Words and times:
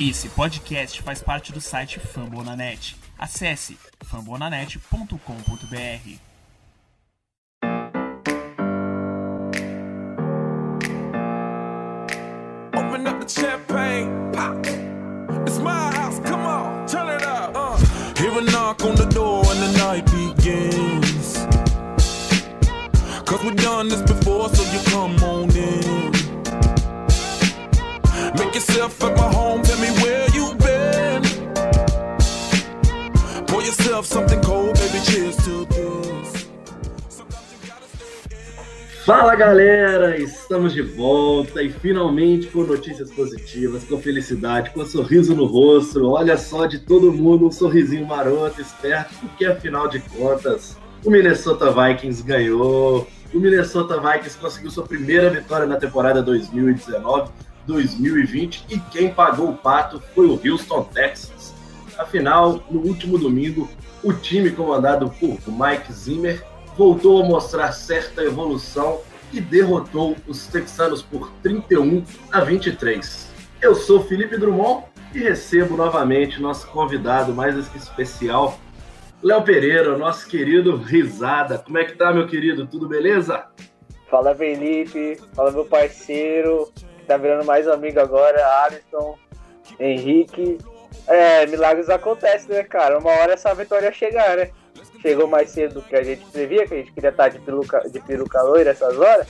Esse 0.00 0.28
podcast 0.28 1.02
faz 1.02 1.20
parte 1.20 1.50
do 1.50 1.60
site 1.60 1.98
Fambonanet. 1.98 2.94
Acesse 3.18 3.76
fambonanet.com.br. 4.04 6.18
Open 12.76 13.06
up 13.08 13.20
the 13.20 13.28
champagne, 13.28 14.30
pop. 14.32 14.64
It's 15.44 15.58
my 15.58 15.90
house, 15.96 16.20
come 16.20 16.46
on, 16.46 16.86
turn 16.86 17.08
it 17.08 17.22
up. 17.24 17.50
Uh. 17.56 17.76
Hear 18.16 18.38
a 18.38 18.42
knock 18.52 18.84
on 18.84 18.94
the 18.94 19.06
door 19.06 19.42
and 19.50 19.60
the 19.60 19.72
night 19.78 20.04
begins. 20.12 21.38
Cause 23.26 23.42
we've 23.42 23.56
done 23.56 23.88
this 23.88 24.02
before, 24.02 24.48
so 24.50 24.62
you 24.72 24.78
come 24.90 25.16
on 25.24 25.50
in. 25.56 26.12
Make 28.36 28.54
yourself 28.54 29.02
at 29.02 29.16
my 29.16 29.27
something 34.08 34.40
cold, 34.40 34.72
baby, 34.78 34.98
cheers 35.04 35.36
to 35.36 35.66
this. 35.66 36.48
Fala 39.04 39.36
galera, 39.36 40.18
estamos 40.18 40.72
de 40.72 40.80
volta 40.82 41.62
e 41.62 41.70
finalmente 41.70 42.46
com 42.46 42.62
notícias 42.62 43.10
positivas, 43.10 43.84
com 43.84 44.00
felicidade, 44.00 44.70
com 44.70 44.80
um 44.80 44.86
sorriso 44.86 45.34
no 45.34 45.44
rosto. 45.44 46.10
Olha 46.10 46.38
só 46.38 46.64
de 46.66 46.78
todo 46.78 47.12
mundo 47.12 47.46
um 47.46 47.52
sorrisinho 47.52 48.06
maroto, 48.06 48.62
esperto, 48.62 49.14
porque 49.20 49.44
afinal 49.44 49.88
de 49.88 50.00
contas 50.00 50.78
o 51.04 51.10
Minnesota 51.10 51.70
Vikings 51.70 52.22
ganhou. 52.22 53.06
O 53.32 53.38
Minnesota 53.38 54.00
Vikings 54.00 54.38
conseguiu 54.38 54.70
sua 54.70 54.86
primeira 54.86 55.28
vitória 55.28 55.66
na 55.66 55.76
temporada 55.76 56.24
2019-2020 56.24 58.62
e 58.70 58.80
quem 58.90 59.12
pagou 59.12 59.50
o 59.50 59.56
pato 59.56 60.02
foi 60.14 60.26
o 60.26 60.40
Houston 60.42 60.84
Texans. 60.84 61.52
Afinal, 61.98 62.64
no 62.70 62.80
último 62.80 63.18
domingo, 63.18 63.68
o 64.08 64.12
time 64.14 64.50
comandado 64.50 65.10
por 65.20 65.38
Mike 65.46 65.92
Zimmer 65.92 66.42
voltou 66.78 67.22
a 67.22 67.26
mostrar 67.26 67.72
certa 67.72 68.22
evolução 68.22 69.02
e 69.30 69.38
derrotou 69.38 70.16
os 70.26 70.46
texanos 70.46 71.02
por 71.02 71.30
31 71.42 72.02
a 72.32 72.40
23. 72.40 73.30
Eu 73.60 73.74
sou 73.74 74.02
Felipe 74.02 74.38
Drummond 74.38 74.86
e 75.14 75.18
recebo 75.18 75.76
novamente 75.76 76.40
nosso 76.40 76.66
convidado 76.68 77.34
mais 77.34 77.54
especial, 77.74 78.58
Léo 79.22 79.42
Pereira, 79.42 79.98
nosso 79.98 80.26
querido 80.26 80.74
Risada. 80.78 81.58
Como 81.58 81.76
é 81.76 81.84
que 81.84 81.94
tá, 81.94 82.10
meu 82.10 82.26
querido? 82.26 82.66
Tudo 82.66 82.88
beleza? 82.88 83.44
Fala 84.10 84.34
Felipe, 84.34 85.20
fala 85.34 85.50
meu 85.50 85.66
parceiro, 85.66 86.72
que 86.74 87.04
tá 87.04 87.18
virando 87.18 87.44
mais 87.44 87.68
amigo 87.68 88.00
agora, 88.00 88.40
Alisson, 88.64 89.18
Henrique. 89.78 90.56
É, 91.06 91.46
milagres 91.46 91.88
acontecem, 91.88 92.54
né, 92.54 92.62
cara? 92.62 92.98
Uma 92.98 93.10
hora 93.10 93.34
essa 93.34 93.54
vitória 93.54 93.86
ia 93.86 93.92
chegar, 93.92 94.36
né? 94.36 94.50
Chegou 95.00 95.26
mais 95.26 95.50
cedo 95.50 95.74
do 95.74 95.82
que 95.82 95.94
a 95.94 96.02
gente 96.02 96.24
previa, 96.26 96.66
que 96.66 96.74
a 96.74 96.78
gente 96.78 96.92
queria 96.92 97.10
estar 97.10 97.28
de 97.28 97.38
peruca, 97.38 97.80
de 97.88 98.00
peruca 98.00 98.42
loira 98.42 98.70
essas 98.70 98.98
horas. 98.98 99.26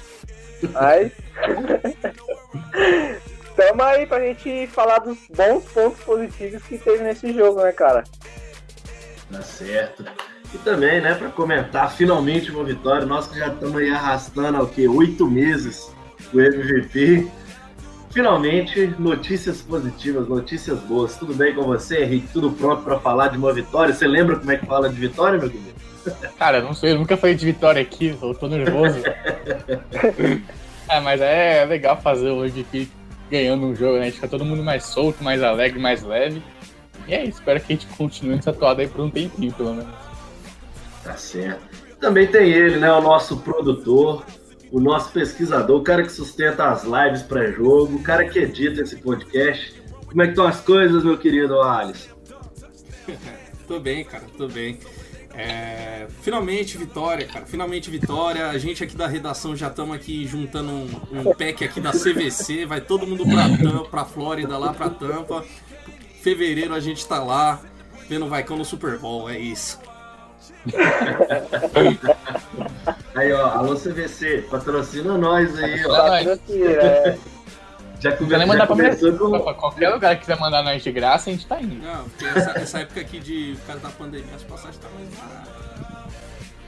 Mas. 0.72 1.12
Tamo 3.54 3.82
aí 3.82 4.06
pra 4.06 4.20
gente 4.20 4.68
falar 4.68 5.00
dos 5.00 5.18
bons 5.34 5.64
pontos 5.72 6.00
positivos 6.04 6.62
que 6.62 6.78
teve 6.78 7.02
nesse 7.02 7.32
jogo, 7.32 7.60
né, 7.60 7.72
cara? 7.72 8.04
Tá 9.30 9.42
certo. 9.42 10.04
E 10.54 10.58
também, 10.58 11.00
né, 11.00 11.14
para 11.14 11.28
comentar 11.30 11.92
finalmente 11.92 12.50
uma 12.50 12.64
vitória, 12.64 13.04
nós 13.04 13.26
que 13.26 13.38
já 13.38 13.48
estamos 13.48 13.76
aí 13.76 13.90
arrastando 13.90 14.62
o 14.62 14.68
quê? 14.68 14.88
Oito 14.88 15.26
meses 15.28 15.90
do 16.32 16.40
MVP. 16.40 17.28
Finalmente, 18.10 18.94
notícias 18.98 19.60
positivas, 19.60 20.28
notícias 20.28 20.78
boas. 20.80 21.16
Tudo 21.16 21.34
bem 21.34 21.54
com 21.54 21.62
você, 21.62 22.02
Henrique? 22.02 22.28
Tudo 22.32 22.50
pronto 22.50 22.82
para 22.82 22.98
falar 22.98 23.28
de 23.28 23.38
uma 23.38 23.52
vitória? 23.52 23.94
Você 23.94 24.06
lembra 24.06 24.36
como 24.36 24.50
é 24.50 24.56
que 24.56 24.66
fala 24.66 24.88
de 24.88 24.98
vitória, 24.98 25.38
meu 25.38 25.50
querido? 25.50 25.74
Cara, 26.38 26.62
não 26.62 26.72
sei, 26.72 26.92
eu 26.92 26.98
nunca 26.98 27.16
falei 27.16 27.34
de 27.34 27.44
vitória 27.44 27.82
aqui, 27.82 28.16
eu 28.20 28.34
tô 28.34 28.48
nervoso. 28.48 28.98
é, 30.88 31.00
mas 31.00 31.20
é 31.20 31.64
legal 31.66 32.00
fazer 32.00 32.30
o 32.30 32.44
MVP 32.44 32.88
ganhando 33.30 33.66
um 33.66 33.74
jogo, 33.74 33.96
né? 33.96 34.02
A 34.02 34.04
gente 34.04 34.14
fica 34.14 34.28
todo 34.28 34.44
mundo 34.44 34.62
mais 34.62 34.84
solto, 34.84 35.22
mais 35.22 35.42
alegre, 35.42 35.78
mais 35.78 36.02
leve. 36.02 36.42
E 37.06 37.14
é 37.14 37.22
isso, 37.24 37.38
espero 37.38 37.60
que 37.60 37.72
a 37.72 37.76
gente 37.76 37.86
continue 37.88 38.36
nessa 38.36 38.52
toada 38.52 38.80
aí 38.80 38.88
por 38.88 39.02
um 39.02 39.10
tempinho, 39.10 39.52
pelo 39.52 39.74
menos. 39.74 39.94
Tá 41.04 41.14
certo. 41.14 41.60
Também 42.00 42.26
tem 42.26 42.50
ele, 42.50 42.78
né? 42.78 42.90
O 42.92 43.00
nosso 43.00 43.38
produtor, 43.38 44.24
o 44.70 44.80
nosso 44.80 45.12
pesquisador, 45.12 45.80
o 45.80 45.82
cara 45.82 46.02
que 46.02 46.12
sustenta 46.12 46.68
as 46.68 46.84
lives 46.84 47.22
pré-jogo, 47.22 47.96
o 47.96 48.02
cara 48.02 48.28
que 48.28 48.38
edita 48.38 48.82
esse 48.82 48.96
podcast. 48.96 49.74
Como 50.06 50.22
é 50.22 50.26
que 50.26 50.32
estão 50.32 50.46
as 50.46 50.60
coisas, 50.60 51.04
meu 51.04 51.18
querido 51.18 51.60
Alisson? 51.60 52.10
tô 53.66 53.80
bem, 53.80 54.04
cara, 54.04 54.24
tô 54.36 54.48
bem. 54.48 54.78
É, 55.34 56.06
finalmente 56.22 56.76
vitória, 56.76 57.26
cara. 57.26 57.46
Finalmente 57.46 57.90
vitória. 57.90 58.48
A 58.48 58.58
gente 58.58 58.82
aqui 58.82 58.96
da 58.96 59.06
redação 59.06 59.54
já 59.54 59.68
estamos 59.68 59.94
aqui 59.94 60.26
juntando 60.26 60.72
um, 60.72 60.90
um 61.12 61.34
pack 61.34 61.64
aqui 61.64 61.80
da 61.80 61.92
CVC. 61.92 62.66
Vai 62.66 62.80
todo 62.80 63.06
mundo 63.06 63.24
pra 63.24 63.48
Tampa, 63.56 63.88
pra 63.88 64.04
Flórida, 64.04 64.58
lá 64.58 64.74
pra 64.74 64.90
Tampa. 64.90 65.44
Fevereiro 66.22 66.74
a 66.74 66.80
gente 66.80 67.06
tá 67.06 67.22
lá 67.22 67.60
vendo 68.08 68.26
o 68.26 68.28
Vaicão 68.28 68.56
no 68.56 68.64
Super 68.64 68.98
Bowl. 68.98 69.30
É 69.30 69.38
isso. 69.38 69.78
Aí, 73.18 73.32
ó, 73.32 73.46
alô 73.46 73.74
CVC, 73.74 74.46
patrocina 74.48 75.18
nós 75.18 75.58
aí, 75.58 75.84
ó. 75.84 75.88
Patrocina, 75.88 76.70
é. 76.70 77.18
Já, 77.98 78.16
come, 78.16 78.30
mandar 78.30 78.58
já 78.58 78.66
pra, 78.66 78.76
começou 78.76 79.42
pra 79.42 79.54
qualquer 79.54 79.88
lugar 79.88 80.14
que 80.14 80.20
quiser 80.20 80.38
mandar 80.38 80.62
nós 80.62 80.84
de 80.84 80.92
graça, 80.92 81.28
a 81.28 81.32
gente 81.32 81.44
tá 81.44 81.60
indo. 81.60 81.82
Não, 81.82 82.04
porque 82.04 82.26
essa, 82.26 82.50
essa 82.52 82.78
época 82.78 83.00
aqui 83.00 83.18
de 83.18 83.56
por 83.58 83.66
causa 83.66 83.82
da 83.82 83.88
pandemia, 83.88 84.36
as 84.36 84.44
passagens 84.44 84.78
tá 84.78 84.86
mais 84.94 85.08
baratas. 85.08 85.58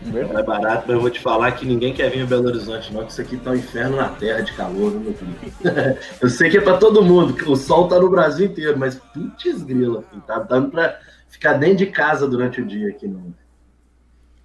Não 0.03 0.39
é 0.39 0.43
barato, 0.43 0.84
mas 0.89 0.97
eu 0.97 1.00
vou 1.00 1.10
te 1.10 1.21
falar 1.21 1.53
que 1.53 1.65
ninguém 1.65 1.93
quer 1.93 2.10
vir 2.10 2.22
a 2.22 2.27
Belo 2.27 2.49
Horizonte, 2.49 2.93
não, 2.93 3.05
que 3.05 3.12
isso 3.12 3.21
aqui 3.21 3.37
tá 3.37 3.53
um 3.53 3.55
inferno 3.55 3.97
na 3.97 4.09
terra 4.09 4.41
de 4.41 4.53
calor, 4.55 4.91
viu, 4.91 5.00
meu 5.00 5.15
filho? 5.15 5.37
eu 6.21 6.28
sei 6.28 6.50
que 6.50 6.59
é 6.59 6.60
pra 6.60 6.78
todo 6.78 7.05
mundo, 7.05 7.33
que 7.33 7.49
o 7.49 7.55
sol 7.55 7.87
tá 7.87 8.00
no 8.00 8.10
Brasil 8.10 8.47
inteiro, 8.47 8.77
mas 8.77 8.97
putz 8.97 9.62
grila, 9.62 10.03
filho, 10.10 10.22
tá 10.22 10.41
dando 10.41 10.71
pra 10.71 10.99
ficar 11.28 11.53
dentro 11.53 11.77
de 11.77 11.87
casa 11.87 12.27
durante 12.27 12.60
o 12.60 12.66
dia 12.66 12.89
aqui, 12.89 13.06
não. 13.06 13.33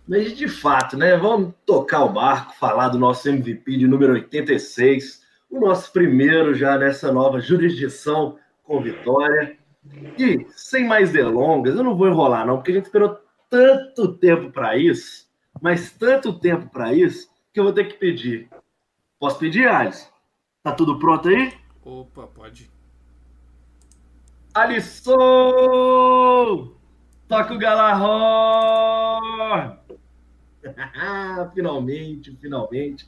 Mas 0.07 0.37
de 0.37 0.47
fato, 0.47 0.95
né? 0.97 1.17
Vamos 1.17 1.53
tocar 1.65 2.03
o 2.03 2.13
barco, 2.13 2.55
falar 2.55 2.89
do 2.89 2.99
nosso 2.99 3.27
MVP 3.27 3.77
de 3.77 3.87
número 3.87 4.13
86, 4.13 5.23
o 5.49 5.59
nosso 5.59 5.91
primeiro 5.91 6.53
já 6.53 6.77
nessa 6.77 7.11
nova 7.11 7.39
jurisdição 7.39 8.37
com 8.63 8.81
vitória. 8.81 9.57
E 10.17 10.45
sem 10.49 10.85
mais 10.87 11.11
delongas, 11.11 11.75
eu 11.75 11.83
não 11.83 11.95
vou 11.95 12.07
enrolar, 12.07 12.45
não, 12.45 12.57
porque 12.57 12.71
a 12.71 12.75
gente 12.75 12.85
esperou 12.85 13.19
tanto 13.49 14.13
tempo 14.17 14.51
para 14.51 14.77
isso, 14.77 15.27
mas 15.61 15.91
tanto 15.91 16.39
tempo 16.39 16.69
para 16.69 16.93
isso, 16.93 17.29
que 17.53 17.59
eu 17.59 17.63
vou 17.63 17.73
ter 17.73 17.85
que 17.85 17.93
pedir. 17.95 18.49
Posso 19.19 19.39
pedir, 19.39 19.67
Alisson? 19.67 20.09
Tá 20.63 20.71
tudo 20.71 20.99
pronto 20.99 21.29
aí? 21.29 21.53
Opa, 21.83 22.27
pode. 22.27 22.71
Alisson! 24.53 25.13
Toca 27.27 27.53
o 27.53 27.57
Galarró! 27.57 29.19
finalmente, 31.53 32.35
finalmente. 32.37 33.07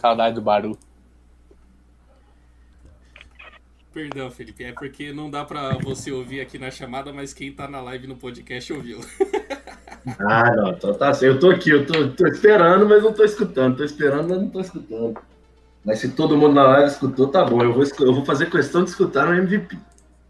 Saudade 0.00 0.34
do 0.34 0.40
Baru. 0.40 0.89
Perdão, 3.92 4.30
Felipe, 4.30 4.62
é 4.62 4.72
porque 4.72 5.12
não 5.12 5.28
dá 5.28 5.44
pra 5.44 5.76
você 5.82 6.12
ouvir 6.12 6.40
aqui 6.40 6.58
na 6.58 6.70
chamada, 6.70 7.12
mas 7.12 7.34
quem 7.34 7.52
tá 7.52 7.66
na 7.66 7.80
live 7.80 8.06
no 8.06 8.16
podcast 8.16 8.72
ouviu. 8.72 9.00
Ah, 10.18 10.56
não, 10.56 10.70
então 10.70 10.94
tá 10.94 11.12
certo. 11.12 11.34
Eu 11.34 11.38
tô 11.38 11.50
aqui, 11.50 11.68
eu 11.68 11.84
tô, 11.84 12.08
tô 12.08 12.26
esperando, 12.26 12.88
mas 12.88 13.02
não 13.02 13.12
tô 13.12 13.22
escutando. 13.22 13.76
Tô 13.76 13.84
esperando, 13.84 14.30
mas 14.30 14.38
não 14.38 14.48
tô 14.48 14.58
escutando. 14.58 15.20
Mas 15.84 15.98
se 15.98 16.08
todo 16.08 16.38
mundo 16.38 16.54
na 16.54 16.62
live 16.62 16.88
escutou, 16.88 17.28
tá 17.28 17.44
bom. 17.44 17.62
Eu 17.62 17.74
vou, 17.74 17.84
eu 17.84 18.14
vou 18.14 18.24
fazer 18.24 18.48
questão 18.48 18.82
de 18.82 18.88
escutar 18.88 19.26
no 19.26 19.34
MVP. 19.34 19.76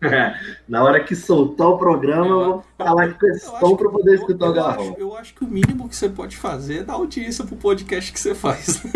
na 0.69 0.83
hora 0.83 1.05
que 1.05 1.15
soltar 1.15 1.69
o 1.69 1.79
programa, 1.79 2.27
eu 2.27 2.45
vou 2.45 2.65
falar 2.77 3.07
de 3.09 3.15
questão 3.15 3.77
pra 3.77 3.91
poder 3.91 4.15
escutar 4.15 4.47
o 4.47 4.49
eu, 4.49 4.55
Garrão. 4.55 4.91
acho, 4.91 4.99
eu 4.99 5.17
acho 5.17 5.35
que 5.35 5.45
o 5.45 5.49
mínimo 5.49 5.89
que 5.89 5.95
você 5.95 6.09
pode 6.09 6.37
fazer 6.37 6.79
é 6.79 6.83
dar 6.83 6.95
audiência 6.95 7.45
pro 7.45 7.55
podcast 7.57 8.12
que 8.12 8.19
você 8.19 8.35
faz. 8.35 8.83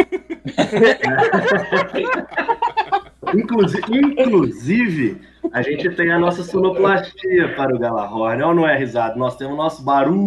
Inclusive, 3.35 3.83
inclusive, 3.99 5.21
a 5.53 5.63
gente 5.63 5.91
tem 5.91 6.11
a 6.13 6.19
nossa 6.19 6.43
sonoplastia 6.43 7.55
para 7.55 7.75
o 7.75 7.79
Galarror, 7.79 8.37
não, 8.37 8.53
não 8.55 8.69
é 8.69 8.77
risado? 8.79 9.19
Nós 9.19 9.37
temos 9.37 9.55
o 9.55 9.57
nosso 9.57 9.83
barulho. 9.83 10.19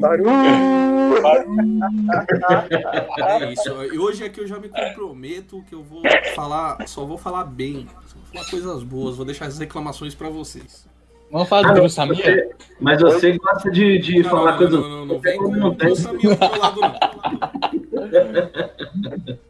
Barulho. 0.00 0.24
Barulho! 1.22 1.80
É 3.18 3.52
isso. 3.52 3.70
E 3.92 3.98
hoje 3.98 4.24
aqui 4.24 4.40
eu 4.40 4.46
já 4.46 4.58
me 4.58 4.68
comprometo 4.68 5.62
que 5.68 5.74
eu 5.74 5.82
vou 5.82 6.02
falar, 6.34 6.86
só 6.86 7.04
vou 7.04 7.18
falar 7.18 7.44
bem, 7.44 7.86
só 8.06 8.14
vou 8.16 8.24
falar 8.32 8.50
coisas 8.50 8.82
boas, 8.82 9.16
vou 9.16 9.24
deixar 9.26 9.46
as 9.46 9.58
reclamações 9.58 10.14
pra 10.14 10.28
vocês. 10.28 10.88
Vamos 11.32 11.48
falar 11.48 11.72
do 11.72 11.78
Ah, 11.78 11.82
mas 11.82 11.92
Samir? 11.92 12.16
você- 12.16 12.50
Mas 12.80 13.00
você 13.00 13.38
gosta 13.38 13.70
de, 13.70 13.98
de 14.00 14.22
Não, 14.22 14.30
falar 14.30 14.50
não, 14.52 14.58
coisas. 14.58 14.80
não, 14.80 14.88
não, 14.90 15.06
não 15.06 15.18
vem 15.20 15.38
com 15.38 15.48
Não 15.54 15.74
tem. 15.74 15.92
o 15.92 15.96
Samir 15.96 16.36
do 16.36 16.58
lado, 16.58 16.80
não. 16.80 16.94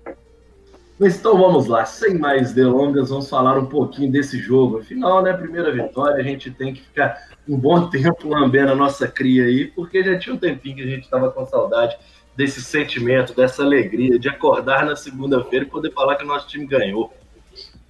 Mas 1.01 1.19
então 1.19 1.39
vamos 1.39 1.67
lá, 1.67 1.87
sem 1.87 2.19
mais 2.19 2.53
delongas, 2.53 3.09
vamos 3.09 3.27
falar 3.27 3.59
um 3.59 3.65
pouquinho 3.65 4.13
desse 4.13 4.39
jogo. 4.39 4.81
Afinal, 4.81 5.23
né, 5.23 5.33
primeira 5.33 5.73
vitória, 5.73 6.17
a 6.17 6.23
gente 6.23 6.51
tem 6.51 6.75
que 6.75 6.83
ficar 6.83 7.31
um 7.49 7.57
bom 7.57 7.89
tempo 7.89 8.29
lambendo 8.29 8.73
a 8.73 8.75
nossa 8.75 9.09
cria 9.09 9.45
aí, 9.45 9.65
porque 9.69 10.05
já 10.05 10.19
tinha 10.19 10.35
um 10.35 10.39
tempinho 10.39 10.77
que 10.77 10.83
a 10.83 10.87
gente 10.87 11.05
estava 11.05 11.31
com 11.31 11.47
saudade 11.47 11.97
desse 12.37 12.61
sentimento, 12.61 13.35
dessa 13.35 13.63
alegria 13.63 14.19
de 14.19 14.29
acordar 14.29 14.85
na 14.85 14.95
segunda-feira 14.95 15.65
e 15.65 15.69
poder 15.71 15.91
falar 15.91 16.17
que 16.17 16.25
o 16.25 16.27
nosso 16.27 16.47
time 16.49 16.67
ganhou. 16.67 17.11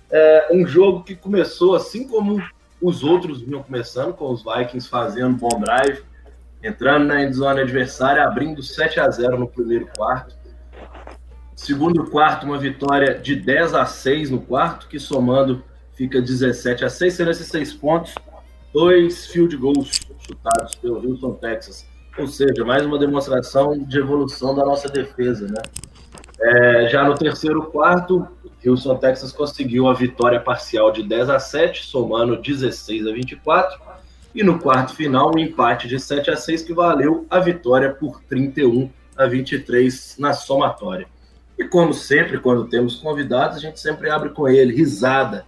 É 0.09 0.47
um 0.53 0.65
jogo 0.65 1.03
que 1.03 1.17
começou 1.17 1.75
assim 1.75 2.07
como 2.07 2.41
os 2.81 3.03
outros 3.03 3.43
vinham 3.43 3.61
começando, 3.61 4.15
com 4.15 4.31
os 4.31 4.45
Vikings 4.45 4.89
fazendo 4.89 5.37
bom 5.37 5.59
drive, 5.59 6.05
entrando 6.63 7.07
na 7.07 7.25
endzone 7.25 7.61
adversária, 7.61 8.23
abrindo 8.23 8.63
7 8.63 9.01
a 9.01 9.11
0 9.11 9.37
no 9.37 9.49
primeiro 9.49 9.89
quarto. 9.97 10.40
Segundo 11.61 12.11
quarto, 12.11 12.47
uma 12.47 12.57
vitória 12.57 13.19
de 13.19 13.37
10 13.37 13.75
a 13.75 13.85
6 13.85 14.31
no 14.31 14.41
quarto, 14.41 14.89
que 14.89 14.99
somando 14.99 15.63
fica 15.93 16.19
17 16.19 16.87
a 16.87 16.89
6, 16.89 17.13
sendo 17.13 17.31
esses 17.31 17.49
seis 17.49 17.71
pontos, 17.71 18.15
dois 18.73 19.27
field 19.27 19.55
goals 19.59 20.01
chutados 20.27 20.75
pelo 20.77 21.07
Houston, 21.07 21.35
Texas. 21.35 21.87
Ou 22.17 22.27
seja, 22.27 22.65
mais 22.65 22.87
uma 22.87 22.99
demonstração 22.99 23.79
de 23.79 23.99
evolução 23.99 24.55
da 24.55 24.65
nossa 24.65 24.89
defesa, 24.89 25.49
né? 25.49 25.61
É, 26.41 26.89
já 26.89 27.05
no 27.05 27.15
terceiro 27.15 27.67
quarto, 27.67 28.27
Houston, 28.65 28.97
Texas 28.97 29.31
conseguiu 29.31 29.87
a 29.87 29.93
vitória 29.93 30.41
parcial 30.41 30.91
de 30.91 31.03
10 31.03 31.29
a 31.29 31.39
7, 31.39 31.85
somando 31.85 32.41
16 32.41 33.07
a 33.07 33.13
24. 33.13 33.79
E 34.35 34.43
no 34.43 34.59
quarto 34.59 34.95
final, 34.95 35.31
um 35.37 35.39
empate 35.39 35.87
de 35.87 36.01
7 36.01 36.31
a 36.31 36.37
6 36.37 36.63
que 36.63 36.73
valeu 36.73 37.27
a 37.29 37.39
vitória 37.39 37.93
por 37.93 38.23
31 38.23 38.89
a 39.15 39.27
23 39.27 40.17
na 40.19 40.33
somatória. 40.33 41.07
E 41.61 41.69
como 41.69 41.93
sempre, 41.93 42.41
quando 42.41 42.71
temos 42.71 42.97
convidados, 42.97 43.59
a 43.59 43.61
gente 43.61 43.79
sempre 43.79 44.09
abre 44.09 44.31
com 44.31 44.49
ele, 44.49 44.75
risada. 44.75 45.45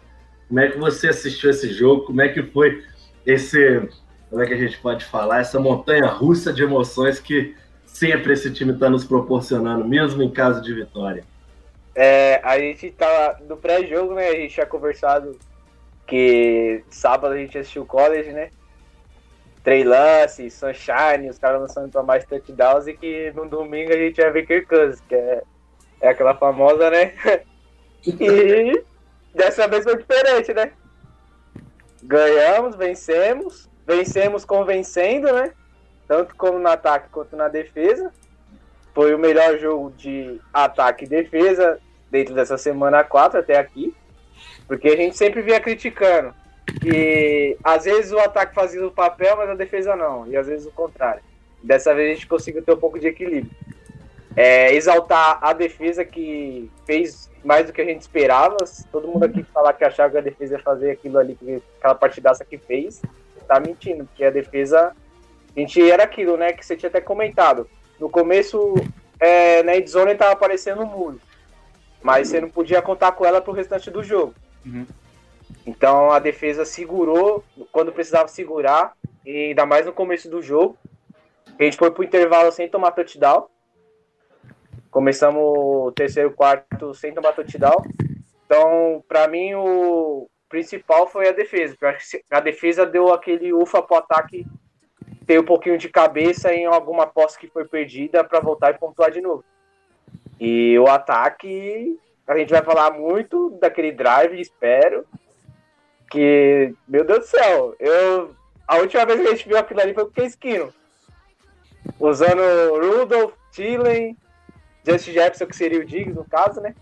Como 0.46 0.60
é 0.60 0.68
que 0.68 0.78
você 0.78 1.08
assistiu 1.08 1.48
esse 1.48 1.72
jogo? 1.72 2.04
Como 2.04 2.20
é 2.20 2.28
que 2.28 2.42
foi 2.42 2.84
esse, 3.24 3.88
como 4.28 4.42
é 4.42 4.46
que 4.46 4.52
a 4.52 4.58
gente 4.58 4.78
pode 4.78 5.06
falar, 5.06 5.40
essa 5.40 5.58
montanha 5.58 6.04
russa 6.04 6.52
de 6.52 6.62
emoções 6.62 7.18
que 7.18 7.56
sempre 7.86 8.34
esse 8.34 8.52
time 8.52 8.74
está 8.74 8.90
nos 8.90 9.06
proporcionando, 9.06 9.88
mesmo 9.88 10.22
em 10.22 10.30
caso 10.30 10.60
de 10.60 10.74
vitória? 10.74 11.24
É, 11.94 12.42
a 12.44 12.58
gente 12.58 12.90
tá 12.90 13.38
no 13.48 13.56
pré-jogo, 13.56 14.12
né? 14.12 14.28
A 14.28 14.34
gente 14.34 14.52
tinha 14.52 14.66
conversado 14.66 15.38
que 16.06 16.84
sábado 16.90 17.32
a 17.32 17.38
gente 17.38 17.56
assistiu 17.56 17.84
o 17.84 17.86
college, 17.86 18.32
né? 18.32 18.50
Trey 19.64 19.82
Lance, 19.82 20.50
Sunshine, 20.50 21.30
os 21.30 21.38
caras 21.38 21.62
lançando 21.62 21.90
pra 21.90 22.02
mais 22.02 22.26
touchdowns 22.26 22.86
e 22.86 22.92
que 22.92 23.32
no 23.34 23.48
domingo 23.48 23.94
a 23.94 23.96
gente 23.96 24.18
ia 24.18 24.30
ver 24.30 24.46
Kirk 24.46 24.66
Cousins, 24.66 25.00
que 25.08 25.14
é, 25.14 25.42
é 26.02 26.08
aquela 26.08 26.34
famosa, 26.34 26.90
né? 26.90 27.12
E 28.04 28.82
dessa 29.32 29.68
vez 29.68 29.84
foi 29.84 29.96
diferente, 29.96 30.52
né? 30.52 30.72
Ganhamos, 32.02 32.74
vencemos, 32.74 33.70
vencemos 33.86 34.44
convencendo, 34.44 35.32
né? 35.32 35.52
Tanto 36.08 36.34
como 36.34 36.58
no 36.58 36.68
ataque 36.68 37.08
quanto 37.10 37.36
na 37.36 37.46
defesa. 37.46 38.12
Foi 38.92 39.14
o 39.14 39.18
melhor 39.18 39.56
jogo 39.58 39.92
de 39.92 40.40
ataque 40.52 41.04
e 41.04 41.08
defesa 41.08 41.78
dentro 42.10 42.34
dessa 42.34 42.58
semana 42.58 43.04
4 43.04 43.38
até 43.38 43.56
aqui. 43.56 43.94
Porque 44.66 44.88
a 44.88 44.96
gente 44.96 45.16
sempre 45.16 45.40
vinha 45.40 45.60
criticando 45.60 46.34
que 46.80 47.56
às 47.62 47.84
vezes 47.84 48.10
o 48.10 48.18
ataque 48.18 48.52
fazia 48.52 48.84
o 48.84 48.90
papel, 48.90 49.36
mas 49.36 49.48
a 49.48 49.54
defesa 49.54 49.94
não. 49.94 50.26
E 50.26 50.36
às 50.36 50.48
vezes 50.48 50.66
o 50.66 50.72
contrário. 50.72 51.22
Dessa 51.62 51.94
vez 51.94 52.10
a 52.10 52.14
gente 52.14 52.26
conseguiu 52.26 52.64
ter 52.64 52.72
um 52.72 52.78
pouco 52.78 52.98
de 52.98 53.06
equilíbrio. 53.06 53.52
É, 54.34 54.74
exaltar 54.74 55.38
a 55.42 55.52
defesa 55.52 56.04
que 56.04 56.70
fez 56.86 57.30
mais 57.44 57.66
do 57.66 57.72
que 57.72 57.80
a 57.80 57.84
gente 57.84 58.00
esperava. 58.00 58.56
Todo 58.90 59.08
mundo 59.08 59.24
aqui 59.24 59.42
falar 59.42 59.72
que 59.74 59.84
achava 59.84 60.10
que 60.12 60.18
a 60.18 60.22
defesa 60.22 60.54
ia 60.54 60.62
fazer 60.62 60.92
aquilo 60.92 61.18
ali, 61.18 61.34
que- 61.34 61.62
aquela 61.78 61.94
partidaça 61.94 62.44
que 62.44 62.56
fez, 62.56 63.02
tá 63.46 63.60
mentindo, 63.60 64.04
porque 64.06 64.24
a 64.24 64.30
defesa. 64.30 64.94
A 65.54 65.60
gente 65.60 65.90
era 65.90 66.04
aquilo, 66.04 66.36
né? 66.36 66.52
Que 66.52 66.64
você 66.64 66.76
tinha 66.76 66.88
até 66.88 67.00
comentado. 67.00 67.68
No 68.00 68.08
começo, 68.08 68.74
é, 69.20 69.62
na 69.62 69.76
endzone 69.76 70.14
tava 70.14 70.32
aparecendo 70.32 70.82
um 70.82 70.86
muro. 70.86 71.20
Mas 72.02 72.28
você 72.28 72.40
não 72.40 72.48
podia 72.48 72.80
contar 72.80 73.12
com 73.12 73.26
ela 73.26 73.40
pro 73.40 73.52
restante 73.52 73.90
do 73.90 74.02
jogo. 74.02 74.34
Uhum. 74.64 74.86
Então 75.66 76.10
a 76.10 76.18
defesa 76.18 76.64
segurou 76.64 77.44
quando 77.70 77.92
precisava 77.92 78.28
segurar, 78.28 78.94
e 79.24 79.48
ainda 79.48 79.66
mais 79.66 79.84
no 79.84 79.92
começo 79.92 80.28
do 80.28 80.40
jogo. 80.40 80.76
A 81.58 81.62
gente 81.62 81.76
foi 81.76 81.90
pro 81.90 82.02
intervalo 82.02 82.50
sem 82.50 82.68
tomar 82.68 82.92
touchdown. 82.92 83.46
Começamos 84.92 85.42
o 85.42 85.90
terceiro 85.92 86.30
quarto 86.32 86.92
sem 86.92 87.14
tomar 87.14 87.32
touchdown. 87.32 87.82
Então, 88.44 89.02
para 89.08 89.26
mim, 89.26 89.54
o 89.54 90.28
principal 90.50 91.08
foi 91.08 91.28
a 91.28 91.32
defesa. 91.32 91.74
A 92.30 92.40
defesa 92.40 92.84
deu 92.84 93.10
aquele 93.10 93.54
ufa 93.54 93.82
pro 93.82 93.96
ataque 93.96 94.46
ter 95.26 95.40
um 95.40 95.44
pouquinho 95.44 95.78
de 95.78 95.88
cabeça 95.88 96.52
em 96.52 96.66
alguma 96.66 97.06
posse 97.06 97.38
que 97.38 97.48
foi 97.48 97.64
perdida 97.64 98.22
para 98.22 98.38
voltar 98.38 98.74
e 98.74 98.78
pontuar 98.78 99.10
de 99.10 99.22
novo. 99.22 99.42
E 100.38 100.78
o 100.78 100.86
ataque, 100.86 101.98
a 102.26 102.36
gente 102.36 102.50
vai 102.50 102.62
falar 102.62 102.90
muito 102.90 103.56
daquele 103.58 103.92
drive, 103.92 104.38
espero. 104.38 105.06
Que, 106.10 106.74
meu 106.86 107.02
Deus 107.02 107.20
do 107.20 107.26
céu, 107.26 107.74
eu. 107.80 108.36
A 108.68 108.76
última 108.76 109.06
vez 109.06 109.22
que 109.22 109.26
a 109.26 109.30
gente 109.30 109.48
viu 109.48 109.56
aquilo 109.56 109.80
ali 109.80 109.94
foi 109.94 110.04
com 110.04 110.10
o 110.10 110.38
Keenum. 110.38 110.70
Usando 111.98 112.42
Rudolph, 112.78 113.32
Thielen, 113.52 114.16
Justin 114.86 115.12
Jefferson, 115.12 115.46
que 115.46 115.56
seria 115.56 115.80
o 115.80 115.84
Diggs 115.84 116.14
no 116.14 116.24
caso, 116.24 116.60
né? 116.60 116.74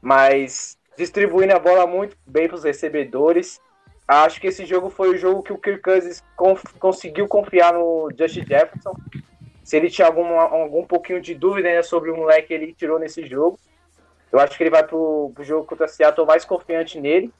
Mas 0.00 0.78
distribuindo 0.96 1.54
a 1.54 1.58
bola 1.58 1.86
muito 1.86 2.16
bem 2.26 2.46
para 2.46 2.56
os 2.56 2.64
recebedores. 2.64 3.60
Acho 4.06 4.40
que 4.40 4.48
esse 4.48 4.66
jogo 4.66 4.90
foi 4.90 5.10
o 5.10 5.16
jogo 5.16 5.42
que 5.42 5.52
o 5.52 5.58
Kirk 5.58 5.82
Cousins 5.82 6.22
conf- 6.36 6.64
conseguiu 6.78 7.28
confiar 7.28 7.72
no 7.72 8.10
Justin 8.18 8.44
Jefferson. 8.44 8.94
Se 9.62 9.76
ele 9.76 9.88
tinha 9.88 10.08
algum, 10.08 10.26
algum 10.38 10.84
pouquinho 10.84 11.20
de 11.20 11.32
dúvida 11.34 11.68
né, 11.68 11.82
sobre 11.82 12.10
o 12.10 12.16
moleque, 12.16 12.52
ele 12.52 12.74
tirou 12.74 12.98
nesse 12.98 13.24
jogo. 13.24 13.58
Eu 14.32 14.40
acho 14.40 14.56
que 14.56 14.62
ele 14.64 14.70
vai 14.70 14.82
pro, 14.84 15.30
pro 15.34 15.44
jogo 15.44 15.64
contra 15.64 15.86
o 15.86 15.88
Seattle 15.88 16.26
mais 16.26 16.44
confiante 16.44 17.00
nele 17.00 17.32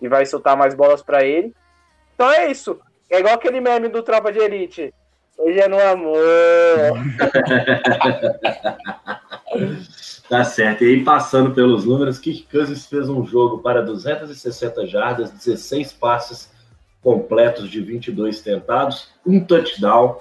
e 0.00 0.08
vai 0.08 0.24
soltar 0.24 0.56
mais 0.56 0.74
bolas 0.74 1.02
para 1.02 1.22
ele. 1.24 1.54
Então 2.14 2.30
é 2.30 2.50
isso. 2.50 2.80
É 3.10 3.18
igual 3.18 3.34
aquele 3.34 3.60
meme 3.60 3.88
do 3.88 4.02
Tropa 4.02 4.32
de 4.32 4.38
Elite. 4.38 4.94
Hoje 5.36 5.60
é 5.60 5.68
no 5.68 5.78
amor. 5.80 6.16
Tá 10.28 10.44
certo. 10.44 10.84
E 10.84 10.88
aí, 10.88 11.04
passando 11.04 11.52
pelos 11.52 11.84
números, 11.84 12.18
Kirk 12.18 12.46
Cousins 12.50 12.86
fez 12.86 13.08
um 13.08 13.26
jogo 13.26 13.58
para 13.58 13.82
260 13.82 14.86
jardas, 14.86 15.30
16 15.32 15.92
passes 15.94 16.50
completos 17.02 17.68
de 17.68 17.80
22 17.80 18.40
tentados, 18.40 19.08
um 19.26 19.40
touchdown 19.40 20.20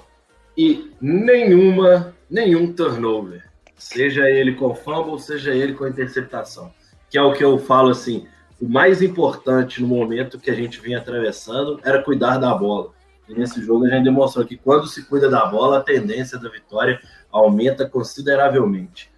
e 0.58 0.92
nenhuma, 1.00 2.16
nenhum 2.30 2.74
turnover. 2.74 3.44
Seja 3.78 4.30
ele 4.30 4.56
com 4.56 4.74
fumble, 4.74 5.20
seja 5.20 5.54
ele 5.54 5.74
com 5.74 5.88
interceptação. 5.88 6.74
Que 7.10 7.18
é 7.18 7.22
o 7.22 7.34
que 7.34 7.44
eu 7.44 7.58
falo 7.60 7.90
assim, 7.90 8.28
o 8.60 8.68
mais 8.68 9.02
importante 9.02 9.82
no 9.82 9.88
momento 9.88 10.40
que 10.40 10.50
a 10.50 10.56
gente 10.56 10.82
vinha 10.82 10.98
atravessando 10.98 11.80
era 11.84 12.02
cuidar 12.02 12.38
da 12.38 12.54
bola. 12.54 12.92
E 13.28 13.34
nesse 13.34 13.62
jogo 13.62 13.86
a 13.86 13.90
gente 13.90 14.04
demonstrou 14.04 14.44
que 14.44 14.58
quando 14.58 14.88
se 14.88 15.06
cuida 15.06 15.30
da 15.30 15.46
bola, 15.46 15.78
a 15.78 15.84
tendência 15.84 16.38
da 16.40 16.50
vitória 16.50 17.00
aumenta 17.32 17.88
consideravelmente. 17.88 19.10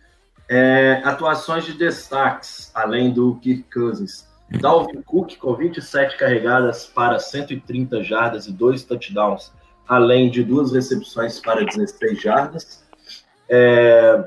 É, 0.54 1.02
atuações 1.06 1.64
de 1.64 1.72
destaques, 1.72 2.70
além 2.76 3.14
do 3.14 3.36
Kirk 3.36 3.64
Cousins. 3.74 4.28
Dalvin 4.60 5.02
Cook 5.02 5.38
com 5.38 5.56
27 5.56 6.18
carregadas 6.18 6.86
para 6.86 7.18
130 7.20 8.04
jardas 8.04 8.48
e 8.48 8.52
dois 8.52 8.84
touchdowns, 8.84 9.54
além 9.88 10.30
de 10.30 10.44
duas 10.44 10.74
recepções 10.74 11.40
para 11.40 11.64
16 11.64 12.22
jardas. 12.22 12.84
É, 13.48 14.26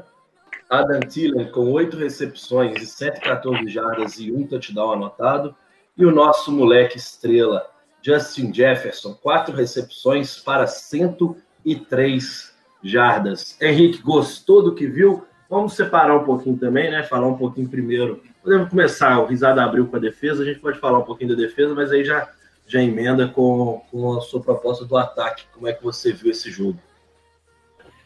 Adam 0.70 1.00
Thielen 1.00 1.50
com 1.50 1.70
oito 1.72 1.98
recepções 1.98 2.82
e 2.82 2.86
114 2.86 3.68
jardas 3.68 4.18
e 4.18 4.32
um 4.32 4.46
touchdown 4.46 4.92
anotado. 4.92 5.54
E 5.94 6.06
o 6.06 6.10
nosso 6.10 6.50
moleque 6.50 6.96
estrela, 6.96 7.70
Justin 8.00 8.50
Jefferson, 8.50 9.12
quatro 9.12 9.54
recepções 9.54 10.38
para 10.38 10.66
103 10.66 12.54
jardas. 12.82 13.60
Henrique, 13.60 14.00
gostou 14.00 14.62
do 14.62 14.74
que 14.74 14.86
viu? 14.86 15.26
Vamos 15.54 15.74
separar 15.74 16.16
um 16.16 16.24
pouquinho 16.24 16.56
também, 16.56 16.90
né? 16.90 17.04
Falar 17.04 17.28
um 17.28 17.36
pouquinho 17.36 17.68
primeiro. 17.68 18.20
Podemos 18.42 18.68
começar, 18.68 19.20
o 19.20 19.26
Risada 19.26 19.62
abriu 19.62 19.86
com 19.86 19.94
a 19.94 20.00
defesa, 20.00 20.42
a 20.42 20.44
gente 20.44 20.58
pode 20.58 20.80
falar 20.80 20.98
um 20.98 21.04
pouquinho 21.04 21.30
da 21.30 21.36
defesa, 21.36 21.72
mas 21.72 21.92
aí 21.92 22.04
já, 22.04 22.28
já 22.66 22.82
emenda 22.82 23.28
com, 23.28 23.80
com 23.88 24.18
a 24.18 24.20
sua 24.20 24.40
proposta 24.40 24.84
do 24.84 24.96
ataque. 24.96 25.44
Como 25.52 25.68
é 25.68 25.72
que 25.72 25.80
você 25.80 26.12
viu 26.12 26.32
esse 26.32 26.50
jogo? 26.50 26.76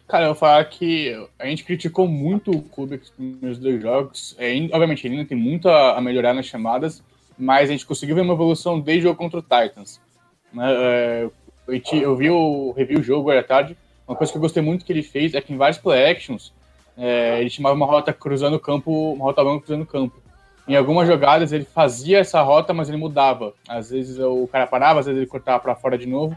Cara, 0.06 0.24
eu 0.24 0.28
vou 0.28 0.34
falar 0.34 0.62
que 0.66 1.26
a 1.38 1.46
gente 1.46 1.64
criticou 1.64 2.06
muito 2.06 2.50
o 2.50 2.60
Kubrick 2.60 3.10
nos 3.18 3.56
dois 3.56 3.80
jogos. 3.80 4.36
É, 4.38 4.54
obviamente, 4.70 5.06
ele 5.06 5.16
ainda 5.16 5.28
tem 5.30 5.38
muito 5.38 5.70
a, 5.70 5.98
melhorar 6.02 6.34
nas 6.34 6.44
chamadas, 6.44 7.02
mas 7.38 7.70
a 7.70 7.72
gente 7.72 7.86
conseguiu 7.86 8.14
ver 8.14 8.20
uma 8.20 8.34
evolução 8.34 8.78
desde 8.78 9.06
o 9.06 9.08
jogo 9.08 9.16
contra 9.16 9.38
o 9.38 9.42
Titans. 9.42 9.98
Né? 10.52 10.66
É, 10.68 11.30
eu 11.94 12.14
vi 12.14 12.28
o 12.28 12.72
review 12.72 13.00
o 13.00 13.02
jogo 13.02 13.30
à 13.30 13.42
tarde. 13.42 13.74
Uma 14.06 14.18
coisa 14.18 14.30
que 14.30 14.36
eu 14.36 14.42
gostei 14.42 14.62
muito 14.62 14.84
que 14.84 14.92
ele 14.92 15.02
fez 15.02 15.32
é 15.32 15.40
que 15.40 15.54
em 15.54 15.56
vários 15.56 15.78
play 15.78 16.10
actions 16.10 16.52
é, 16.98 17.40
ele 17.40 17.48
chamava 17.48 17.76
uma 17.76 17.86
rota 17.86 18.12
cruzando 18.12 18.54
o 18.54 18.60
campo, 18.60 19.12
uma 19.12 19.24
rota 19.24 19.40
longa 19.40 19.60
cruzando 19.60 19.82
o 19.82 19.86
campo. 19.86 20.20
Em 20.66 20.74
algumas 20.76 21.06
jogadas 21.06 21.52
ele 21.52 21.64
fazia 21.64 22.18
essa 22.18 22.42
rota, 22.42 22.74
mas 22.74 22.88
ele 22.88 22.98
mudava. 22.98 23.54
Às 23.68 23.90
vezes 23.90 24.18
o 24.18 24.48
cara 24.48 24.66
parava, 24.66 25.00
às 25.00 25.06
vezes 25.06 25.20
ele 25.20 25.30
cortava 25.30 25.60
para 25.60 25.76
fora 25.76 25.96
de 25.96 26.06
novo. 26.06 26.36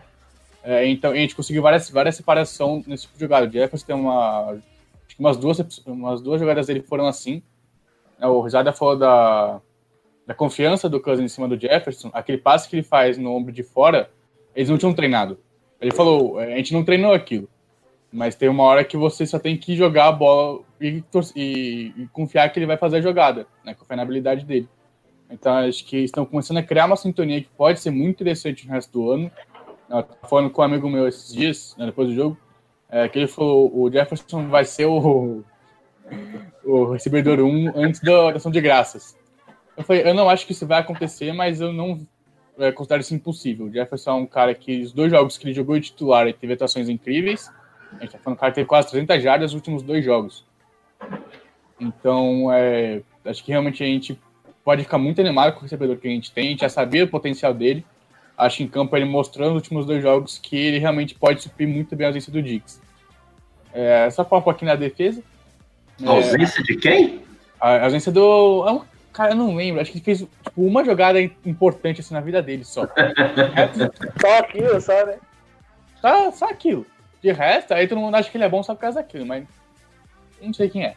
É, 0.64 0.88
então 0.88 1.12
a 1.12 1.16
gente 1.16 1.36
conseguiu 1.36 1.64
várias, 1.64 1.90
várias 1.90 2.16
separação 2.16 2.84
nesse 2.86 3.04
tipo 3.04 3.16
de 3.16 3.22
jogada. 3.22 3.48
O 3.48 3.52
Jefferson 3.52 3.86
tem 3.86 3.96
uma. 3.96 4.58
Umas 5.20 5.38
duas, 5.38 5.60
umas 5.86 6.22
duas 6.22 6.40
jogadas 6.40 6.68
dele 6.68 6.82
foram 6.82 7.08
assim. 7.08 7.44
É, 8.20 8.28
o 8.28 8.40
Risada 8.42 8.72
falou 8.72 8.96
da, 8.96 9.60
da 10.26 10.34
confiança 10.34 10.88
do 10.88 11.02
Cousins 11.02 11.26
em 11.26 11.34
cima 11.34 11.48
do 11.48 11.60
Jefferson. 11.60 12.10
Aquele 12.14 12.38
passe 12.38 12.70
que 12.70 12.76
ele 12.76 12.84
faz 12.84 13.18
no 13.18 13.32
ombro 13.32 13.52
de 13.52 13.64
fora, 13.64 14.10
eles 14.56 14.70
não 14.70 14.78
tinham 14.78 14.94
treinado. 14.94 15.40
Ele 15.80 15.92
falou: 15.92 16.40
é, 16.40 16.54
a 16.54 16.58
gente 16.58 16.74
não 16.74 16.86
treinou 16.86 17.14
aquilo. 17.14 17.50
Mas 18.12 18.36
tem 18.36 18.50
uma 18.50 18.64
hora 18.64 18.84
que 18.84 18.98
você 18.98 19.26
só 19.26 19.40
tem 19.40 19.56
que 19.56 19.76
jogar 19.76 20.08
a 20.08 20.12
bola 20.12 20.62
e, 20.82 21.02
e, 21.36 21.94
e 21.96 22.08
confiar 22.12 22.50
que 22.50 22.60
ele 22.60 22.66
vai 22.66 22.76
fazer 22.76 22.98
a 22.98 23.02
jogada, 23.02 23.48
né? 23.64 23.74
Confiar 23.74 23.96
na 23.96 24.04
habilidade 24.04 24.46
dele. 24.46 24.68
Então 25.30 25.54
acho 25.54 25.86
que 25.86 25.98
estão 25.98 26.26
começando 26.26 26.58
a 26.58 26.64
criar 26.64 26.86
uma 26.86 26.98
sintonia 26.98 27.42
que 27.42 27.48
pode 27.58 27.80
ser 27.80 27.90
muito 27.90 28.16
interessante 28.16 28.68
no 28.68 28.74
resto 28.74 28.92
do 28.92 29.12
ano. 29.12 29.32
Eu 29.90 30.06
falando 30.28 30.50
com 30.50 30.62
um 30.62 30.66
amigo 30.66 30.90
meu 30.90 31.08
esses 31.08 31.34
dias, 31.34 31.76
né, 31.78 31.86
depois 31.86 32.10
do 32.10 32.16
jogo, 32.16 32.38
é, 32.90 33.08
que 33.08 33.18
ele 33.18 33.28
falou 33.28 33.72
o 33.74 33.90
Jefferson 33.90 34.50
vai 34.50 34.66
ser 34.66 34.86
o, 34.86 35.44
o 36.66 36.92
recebedor 36.92 37.40
1 37.40 37.72
antes 37.76 38.02
da 38.02 38.32
ação 38.32 38.52
de 38.52 38.60
graças. 38.60 39.18
Eu 39.78 39.84
falei, 39.86 40.06
eu 40.06 40.14
não 40.14 40.30
acho 40.30 40.46
que 40.46 40.52
isso 40.52 40.68
vai 40.68 40.80
acontecer, 40.80 41.32
mas 41.32 41.62
eu 41.62 41.72
não 41.72 42.06
é, 42.60 42.74
considero 42.74 43.00
isso 43.00 43.16
impossível. 43.16 43.68
O 43.68 43.72
Jefferson 43.72 44.12
é 44.12 44.14
um 44.16 44.26
cara 44.26 44.54
que 44.54 44.82
os 44.82 44.92
dois 44.92 45.10
jogos 45.10 45.38
que 45.38 45.46
ele 45.46 45.54
jogou 45.54 45.80
de 45.80 45.88
titular 45.88 46.24
ele 46.24 46.34
teve 46.34 46.54
atuações 46.54 46.90
incríveis 46.90 47.50
a 47.98 48.02
gente 48.02 48.12
tá 48.12 48.20
falando 48.20 48.38
um 48.38 48.40
cara 48.40 48.52
que 48.52 48.56
teve 48.56 48.68
quase 48.68 48.90
300 48.90 49.22
jardas 49.22 49.52
nos 49.52 49.60
últimos 49.60 49.84
dois 49.84 50.04
jogos. 50.04 50.46
Então, 51.80 52.52
é, 52.54 53.02
acho 53.26 53.44
que 53.44 53.52
realmente 53.52 53.84
a 53.84 53.88
gente 53.88 54.20
pode 54.64 54.84
ficar 54.84 54.98
muito 54.98 55.20
animado 55.20 55.54
com 55.54 55.60
o 55.60 55.64
recebedor 55.64 55.98
que 55.98 56.08
a 56.08 56.12
gente 56.12 56.32
tem. 56.32 56.48
A 56.48 56.50
gente 56.52 56.62
já 56.62 56.70
sabia 56.70 57.04
o 57.04 57.08
potencial 57.08 57.54
dele. 57.54 57.86
Acho 58.38 58.58
que 58.58 58.64
em 58.64 58.68
campo 58.68 58.96
ele 58.96 59.06
mostrou 59.06 59.48
nos 59.48 59.56
últimos 59.56 59.86
dois 59.86 60.02
jogos 60.02 60.38
que 60.38 60.56
ele 60.56 60.80
realmente 60.80 61.16
pode 61.16 61.42
suprir 61.42 61.68
muito 61.68 61.96
bem 61.96 62.06
a 62.06 62.10
ausência 62.10 62.32
do 62.32 62.42
Dix. 62.42 62.82
É, 63.74 64.10
só 64.10 64.24
falar 64.26 64.42
um 64.42 64.44
pouquinho 64.44 64.72
na 64.72 64.78
defesa. 64.78 65.24
A 66.06 66.10
ausência 66.10 66.62
é, 66.62 66.64
de 66.64 66.76
quem? 66.78 67.22
A 67.60 67.86
ausência 67.86 68.12
do. 68.12 68.68
É 68.68 68.82
cara, 69.14 69.32
eu 69.32 69.36
não 69.36 69.56
lembro. 69.56 69.82
Acho 69.82 69.92
que 69.92 69.98
ele 69.98 70.06
fez 70.06 70.20
tipo, 70.20 70.62
uma 70.62 70.84
jogada 70.84 71.22
importante 71.22 72.02
assim 72.02 72.14
na 72.14 72.22
vida 72.22 72.42
dele 72.42 72.64
só. 72.64 72.88
só 74.20 74.40
aquilo, 74.40 74.82
só, 74.82 75.06
né? 75.06 75.18
Só, 76.02 76.32
só 76.32 76.46
aquilo. 76.50 76.86
De 77.22 77.32
resto, 77.32 77.74
aí 77.74 77.88
todo 77.88 78.00
mundo 78.00 78.16
acha 78.16 78.30
que 78.30 78.38
ele 78.38 78.44
é 78.44 78.50
bom 78.50 78.64
só 78.64 78.74
por 78.74 78.82
causa 78.82 79.00
daquilo, 79.00 79.26
mas 79.26 79.46
não 80.42 80.54
sei 80.54 80.70
quem 80.70 80.86
é. 80.86 80.96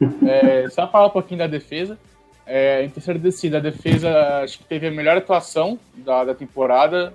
é 0.26 0.68
só 0.68 0.86
falar 0.88 1.06
um 1.06 1.10
pouquinho 1.10 1.38
da 1.38 1.46
defesa. 1.46 1.98
É, 2.44 2.84
em 2.84 2.90
terceira 2.90 3.18
descida, 3.18 3.58
a 3.58 3.60
defesa 3.60 4.42
acho 4.42 4.58
que 4.58 4.64
teve 4.64 4.88
a 4.88 4.90
melhor 4.90 5.16
atuação 5.16 5.78
da, 5.94 6.24
da 6.24 6.34
temporada. 6.34 7.14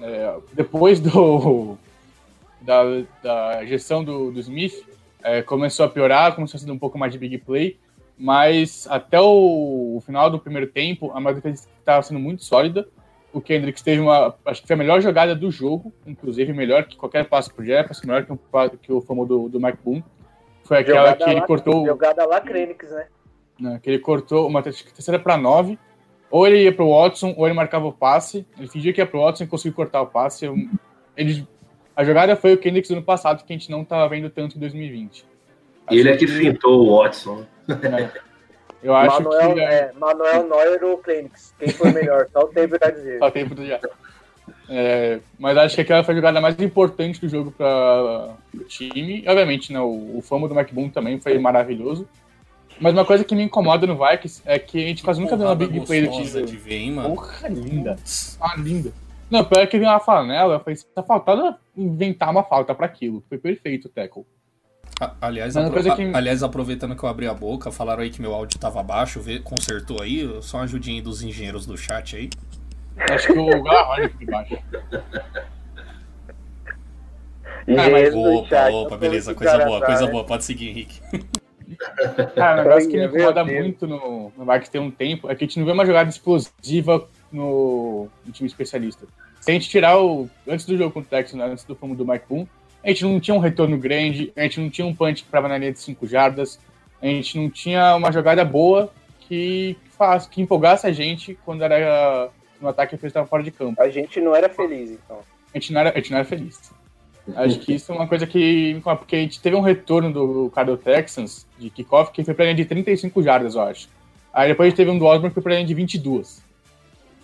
É, 0.00 0.34
depois 0.52 1.00
do, 1.00 1.76
da, 2.62 2.82
da 3.22 3.64
gestão 3.66 4.02
do, 4.02 4.30
do 4.30 4.40
Smith, 4.40 4.84
é, 5.22 5.42
começou 5.42 5.84
a 5.84 5.88
piorar, 5.88 6.34
começou 6.34 6.56
a 6.56 6.60
ser 6.60 6.70
um 6.70 6.78
pouco 6.78 6.96
mais 6.96 7.12
de 7.12 7.18
big 7.18 7.38
play, 7.38 7.78
mas 8.16 8.86
até 8.88 9.20
o, 9.20 9.96
o 9.96 10.02
final 10.06 10.30
do 10.30 10.38
primeiro 10.38 10.68
tempo, 10.68 11.10
a 11.12 11.20
maioria 11.20 11.50
estava 11.50 12.02
sendo 12.02 12.20
muito 12.20 12.44
sólida 12.44 12.86
o 13.36 13.40
Kendricks 13.42 13.82
teve 13.82 14.00
uma. 14.00 14.34
Acho 14.46 14.62
que 14.62 14.66
foi 14.66 14.72
a 14.72 14.78
melhor 14.78 15.02
jogada 15.02 15.34
do 15.34 15.50
jogo, 15.50 15.92
inclusive 16.06 16.54
melhor 16.54 16.84
que 16.84 16.96
qualquer 16.96 17.28
passo 17.28 17.52
pro 17.52 17.62
Jefferson, 17.62 18.06
melhor 18.06 18.24
que, 18.24 18.32
um, 18.32 18.38
que 18.80 18.90
o 18.90 19.02
famoso 19.02 19.28
do, 19.28 19.48
do 19.50 19.60
Mike 19.60 19.78
Boone. 19.84 20.02
Foi 20.64 20.78
aquela 20.78 21.00
jogada 21.00 21.24
que 21.24 21.30
ele 21.30 21.40
lá, 21.40 21.46
cortou. 21.46 21.86
Jogada 21.86 22.26
lá, 22.26 22.40
Krenix, 22.40 22.90
né? 22.90 23.06
né? 23.60 23.80
Que 23.82 23.90
ele 23.90 23.98
cortou 23.98 24.48
uma 24.48 24.62
terceira 24.62 25.18
para 25.18 25.36
nove. 25.36 25.78
Ou 26.30 26.46
ele 26.46 26.64
ia 26.64 26.72
pro 26.72 26.88
Watson, 26.88 27.34
ou 27.36 27.46
ele 27.46 27.54
marcava 27.54 27.86
o 27.86 27.92
passe. 27.92 28.46
Ele 28.58 28.68
fingia 28.68 28.92
que 28.94 29.02
ia 29.02 29.06
pro 29.06 29.20
Watson 29.20 29.44
e 29.44 29.46
conseguiu 29.46 29.76
cortar 29.76 30.00
o 30.00 30.06
passe. 30.06 30.46
Ele, 31.14 31.46
a 31.94 32.02
jogada 32.04 32.34
foi 32.36 32.54
o 32.54 32.58
Kendricks 32.58 32.88
do 32.88 32.96
ano 32.96 33.04
passado, 33.04 33.44
que 33.44 33.52
a 33.52 33.56
gente 33.56 33.70
não 33.70 33.84
tava 33.84 34.08
vendo 34.08 34.30
tanto 34.30 34.56
em 34.56 34.60
2020. 34.60 35.26
Acho 35.86 35.98
ele 35.98 36.08
é 36.08 36.16
que, 36.16 36.24
que 36.24 36.32
fintou 36.32 36.86
o 36.86 36.96
Watson. 36.96 37.44
É. 37.68 38.25
Eu 38.82 38.94
acho 38.94 39.22
Manuel, 39.22 39.54
que. 39.54 39.60
É, 39.60 39.92
Manuel 39.98 40.48
Neuer 40.48 40.84
ou 40.84 40.98
Clênix? 40.98 41.54
Quem 41.58 41.68
foi 41.68 41.92
melhor? 41.92 42.28
Só 42.32 42.40
o 42.40 42.48
tempo 42.48 42.76
vai 42.78 42.92
dizer. 42.92 43.18
Só 43.18 43.26
o 43.26 43.30
tempo 43.30 43.64
já. 43.64 43.80
É, 44.68 45.20
mas 45.38 45.56
acho 45.56 45.74
que 45.74 45.80
aquela 45.80 46.02
foi 46.04 46.14
a 46.14 46.16
jogada 46.16 46.40
mais 46.40 46.58
importante 46.60 47.20
do 47.20 47.28
jogo 47.28 47.50
para 47.52 48.34
o 48.54 48.64
time. 48.64 49.24
Obviamente, 49.26 49.72
né, 49.72 49.80
o, 49.80 50.18
o 50.18 50.22
famo 50.22 50.48
do 50.48 50.58
McBoom 50.58 50.88
também 50.88 51.20
foi 51.20 51.38
maravilhoso. 51.38 52.08
Mas 52.80 52.92
uma 52.92 53.04
coisa 53.04 53.24
que 53.24 53.34
me 53.34 53.42
incomoda 53.42 53.86
no 53.86 53.96
Vikings 53.96 54.42
é 54.44 54.58
que 54.58 54.84
a 54.84 54.86
gente 54.86 55.02
quase 55.02 55.20
nunca 55.20 55.36
vê 55.36 55.44
uma 55.44 55.54
big 55.54 55.80
play 55.86 56.02
do 56.06 56.10
time. 56.10 56.42
De 56.44 56.56
ver, 56.56 56.74
hein, 56.74 56.92
mano? 56.92 57.14
Porra, 57.14 57.48
linda. 57.48 57.96
Ah, 58.40 58.54
linda. 58.58 58.92
Não, 59.30 59.44
pior 59.44 59.66
que 59.66 59.78
vi 59.78 59.84
uma 59.84 59.98
flanela, 59.98 60.54
eu 60.54 60.60
falei, 60.60 60.78
tá 60.94 61.02
faltando 61.02 61.56
inventar 61.76 62.30
uma 62.30 62.44
falta 62.44 62.74
para 62.74 62.86
aquilo. 62.86 63.24
Foi 63.28 63.38
perfeito 63.38 63.86
o 63.86 63.88
tackle. 63.88 64.24
Aliás, 65.20 65.56
apro 65.56 65.82
que... 65.94 66.02
aliás, 66.14 66.42
aproveitando 66.42 66.96
que 66.96 67.02
eu 67.02 67.08
abri 67.08 67.26
a 67.26 67.34
boca, 67.34 67.70
falaram 67.70 68.02
aí 68.02 68.10
que 68.10 68.20
meu 68.20 68.34
áudio 68.34 68.58
tava 68.58 68.82
baixo, 68.82 69.20
vê, 69.20 69.38
consertou 69.38 70.00
aí, 70.00 70.26
só 70.40 70.56
uma 70.56 70.64
ajudinha 70.64 71.02
dos 71.02 71.22
engenheiros 71.22 71.66
do 71.66 71.76
chat 71.76 72.16
aí. 72.16 72.30
Acho 73.10 73.26
que 73.26 73.38
o 73.38 73.62
Garrone 73.62 74.06
aqui 74.06 74.24
embaixo. 74.24 74.58
Ah, 77.68 77.90
mas... 77.90 78.14
Opa, 78.14 78.68
opa, 78.68 78.96
beleza, 78.96 79.34
coisa 79.34 79.64
boa, 79.64 79.84
coisa 79.84 80.06
boa, 80.06 80.24
pode 80.24 80.44
seguir, 80.44 80.68
Henrique. 80.70 81.00
Cara, 82.34 82.62
o 82.62 82.64
negócio 82.64 82.88
que 82.88 82.96
me 82.96 83.06
incomoda 83.06 83.44
muito 83.44 83.86
no, 83.86 84.32
no 84.36 84.60
tem 84.70 84.80
um 84.80 84.90
tempo 84.90 85.30
é 85.30 85.34
que 85.34 85.44
a 85.44 85.46
gente 85.46 85.58
não 85.58 85.66
vê 85.66 85.72
uma 85.72 85.84
jogada 85.84 86.08
explosiva 86.08 87.06
no, 87.30 88.08
no 88.24 88.32
time 88.32 88.46
especialista. 88.46 89.06
Se 89.40 89.50
a 89.50 89.54
gente 89.54 89.68
tirar 89.68 89.98
o. 89.98 90.28
Antes 90.48 90.64
do 90.64 90.76
jogo 90.76 90.92
contra 90.92 91.06
o 91.06 91.10
Texas, 91.10 91.40
antes 91.40 91.64
do 91.64 91.74
fumo 91.74 91.94
do 91.94 92.06
Mike 92.06 92.24
Boom, 92.28 92.46
a 92.86 92.88
gente 92.90 93.04
não 93.04 93.18
tinha 93.18 93.34
um 93.34 93.40
retorno 93.40 93.76
grande, 93.76 94.32
a 94.36 94.42
gente 94.42 94.60
não 94.60 94.70
tinha 94.70 94.86
um 94.86 94.94
punch 94.94 95.22
que 95.22 95.28
estava 95.28 95.48
na 95.48 95.58
linha 95.58 95.72
de 95.72 95.80
5 95.80 96.06
jardas, 96.06 96.60
a 97.02 97.06
gente 97.06 97.36
não 97.36 97.50
tinha 97.50 97.96
uma 97.96 98.12
jogada 98.12 98.44
boa 98.44 98.92
que, 99.18 99.76
faz, 99.98 100.26
que 100.26 100.40
empolgasse 100.40 100.86
a 100.86 100.92
gente 100.92 101.36
quando 101.44 101.62
era 101.62 102.30
no 102.60 102.68
ataque 102.68 102.96
que 102.96 103.04
estava 103.04 103.26
fora 103.26 103.42
de 103.42 103.50
campo. 103.50 103.82
A 103.82 103.88
gente 103.88 104.20
não 104.20 104.36
era 104.36 104.48
feliz, 104.48 104.92
então. 104.92 105.18
A 105.52 105.58
gente 105.58 105.72
não 105.72 105.80
era, 105.80 105.90
a 105.90 105.96
gente 105.96 106.12
não 106.12 106.18
era 106.18 106.28
feliz. 106.28 106.72
Acho 107.34 107.58
que 107.58 107.74
isso 107.74 107.90
é 107.90 107.94
uma 107.96 108.06
coisa 108.06 108.24
que. 108.24 108.80
Porque 108.84 109.16
a 109.16 109.18
gente 109.18 109.40
teve 109.40 109.56
um 109.56 109.60
retorno 109.60 110.12
do 110.12 110.48
cara 110.54 110.68
do 110.68 110.76
Texans, 110.76 111.44
de 111.58 111.70
kickoff, 111.70 112.12
que 112.12 112.22
foi 112.22 112.34
para 112.34 112.44
linha 112.44 112.54
de 112.54 112.64
35 112.66 113.20
jardas, 113.20 113.56
eu 113.56 113.62
acho. 113.62 113.88
Aí 114.32 114.48
depois 114.48 114.68
a 114.68 114.70
gente 114.70 114.76
teve 114.76 114.92
um 114.92 114.98
do 114.98 115.06
Osborne 115.06 115.30
que 115.30 115.34
foi 115.34 115.42
para 115.42 115.54
linha 115.54 115.66
de 115.66 115.74
22. 115.74 116.40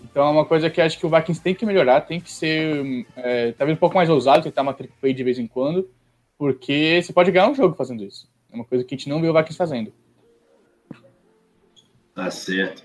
Então 0.05 0.27
é 0.27 0.31
uma 0.31 0.45
coisa 0.45 0.69
que 0.69 0.81
acho 0.81 0.99
que 0.99 1.07
o 1.07 1.11
Vikings 1.11 1.41
tem 1.41 1.55
que 1.55 1.65
melhorar, 1.65 2.03
tem 2.03 2.21
que 2.21 2.31
ser 2.31 3.07
é, 3.17 3.53
talvez 3.53 3.77
um 3.77 3.81
pouco 3.81 3.97
mais 3.97 4.11
ousado, 4.11 4.43
tentar 4.43 4.63
uma 4.63 4.75
trick 4.75 4.93
play 5.01 5.15
de 5.15 5.25
vez 5.25 5.39
em 5.39 5.47
quando, 5.47 5.89
porque 6.37 7.01
você 7.03 7.13
pode 7.13 7.31
ganhar 7.31 7.49
um 7.49 7.55
jogo 7.55 7.75
fazendo 7.75 8.03
isso. 8.03 8.29
É 8.51 8.55
uma 8.55 8.65
coisa 8.65 8.85
que 8.85 8.95
a 8.95 8.99
gente 8.99 9.09
não 9.09 9.21
vê 9.21 9.29
o 9.29 9.33
Vikings 9.33 9.57
fazendo. 9.57 9.93
Tá 12.15 12.31
certo. 12.31 12.83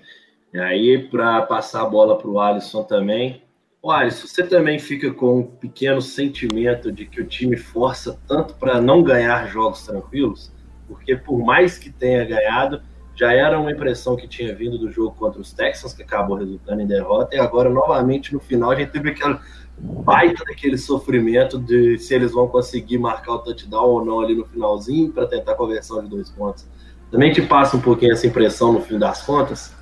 E 0.52 0.58
aí, 0.58 1.06
para 1.08 1.42
passar 1.42 1.82
a 1.82 1.88
bola 1.88 2.16
para 2.16 2.28
o 2.28 2.40
Alisson 2.40 2.82
também. 2.82 3.42
O 3.82 3.90
Alisson, 3.90 4.26
você 4.26 4.42
também 4.42 4.78
fica 4.78 5.12
com 5.12 5.40
um 5.40 5.42
pequeno 5.42 6.00
sentimento 6.00 6.90
de 6.90 7.06
que 7.06 7.20
o 7.20 7.26
time 7.26 7.56
força 7.56 8.18
tanto 8.26 8.54
para 8.54 8.80
não 8.80 9.02
ganhar 9.02 9.46
jogos 9.46 9.84
tranquilos? 9.86 10.50
Porque 10.86 11.14
por 11.14 11.38
mais 11.44 11.78
que 11.78 11.90
tenha 11.90 12.24
ganhado, 12.24 12.82
já 13.18 13.32
era 13.32 13.58
uma 13.58 13.72
impressão 13.72 14.14
que 14.14 14.28
tinha 14.28 14.54
vindo 14.54 14.78
do 14.78 14.92
jogo 14.92 15.16
contra 15.16 15.40
os 15.40 15.52
Texans, 15.52 15.92
que 15.92 16.02
acabou 16.02 16.36
resultando 16.36 16.80
em 16.80 16.86
derrota, 16.86 17.34
e 17.34 17.38
agora, 17.40 17.68
novamente, 17.68 18.32
no 18.32 18.38
final, 18.38 18.70
a 18.70 18.76
gente 18.76 18.92
teve 18.92 19.10
aquela 19.10 19.42
baita 19.76 20.44
daquele 20.44 20.78
sofrimento 20.78 21.58
de 21.58 21.98
se 21.98 22.14
eles 22.14 22.30
vão 22.30 22.46
conseguir 22.46 22.98
marcar 22.98 23.34
o 23.34 23.38
touchdown 23.38 23.86
ou 23.86 24.04
não 24.04 24.20
ali 24.20 24.36
no 24.36 24.44
finalzinho 24.44 25.10
para 25.10 25.26
tentar 25.26 25.52
a 25.52 25.54
conversão 25.56 26.00
de 26.00 26.08
dois 26.08 26.30
pontos. 26.30 26.64
Também 27.10 27.32
te 27.32 27.42
passa 27.42 27.76
um 27.76 27.80
pouquinho 27.80 28.12
essa 28.12 28.26
impressão 28.26 28.72
no 28.72 28.80
fim 28.80 28.98
das 28.98 29.22
contas? 29.22 29.74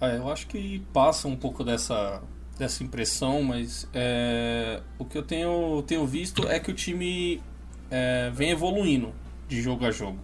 Ah, 0.00 0.10
eu 0.10 0.28
acho 0.28 0.46
que 0.46 0.80
passa 0.92 1.26
um 1.26 1.36
pouco 1.36 1.64
dessa, 1.64 2.22
dessa 2.56 2.84
impressão, 2.84 3.42
mas 3.42 3.88
é, 3.92 4.80
o 4.96 5.04
que 5.04 5.18
eu 5.18 5.22
tenho, 5.22 5.82
tenho 5.82 6.06
visto 6.06 6.46
é 6.46 6.60
que 6.60 6.70
o 6.70 6.74
time 6.74 7.42
é, 7.90 8.30
vem 8.30 8.50
evoluindo 8.50 9.12
de 9.48 9.60
jogo 9.60 9.86
a 9.86 9.90
jogo. 9.90 10.18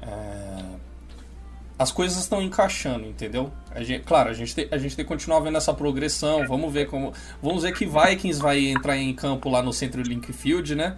É, 0.00 0.87
as 1.78 1.92
coisas 1.92 2.18
estão 2.18 2.42
encaixando, 2.42 3.06
entendeu? 3.06 3.52
A 3.70 3.82
gente, 3.84 4.02
claro, 4.04 4.30
a 4.30 4.32
gente, 4.32 4.54
tem, 4.54 4.66
a 4.70 4.78
gente 4.78 4.96
tem 4.96 5.04
que 5.04 5.08
continuar 5.08 5.38
vendo 5.40 5.56
essa 5.56 5.72
progressão. 5.72 6.46
Vamos 6.46 6.72
ver 6.72 6.88
como. 6.88 7.12
Vamos 7.40 7.62
ver 7.62 7.72
que 7.72 7.86
Vikings 7.86 8.40
vai 8.40 8.66
entrar 8.66 8.96
em 8.96 9.14
campo 9.14 9.48
lá 9.48 9.62
no 9.62 9.72
Centro 9.72 10.02
Link 10.02 10.32
Field, 10.32 10.74
né? 10.74 10.96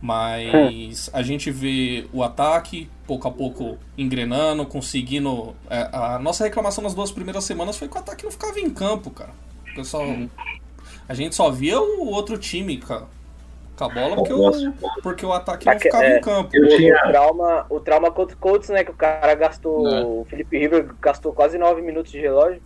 Mas 0.00 1.08
a 1.12 1.22
gente 1.22 1.52
vê 1.52 2.08
o 2.12 2.24
ataque 2.24 2.90
pouco 3.06 3.28
a 3.28 3.30
pouco 3.30 3.78
engrenando, 3.96 4.66
conseguindo. 4.66 5.54
é, 5.70 5.88
a 5.92 6.18
nossa 6.18 6.42
reclamação 6.42 6.82
nas 6.82 6.92
duas 6.92 7.12
primeiras 7.12 7.44
semanas 7.44 7.76
foi 7.76 7.86
que 7.88 7.94
o 7.96 8.00
ataque 8.00 8.24
não 8.24 8.32
ficava 8.32 8.58
em 8.58 8.68
campo, 8.68 9.10
cara. 9.10 9.30
Pessoal. 9.76 10.04
A 11.08 11.14
gente 11.14 11.36
só 11.36 11.48
via 11.50 11.80
o 11.80 12.08
outro 12.08 12.36
time 12.36 12.78
com 12.78 12.92
a, 12.92 13.06
com 13.88 13.98
a 13.98 14.02
bola 14.02 14.16
porque 14.16 14.32
o, 14.32 14.72
porque 15.02 15.26
o 15.26 15.32
ataque 15.32 15.66
não 15.66 15.78
ficava 15.78 16.04
é, 16.04 16.18
em 16.18 16.20
campo. 16.20 16.50
Tinha- 16.50 16.96
o 17.04 17.08
trauma, 17.08 17.66
o 17.70 17.80
trauma 17.80 18.10
contra 18.10 18.34
o 18.34 18.38
Colts, 18.38 18.68
né? 18.68 18.84
Que 18.84 18.90
o 18.90 18.94
cara 18.94 19.34
gastou. 19.34 19.88
É. 19.88 20.00
O 20.02 20.26
Felipe 20.28 20.58
River 20.58 20.88
gastou 21.00 21.32
quase 21.32 21.58
9 21.58 21.82
minutos 21.82 22.12
de 22.12 22.18
relógio. 22.20 22.60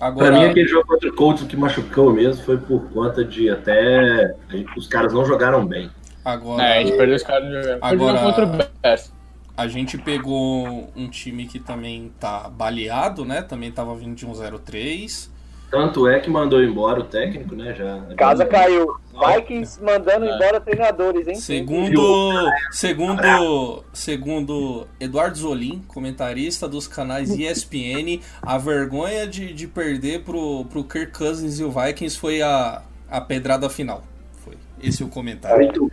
Agora, 0.00 0.30
Pra 0.32 0.40
mim, 0.40 0.46
aquele 0.46 0.66
jogo 0.68 0.86
contra 0.88 1.08
o 1.08 1.14
Colts 1.14 1.42
o 1.42 1.46
que 1.46 1.56
machucou 1.56 2.12
mesmo 2.12 2.44
foi 2.44 2.58
por 2.58 2.80
conta 2.90 3.24
de 3.24 3.48
até. 3.48 4.34
Os 4.76 4.86
caras 4.88 5.12
não 5.12 5.24
jogaram 5.24 5.64
bem. 5.66 5.90
agora 6.24 6.62
É, 6.62 6.78
a 6.78 6.84
gente 6.84 6.96
perdeu 6.96 7.16
os 7.16 7.22
caras 7.22 7.48
no 7.48 7.62
jogo. 7.62 7.78
Agora- 7.80 8.18
contra 8.20 8.44
o 8.44 8.48
Bears. 8.82 9.12
a 9.56 9.68
gente 9.68 9.96
pegou 9.98 10.90
um 10.96 11.08
time 11.08 11.46
que 11.46 11.60
também 11.60 12.12
tá 12.18 12.48
baleado, 12.50 13.24
né? 13.24 13.40
Também 13.42 13.70
tava 13.70 13.94
vindo 13.94 14.14
de 14.16 14.26
um 14.26 14.32
0-3. 14.34 15.30
Tanto 15.74 16.06
é 16.06 16.20
que 16.20 16.30
mandou 16.30 16.62
embora 16.62 17.00
o 17.00 17.04
técnico, 17.04 17.56
né? 17.56 17.74
Já. 17.74 18.00
Casa 18.16 18.46
caiu. 18.46 18.94
Vikings 19.12 19.82
mandando 19.82 20.24
É. 20.24 20.34
embora 20.36 20.60
treinadores, 20.60 21.26
hein? 21.26 21.34
Segundo, 21.34 22.00
segundo, 22.70 23.84
segundo 23.92 24.86
Eduardo 25.00 25.36
Zolim, 25.36 25.82
comentarista 25.88 26.68
dos 26.68 26.86
canais 26.86 27.30
ESPN, 27.36 28.20
a 28.40 28.56
vergonha 28.56 29.26
de, 29.26 29.52
de 29.52 29.66
perder 29.66 30.22
pro, 30.22 30.64
pro 30.66 30.84
Kirk 30.84 31.12
Cousins 31.12 31.58
e 31.58 31.64
o 31.64 31.70
Vikings 31.70 32.16
foi 32.18 32.40
a, 32.40 32.82
a 33.10 33.20
pedrada 33.20 33.68
final. 33.68 34.04
Foi 34.44 34.54
esse 34.80 35.02
o 35.02 35.08
comentário. 35.08 35.56
Muito, 35.58 35.90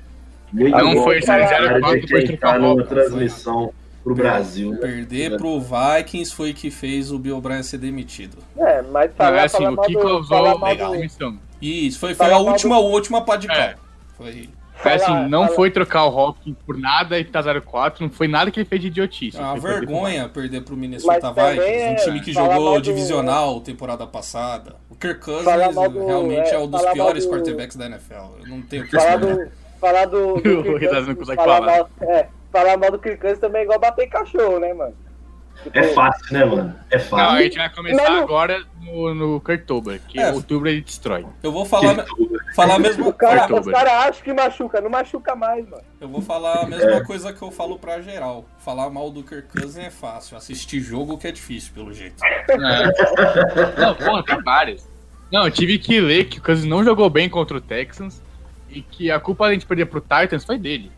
muito 0.53 0.77
Não 0.77 0.93
bom. 0.95 1.03
foi 1.03 1.21
cara, 1.21 1.79
0-4 1.79 1.93
de 1.95 2.01
depois 2.01 2.23
quem 2.27 2.37
trocar 2.37 2.49
tá 2.49 2.55
a 2.55 2.59
numa 2.59 2.67
roupa, 2.69 2.83
transmissão 2.85 3.73
pro 4.03 4.15
Brasil. 4.15 4.71
né? 4.71 4.77
Perder 4.77 5.37
pro 5.37 5.59
Vikings 5.59 6.33
foi 6.33 6.53
que 6.53 6.69
fez 6.71 7.11
o 7.11 7.19
Bill 7.19 7.37
O'Brien 7.37 7.63
ser 7.63 7.77
demitido. 7.77 8.37
É, 8.57 8.81
mas 8.81 9.11
falar, 9.15 9.37
é 9.37 9.43
assim, 9.45 9.57
falar 9.57 9.71
o 9.73 9.81
que 9.81 9.93
do, 9.93 9.99
causou 9.99 10.25
falar 10.55 10.71
a 10.71 10.73
do, 10.73 10.91
demissão. 10.91 11.37
Isso, 11.61 11.99
foi, 11.99 12.13
foi 12.15 12.31
a 12.31 12.37
última, 12.37 12.75
do- 12.77 12.81
última 12.83 13.21
pá 13.21 13.35
de 13.37 13.47
cal. 13.47 13.55
É. 13.57 13.75
Foi 14.17 14.49
É 14.83 14.95
assim, 14.95 15.13
não 15.29 15.43
fala- 15.43 15.55
foi 15.55 15.69
trocar 15.69 16.05
o 16.05 16.19
Hawkins 16.19 16.55
por 16.65 16.75
nada 16.75 17.19
e 17.19 17.23
tá 17.23 17.39
0-4, 17.41 18.01
não 18.01 18.09
foi 18.09 18.27
nada 18.27 18.49
que 18.49 18.59
ele 18.59 18.67
fez 18.67 18.81
de 18.81 18.87
idiotice. 18.87 19.37
uma 19.37 19.51
Foi 19.51 19.61
perder 19.69 19.85
vergonha 19.87 20.27
perder 20.29 20.61
pro 20.61 20.75
Minnesota 20.75 21.31
Mas 21.35 21.55
Vikings, 21.55 21.83
um 21.83 21.91
é 21.91 21.95
time 21.95 22.19
que 22.21 22.33
falar 22.33 22.55
jogou 22.55 22.73
do- 22.75 22.81
divisional 22.81 23.61
temporada 23.61 24.07
passada. 24.07 24.75
O 24.89 24.95
Kirk 24.95 25.19
Cousins 25.19 25.43
Falar 25.45 25.67
do- 25.87 26.05
realmente 26.05 26.49
é, 26.49 26.53
é, 26.55 26.57
um 26.59 26.67
dos 26.67 26.81
falar 26.81 26.93
piores 26.93 27.25
do- 27.25 27.31
quarterbacks 27.31 27.75
da 27.77 27.85
NFL. 27.85 28.13
Eu 28.41 28.47
não 28.47 28.61
tenho 28.63 28.83
o 28.83 28.87
que 28.87 28.91
Falar 28.97 29.19
falar. 29.19 29.35
do. 29.35 29.51
Falar 29.79 30.05
do. 30.05 30.17
do 30.41 30.59
O 30.59 30.63
Kirk 30.63 30.77
Ridas 30.79 31.07
não 31.07 31.15
consegue 31.15 31.35
falar 31.43 31.59
falar. 31.59 31.77
Mal, 31.77 31.89
é, 32.01 32.27
falar 32.51 32.77
mal 32.77 32.91
do 32.91 32.99
Kirk 32.99 33.17
Cousins 33.17 33.39
também 33.39 33.61
é 33.61 33.63
igual 33.65 33.79
bater 33.79 34.07
cachorro, 34.09 34.59
né, 34.59 34.73
mano? 34.73 34.93
Tipo, 35.63 35.77
É 35.77 35.83
fácil, 35.89 36.33
né, 36.33 36.45
mano? 36.45 36.75
É 36.89 36.97
Não, 36.97 37.03
a 37.03 37.07
fácil. 37.09 37.43
gente 37.43 37.57
vai 37.57 37.69
começar 37.69 38.11
agora 38.19 38.63
no, 38.81 39.13
no 39.13 39.41
Kirktober, 39.41 39.99
que 40.07 40.19
É. 40.19 40.31
outubro 40.31 40.67
ele 40.69 40.81
destrói. 40.81 41.25
Eu 41.43 41.51
vou 41.51 41.65
falar, 41.65 42.05
falar 42.55 42.79
mesmo. 42.79 43.09
O 43.09 43.13
cara, 43.13 43.53
os 43.53 43.67
caras 43.67 43.93
acham 43.93 44.23
que 44.23 44.33
machuca, 44.33 44.81
não 44.81 44.89
machuca 44.89 45.35
mais, 45.35 45.67
mano. 45.69 45.83
Eu 45.99 46.07
vou 46.07 46.21
falar 46.21 46.61
a 46.61 46.65
mesma 46.65 47.03
coisa 47.03 47.31
que 47.33 47.41
eu 47.41 47.51
falo 47.51 47.77
pra 47.77 48.01
geral. 48.01 48.45
Falar 48.59 48.89
mal 48.89 49.11
do 49.11 49.21
Kirk 49.23 49.49
Cousins 49.49 49.85
é 49.85 49.91
fácil. 49.91 50.35
Assistir 50.37 50.79
jogo 50.79 51.17
que 51.17 51.27
é 51.27 51.31
difícil, 51.31 51.71
pelo 51.73 51.93
jeito. 51.93 52.15
É. 52.25 53.79
Não, 53.79 53.95
porra, 53.95 54.23
tem 54.23 54.41
várias. 54.41 54.89
Não, 55.31 55.45
eu 55.45 55.51
tive 55.51 55.77
que 55.77 55.99
ler 56.01 56.25
que 56.25 56.39
o 56.39 56.41
Cousins 56.41 56.65
não 56.67 56.83
jogou 56.83 57.09
bem 57.09 57.29
contra 57.29 57.57
o 57.57 57.61
Texans 57.61 58.21
e 58.69 58.81
que 58.81 59.11
a 59.11 59.19
culpa 59.19 59.47
da 59.47 59.53
gente 59.53 59.65
perder 59.65 59.85
pro 59.85 60.01
Titans 60.01 60.43
foi 60.43 60.57
dele. 60.57 60.91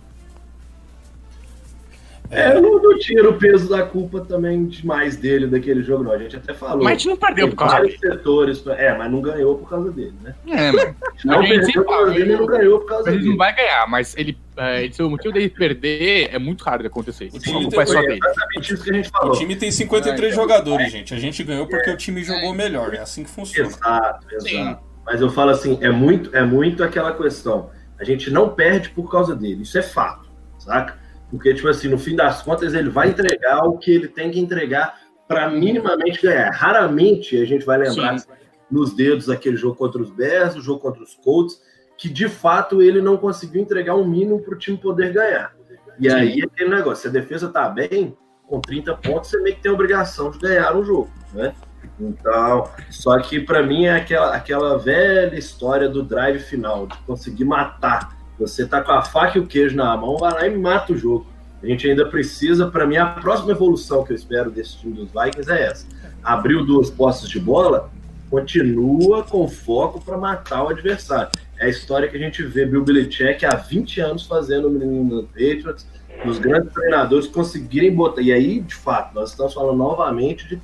É, 2.33 2.55
eu 2.55 2.61
não, 2.61 2.81
não 2.81 2.97
tiro 2.99 3.31
o 3.31 3.37
peso 3.37 3.69
da 3.69 3.83
culpa 3.83 4.21
também 4.21 4.65
demais 4.65 5.15
dele 5.15 5.47
daquele 5.47 5.83
jogo, 5.83 6.03
não. 6.03 6.11
A 6.11 6.17
gente 6.17 6.35
até 6.35 6.53
falou. 6.53 6.83
Mas 6.83 6.87
a 6.93 6.97
gente 6.97 7.07
não 7.09 7.17
perdeu 7.17 7.49
por 7.49 7.55
causa 7.55 7.75
vários 7.75 7.99
dele. 7.99 8.13
setores. 8.13 8.63
É, 8.67 8.97
mas 8.97 9.11
não 9.11 9.21
ganhou 9.21 9.57
por 9.57 9.69
causa 9.69 9.91
dele, 9.91 10.13
né? 10.23 10.33
É, 10.47 10.71
mano. 10.71 10.95
Não 11.25 11.39
A 11.39 11.45
gente 11.45 11.49
perdeu 11.65 11.83
por 11.85 11.89
causa 11.95 12.11
dele 12.11 12.35
não 12.35 12.45
ganhou 12.45 12.79
por 12.79 12.87
causa 12.87 13.09
Ele 13.09 13.17
dele. 13.19 13.29
não 13.29 13.37
vai 13.37 13.55
ganhar, 13.55 13.87
mas 13.87 14.15
ele, 14.17 14.37
é, 14.57 14.85
esse- 14.85 15.01
o 15.03 15.09
motivo 15.09 15.33
dele 15.33 15.49
perder 15.49 16.29
é 16.33 16.39
muito 16.39 16.63
raro 16.63 16.81
de 16.81 16.87
acontecer. 16.87 17.29
O 17.33 17.37
A 17.37 17.39
time 17.39 17.67
é 17.67 17.69
tem- 17.85 18.01
dele. 18.07 18.19
exatamente 18.25 18.73
isso 18.73 18.83
que 18.83 18.89
a 18.89 18.93
gente 18.93 19.09
O 19.09 19.11
falou. 19.11 19.35
time 19.37 19.55
tem 19.55 19.71
53 19.71 20.31
É, 20.33 20.35
jogadores, 20.35 20.91
gente. 20.91 21.13
A 21.13 21.17
gente 21.19 21.43
ganhou 21.43 21.67
porque 21.67 21.89
o 21.89 21.97
time 21.97 22.23
jogou 22.23 22.53
melhor. 22.53 22.93
É 22.93 22.99
assim 22.99 23.23
que 23.23 23.29
funciona. 23.29 23.69
Exato, 23.69 24.27
exato. 24.31 24.43
Sim. 24.49 24.77
Mas 25.05 25.19
eu 25.21 25.29
falo 25.29 25.51
assim, 25.51 25.77
é 25.81 25.89
muito, 25.91 26.35
é 26.35 26.43
muito 26.43 26.83
aquela 26.83 27.11
questão. 27.13 27.69
A 27.99 28.03
gente 28.05 28.31
não 28.31 28.49
perde 28.49 28.89
por 28.89 29.09
causa 29.11 29.35
dele, 29.35 29.63
isso 29.63 29.77
é 29.77 29.81
fato, 29.81 30.29
saca? 30.57 30.97
Porque, 31.33 31.51
tipo 31.51 31.67
assim, 31.67 31.87
no 31.87 31.97
fim 31.97 32.15
das 32.15 32.43
contas, 32.43 32.75
ele 32.75 32.91
vai 32.91 33.09
entregar 33.09 33.63
o 33.65 33.79
que 33.79 33.89
ele 33.89 34.07
tem 34.07 34.29
que 34.29 34.39
entregar 34.39 34.99
para 35.27 35.49
minimamente 35.49 36.21
ganhar. 36.21 36.51
Raramente 36.51 37.35
a 37.41 37.43
gente 37.43 37.65
vai 37.65 37.79
lembrar 37.79 38.19
Sim. 38.19 38.27
nos 38.69 38.93
dedos 38.93 39.31
aquele 39.31 39.57
jogo 39.57 39.75
contra 39.75 39.99
os 39.99 40.11
Bears, 40.11 40.55
o 40.55 40.61
jogo 40.61 40.79
contra 40.79 41.01
os 41.01 41.15
Colts, 41.15 41.59
que 41.97 42.07
de 42.07 42.29
fato 42.29 42.83
ele 42.83 43.01
não 43.01 43.17
conseguiu 43.17 43.63
entregar 43.63 43.95
um 43.95 44.07
mínimo 44.07 44.43
para 44.43 44.53
o 44.53 44.57
time 44.59 44.77
poder 44.77 45.11
ganhar. 45.11 45.55
E 45.99 46.07
Sim. 46.07 46.15
aí 46.15 46.43
aquele 46.43 46.69
negócio, 46.69 47.01
se 47.01 47.07
a 47.07 47.19
defesa 47.19 47.49
tá 47.49 47.67
bem, 47.67 48.15
com 48.47 48.61
30 48.61 48.95
pontos, 48.97 49.31
você 49.31 49.41
meio 49.41 49.55
que 49.55 49.63
tem 49.63 49.71
a 49.71 49.73
obrigação 49.73 50.29
de 50.29 50.37
ganhar 50.37 50.75
um 50.75 50.83
jogo, 50.83 51.09
né? 51.33 51.55
Então, 51.99 52.69
só 52.91 53.17
que 53.19 53.39
para 53.39 53.63
mim 53.63 53.85
é 53.85 53.95
aquela, 53.95 54.35
aquela 54.35 54.77
velha 54.77 55.35
história 55.35 55.89
do 55.89 56.03
drive 56.03 56.39
final, 56.39 56.85
de 56.85 56.95
conseguir 57.07 57.45
matar. 57.45 58.22
Você 58.39 58.65
tá 58.65 58.81
com 58.81 58.91
a 58.91 59.01
faca 59.01 59.37
e 59.37 59.41
o 59.41 59.47
queijo 59.47 59.75
na 59.75 59.95
mão, 59.95 60.17
vai 60.17 60.33
lá 60.33 60.47
e 60.47 60.57
mata 60.57 60.93
o 60.93 60.97
jogo. 60.97 61.27
A 61.61 61.65
gente 61.65 61.89
ainda 61.89 62.05
precisa, 62.05 62.67
para 62.67 62.85
mim, 62.85 62.97
a 62.97 63.05
próxima 63.05 63.51
evolução 63.51 64.03
que 64.03 64.11
eu 64.11 64.15
espero 64.15 64.51
desse 64.51 64.77
time 64.79 64.93
dos 64.93 65.09
Vikings 65.11 65.49
é 65.49 65.67
essa. 65.67 65.85
Abriu 66.21 66.65
duas 66.65 66.89
posses 66.89 67.29
de 67.29 67.39
bola, 67.39 67.89
continua 68.29 69.23
com 69.23 69.47
foco 69.47 70.03
para 70.03 70.17
matar 70.17 70.63
o 70.63 70.69
adversário. 70.69 71.29
É 71.57 71.67
a 71.67 71.69
história 71.69 72.09
que 72.09 72.17
a 72.17 72.19
gente 72.19 72.43
vê 72.43 72.65
Bill 72.65 72.83
Belichick 72.83 73.45
há 73.45 73.55
20 73.55 74.01
anos 74.01 74.25
fazendo 74.25 74.69
no 74.69 75.23
Patriots, 75.23 75.87
os 76.25 76.37
grandes 76.37 76.73
treinadores 76.73 77.27
conseguirem 77.27 77.93
botar. 77.95 78.21
E 78.21 78.33
aí, 78.33 78.59
de 78.59 78.75
fato, 78.75 79.15
nós 79.15 79.29
estamos 79.29 79.53
falando 79.53 79.77
novamente 79.77 80.47
de, 80.47 80.61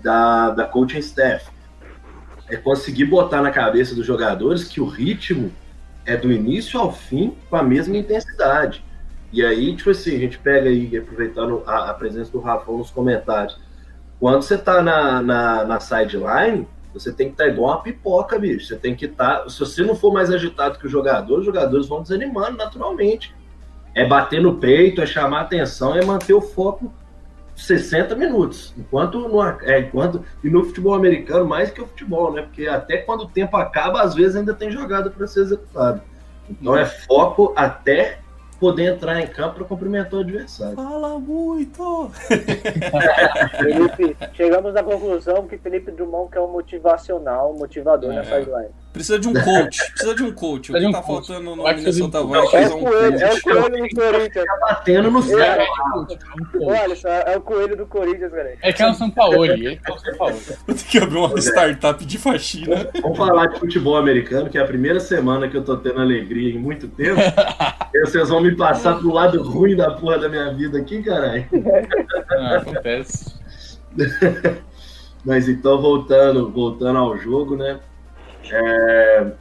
da, 0.00 0.50
da 0.50 0.64
coaching 0.66 0.98
staff. 0.98 1.50
É 2.50 2.56
conseguir 2.56 3.06
botar 3.06 3.40
na 3.40 3.50
cabeça 3.50 3.94
dos 3.94 4.04
jogadores 4.04 4.64
que 4.64 4.80
o 4.80 4.86
ritmo 4.86 5.50
é 6.06 6.16
do 6.16 6.32
início 6.32 6.78
ao 6.78 6.92
fim 6.92 7.36
com 7.48 7.56
a 7.56 7.62
mesma 7.62 7.96
intensidade. 7.96 8.84
E 9.32 9.44
aí, 9.44 9.74
tipo 9.74 9.90
assim, 9.90 10.14
a 10.14 10.18
gente 10.18 10.38
pega 10.38 10.68
aí, 10.68 10.96
aproveitando 10.96 11.62
a, 11.66 11.90
a 11.90 11.94
presença 11.94 12.30
do 12.30 12.40
Rafão 12.40 12.78
nos 12.78 12.90
comentários. 12.90 13.58
Quando 14.20 14.42
você 14.42 14.56
tá 14.56 14.82
na, 14.82 15.20
na, 15.20 15.64
na 15.64 15.80
sideline, 15.80 16.68
você 16.92 17.12
tem 17.12 17.26
que 17.26 17.34
estar 17.34 17.48
igual 17.48 17.72
uma 17.72 17.82
pipoca, 17.82 18.38
bicho. 18.38 18.66
Você 18.66 18.76
tem 18.76 18.94
que 18.94 19.06
estar. 19.06 19.48
se 19.50 19.58
você 19.58 19.82
não 19.82 19.96
for 19.96 20.12
mais 20.12 20.30
agitado 20.30 20.78
que 20.78 20.86
o 20.86 20.90
jogador, 20.90 21.40
os 21.40 21.44
jogadores 21.44 21.88
vão 21.88 22.02
desanimando 22.02 22.56
naturalmente. 22.56 23.34
É 23.92 24.06
bater 24.06 24.40
no 24.40 24.56
peito, 24.58 25.02
é 25.02 25.06
chamar 25.06 25.42
atenção, 25.42 25.96
é 25.96 26.04
manter 26.04 26.34
o 26.34 26.40
foco 26.40 26.92
60 27.56 28.14
minutos. 28.16 28.74
Enquanto 28.76 29.28
no, 29.28 29.42
é, 29.62 29.80
enquanto, 29.80 30.24
e 30.42 30.50
no 30.50 30.64
futebol 30.64 30.94
americano, 30.94 31.46
mais 31.46 31.70
que 31.70 31.80
o 31.80 31.86
futebol, 31.86 32.32
né? 32.32 32.42
Porque 32.42 32.66
até 32.66 32.98
quando 32.98 33.22
o 33.22 33.28
tempo 33.28 33.56
acaba, 33.56 34.02
às 34.02 34.14
vezes 34.14 34.36
ainda 34.36 34.54
tem 34.54 34.70
jogada 34.70 35.10
para 35.10 35.26
ser 35.26 35.40
executada. 35.40 36.02
Então 36.48 36.76
é 36.76 36.84
foco 36.84 37.52
até 37.56 38.18
poder 38.60 38.94
entrar 38.94 39.20
em 39.20 39.26
campo 39.26 39.56
para 39.56 39.64
cumprimentar 39.64 40.14
o 40.14 40.20
adversário. 40.22 40.74
Fala 40.74 41.18
muito! 41.18 42.10
Felipe, 43.58 44.16
chegamos 44.34 44.74
à 44.76 44.82
conclusão 44.82 45.46
que 45.46 45.58
Felipe 45.58 45.90
Drummond 45.90 46.30
é 46.36 46.40
um 46.40 46.50
motivacional, 46.52 47.52
um 47.52 47.58
motivador 47.58 48.12
É. 48.12 48.16
na 48.16 48.24
sideline. 48.24 48.70
Precisa 48.94 49.18
de 49.18 49.26
um 49.28 49.34
coach. 49.34 49.90
Precisa 49.90 50.14
de 50.14 50.22
um 50.22 50.32
coach. 50.32 50.70
O 50.70 50.74
que 50.76 50.86
um 50.86 50.92
tá 50.92 51.02
coach. 51.02 51.26
faltando 51.26 51.56
no 51.56 51.64
Minnesota 51.64 52.22
coach. 52.22 52.42
Vikings 52.52 52.56
É 52.56 52.62
é 52.62 52.68
o 52.68 52.76
um 52.78 52.84
coelho, 52.84 53.18
é 53.18 53.26
o 53.26 53.30
coach. 53.30 53.42
coelho 53.42 53.88
do 53.88 53.94
Corinthians. 53.96 54.44
Tá 54.46 54.56
batendo 54.68 55.10
no 55.10 55.22
céu. 55.22 55.38
É. 55.40 55.64
É, 55.64 56.82
Olha 56.82 56.96
só, 56.96 57.08
é 57.08 57.36
o 57.36 57.40
coelho 57.40 57.76
do 57.76 57.86
Corinthians, 57.86 58.30
galera. 58.30 58.56
é 58.62 58.72
que 58.72 58.82
é 58.82 58.88
o 58.88 58.94
São 58.94 59.10
Paulo, 59.10 59.44
ele 59.44 59.80
é 59.84 59.92
o 59.92 59.98
São 59.98 60.14
Paulo. 60.16 60.36
Vou 60.64 60.76
ter 60.76 60.84
que 60.84 60.98
abrir 60.98 61.18
uma 61.18 61.36
startup 61.40 62.04
de 62.04 62.18
faxina. 62.18 62.88
Vamos 63.02 63.18
falar 63.18 63.46
de 63.46 63.58
futebol 63.58 63.96
americano, 63.96 64.48
que 64.48 64.56
é 64.56 64.60
a 64.62 64.66
primeira 64.66 65.00
semana 65.00 65.48
que 65.48 65.56
eu 65.56 65.64
tô 65.64 65.76
tendo 65.76 66.00
alegria 66.00 66.54
em 66.54 66.58
muito 66.58 66.86
tempo. 66.86 67.20
e 67.92 68.00
vocês 68.00 68.28
vão 68.28 68.40
me 68.40 68.54
passar 68.54 68.98
pro 69.00 69.12
lado 69.12 69.42
ruim 69.42 69.74
da 69.74 69.90
porra 69.90 70.18
da 70.20 70.28
minha 70.28 70.54
vida 70.54 70.78
aqui, 70.78 71.02
caralho. 71.02 71.44
Ah, 72.30 72.56
acontece. 72.58 73.34
Mas 75.24 75.48
então, 75.48 75.82
voltando, 75.82 76.48
voltando 76.50 76.98
ao 76.98 77.18
jogo, 77.18 77.56
né? 77.56 77.80
É, 78.50 79.32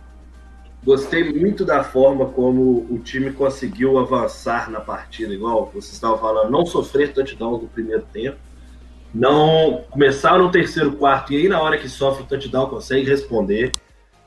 Gostei 0.85 1.31
muito 1.31 1.63
da 1.63 1.81
forma 1.81 2.25
como 2.25 2.85
o 2.89 2.99
time 2.99 3.31
conseguiu 3.31 3.97
avançar 3.97 4.69
na 4.69 4.81
partida, 4.81 5.33
igual 5.33 5.71
vocês 5.73 5.93
estavam 5.93 6.17
falando, 6.17 6.51
não 6.51 6.65
sofrer 6.65 7.13
touchdown 7.13 7.53
no 7.53 7.69
primeiro 7.69 8.05
tempo. 8.11 8.37
Não 9.13 9.85
começar 9.89 10.37
no 10.37 10.51
terceiro 10.51 10.91
quarto 10.93 11.31
e 11.31 11.37
aí 11.37 11.47
na 11.47 11.61
hora 11.61 11.77
que 11.77 11.87
sofre 11.87 12.23
o 12.23 12.25
touchdown 12.25 12.67
consegue 12.67 13.09
responder. 13.09 13.71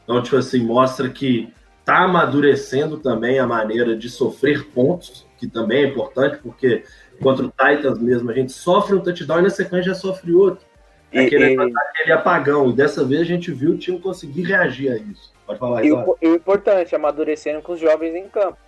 Então, 0.05 0.23
tipo 0.23 0.37
assim, 0.37 0.65
mostra 0.65 1.11
que 1.11 1.53
tá 1.85 2.05
amadurecendo 2.05 2.97
também 2.97 3.39
a 3.39 3.47
maneira 3.47 3.95
de 3.95 4.09
sofrer 4.09 4.65
pontos, 4.69 5.27
que 5.37 5.47
também 5.47 5.85
é 5.85 5.89
importante, 5.89 6.39
porque 6.43 6.85
contra 7.21 7.45
o 7.45 7.51
Titans 7.51 7.99
mesmo 7.99 8.31
a 8.31 8.35
gente 8.35 8.53
sofre 8.53 8.95
um 8.95 9.01
touchdown 9.01 9.41
e 9.41 9.43
na 9.43 9.51
sequência 9.51 9.93
já 9.93 9.95
sofre 9.95 10.33
outro. 10.33 10.65
É 11.17 11.25
aquele, 11.25 11.55
e, 11.55 11.73
aquele 11.91 12.13
apagão. 12.13 12.71
E 12.71 12.73
dessa 12.73 13.05
vez 13.05 13.23
a 13.23 13.25
gente 13.25 13.51
viu 13.53 13.73
o 13.73 13.79
time 13.79 13.99
conseguir 13.99 14.43
reagir 14.43 14.93
a 14.93 14.97
isso. 14.97 15.33
Pode 15.47 15.59
falar, 15.59 15.85
E 15.85 15.93
o, 15.93 16.17
o 16.21 16.35
importante, 16.35 16.95
amadurecendo 16.95 17.63
com 17.63 17.73
os 17.73 17.81
jovens 17.81 18.15
em 18.15 18.29
campo. 18.29 18.59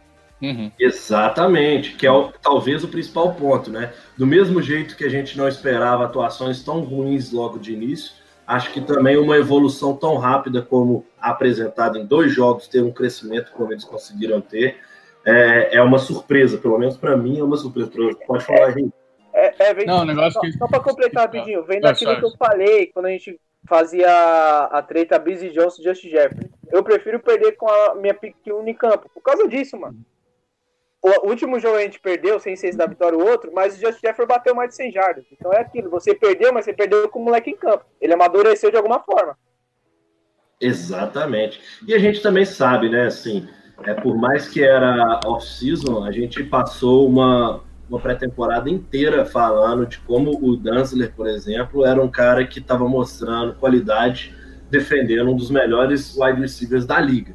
Uhum. 0.40 0.70
Exatamente, 0.78 1.96
que 1.96 2.06
é 2.06 2.12
o, 2.12 2.30
talvez 2.40 2.84
o 2.84 2.88
principal 2.88 3.34
ponto, 3.34 3.70
né? 3.70 3.92
Do 4.16 4.24
mesmo 4.24 4.62
jeito 4.62 4.96
que 4.96 5.04
a 5.04 5.08
gente 5.08 5.36
não 5.36 5.48
esperava 5.48 6.04
atuações 6.04 6.62
tão 6.62 6.80
ruins 6.80 7.32
logo 7.32 7.58
de 7.58 7.72
início, 7.72 8.12
acho 8.46 8.72
que 8.72 8.80
também 8.80 9.16
uma 9.16 9.36
evolução 9.36 9.96
tão 9.96 10.16
rápida 10.16 10.62
como 10.62 11.04
apresentada 11.20 11.98
em 11.98 12.06
dois 12.06 12.32
jogos, 12.32 12.68
ter 12.68 12.82
um 12.82 12.92
crescimento 12.92 13.50
como 13.50 13.72
eles 13.72 13.84
conseguiram 13.84 14.40
ter, 14.40 14.76
é, 15.26 15.76
é 15.76 15.82
uma 15.82 15.98
surpresa, 15.98 16.56
pelo 16.56 16.78
menos 16.78 16.96
para 16.96 17.16
mim 17.16 17.40
é 17.40 17.42
uma 17.42 17.56
surpresa. 17.56 17.90
Pode 18.26 18.44
falar, 18.44 18.70
Henrique. 18.70 18.92
É, 19.38 19.54
é, 19.60 19.74
vem, 19.74 19.86
não, 19.86 20.04
negócio 20.04 20.32
só, 20.32 20.40
que... 20.40 20.52
só 20.52 20.66
para 20.66 20.80
completar 20.80 21.22
rapidinho, 21.22 21.62
vem 21.62 21.80
daquilo 21.80 22.18
que 22.18 22.24
eu 22.24 22.36
falei 22.36 22.86
quando 22.86 23.06
a 23.06 23.10
gente 23.10 23.40
fazia 23.68 24.10
a, 24.10 24.82
treta 24.82 25.16
Busy 25.16 25.50
Johnson 25.50 25.80
e 25.80 25.84
Just 25.84 26.02
Jefferson. 26.02 26.48
Eu 26.72 26.82
prefiro 26.82 27.20
perder 27.20 27.52
com 27.52 27.68
a 27.68 27.94
minha 27.94 28.14
pick 28.14 28.34
Unicampo, 28.48 29.08
por 29.14 29.22
causa 29.22 29.46
disso, 29.46 29.78
mano. 29.78 29.96
O 31.00 31.28
último 31.28 31.60
jogo 31.60 31.76
a 31.76 31.82
gente 31.82 32.00
perdeu, 32.00 32.40
sem 32.40 32.56
ser 32.56 32.74
da 32.74 32.86
vitória 32.86 33.16
o 33.16 33.24
outro, 33.24 33.52
mas 33.54 33.76
o 33.76 33.80
Justin 33.80 34.08
Jefferson 34.08 34.26
bateu 34.26 34.54
mais 34.56 34.70
de 34.70 34.76
100 34.76 34.90
jardas. 34.92 35.24
Então 35.30 35.52
é 35.52 35.60
aquilo, 35.60 35.88
você 35.88 36.12
perdeu, 36.12 36.52
mas 36.52 36.64
você 36.64 36.72
perdeu 36.72 37.08
com 37.08 37.20
o 37.20 37.24
moleque 37.24 37.50
em 37.50 37.56
campo. 37.56 37.84
Ele 38.00 38.14
amadureceu 38.14 38.72
de 38.72 38.76
alguma 38.76 38.98
forma. 38.98 39.38
Exatamente. 40.60 41.60
E 41.86 41.94
a 41.94 41.98
gente 41.98 42.20
também 42.20 42.44
sabe, 42.44 42.88
né, 42.88 43.06
assim, 43.06 43.48
é, 43.84 43.94
por 43.94 44.16
mais 44.16 44.48
que 44.48 44.64
era 44.64 45.20
off-season, 45.24 46.04
a 46.04 46.10
gente 46.10 46.42
passou 46.42 47.06
uma, 47.06 47.62
uma 47.88 47.98
pré-temporada 47.98 48.68
inteira 48.68 49.24
falando 49.24 49.86
de 49.86 49.98
como 49.98 50.38
o 50.42 50.56
Danzler, 50.56 51.12
por 51.14 51.26
exemplo, 51.26 51.84
era 51.84 52.02
um 52.02 52.08
cara 52.08 52.46
que 52.46 52.58
estava 52.58 52.86
mostrando 52.88 53.54
qualidade 53.54 54.34
defendendo 54.70 55.30
um 55.30 55.36
dos 55.36 55.50
melhores 55.50 56.16
wide 56.16 56.40
receivers 56.40 56.84
da 56.84 57.00
liga. 57.00 57.34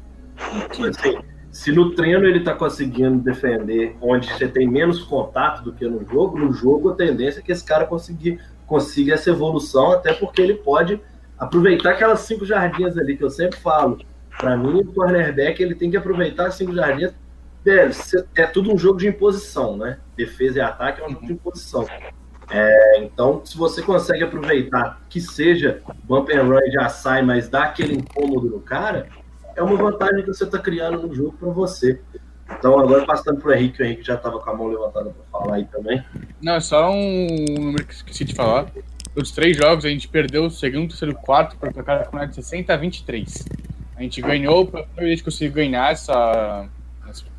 Então, 0.54 0.84
assim, 0.86 1.18
se 1.50 1.72
no 1.72 1.94
treino 1.94 2.26
ele 2.26 2.38
está 2.38 2.52
conseguindo 2.52 3.18
defender 3.18 3.96
onde 4.00 4.32
você 4.32 4.48
tem 4.48 4.68
menos 4.68 5.02
contato 5.02 5.62
do 5.62 5.72
que 5.72 5.86
no 5.86 6.04
jogo, 6.04 6.38
no 6.38 6.52
jogo 6.52 6.90
a 6.90 6.94
tendência 6.94 7.40
é 7.40 7.42
que 7.42 7.52
esse 7.52 7.64
cara 7.64 7.86
conseguir, 7.86 8.40
consiga 8.66 9.14
essa 9.14 9.30
evolução, 9.30 9.92
até 9.92 10.12
porque 10.12 10.42
ele 10.42 10.54
pode 10.54 11.00
aproveitar 11.38 11.90
aquelas 11.90 12.20
cinco 12.20 12.44
jardinhas 12.44 12.96
ali 12.96 13.16
que 13.16 13.24
eu 13.24 13.30
sempre 13.30 13.58
falo. 13.58 13.98
Para 14.38 14.56
mim, 14.56 14.80
o 14.80 14.92
cornerback 14.92 15.62
ele 15.62 15.74
tem 15.74 15.90
que 15.90 15.96
aproveitar 15.96 16.46
as 16.46 16.54
cinco 16.54 16.74
jardinhas. 16.74 17.14
Velho, 17.64 17.92
é 18.34 18.46
tudo 18.46 18.72
um 18.72 18.76
jogo 18.76 18.98
de 18.98 19.08
imposição, 19.08 19.76
né? 19.76 19.98
Defesa 20.16 20.58
e 20.58 20.60
ataque 20.60 21.00
é 21.00 21.06
um 21.06 21.10
jogo 21.10 21.26
de 21.26 21.32
imposição. 21.32 21.86
É, 22.50 23.02
então, 23.02 23.40
se 23.44 23.56
você 23.56 23.80
consegue 23.80 24.22
aproveitar 24.22 25.00
que 25.08 25.20
seja 25.20 25.80
bump 26.04 26.30
and 26.30 26.42
run 26.42 26.70
já 26.70 26.88
sai, 26.90 27.22
mas 27.22 27.48
dá 27.48 27.64
aquele 27.64 27.94
incômodo 27.94 28.50
no 28.50 28.60
cara, 28.60 29.08
é 29.56 29.62
uma 29.62 29.76
vantagem 29.76 30.22
que 30.22 30.26
você 30.26 30.44
está 30.44 30.58
criando 30.58 31.06
no 31.06 31.14
jogo 31.14 31.32
para 31.38 31.48
você. 31.48 32.00
Então, 32.58 32.78
agora 32.78 33.06
passando 33.06 33.40
para 33.40 33.48
o 33.48 33.54
Henrique, 33.54 33.82
o 33.82 33.86
Henrique 33.86 34.02
já 34.02 34.14
estava 34.14 34.38
com 34.38 34.50
a 34.50 34.54
mão 34.54 34.66
levantada 34.66 35.10
para 35.10 35.24
falar 35.40 35.56
aí 35.56 35.64
também. 35.64 36.04
Não, 36.42 36.54
é 36.54 36.60
só 36.60 36.90
um 36.90 37.44
número 37.58 37.86
que 37.86 37.94
esqueci 37.94 38.24
de 38.24 38.34
falar. 38.34 38.70
Os 39.16 39.30
três 39.30 39.56
jogos 39.56 39.84
a 39.84 39.88
gente 39.88 40.08
perdeu 40.08 40.44
o 40.44 40.50
segundo, 40.50 40.88
terceiro 40.88 41.14
e 41.14 41.24
quarto 41.24 41.56
para 41.56 41.72
placar 41.72 42.10
com 42.10 42.26
de 42.26 42.34
60 42.34 42.74
a 42.74 42.76
23. 42.76 43.48
A 43.96 44.02
gente 44.02 44.20
ganhou, 44.20 44.70
a 44.74 45.00
que 45.00 45.22
conseguiu 45.22 45.54
ganhar 45.54 45.92
essa, 45.92 46.68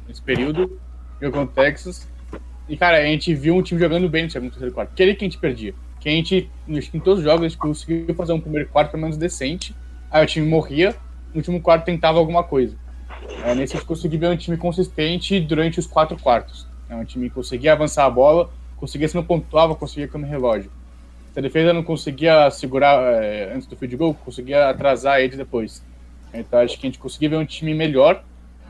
nesse 0.08 0.22
período, 0.22 0.80
jogou 1.22 1.44
o 1.44 1.48
Texas. 1.48 2.08
E, 2.68 2.76
cara, 2.76 2.98
a 2.98 3.06
gente 3.06 3.34
viu 3.34 3.56
um 3.56 3.62
time 3.62 3.80
jogando 3.80 4.10
bem 4.10 4.24
no 4.24 4.30
segundo, 4.30 4.52
terceiro 4.52 4.74
quarto. 4.74 4.94
Que 4.96 5.14
que 5.14 5.26
a 5.26 5.28
gente 5.28 5.38
perdia. 5.38 5.74
Que 6.00 6.10
a 6.10 6.12
gente, 6.12 6.50
em 6.68 7.00
todos 7.00 7.20
os 7.20 7.26
jogos, 7.26 7.42
a 7.42 7.48
gente 7.48 7.58
conseguiu 7.58 8.14
fazer 8.16 8.34
um 8.34 8.40
primeiro 8.40 8.70
quarto 8.70 8.92
pelo 8.92 9.02
menos 9.04 9.18
decente. 9.18 9.76
Aí 10.10 10.24
o 10.24 10.28
time 10.28 10.48
morria, 10.48 10.96
no 11.34 11.38
último 11.38 11.62
quarto 11.62 11.86
tentava 11.86 12.18
alguma 12.18 12.44
coisa. 12.44 12.76
É, 13.44 13.54
nesse 13.56 13.76
a 13.76 13.80
gente 13.80 13.88
conseguiu 13.88 14.20
ver 14.20 14.30
um 14.30 14.38
time 14.38 14.58
consistente 14.58 15.40
durante 15.40 15.80
os 15.80 15.88
quatro 15.88 16.18
quartos. 16.18 16.68
É 16.90 16.96
um 16.96 17.06
time 17.06 17.30
que 17.30 17.36
conseguia 17.36 17.74
avançar 17.74 18.06
a 18.06 18.10
bola, 18.10 18.50
conseguia 18.78 19.08
se 19.08 19.16
não 19.16 19.24
pontuava, 19.24 19.76
conseguia 19.76 20.08
comer 20.08 20.28
relógio. 20.28 20.72
Se 21.34 21.40
a 21.40 21.42
defesa 21.42 21.74
não 21.74 21.84
conseguia 21.84 22.50
segurar 22.50 23.02
é, 23.22 23.54
antes 23.54 23.68
do 23.68 23.76
field 23.76 23.96
goal, 23.98 24.14
conseguia 24.14 24.70
atrasar 24.70 25.20
eles 25.20 25.38
depois. 25.38 25.84
Então 26.34 26.60
acho 26.60 26.80
que 26.80 26.86
a 26.86 26.90
gente 26.90 27.00
conseguiu 27.00 27.32
ver 27.32 27.38
um 27.38 27.46
time 27.46 27.74
melhor 27.74 28.24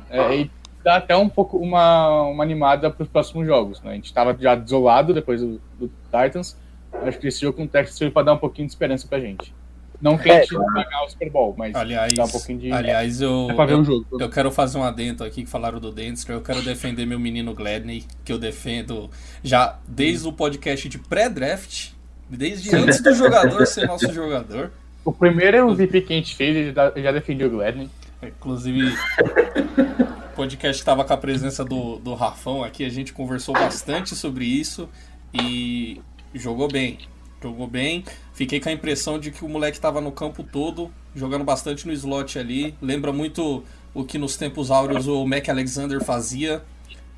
é, 0.10 0.36
e 0.36 0.52
dá 0.86 0.98
até 0.98 1.17
um 1.17 1.28
pouco 1.28 1.58
uma, 1.58 2.21
uma 2.28 2.43
animada 2.43 2.91
para 2.91 3.02
os 3.02 3.10
próximos 3.10 3.48
jogos. 3.48 3.82
Né? 3.82 3.91
A 3.91 3.95
gente 3.95 4.06
estava 4.06 4.38
já 4.39 4.54
desolado 4.54 5.15
depois 5.15 5.41
do, 5.41 5.60
do, 5.80 5.91
Titans. 6.12 6.56
Acho 7.02 7.17
que 7.17 7.28
esse 7.28 7.41
jogo 7.41 7.58
com 7.58 7.63
o 7.63 7.67
Texas 7.67 7.98
veio 7.98 8.12
para 8.12 8.28
dar 8.28 8.34
um 8.34 8.38
pouquinho 8.38 8.67
de 8.67 8.74
esperança 8.74 9.08
para 9.08 9.17
a 9.17 9.21
gente. 9.21 9.52
Não 10.00 10.17
que 10.17 10.30
a 10.30 10.41
gente 10.41 10.56
é, 10.56 10.60
ganhar 10.60 11.04
o 11.04 11.10
Super 11.10 11.32
Bowl, 11.32 11.56
mas 11.58 11.74
aliás, 11.74 12.13
dá 12.13 12.26
um 12.26 12.30
pouquinho 12.30 12.60
de. 12.60 12.71
Aliás, 12.71 13.21
eu, 13.21 13.48
é 13.50 13.65
ver 13.65 13.76
um 13.76 13.84
jogo. 13.84 14.06
eu 14.19 14.30
quero 14.30 14.52
fazer 14.52 14.78
um 14.78 14.84
adendo 14.84 15.24
aqui 15.24 15.43
que 15.43 15.50
falaram 15.50 15.80
do 15.80 15.91
Dentster. 15.91 16.36
Eu 16.36 16.41
quero 16.41 16.62
defender 16.62 17.06
meu 17.06 17.19
menino 17.19 17.54
Gladney, 17.54 18.04
que 18.24 18.32
eu 18.32 18.38
defendo 18.38 19.10
já 19.43 19.80
desde 19.88 20.28
o 20.28 20.34
podcast 20.34 20.88
de 20.88 21.00
pré-draft, 21.00 21.91
desde 22.30 22.76
antes 22.76 23.02
do 23.02 23.13
jogador 23.15 23.65
ser 23.65 23.88
nosso 23.88 24.12
jogador. 24.13 24.71
O 25.04 25.12
primeiro 25.12 25.71
MVP 25.71 26.02
que 26.02 26.13
a 26.13 26.15
gente 26.17 26.36
fez, 26.36 26.56
ele 26.56 26.74
já, 26.74 26.91
já 26.95 27.12
defendeu 27.12 27.48
o 27.48 27.52
Gladney. 27.52 27.89
Inclusive, 28.29 28.89
o 28.89 30.35
podcast 30.35 30.81
estava 30.81 31.03
com 31.03 31.13
a 31.13 31.17
presença 31.17 31.63
do, 31.63 31.97
do 31.97 32.13
Rafão 32.13 32.63
aqui, 32.63 32.83
a 32.83 32.89
gente 32.89 33.13
conversou 33.13 33.53
bastante 33.53 34.15
sobre 34.15 34.45
isso 34.45 34.89
e 35.33 36.01
jogou 36.33 36.67
bem. 36.67 36.99
Jogou 37.41 37.67
bem. 37.67 38.03
Fiquei 38.33 38.59
com 38.59 38.69
a 38.69 38.71
impressão 38.71 39.19
de 39.19 39.31
que 39.31 39.45
o 39.45 39.49
moleque 39.49 39.77
estava 39.77 40.01
no 40.01 40.11
campo 40.11 40.43
todo, 40.43 40.91
jogando 41.15 41.43
bastante 41.43 41.85
no 41.85 41.93
slot 41.93 42.39
ali. 42.39 42.75
Lembra 42.81 43.13
muito 43.13 43.63
o 43.93 44.03
que 44.03 44.17
nos 44.17 44.35
tempos 44.35 44.71
áureos 44.71 45.07
o 45.07 45.25
Mac 45.25 45.47
Alexander 45.47 46.03
fazia. 46.03 46.63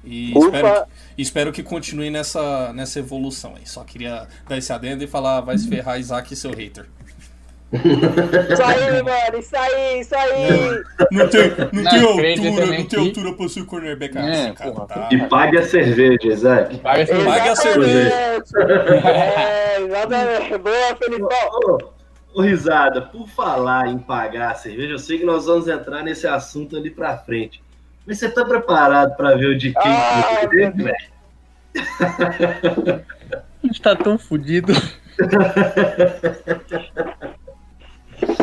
E 0.04 0.38
espero, 0.38 0.86
espero, 1.18 1.52
que 1.52 1.64
continue 1.64 2.10
nessa, 2.10 2.72
nessa 2.74 3.00
evolução 3.00 3.56
aí. 3.56 3.66
Só 3.66 3.84
queria 3.84 4.28
dar 4.48 4.58
esse 4.58 4.72
adendo 4.72 5.04
e 5.04 5.08
falar, 5.08 5.42
vai 5.42 5.58
se 5.58 5.68
ferrar, 5.68 6.00
Isaac, 6.00 6.34
seu 6.36 6.52
hater. 6.52 6.88
Isso 7.74 8.64
aí, 8.64 9.04
mano, 9.04 9.40
isso 9.40 9.58
aí, 9.58 10.00
isso 10.00 10.16
aí. 10.16 10.84
Não 11.12 11.28
tem, 11.28 11.50
não, 11.74 11.74
não 11.74 11.84
tem 11.92 12.02
altura, 12.02 12.34
não 12.78 12.86
tem 12.86 13.00
altura 13.00 13.34
pra 13.34 13.50
ser 13.50 13.66
cornerback 13.66 14.18
assim, 14.18 14.48
é, 14.48 14.54
cara. 14.54 14.72
Tá. 14.72 15.10
E 15.12 15.18
pague 15.28 15.58
a 15.58 15.64
cerveja, 15.64 16.28
Isaac. 16.28 16.78
Pague 16.78 17.02
a 17.02 17.06
cerveja. 17.06 17.30
Pague 17.30 17.50
a 17.50 17.56
cerveja. 17.56 18.10
É, 19.38 19.82
exatamente. 19.82 20.58
Boa, 20.60 20.96
Felipão. 20.98 21.78
Ô, 22.34 22.42
Risada, 22.42 23.02
por 23.02 23.28
falar 23.28 23.90
em 23.90 23.98
pagar 23.98 24.52
a 24.52 24.56
cerveja, 24.56 24.94
eu 24.94 25.00
sei 25.00 25.18
que 25.18 25.26
nós 25.26 25.46
vamos 25.46 25.68
entrar 25.68 26.04
nesse 26.04 26.26
assunto 26.26 26.78
ali 26.78 26.90
pra 26.90 27.18
frente. 27.18 27.62
Mas 28.06 28.20
você 28.20 28.30
tá 28.30 28.46
preparado 28.46 29.14
pra 29.18 29.36
ver 29.36 29.48
o 29.48 29.58
de 29.58 29.74
quem 29.74 29.92
ah, 29.92 30.38
que 30.40 30.48
velho? 30.48 30.94
A 33.64 33.68
gente 33.68 33.82
tá 33.82 33.94
tão 33.94 34.18
fudido. 34.18 34.72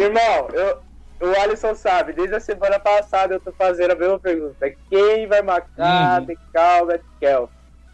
Irmão, 0.00 0.48
eu, 0.52 0.82
o 1.20 1.40
Alisson 1.40 1.74
sabe, 1.74 2.12
desde 2.12 2.34
a 2.34 2.40
semana 2.40 2.78
passada 2.78 3.34
eu 3.34 3.40
tô 3.40 3.52
fazendo 3.52 3.92
a 3.92 3.96
mesma 3.96 4.18
pergunta. 4.18 4.72
Quem 4.90 5.26
vai 5.26 5.42
marcar 5.42 6.20
uhum. 6.20 6.26
Decal 6.26 6.86
Metcalf? 6.86 7.50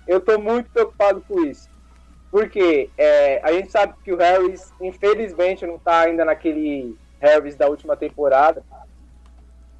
Eu 0.06 0.20
tô 0.20 0.38
muito 0.38 0.70
preocupado 0.70 1.22
com 1.26 1.44
isso. 1.44 1.68
Porque 2.30 2.90
é, 2.96 3.40
a 3.42 3.52
gente 3.52 3.70
sabe 3.70 3.94
que 4.04 4.12
o 4.12 4.16
Harris, 4.16 4.72
infelizmente, 4.80 5.66
não 5.66 5.78
tá 5.78 6.00
ainda 6.00 6.24
naquele 6.24 6.96
Harris 7.20 7.56
da 7.56 7.68
última 7.68 7.96
temporada. 7.96 8.62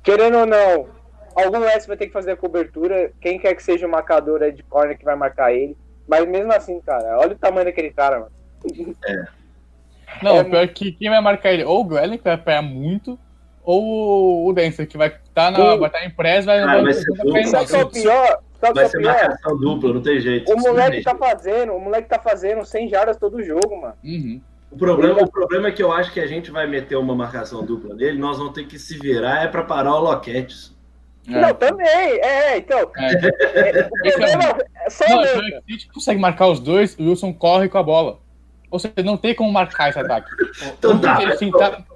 Querendo 0.02 0.38
ou 0.38 0.46
não, 0.46 0.88
algum 1.34 1.64
S 1.64 1.86
vai 1.86 1.96
ter 1.96 2.06
que 2.06 2.12
fazer 2.12 2.32
a 2.32 2.36
cobertura. 2.36 3.12
Quem 3.20 3.38
quer 3.38 3.54
que 3.54 3.62
seja 3.62 3.86
o 3.86 3.90
marcador 3.90 4.50
de 4.52 4.62
corner 4.64 4.98
que 4.98 5.04
vai 5.04 5.14
marcar 5.14 5.52
ele. 5.52 5.76
Mas 6.08 6.26
mesmo 6.26 6.52
assim, 6.52 6.80
cara, 6.80 7.18
olha 7.18 7.34
o 7.34 7.38
tamanho 7.38 7.66
daquele 7.66 7.90
cara, 7.90 8.20
mano. 8.20 8.32
É. 9.06 9.39
Não, 10.22 10.36
é, 10.36 10.44
pior 10.44 10.68
que 10.68 10.92
quem 10.92 11.08
vai 11.08 11.20
marcar 11.20 11.52
ele, 11.52 11.64
ou 11.64 11.80
o 11.80 11.84
Glenn, 11.84 12.16
que 12.16 12.24
vai 12.24 12.34
apanhar 12.34 12.62
muito, 12.62 13.18
ou 13.62 14.48
o 14.48 14.52
Dancer, 14.52 14.86
que 14.86 14.96
vai 14.96 15.08
estar 15.08 15.22
tá 15.32 15.50
na, 15.50 15.76
vai 15.76 15.88
estar 15.88 16.04
em 16.04 16.10
press, 16.10 16.44
vai, 16.44 16.60
ah, 16.60 16.66
vai, 16.66 16.82
vai, 16.82 16.92
vai 16.92 17.44
Só 17.44 17.64
que 17.64 17.76
é 17.76 17.84
o 17.84 17.88
pior, 17.88 18.38
só 18.58 18.72
vai 18.72 18.88
ser 18.88 19.00
marcação 19.00 19.58
dupla, 19.58 19.94
não 19.94 20.02
tem 20.02 20.20
jeito. 20.20 20.52
O 20.52 20.56
moleque 20.60 21.02
tá 21.02 21.14
fazendo, 21.14 21.72
o 21.72 21.80
moleque 21.80 22.08
tá 22.08 22.18
fazendo 22.18 22.64
100 22.64 22.88
jardas 22.88 23.16
todo 23.16 23.42
jogo, 23.42 23.80
mano. 23.80 23.94
Uhum. 24.02 24.40
O 24.70 24.76
problema, 24.76 25.22
o 25.22 25.30
problema 25.30 25.68
é 25.68 25.72
que 25.72 25.82
eu 25.82 25.92
acho 25.92 26.12
que 26.12 26.20
a 26.20 26.26
gente 26.26 26.50
vai 26.50 26.66
meter 26.66 26.96
uma 26.96 27.14
marcação 27.14 27.64
dupla 27.64 27.94
nele, 27.94 28.18
nós 28.18 28.38
vamos 28.38 28.52
ter 28.52 28.64
que 28.64 28.78
se 28.78 28.98
virar 28.98 29.44
é 29.44 29.48
para 29.48 29.64
parar 29.64 29.96
o 29.96 30.00
Loquetes. 30.00 30.76
É. 31.28 31.40
Não, 31.40 31.54
também. 31.54 31.86
É, 31.88 32.58
então. 32.58 32.90
É. 32.96 33.80
É, 33.80 33.86
o 33.86 33.88
problema 33.88 34.58
é 34.84 34.90
só 34.90 35.04
não, 35.08 35.24
Se 35.24 35.54
a 35.54 35.72
gente 35.72 35.88
consegue 35.92 36.20
marcar 36.20 36.48
os 36.48 36.60
dois, 36.60 36.96
o 36.98 37.08
Wilson 37.08 37.32
corre 37.32 37.68
com 37.68 37.78
a 37.78 37.82
bola. 37.82 38.18
Ou 38.70 38.78
seja, 38.78 38.94
não 39.04 39.16
tem 39.16 39.34
como 39.34 39.50
marcar 39.52 39.88
esse 39.90 39.98
ataque. 39.98 40.30
Então 40.78 40.98
tá, 40.98 41.18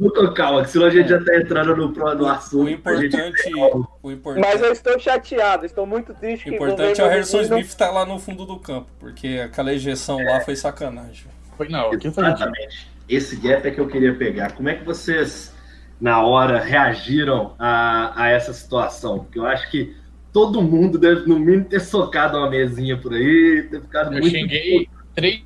Vamos 0.01 0.35
calma, 0.35 0.63
que 0.65 0.71
senão 0.71 0.87
a 0.87 0.91
gente 0.91 1.09
já 1.09 1.23
tá 1.23 1.37
entrando 1.37 1.77
no, 1.77 1.89
no 1.89 2.25
O 2.25 2.27
assunto. 2.29 2.89
a 2.89 2.97
gente- 2.97 3.15
importante, 3.17 3.55
o 4.03 4.11
importante, 4.11 4.45
Mas 4.47 4.61
eu 4.61 4.73
estou 4.73 4.99
chateado, 4.99 5.65
estou 5.65 5.87
muito 5.87 6.13
triste 6.15 6.49
o 6.49 6.51
que 6.51 6.55
importante 6.57 7.01
é 7.01 7.05
o 7.05 7.07
o 7.07 7.11
Harrison 7.11 7.41
Smith 7.43 7.67
estar 7.67 7.91
lá 7.91 8.05
no 8.05 8.19
fundo 8.19 8.45
do 8.45 8.59
campo, 8.59 8.89
porque 8.99 9.41
aquela 9.45 9.73
ejeção 9.73 10.23
lá 10.25 10.41
foi 10.41 10.57
sacanagem. 10.57 11.27
Foi- 11.57 11.69
Não. 11.69 11.93
Exatamente. 11.95 12.89
Esse 13.09 13.37
gap 13.37 13.67
é 13.67 13.71
que 13.71 13.81
eu 13.81 13.87
queria 13.87 14.15
pegar. 14.15 14.53
Como 14.53 14.69
é 14.69 14.75
que 14.75 14.85
vocês, 14.85 15.55
na 16.01 16.23
hora, 16.23 16.59
reagiram 16.59 17.55
a, 17.59 18.13
a 18.25 18.29
essa 18.31 18.53
situação? 18.53 19.21
Porque 19.21 19.39
eu 19.39 19.47
acho 19.47 19.71
que 19.71 19.95
todo 20.33 20.61
mundo 20.61 20.99
deve, 20.99 21.29
no 21.29 21.39
mínimo, 21.39 21.67
ter 21.67 21.81
socado 21.81 22.37
uma 22.39 22.51
mesinha 22.51 22.97
por 22.97 23.13
aí, 23.15 23.69
ter 23.71 23.81
ficado 23.81 24.07
Eu 24.07 24.13
muito. 24.21 24.29
xinguei 24.31 24.89
três 25.15 25.43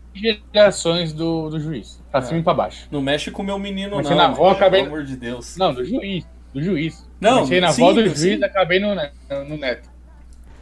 gerações 0.52 1.12
do, 1.12 1.48
do 1.50 1.61
juiz, 1.61 2.02
pra 2.11 2.22
cima 2.22 2.40
e 2.40 2.42
pra 2.42 2.54
baixo. 2.54 2.88
Não 2.90 3.00
mexe 3.00 3.31
com 3.31 3.42
o 3.42 3.44
meu 3.44 3.59
menino, 3.59 3.96
Mas 3.96 4.09
não. 4.11 4.16
na 4.16 4.26
avó, 4.26 4.50
acabei- 4.50 4.83
Pelo 4.83 4.94
amor 4.94 5.04
de 5.07 5.16
Deus. 5.16 5.57
Não, 5.57 5.72
do 5.74 5.85
juiz. 5.85 6.26
Do 6.52 6.62
juiz. 6.62 7.07
Não, 7.20 7.35
Comecei 7.37 7.61
na 7.61 7.72
sim, 7.72 7.83
avó 7.83 7.92
do 7.92 8.00
eu 8.00 8.07
juiz 8.07 8.18
sim. 8.20 8.37
e 8.38 8.44
acabei 8.44 8.81
no, 8.81 8.94
no 9.48 9.57
neto. 9.57 9.88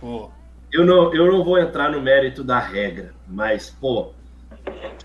Pô, 0.00 0.30
Eu 0.72 0.84
não, 0.84 1.14
eu 1.14 1.30
não 1.32 1.44
vou 1.44 1.58
entrar 1.58 1.90
no 1.90 2.00
mérito 2.00 2.42
da 2.44 2.58
regra, 2.58 3.14
mas, 3.28 3.70
pô, 3.80 4.12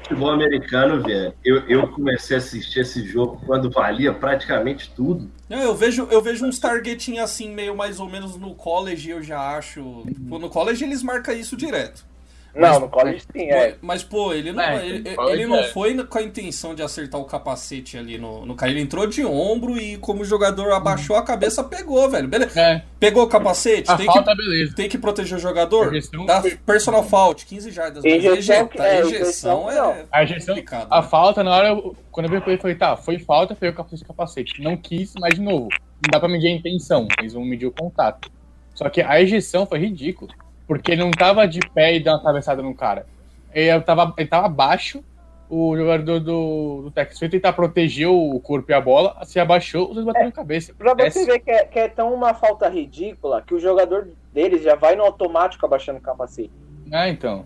futebol 0.02 0.32
americano, 0.32 1.02
velho, 1.04 1.34
eu, 1.46 1.58
eu 1.68 1.88
comecei 1.90 2.36
a 2.36 2.40
assistir 2.40 2.80
esse 2.80 3.06
jogo 3.06 3.42
quando 3.46 3.70
valia 3.70 4.12
praticamente 4.14 4.92
tudo. 4.96 5.30
Não, 5.48 5.60
eu 5.60 5.76
vejo, 5.76 6.08
eu 6.10 6.22
vejo 6.22 6.46
uns 6.46 6.58
targetinhos 6.60 7.24
assim, 7.24 7.54
meio 7.54 7.76
mais 7.76 8.00
ou 8.00 8.10
menos 8.10 8.36
no 8.38 8.56
college, 8.56 9.10
eu 9.10 9.22
já 9.22 9.40
acho. 9.56 10.04
Pô, 10.28 10.40
no 10.40 10.50
college 10.50 10.84
eles 10.84 11.04
marcam 11.04 11.36
isso 11.36 11.56
direto. 11.56 12.06
Não, 12.54 12.82
no 12.82 12.90
college 12.90 13.22
sim, 13.32 13.44
é. 13.50 13.76
Mas, 13.82 14.04
pô, 14.04 14.34
ele 14.34 14.52
não, 14.52 14.62
É, 14.62 14.86
ele, 14.86 15.04
ele 15.30 15.46
não 15.46 15.60
é. 15.60 15.64
foi 15.70 15.96
com 16.04 16.18
a 16.18 16.22
intenção 16.22 16.76
de 16.76 16.82
acertar 16.84 17.20
o 17.20 17.26
capacete 17.26 17.98
ali 17.98 18.18
no, 18.18 18.46
no 18.46 18.56
cara. 18.56 18.72
Ele 18.72 18.82
entrou 18.82 19.08
de 19.08 19.24
ombro 19.26 19.78
e, 19.78 19.98
como 19.98 20.22
o 20.22 20.26
jogador 20.26 20.72
abaixou 20.74 21.16
a 21.16 21.24
cabeça, 21.24 21.64
pegou, 21.64 22.10
velho. 22.10 22.28
Beleza. 22.28 22.60
É, 22.60 22.84
Pegou 23.00 23.24
o 23.24 23.28
capacete, 23.28 23.90
a 23.90 23.96
tem 23.98 24.06
falta, 24.06 24.32
que, 24.32 24.38
beleza. 24.38 24.76
tem 24.76 24.90
que 24.90 24.98
proteger 24.98 25.38
o 25.38 25.42
jogador. 25.42 25.92
A 25.96 26.26
Dá 26.26 26.44
personal 26.66 27.04
fault, 27.04 27.46
15 27.46 27.72
jardas. 27.72 28.04
Mas 28.04 28.14
Injeção 28.16 28.68
que- 28.68 28.80
é, 28.82 29.00
ejeção 29.00 29.62
injeção, 29.70 29.72
é. 29.72 30.06
A 30.12 30.26
gestão, 30.26 30.56
complicado. 30.56 30.88
a 30.92 31.02
né? 31.02 31.08
falta, 31.08 31.44
na 31.44 31.56
hora, 31.56 31.70
eu- 31.70 31.96
quando 32.12 32.26
eu 32.26 32.42
vi 32.42 32.44
ele, 32.52 32.58
falei, 32.62 32.76
tá, 32.76 32.96
foi 32.98 33.18
falta, 33.18 33.56
pegou 33.56 33.74
o 33.74 33.78
capacete, 33.78 34.06
capacete. 34.06 34.62
Não 34.62 34.76
quis, 34.78 35.14
mas 35.20 35.36
de 35.36 35.42
novo, 35.42 35.70
não 35.72 36.12
dá 36.12 36.20
pra 36.20 36.28
medir 36.30 36.48
a 36.48 36.52
intenção, 36.52 37.08
eles 37.20 37.34
vão 37.34 37.44
medir 37.46 37.66
o 37.66 37.72
contato. 37.72 38.30
Só 38.76 38.90
que 38.90 39.02
a 39.02 39.20
ejeção 39.22 39.66
foi 39.66 39.80
ridícula, 39.80 40.32
porque 40.72 40.94
ele 40.94 41.04
não 41.04 41.12
tava 41.12 41.46
de 41.46 41.60
pé 41.60 41.94
e 41.94 42.00
dando 42.00 42.20
uma 42.20 42.24
cabeçada 42.24 42.62
no 42.62 42.74
cara. 42.74 43.06
Ele 43.54 43.82
tava, 43.82 44.14
ele 44.18 44.30
tava 44.30 44.46
abaixo, 44.46 45.04
o 45.50 45.76
jogador 45.76 46.22
do, 46.22 46.84
do 46.84 46.92
Texas 46.92 47.20
foi 47.20 47.28
tentar 47.28 47.52
proteger 47.52 48.08
o 48.08 48.40
corpo 48.40 48.72
e 48.72 48.74
a 48.74 48.80
bola, 48.80 49.20
se 49.26 49.38
abaixou, 49.38 49.90
vocês 49.90 50.06
bateram 50.06 50.28
na 50.28 50.32
cabeça. 50.32 50.74
Pra 50.74 50.94
você 50.94 51.04
Desce. 51.04 51.26
ver 51.26 51.40
que 51.40 51.52
é, 51.52 51.66
que 51.66 51.78
é 51.78 51.90
tão 51.90 52.14
uma 52.14 52.34
falta 52.34 52.70
ridícula 52.70 53.42
que 53.46 53.54
o 53.54 53.60
jogador 53.60 54.08
deles 54.32 54.64
já 54.64 54.76
vai 54.76 54.96
no 54.96 55.04
automático 55.04 55.66
abaixando 55.66 56.00
o 56.00 56.02
capacete. 56.02 56.54
Ah, 56.90 57.10
então. 57.10 57.46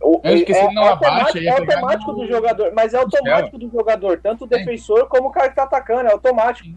O, 0.00 0.20
Eu 0.22 0.36
esqueci, 0.36 0.60
é, 0.60 0.72
não 0.72 0.84
é 0.84 0.92
abaixa, 0.92 1.40
é 1.40 1.48
automático 1.48 2.12
do 2.12 2.28
jogador, 2.28 2.72
mas 2.72 2.94
é 2.94 2.98
automático 2.98 3.58
do 3.58 3.68
jogador, 3.68 4.20
tanto 4.22 4.44
o 4.44 4.46
defensor 4.46 5.08
como 5.08 5.26
o 5.26 5.32
cara 5.32 5.48
que 5.48 5.56
tá 5.56 5.64
atacando, 5.64 6.08
é 6.08 6.12
automático. 6.12 6.68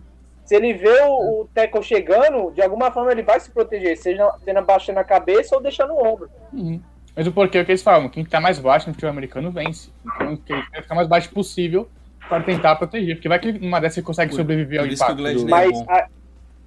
Se 0.54 0.58
ele 0.58 0.72
vê 0.76 1.02
o, 1.02 1.42
o 1.42 1.50
tackle 1.52 1.82
chegando, 1.82 2.52
de 2.52 2.62
alguma 2.62 2.92
forma 2.92 3.12
ele 3.12 3.24
vai 3.24 3.40
se 3.40 3.50
proteger, 3.50 3.98
seja 3.98 4.32
sendo 4.46 4.60
abaixando 4.60 5.00
a 5.00 5.04
cabeça 5.04 5.56
ou 5.56 5.62
deixando 5.64 5.94
o 5.94 6.08
ombro. 6.08 6.30
Uhum. 6.54 6.80
Mas 7.16 7.26
o 7.26 7.32
porquê 7.32 7.58
é 7.58 7.62
o 7.62 7.66
que 7.66 7.72
eles 7.72 7.82
falam, 7.82 8.08
quem 8.08 8.24
tá 8.24 8.40
mais 8.40 8.60
baixo 8.60 8.88
no 8.88 8.94
futebol 8.94 9.10
americano 9.10 9.50
vence. 9.50 9.90
Então, 10.06 10.36
que 10.38 10.54
ele 10.54 10.62
quer 10.72 10.84
ficar 10.84 10.94
mais 10.94 11.08
baixo 11.08 11.32
possível 11.32 11.90
para 12.30 12.44
tentar 12.44 12.76
proteger. 12.76 13.16
Porque 13.16 13.28
vai 13.28 13.40
que 13.40 13.52
numa 13.52 13.80
dessa 13.80 13.98
ele 14.00 14.06
consegue 14.06 14.30
Por- 14.30 14.36
sobreviver 14.38 14.80
ao 14.82 14.86
por 14.86 14.94
impacto. 14.94 15.16
Do- 15.16 15.28
É 15.28 15.50
Mas 15.50 15.72
bom. 15.72 15.86
a, 15.90 16.08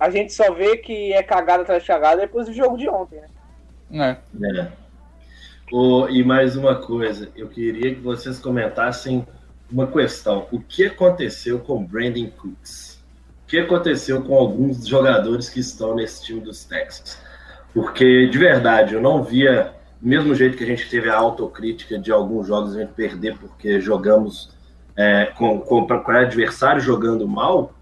a 0.01 0.11
gente 0.11 0.33
só 0.33 0.53
vê 0.53 0.79
que 0.79 1.13
é 1.13 1.23
cagada 1.23 1.63
atrás 1.63 1.81
de 1.83 1.87
cagada 1.87 2.23
depois 2.23 2.49
do 2.49 2.53
jogo 2.53 2.77
de 2.77 2.89
ontem, 2.89 3.21
né? 3.91 4.19
É. 4.43 4.61
É. 4.63 4.69
Ô, 5.71 6.09
e 6.09 6.25
mais 6.25 6.57
uma 6.57 6.75
coisa, 6.75 7.31
eu 7.37 7.47
queria 7.49 7.95
que 7.95 8.01
vocês 8.01 8.41
comentassem 8.41 9.25
uma 9.71 9.87
questão. 9.87 10.49
O 10.51 10.59
que 10.61 10.87
aconteceu 10.87 11.61
com 11.61 11.85
Brandon 11.85 12.29
Cooks? 12.37 12.86
Que 13.47 13.59
aconteceu 13.59 14.23
com 14.23 14.35
alguns 14.35 14.87
jogadores 14.87 15.49
que 15.49 15.61
estão 15.61 15.95
nesse 15.95 16.25
time 16.25 16.41
dos 16.41 16.65
Texans? 16.65 17.19
Porque, 17.73 18.27
de 18.27 18.39
verdade, 18.39 18.95
eu 18.95 19.01
não 19.01 19.23
via, 19.23 19.73
mesmo 20.01 20.35
jeito 20.35 20.57
que 20.57 20.65
a 20.65 20.67
gente 20.67 20.89
teve 20.89 21.09
a 21.09 21.17
autocrítica 21.17 21.99
de 21.99 22.11
alguns 22.11 22.47
jogos 22.47 22.75
a 22.75 22.81
gente 22.81 22.93
perder 22.93 23.37
porque 23.39 23.81
jogamos 23.81 24.51
é, 24.97 25.27
com, 25.37 25.61
com, 25.61 25.87
com 25.87 26.11
adversário 26.11 26.81
jogando 26.81 27.29
mal, 27.29 27.75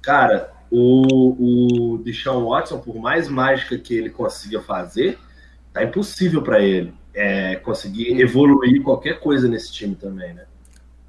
cara, 0.00 0.52
o, 0.70 1.94
o 1.94 1.98
Deshaun 1.98 2.48
Watson, 2.48 2.78
por 2.78 2.96
mais 2.96 3.28
mágica 3.28 3.76
que 3.76 3.94
ele 3.94 4.10
consiga 4.10 4.60
fazer, 4.60 5.18
tá 5.72 5.82
impossível 5.82 6.42
para 6.42 6.60
ele 6.60 6.94
é, 7.12 7.56
conseguir 7.56 8.20
evoluir 8.20 8.82
qualquer 8.82 9.18
coisa 9.20 9.48
nesse 9.48 9.72
time 9.72 9.94
também, 9.94 10.34
né? 10.34 10.44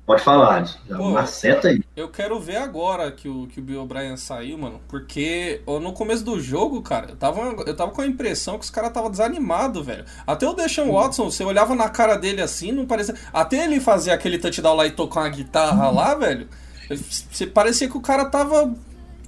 Pode 0.08 0.24
falar, 0.24 0.74
Pô, 0.88 1.10
maceta 1.12 1.68
aí. 1.68 1.84
Eu 1.94 2.08
quero 2.08 2.40
ver 2.40 2.56
agora 2.56 3.12
que 3.12 3.28
o, 3.28 3.46
que 3.48 3.60
o 3.60 3.62
Bill 3.62 3.82
O'Brien 3.82 4.16
saiu, 4.16 4.58
mano. 4.58 4.80
Porque 4.88 5.62
no 5.68 5.92
começo 5.92 6.24
do 6.24 6.40
jogo, 6.40 6.82
cara, 6.82 7.10
eu 7.10 7.18
tava, 7.18 7.42
eu 7.68 7.76
tava 7.76 7.92
com 7.92 8.02
a 8.02 8.08
impressão 8.08 8.58
que 8.58 8.64
os 8.64 8.70
caras 8.70 8.94
tava 8.94 9.10
desanimado, 9.10 9.84
velho. 9.84 10.06
Até 10.26 10.48
o 10.48 10.54
Deshaun 10.54 10.94
Watson, 10.94 11.30
você 11.30 11.44
olhava 11.44 11.76
na 11.76 11.90
cara 11.90 12.16
dele 12.16 12.42
assim, 12.42 12.72
não 12.72 12.86
parecia. 12.86 13.16
Até 13.34 13.66
ele 13.66 13.82
fazer 13.82 14.12
aquele 14.12 14.38
touchdown 14.38 14.78
lá 14.78 14.88
e 14.88 14.92
tocar 14.92 15.20
uma 15.24 15.30
guitarra 15.30 15.90
lá, 15.90 16.16
velho. 16.16 16.48
Você 16.90 17.46
parecia 17.46 17.90
que 17.90 17.98
o 17.98 18.02
cara 18.02 18.24
tava 18.24 18.74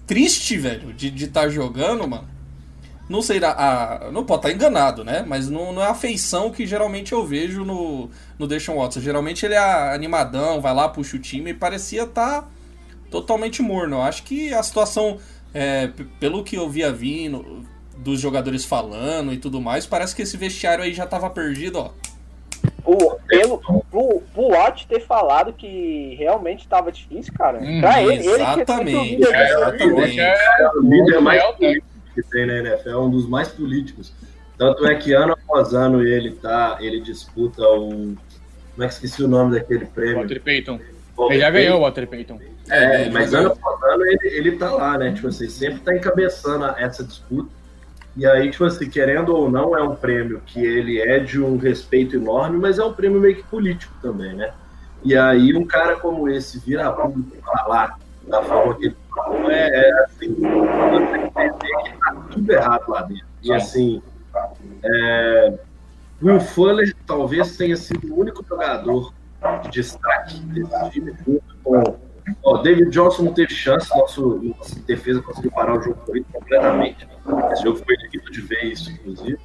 triste, 0.07 0.57
velho, 0.57 0.93
de 0.93 1.07
estar 1.07 1.17
de 1.17 1.27
tá 1.27 1.49
jogando, 1.49 2.07
mano. 2.07 2.38
Não 3.09 3.23
sei, 3.23 3.43
a, 3.43 3.49
a- 4.05 4.11
não 4.11 4.23
pode 4.23 4.39
estar 4.41 4.51
enganado, 4.51 5.03
né? 5.03 5.23
Mas 5.25 5.49
não, 5.49 5.73
não 5.73 5.81
é 5.81 5.87
a 5.87 5.95
feição 5.95 6.51
que 6.51 6.67
geralmente 6.67 7.11
eu 7.11 7.25
vejo 7.25 7.65
no, 7.65 8.09
no 8.37 8.47
Deshaun 8.47 8.77
Watson. 8.77 8.99
Geralmente 9.01 9.43
ele 9.45 9.55
é 9.55 9.93
animadão, 9.93 10.61
vai 10.61 10.73
lá, 10.75 10.87
puxa 10.87 11.17
o 11.17 11.19
time 11.19 11.49
e 11.49 11.53
parecia 11.55 12.03
estar 12.03 12.47
totalmente 13.09 13.61
morno. 13.63 13.97
Eu 13.97 14.01
acho 14.03 14.21
que 14.21 14.53
a 14.53 14.61
situação, 14.61 15.17
é, 15.53 15.89
pelo 16.19 16.43
que 16.43 16.55
eu 16.55 16.69
via 16.69 16.91
vindo, 16.91 17.65
dos 17.97 18.19
jogadores 18.19 18.63
falando 18.63 19.33
e 19.33 19.37
tudo 19.37 19.59
mais, 19.59 19.87
parece 19.87 20.15
que 20.15 20.21
esse 20.21 20.37
vestiário 20.37 20.83
aí 20.83 20.93
já 20.93 21.07
tava 21.07 21.29
perdido, 21.31 21.79
ó. 21.79 21.89
O, 22.85 23.15
pelo, 23.27 23.57
pro, 23.57 24.21
pro 24.33 24.47
Watt 24.49 24.85
ter 24.87 24.99
falado 25.05 25.53
que 25.53 26.15
realmente 26.17 26.67
tava 26.67 26.91
difícil, 26.91 27.33
cara. 27.33 27.59
Hum, 27.61 27.79
pra 27.81 28.01
ele, 28.01 28.13
ele 28.25 28.27
exatamente, 28.27 29.15
líder, 29.15 29.31
né? 29.31 29.51
exatamente. 29.51 30.19
É 30.19 30.69
o 30.75 30.81
líder 30.81 31.21
mais 31.21 31.41
É, 31.41 31.75
é. 31.77 31.77
Que 32.23 32.29
tem 32.29 32.45
na 32.45 32.57
NFL, 32.57 32.89
é 32.89 32.97
um 32.97 33.09
dos 33.09 33.27
mais 33.27 33.49
políticos. 33.49 34.13
Tanto 34.57 34.85
é 34.85 34.95
que 34.95 35.13
ano 35.13 35.33
após 35.33 35.73
ano 35.73 36.05
ele 36.05 36.31
tá, 36.31 36.77
ele 36.81 36.99
disputa 36.99 37.61
o. 37.63 38.15
Como 38.73 38.83
é 38.83 38.87
que 38.87 38.93
esqueci 38.93 39.23
o 39.23 39.27
nome 39.27 39.57
daquele 39.57 39.85
prêmio? 39.85 40.17
Walter 40.17 40.41
Payton. 40.41 40.79
Ele 41.29 41.39
já 41.39 41.49
ganhou 41.49 41.77
o 41.77 41.81
Walter 41.81 42.07
Payton. 42.07 42.39
É, 42.69 43.09
mas 43.09 43.33
ano 43.33 43.51
após 43.51 43.83
ano 43.83 44.05
ele, 44.05 44.19
ele 44.23 44.51
tá 44.53 44.71
lá, 44.71 44.97
né? 44.97 45.11
Tipo 45.11 45.27
assim, 45.27 45.49
sempre 45.49 45.79
tá 45.79 45.95
encabeçando 45.95 46.65
essa 46.77 47.03
disputa. 47.03 47.49
E 48.17 48.25
aí, 48.25 48.49
tipo 48.51 48.65
assim, 48.65 48.89
querendo 48.89 49.33
ou 49.33 49.49
não, 49.49 49.77
é 49.77 49.81
um 49.81 49.95
prêmio 49.95 50.41
que 50.45 50.59
ele 50.59 50.99
é 50.99 51.19
de 51.19 51.41
um 51.41 51.57
respeito 51.57 52.17
enorme, 52.17 52.57
mas 52.57 52.79
é 52.79 52.83
um 52.83 52.91
prêmio 52.91 53.19
meio 53.19 53.35
que 53.35 53.43
político 53.43 53.93
também, 54.01 54.33
né? 54.33 54.51
E 55.03 55.15
aí, 55.15 55.55
um 55.55 55.65
cara 55.65 55.95
como 55.95 56.27
esse 56.27 56.59
vir 56.59 56.79
a 56.79 56.91
público 56.91 57.37
falar 57.41 57.97
da 58.27 58.43
forma 58.43 58.75
que 58.75 58.87
ele 58.87 58.97
falou, 59.15 59.49
é, 59.49 59.69
é 59.69 60.03
assim, 60.03 60.35
você 60.35 61.17
entender 61.17 61.83
que 61.83 61.97
tá 61.97 61.98
tudo 62.39 62.51
errado 62.51 62.89
lá 62.89 63.01
dentro. 63.03 63.27
E 63.43 63.53
assim, 63.53 64.01
é, 64.83 65.59
Will 66.21 66.39
Fuller 66.39 66.95
talvez 67.05 67.55
tenha 67.57 67.75
sido 67.75 68.13
o 68.13 68.19
único 68.19 68.43
jogador 68.47 69.13
de 69.63 69.69
destaque 69.69 70.39
desse 70.39 70.89
time, 70.91 71.13
junto 71.25 71.55
com 71.63 72.09
Ó, 72.43 72.57
David 72.61 72.91
Johnson 72.91 73.23
não 73.23 73.33
teve 73.33 73.53
chance, 73.53 73.89
nosso, 73.89 74.39
nossa 74.43 74.79
defesa 74.81 75.21
conseguiu 75.21 75.51
parar 75.51 75.79
o 75.79 75.81
jogo 75.81 75.99
corrido 76.05 76.27
completamente. 76.31 77.07
Esse 77.51 77.63
jogo 77.63 77.79
foi 77.79 77.95
de 78.31 78.41
ver 78.41 78.65
isso, 78.65 78.91
inclusive. 78.91 79.39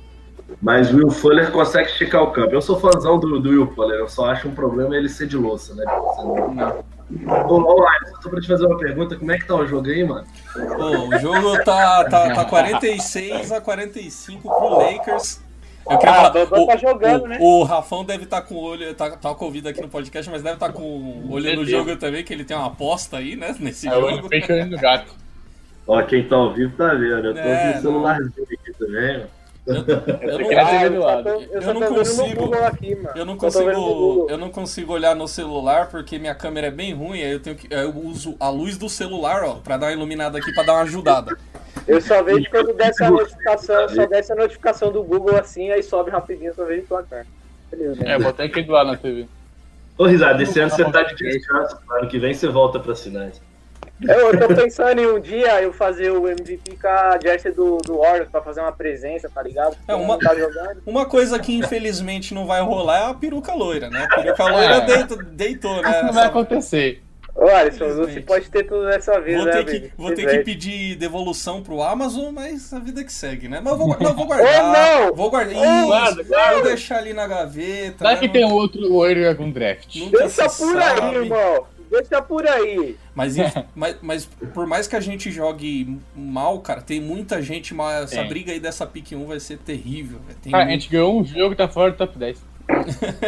Mas 0.64 0.90
o 0.90 0.96
Will 0.96 1.10
Fuller 1.10 1.50
consegue 1.52 1.90
esticar 1.90 2.22
o 2.22 2.30
campo. 2.30 2.54
Eu 2.54 2.62
sou 2.62 2.80
fãzão 2.80 3.18
do, 3.18 3.38
do 3.38 3.50
Will 3.50 3.66
Fuller, 3.74 3.98
eu 3.98 4.08
só 4.08 4.30
acho 4.30 4.48
um 4.48 4.54
problema 4.54 4.96
ele 4.96 5.10
ser 5.10 5.26
de 5.26 5.36
louça, 5.36 5.74
né? 5.74 5.84
Ô, 5.86 7.60
ô, 7.60 7.86
Alisson, 7.86 8.22
só 8.22 8.30
pra 8.30 8.40
te 8.40 8.46
fazer 8.48 8.64
uma 8.64 8.78
pergunta, 8.78 9.14
como 9.14 9.30
é 9.30 9.36
que 9.38 9.46
tá 9.46 9.54
o 9.54 9.66
jogo 9.66 9.86
aí, 9.88 10.02
mano? 10.02 10.26
Pô, 10.54 11.14
o 11.14 11.18
jogo 11.18 11.62
tá, 11.64 12.04
tá, 12.04 12.34
tá 12.34 12.44
46 12.46 13.52
a 13.52 13.60
45 13.60 14.40
pro 14.48 14.78
Lakers. 14.78 15.42
Eu 15.88 15.98
queria 15.98 16.14
Ah, 16.14 16.32
falar, 16.32 16.62
o 16.62 16.66
tá 16.66 16.76
jogando, 16.78 17.24
o, 17.24 17.28
né? 17.28 17.36
o 17.38 17.62
Rafão 17.62 18.02
deve 18.02 18.24
estar 18.24 18.40
com 18.40 18.54
o 18.54 18.62
olho, 18.62 18.94
tá, 18.94 19.10
tá 19.10 19.34
com 19.34 19.44
o 19.44 19.48
ouvido 19.48 19.68
aqui 19.68 19.82
no 19.82 19.88
podcast, 19.90 20.30
mas 20.30 20.42
deve 20.42 20.54
estar 20.56 20.72
com 20.72 20.82
o 20.82 21.30
olho 21.30 21.56
no 21.56 21.66
jogo 21.66 21.94
também, 21.96 22.24
que 22.24 22.32
ele 22.32 22.42
tem 22.42 22.56
uma 22.56 22.68
aposta 22.68 23.18
aí, 23.18 23.36
né, 23.36 23.54
nesse 23.60 23.86
É 23.86 23.90
o 23.90 24.00
jogo. 24.00 24.22
Walter 24.22 24.46
Payton 24.46 24.70
do 24.70 24.78
gato. 24.78 25.12
Ó, 25.86 26.02
quem 26.04 26.26
tá 26.26 26.36
ao 26.36 26.54
vivo 26.54 26.74
tá 26.74 26.94
vendo. 26.94 27.26
Eu 27.26 27.34
tô 27.34 27.40
É, 27.40 27.72
com 27.72 27.78
o 27.78 27.82
celularzinho 27.82 28.46
aqui 28.50 28.72
também. 28.78 29.24
ó. 29.24 29.43
Eu, 29.66 29.76
eu 29.76 30.38
não, 30.38 30.58
Ah, 30.58 30.84
eu 30.86 31.00
lado. 31.00 31.22
tô, 31.24 31.30
eu 31.30 31.62
Eu 31.62 31.74
consigo- 31.94 32.54
aqui, 32.54 32.98
eu 33.16 33.24
não 33.24 33.36
consigo. 33.36 34.26
Eu 34.28 34.36
não 34.38 34.50
consigo 34.50 34.92
olhar 34.92 35.16
no 35.16 35.26
celular 35.26 35.88
porque 35.88 36.18
minha 36.18 36.34
câmera 36.34 36.66
é 36.66 36.70
bem 36.70 36.92
ruim, 36.92 37.22
aí 37.22 37.32
eu 37.32 37.40
tenho 37.40 37.56
que. 37.56 37.66
Eu 37.72 37.90
uso 37.96 38.36
a 38.38 38.50
luz 38.50 38.76
do 38.76 38.90
celular, 38.90 39.42
ó, 39.42 39.54
pra 39.54 39.78
dar 39.78 39.86
uma 39.86 39.92
iluminada 39.92 40.36
aqui 40.36 40.52
pra 40.52 40.64
dar 40.64 40.74
uma 40.74 40.82
ajudada. 40.82 41.36
Eu 41.88 42.00
só 42.00 42.22
vejo 42.22 42.48
quando 42.50 42.74
desce 42.74 43.02
a 43.04 43.10
notificação, 43.10 43.88
só 43.88 44.06
desce 44.06 44.32
a 44.32 44.36
notificação 44.36 44.92
do 44.92 45.02
Google 45.02 45.36
assim, 45.36 45.70
aí 45.70 45.82
sobe 45.82 46.10
rapidinho, 46.10 46.54
só 46.54 46.64
vejo 46.64 46.82
o 46.82 46.86
placar. 46.86 47.26
Beleza, 47.70 48.04
né? 48.04 48.12
É, 48.12 48.18
botei 48.18 48.46
aqui 48.46 48.62
do 48.62 48.72
lado 48.72 48.90
na 48.90 48.96
TV. 48.98 49.26
Ô, 49.96 50.04
Risada, 50.06 50.42
esse 50.42 50.58
ano 50.60 50.70
você 50.70 50.84
tá 50.90 51.02
de 51.04 51.14
descanso. 51.14 51.78
Ano 51.90 52.08
que 52.08 52.18
vem 52.18 52.34
você 52.34 52.48
volta 52.48 52.78
pras 52.80 53.02
finais. 53.02 53.40
Eu, 54.02 54.32
eu 54.32 54.38
tô 54.48 54.54
pensando 54.54 55.00
em 55.00 55.06
um 55.06 55.20
dia 55.20 55.62
eu 55.62 55.72
fazer 55.72 56.10
o 56.10 56.28
MVP 56.28 56.76
com 56.80 56.88
a 56.88 57.18
jersey 57.22 57.52
do, 57.52 57.78
do 57.78 57.98
Warriors 57.98 58.28
pra 58.28 58.42
fazer 58.42 58.60
uma 58.60 58.72
presença, 58.72 59.30
tá 59.32 59.42
ligado? 59.42 59.76
É, 59.86 59.94
uma- 59.94 60.18
tá. 60.18 60.34
Uma 60.84 61.06
coisa 61.06 61.38
que 61.38 61.54
infelizmente 61.56 62.34
não 62.34 62.46
vai 62.46 62.60
rolar 62.60 62.98
é 62.98 63.10
a 63.10 63.14
peruca 63.14 63.54
loira, 63.54 63.88
né? 63.88 64.06
A 64.10 64.16
peruca 64.16 64.44
loira 64.44 64.74
É. 64.74 64.80
deitou, 64.80 65.22
deitou 65.22 65.82
né? 65.82 65.90
Isso 65.90 66.04
não 66.06 66.12
vai 66.12 66.26
acontecer. 66.26 67.02
Ô, 67.36 67.48
Alisson, 67.48 67.88
você 67.96 68.20
pode 68.20 68.48
ter 68.48 68.62
tudo 68.62 68.84
nessa 68.84 69.20
vida, 69.20 69.38
Vou 69.38 69.46
né, 69.46 69.52
ter, 69.64 69.64
que, 69.64 69.92
vou 69.96 70.14
ter 70.14 70.24
que 70.24 70.38
pedir 70.44 70.94
devolução 70.94 71.60
pro 71.64 71.82
Amazon, 71.82 72.32
mas 72.32 72.72
a 72.72 72.78
vida 72.78 73.02
que 73.02 73.12
segue, 73.12 73.48
né? 73.48 73.60
Mas 73.60 73.72
eu 73.72 73.78
vou, 73.78 73.98
não, 73.98 74.14
vou 74.14 74.26
guardar. 74.26 74.46
Ô, 74.46 74.72
não! 74.72 75.14
Vou 75.16 75.30
guardar. 75.30 75.52
Isso, 75.52 75.86
guarda, 75.86 76.22
guarda. 76.22 76.54
Vou 76.54 76.62
deixar 76.62 76.98
ali 76.98 77.12
na 77.12 77.26
gaveta. 77.26 77.98
Será 77.98 78.10
né? 78.12 78.16
que 78.18 78.28
tem 78.28 78.44
outro 78.44 78.96
Warrior 78.96 79.34
com 79.34 79.50
draft? 79.50 79.96
Nunca 79.96 80.18
Deixa 80.18 80.48
se 80.48 80.64
por 80.64 80.80
aí, 80.80 81.14
irmão. 81.16 81.66
Deixa 81.90 82.20
por 82.22 82.46
aí. 82.46 82.96
Mas, 83.14 83.36
inf- 83.36 83.64
mas, 83.74 83.96
mas 84.02 84.24
por 84.52 84.66
mais 84.66 84.86
que 84.86 84.96
a 84.96 85.00
gente 85.00 85.30
jogue 85.30 85.98
mal, 86.14 86.60
cara, 86.60 86.80
tem 86.80 87.00
muita 87.00 87.40
gente 87.42 87.72
mal. 87.74 87.90
Essa 87.90 88.16
Tem. 88.16 88.28
briga 88.28 88.52
aí 88.52 88.60
dessa 88.60 88.86
pick 88.86 89.12
1 89.12 89.26
vai 89.26 89.40
ser 89.40 89.58
terrível. 89.58 90.18
Cara, 90.50 90.64
a 90.64 90.68
gente 90.68 90.88
ganhou 90.88 91.20
um 91.20 91.24
jogo 91.24 91.52
e 91.52 91.56
tá 91.56 91.68
fora 91.68 91.92
do 91.92 91.96
top 91.96 92.18
10. 92.18 92.42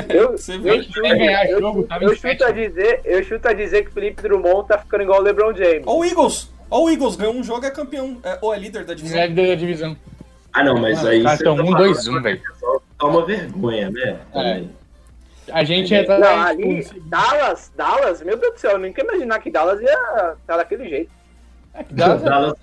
Eu, 0.08 0.34
eu, 0.64 1.16
ganhar 1.18 1.46
eu, 1.50 1.60
jogo, 1.60 1.86
eu 2.00 2.16
chuto 2.16 2.44
a 2.44 2.50
dizer, 2.50 3.00
eu 3.04 3.22
chuto 3.22 3.48
a 3.48 3.52
dizer 3.52 3.84
que 3.84 3.92
Felipe 3.92 4.22
Drummond 4.22 4.66
tá 4.66 4.78
ficando 4.78 5.02
igual 5.02 5.20
o 5.20 5.22
LeBron 5.22 5.54
James. 5.54 5.82
Ó 5.86 5.98
o 5.98 6.04
Eagles! 6.04 6.50
Ó 6.70 6.84
o 6.84 6.90
Eagles, 6.90 7.16
ganhou 7.16 7.34
um 7.34 7.44
jogo, 7.44 7.64
é 7.64 7.70
campeão. 7.70 8.18
É, 8.24 8.38
ou 8.40 8.52
é 8.52 8.58
líder 8.58 8.84
da 8.84 8.94
divisão. 8.94 9.20
É 9.20 9.28
da 9.28 9.54
divisão. 9.54 9.96
Ah, 10.52 10.64
não, 10.64 10.80
mas 10.80 11.04
aí. 11.04 11.18
os 11.18 11.24
caras 11.24 11.38
você 11.38 11.44
tão 11.44 11.56
tá 11.56 11.62
1, 11.62 11.66
falando 11.66 11.84
2, 11.84 12.08
1, 12.08 12.22
velho. 12.22 12.40
Toma 12.98 13.26
vergonha, 13.26 13.90
né? 13.90 14.18
Também. 14.32 14.70
A 15.52 15.64
gente 15.64 15.94
é 15.94 16.06
Não, 16.06 16.20
tá 16.20 16.46
ali, 16.46 16.86
Dallas, 17.04 17.72
Dallas, 17.76 18.22
meu 18.22 18.36
Deus 18.36 18.54
do 18.54 18.60
céu, 18.60 18.72
eu 18.72 18.78
nunca 18.78 19.00
ia 19.00 19.04
imaginar 19.08 19.38
que 19.40 19.50
Dallas 19.50 19.80
ia 19.80 20.34
estar 20.40 20.56
daquele 20.56 20.88
jeito. 20.88 21.10
Dallas, 21.90 22.22
Dallas, 22.22 22.54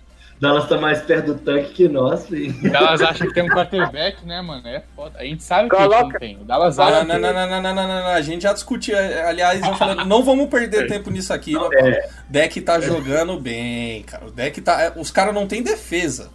Dallas 0.41 0.67
tá 0.67 0.77
mais 0.77 1.01
perto 1.01 1.33
do 1.33 1.39
tanque 1.39 1.71
que 1.73 1.87
nós, 1.87 2.27
filho. 2.27 2.53
Dallas 2.71 3.01
acha 3.01 3.25
que 3.27 3.33
tem 3.33 3.43
um 3.43 3.47
quarterback, 3.49 4.25
né, 4.25 4.41
mano? 4.41 4.67
É 4.67 4.83
foda. 4.95 5.17
A 5.19 5.23
gente 5.23 5.43
sabe 5.43 5.69
que 5.69 5.75
a 5.75 5.79
gente 5.79 5.89
Coloca- 5.89 6.13
não 6.13 6.19
tem. 6.19 6.37
O 6.37 6.43
Dallas 6.43 6.79
Ah, 6.79 6.85
acha 6.87 7.03
não, 7.03 7.05
não, 7.05 7.15
que... 7.15 7.21
não, 7.21 7.33
não, 7.33 7.47
não, 7.49 7.61
não, 7.61 7.87
não, 7.87 7.87
não, 8.03 8.07
A 8.07 8.21
gente 8.21 8.41
já 8.43 8.51
discutiu. 8.53 8.97
Aliás, 8.97 9.61
eu 9.65 9.73
falei, 9.75 10.03
não 10.05 10.23
vamos 10.23 10.49
perder 10.49 10.87
tempo 10.87 11.09
nisso 11.09 11.31
aqui. 11.31 11.51
meu 11.51 11.69
Paulo. 11.69 11.75
É. 11.87 12.09
Deck 12.27 12.59
tá 12.61 12.79
jogando 12.81 13.39
bem, 13.39 14.03
cara. 14.03 14.25
O 14.25 14.31
deck 14.31 14.59
tá. 14.61 14.81
é, 14.81 14.91
Os 14.97 15.09
caras 15.11 15.33
não 15.33 15.47
tem 15.47 15.61
defesa. 15.63 16.29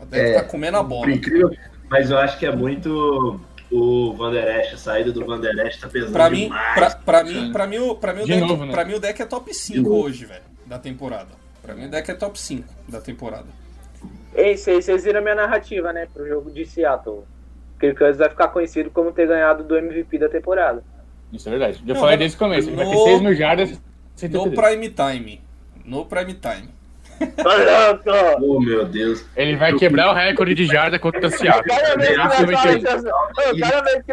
O 0.00 0.06
deck 0.06 0.30
É. 0.30 0.34
tá 0.34 0.44
comendo 0.44 0.78
a 0.78 0.82
bola. 0.82 1.10
Incrível, 1.10 1.50
mas 1.90 2.10
eu 2.10 2.16
acho 2.18 2.38
que 2.38 2.46
é 2.46 2.54
muito 2.56 3.38
o 3.72 4.12
Van 4.14 4.30
Der 4.30 4.60
Esch, 4.60 4.74
a 4.74 4.76
saída 4.76 5.10
do 5.12 5.24
Van 5.24 5.40
Der 5.40 5.54
Esch 5.66 5.80
tá 5.80 5.88
pesando 5.88 6.12
Pra 6.12 6.28
mim, 6.30 6.44
demais. 6.44 6.74
pra, 6.74 6.90
pra 6.90 7.24
mim, 7.24 7.52
pra 7.52 7.66
mim, 7.66 7.78
o- 7.78 7.94
pra 7.94 8.12
mim, 8.12 8.22
o 8.22 8.26
De 8.26 8.32
deck, 8.32 8.46
novo, 8.46 8.64
né? 8.66 8.72
pra 8.72 8.84
mim 8.84 8.94
o 8.94 9.00
deck 9.00 9.22
é 9.22 9.24
top 9.26 9.52
5 9.54 9.88
novo. 9.88 10.02
hoje, 10.04 10.24
velho, 10.26 10.42
da 10.66 10.78
temporada. 10.78 11.28
Pra 11.62 11.74
mim 11.74 11.86
o 11.86 11.90
deck 11.90 12.10
é 12.10 12.14
top 12.14 12.38
5 12.40 12.68
da 12.88 13.00
temporada. 13.00 13.46
Ei, 14.34 14.56
vocês 14.56 14.84
vocês 14.84 15.04
viram 15.04 15.20
a 15.20 15.22
minha 15.22 15.34
narrativa, 15.34 15.92
né, 15.92 16.06
pro 16.12 16.26
jogo 16.26 16.50
de 16.50 16.64
Seattle. 16.66 17.22
Kirk 17.80 17.98
Cousins 17.98 18.18
vai 18.18 18.28
ficar 18.30 18.48
conhecido 18.48 18.90
como 18.90 19.10
ter 19.12 19.26
ganhado 19.26 19.64
do 19.64 19.76
MVP 19.76 20.18
da 20.18 20.28
temporada. 20.28 20.82
Isso 21.32 21.48
é 21.48 21.50
verdade. 21.50 21.82
Já 21.86 21.94
Não, 21.94 22.00
falei 22.00 22.16
desde 22.16 22.36
o 22.36 22.38
começo. 22.38 22.68
Ele 22.68 22.76
vai 22.76 22.86
ter 22.86 22.94
no- 22.94 23.04
6 23.04 23.20
mil 23.20 23.34
jardas. 23.34 23.70
No 23.70 23.78
73. 24.16 24.54
prime 24.54 24.88
time. 24.90 25.42
No 25.84 26.04
prime 26.06 26.34
time. 26.34 26.68
Tá 27.36 27.56
louco! 27.56 28.44
Oh, 28.44 28.60
meu 28.60 28.84
Deus. 28.84 29.24
Ele 29.36 29.56
vai 29.56 29.72
quebrar 29.74 30.10
o 30.10 30.14
recorde 30.14 30.54
de 30.54 30.66
jarda 30.66 30.98
contra 30.98 31.26
o 31.26 31.30
Seattle. 31.30 31.64
Cada 31.64 31.96
vez 31.96 32.08
que 32.08 32.14
Graças 32.14 32.40
lançar 32.46 32.68
a 32.68 32.72
Deus. 32.72 32.84
essa- 32.84 33.08
Ô, 33.08 33.58
cada 33.60 33.82
vez 33.82 34.02
que 34.04 34.12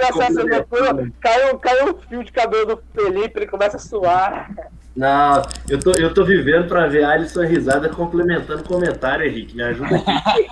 cai 1.21 1.51
um, 1.53 1.57
cai 1.57 1.83
um 1.89 1.93
fio 2.07 2.23
de 2.23 2.31
cabelo 2.31 2.65
do 2.65 2.83
Felipe, 2.93 3.39
ele 3.39 3.47
começa 3.47 3.77
a 3.77 3.79
suar. 3.79 4.49
Não, 4.95 5.41
eu 5.69 5.79
tô, 5.79 5.91
eu 5.91 6.13
tô 6.13 6.25
vivendo 6.25 6.67
pra 6.67 6.87
ver 6.87 7.03
a 7.05 7.11
Alisson 7.11 7.43
risada 7.45 7.87
complementando 7.87 8.61
o 8.63 8.67
comentário, 8.67 9.25
Henrique. 9.25 9.55
Me 9.55 9.63
ajuda 9.63 9.95
aqui. 9.95 10.47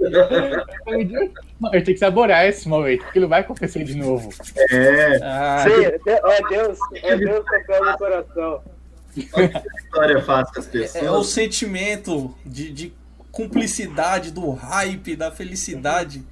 Mano, 1.60 1.74
eu 1.76 1.84
tenho 1.84 1.94
que 1.94 1.98
saborear 1.98 2.46
esse 2.46 2.68
momento, 2.68 3.04
porque 3.04 3.20
não 3.20 3.28
vai 3.28 3.40
acontecer 3.40 3.84
de 3.84 3.94
novo. 3.96 4.30
É, 4.70 5.18
Ah, 5.22 5.64
Sim, 5.68 5.84
é 5.84 5.98
Deus, 6.48 6.78
é 7.02 7.16
Deus 7.16 7.44
tocando 7.44 7.90
no 7.90 7.98
coração. 7.98 8.62
História 9.16 10.22
fácil 10.22 10.54
com 10.54 10.60
as 10.60 10.66
é, 10.68 10.70
pessoas. 10.70 11.04
é 11.04 11.10
o 11.10 11.22
sentimento 11.24 12.34
de, 12.44 12.70
de 12.72 12.94
cumplicidade, 13.30 14.30
do 14.30 14.50
hype, 14.50 15.16
da 15.16 15.30
felicidade. 15.30 16.22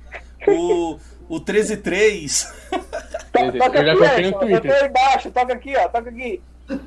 O, 0.47 0.99
o 1.29 1.41
13-3. 1.41 2.51
To- 2.71 3.39
Eu 3.39 3.59
Toca 3.59 3.85
já 3.85 3.93
aqui, 3.93 4.23
Edson, 4.23 4.39
Twitter. 4.39 4.71
eu 4.71 4.79
tô 4.81 4.87
embaixo, 4.87 5.31
toca 5.31 5.53
aqui, 5.53 5.77
ó, 5.77 5.89
toca 5.89 6.11
aqui. 6.11 6.43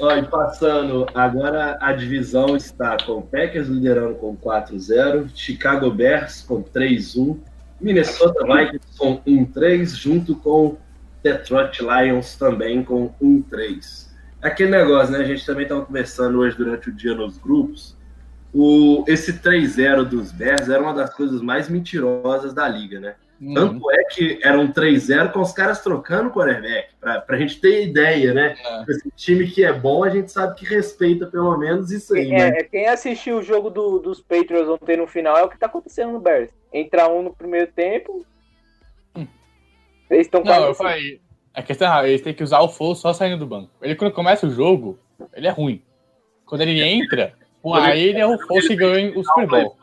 Ó, 0.00 0.12
e 0.14 0.24
passando, 0.26 1.06
agora 1.12 1.76
a 1.80 1.92
divisão 1.92 2.56
está 2.56 2.96
com 3.04 3.14
o 3.14 3.22
Packers 3.22 3.66
liderando 3.66 4.14
com 4.14 4.36
4-0, 4.36 5.28
Chicago 5.34 5.90
Bears 5.90 6.40
com 6.42 6.62
3-1, 6.62 7.36
Minnesota 7.80 8.44
Vikings 8.44 8.96
com 8.96 9.18
1-3, 9.22 9.86
junto 9.96 10.36
com 10.36 10.76
Detroit 11.32 11.80
Lions 11.80 12.36
também 12.36 12.82
com 12.82 13.12
1-3. 13.22 14.08
Aquele 14.40 14.70
negócio, 14.70 15.12
né? 15.12 15.18
A 15.18 15.24
gente 15.24 15.44
também 15.44 15.64
estava 15.64 15.84
conversando 15.84 16.38
hoje 16.38 16.56
durante 16.56 16.88
o 16.88 16.92
dia 16.92 17.14
nos 17.14 17.38
grupos. 17.38 17.96
O, 18.54 19.04
esse 19.06 19.34
3-0 19.40 20.04
dos 20.04 20.32
Bears 20.32 20.68
era 20.68 20.82
uma 20.82 20.94
das 20.94 21.12
coisas 21.12 21.42
mais 21.42 21.68
mentirosas 21.68 22.54
da 22.54 22.66
liga, 22.68 22.98
né? 22.98 23.14
Hum. 23.40 23.54
Tanto 23.54 23.90
é 23.90 24.04
que 24.10 24.40
era 24.42 24.58
um 24.58 24.72
3-0 24.72 25.30
com 25.32 25.40
os 25.40 25.52
caras 25.52 25.80
trocando 25.80 26.28
o 26.28 26.32
quarterback, 26.32 26.88
pra, 27.00 27.20
pra 27.20 27.36
gente 27.36 27.60
ter 27.60 27.86
ideia, 27.86 28.32
né? 28.34 28.56
É. 28.64 28.84
Esse 28.90 29.10
time 29.14 29.46
que 29.48 29.64
é 29.64 29.72
bom, 29.72 30.02
a 30.02 30.10
gente 30.10 30.32
sabe 30.32 30.54
que 30.56 30.64
respeita 30.64 31.26
pelo 31.26 31.56
menos 31.56 31.90
isso 31.92 32.14
aí, 32.14 32.28
né? 32.30 32.48
É, 32.48 32.60
é, 32.60 32.64
quem 32.64 32.88
assistiu 32.88 33.38
o 33.38 33.42
jogo 33.42 33.70
do- 33.70 33.98
dos 34.00 34.20
Patriots 34.20 34.68
ontem 34.68 34.96
no 34.96 35.06
final 35.06 35.36
é 35.36 35.42
o 35.44 35.48
que 35.48 35.58
tá 35.58 35.66
acontecendo 35.66 36.12
no 36.12 36.20
Bears. 36.20 36.50
Entra 36.72 37.08
um 37.08 37.22
no 37.22 37.32
primeiro 37.34 37.70
tempo. 37.70 38.24
Eles 40.10 40.26
estão 40.26 40.42
Não, 40.42 40.64
eu 40.66 40.74
falei. 40.74 41.20
A 41.52 41.62
questão 41.62 41.92
é, 41.92 42.08
eles 42.08 42.22
têm 42.22 42.34
que 42.34 42.42
usar 42.42 42.60
o 42.60 42.68
Foles 42.68 42.98
só 42.98 43.12
saindo 43.12 43.38
do 43.38 43.46
banco. 43.46 43.70
Ele, 43.82 43.96
quando 43.96 44.12
começa 44.12 44.46
o 44.46 44.50
jogo, 44.50 44.98
ele 45.34 45.46
é 45.46 45.50
ruim. 45.50 45.82
Quando 46.46 46.60
ele 46.62 46.80
entra, 46.80 47.34
pô, 47.62 47.74
aí 47.74 48.00
ele 48.00 48.20
é 48.20 48.26
o 48.26 48.38
Foles 48.46 48.68
que 48.68 48.76
ganha 48.76 49.18
o 49.18 49.24
Super 49.24 49.46
Bowl. 49.46 49.76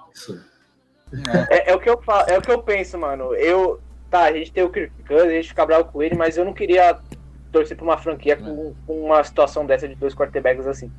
É, 1.49 1.71
é 1.71 1.75
o 1.75 1.79
que 1.79 1.89
eu 1.89 2.01
falo, 2.01 2.29
é 2.29 2.37
o 2.37 2.41
que 2.41 2.51
eu 2.51 2.61
penso, 2.61 2.97
mano. 2.97 3.33
Eu. 3.35 3.79
Tá, 4.09 4.25
a 4.25 4.33
gente 4.33 4.51
tem 4.51 4.63
o 4.63 4.69
Kirk 4.69 4.93
Cousins, 5.07 5.27
a 5.27 5.33
gente 5.33 5.47
fica 5.49 5.65
bravo 5.65 5.91
com 5.91 6.01
ele, 6.01 6.15
mas 6.15 6.37
eu 6.37 6.45
não 6.45 6.53
queria 6.53 6.99
torcer 7.51 7.75
pra 7.75 7.83
uma 7.83 7.97
franquia 7.97 8.37
com, 8.37 8.75
com 8.85 9.05
uma 9.05 9.23
situação 9.23 9.65
dessa 9.65 9.87
de 9.87 9.95
dois 9.95 10.13
quarterbacks 10.13 10.67
assim. 10.67 10.91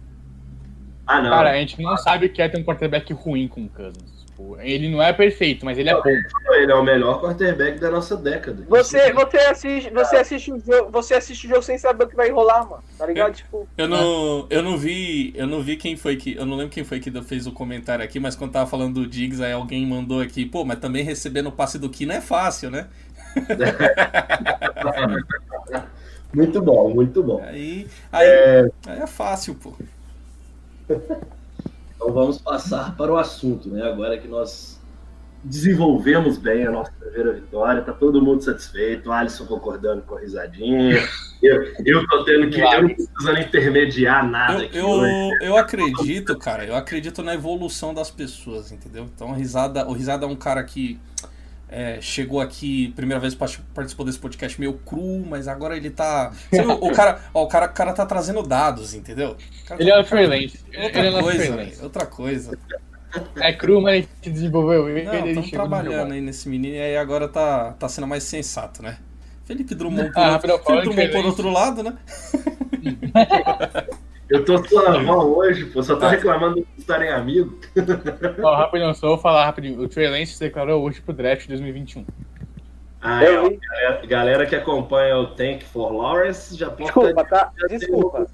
Ah, 1.06 1.22
não. 1.22 1.30
Cara, 1.30 1.52
a 1.52 1.56
gente 1.56 1.80
não 1.80 1.96
sabe 1.96 2.26
o 2.26 2.32
que 2.32 2.42
é 2.42 2.48
ter 2.48 2.58
um 2.58 2.64
quarterback 2.64 3.12
ruim 3.12 3.48
com 3.48 3.64
o 3.64 3.68
Cousins. 3.68 4.16
Tipo, 4.36 4.58
ele 4.60 4.90
não 4.90 5.00
é 5.00 5.14
perfeito, 5.14 5.64
mas 5.64 5.78
ele 5.78 5.88
é 5.88 5.94
bom. 5.94 6.02
Ele 6.06 6.70
é 6.70 6.74
o 6.74 6.82
melhor 6.82 7.22
quarterback 7.22 7.80
da 7.80 7.90
nossa 7.90 8.14
década. 8.16 8.66
Você, 8.68 9.10
você, 9.10 9.38
assiste, 9.38 9.90
você, 9.90 10.16
assiste 10.16 10.52
o 10.52 10.60
jogo, 10.60 10.90
você 10.90 11.14
assiste 11.14 11.46
o 11.46 11.48
jogo 11.48 11.62
sem 11.62 11.78
saber 11.78 12.04
o 12.04 12.08
que 12.08 12.14
vai 12.14 12.30
rolar, 12.30 12.68
mano. 12.68 12.82
Tá 12.98 13.06
ligado? 13.06 13.34
Tipo, 13.34 13.66
Eu 13.78 13.88
não, 13.88 14.46
eu 14.50 14.62
não 14.62 14.76
vi, 14.76 15.32
eu 15.34 15.46
não 15.46 15.62
vi 15.62 15.76
quem 15.76 15.96
foi 15.96 16.16
que, 16.16 16.36
eu 16.36 16.44
não 16.44 16.54
lembro 16.54 16.72
quem 16.72 16.84
foi 16.84 17.00
que 17.00 17.11
fez 17.22 17.46
o 17.46 17.52
comentário 17.52 18.04
aqui, 18.04 18.20
mas 18.20 18.36
quando 18.36 18.52
tava 18.52 18.68
falando 18.68 19.00
do 19.00 19.07
Diggs, 19.07 19.42
aí 19.42 19.52
alguém 19.52 19.86
mandou 19.86 20.20
aqui, 20.20 20.44
pô, 20.44 20.66
mas 20.66 20.80
também 20.80 21.02
recebendo 21.02 21.46
o 21.46 21.52
passe 21.52 21.78
do 21.78 21.88
Kino 21.88 22.12
é 22.12 22.20
fácil, 22.20 22.70
né? 22.70 22.88
Muito 26.34 26.61
bom, 26.61 26.90
muito 26.90 27.22
bom. 27.22 27.40
Aí, 27.42 27.86
aí 28.12 28.26
É, 28.26 28.70
aí 28.88 29.00
é 29.00 29.07
fácil, 29.07 29.54
pô. 29.54 29.72
então 31.95 32.12
vamos 32.12 32.39
passar 32.39 32.97
para 32.97 33.12
o 33.12 33.16
assunto, 33.16 33.68
né? 33.68 33.82
Agora 33.82 34.18
que 34.18 34.28
nós 34.28 34.76
desenvolvemos 35.47 36.39
bem 36.39 36.66
a 36.66 36.70
nossa 36.70 36.91
primeira 36.99 37.32
vitória, 37.32 37.82
tá 37.82 37.93
todo 37.93 38.20
mundo 38.20 38.43
satisfeito, 38.43 39.09
o 39.09 39.12
Alisson 39.12 39.47
concordando 39.47 40.03
com 40.03 40.16
a 40.16 40.20
risadinha. 40.20 40.99
Eu, 41.43 41.62
eu 41.84 42.07
tô 42.09 42.24
tendo 42.24 42.51
que. 42.51 42.61
Eu 42.61 42.82
não 42.82 42.89
precisando 42.89 43.39
intermediar 43.39 44.28
nada 44.28 44.55
Eu, 44.55 44.66
aqui 44.66 44.78
eu, 44.78 44.89
hoje. 44.89 45.39
eu 45.43 45.57
acredito, 45.57 46.37
cara, 46.39 46.64
eu 46.64 46.74
acredito 46.74 47.22
na 47.22 47.34
evolução 47.34 47.95
das 47.95 48.11
pessoas, 48.11 48.72
entendeu? 48.72 49.05
Então, 49.14 49.32
a 49.32 49.37
risada, 49.37 49.87
o 49.87 49.93
risada 49.93 50.26
é 50.26 50.28
um 50.28 50.37
cara 50.37 50.62
que 50.64 50.99
é, 51.68 52.00
chegou 52.00 52.40
aqui, 52.40 52.92
primeira 52.94 53.20
vez 53.20 53.34
part- 53.34 53.60
participou 53.74 54.06
desse 54.06 54.18
podcast 54.18 54.58
meio 54.60 54.74
cru, 54.74 55.24
mas 55.28 55.48
agora 55.48 55.76
ele 55.76 55.90
tá. 55.90 56.32
Sabe, 56.54 56.68
o, 56.72 56.90
cara, 56.92 57.20
ó, 57.34 57.42
o 57.44 57.48
cara, 57.48 57.66
o 57.66 57.72
cara 57.72 57.92
tá 57.92 58.06
trazendo 58.06 58.42
dados, 58.42 58.94
entendeu? 58.94 59.36
Cara 59.66 59.80
Ele 59.82 59.90
tá- 59.90 59.96
é 59.96 60.00
o 60.00 60.04
freelance. 60.04 60.60
Outra 60.76 60.98
Ele 61.00 61.08
é 61.16 61.22
coisa, 61.22 61.38
freelance. 61.38 61.70
velho, 61.70 61.82
outra 61.84 62.06
coisa. 62.06 62.58
É 63.36 63.52
cru, 63.52 63.80
mas 63.80 64.04
gente 64.04 64.30
desenvolveu 64.30 64.88
ele. 64.88 65.04
Não, 65.04 65.14
ele 65.14 65.28
estamos 65.30 65.50
trabalhando 65.50 66.12
aí 66.12 66.20
nesse 66.20 66.48
menino 66.48 66.74
e 66.76 66.80
aí 66.80 66.96
agora 66.96 67.26
tá, 67.26 67.72
tá 67.72 67.88
sendo 67.88 68.06
mais 68.06 68.22
sensato, 68.24 68.82
né? 68.82 68.98
Felipe 69.44 69.74
Drummond 69.74 70.12
por, 70.12 70.20
Ah, 70.20 70.32
outro, 70.34 70.48
Felipe 70.66 70.82
Drummond 70.82 71.12
por 71.12 71.24
outro 71.24 71.50
lado, 71.50 71.82
né? 71.82 71.96
Eu 74.29 74.45
tô 74.45 74.59
suavão 74.66 75.37
hoje, 75.37 75.66
pô. 75.66 75.83
Só 75.83 75.97
tô 75.97 76.09
reclamando 76.09 76.57
de 76.57 76.66
estarem 76.79 77.11
amigos. 77.11 77.55
Ó, 78.43 78.57
rapidinho, 78.57 78.95
só 78.95 79.09
vou 79.09 79.18
falar 79.18 79.45
rapidinho. 79.47 79.81
O 79.81 79.89
Trey 79.89 80.09
Lance 80.09 80.33
se 80.33 80.41
declarou 80.41 80.83
hoje 80.83 81.01
pro 81.01 81.14
draft 81.14 81.47
2021. 81.47 82.05
Ah, 83.01 83.22
é, 83.22 83.31
galera, 83.31 84.07
galera 84.07 84.47
que 84.47 84.57
acompanha 84.57 85.16
o 85.16 85.29
Tank 85.29 85.62
for 85.62 85.93
Lawrence 85.93 86.57
já 86.57 86.68
pode 86.68 86.85
Desculpa, 86.85 87.24
tá? 87.24 87.53
Desculpa. 87.68 88.27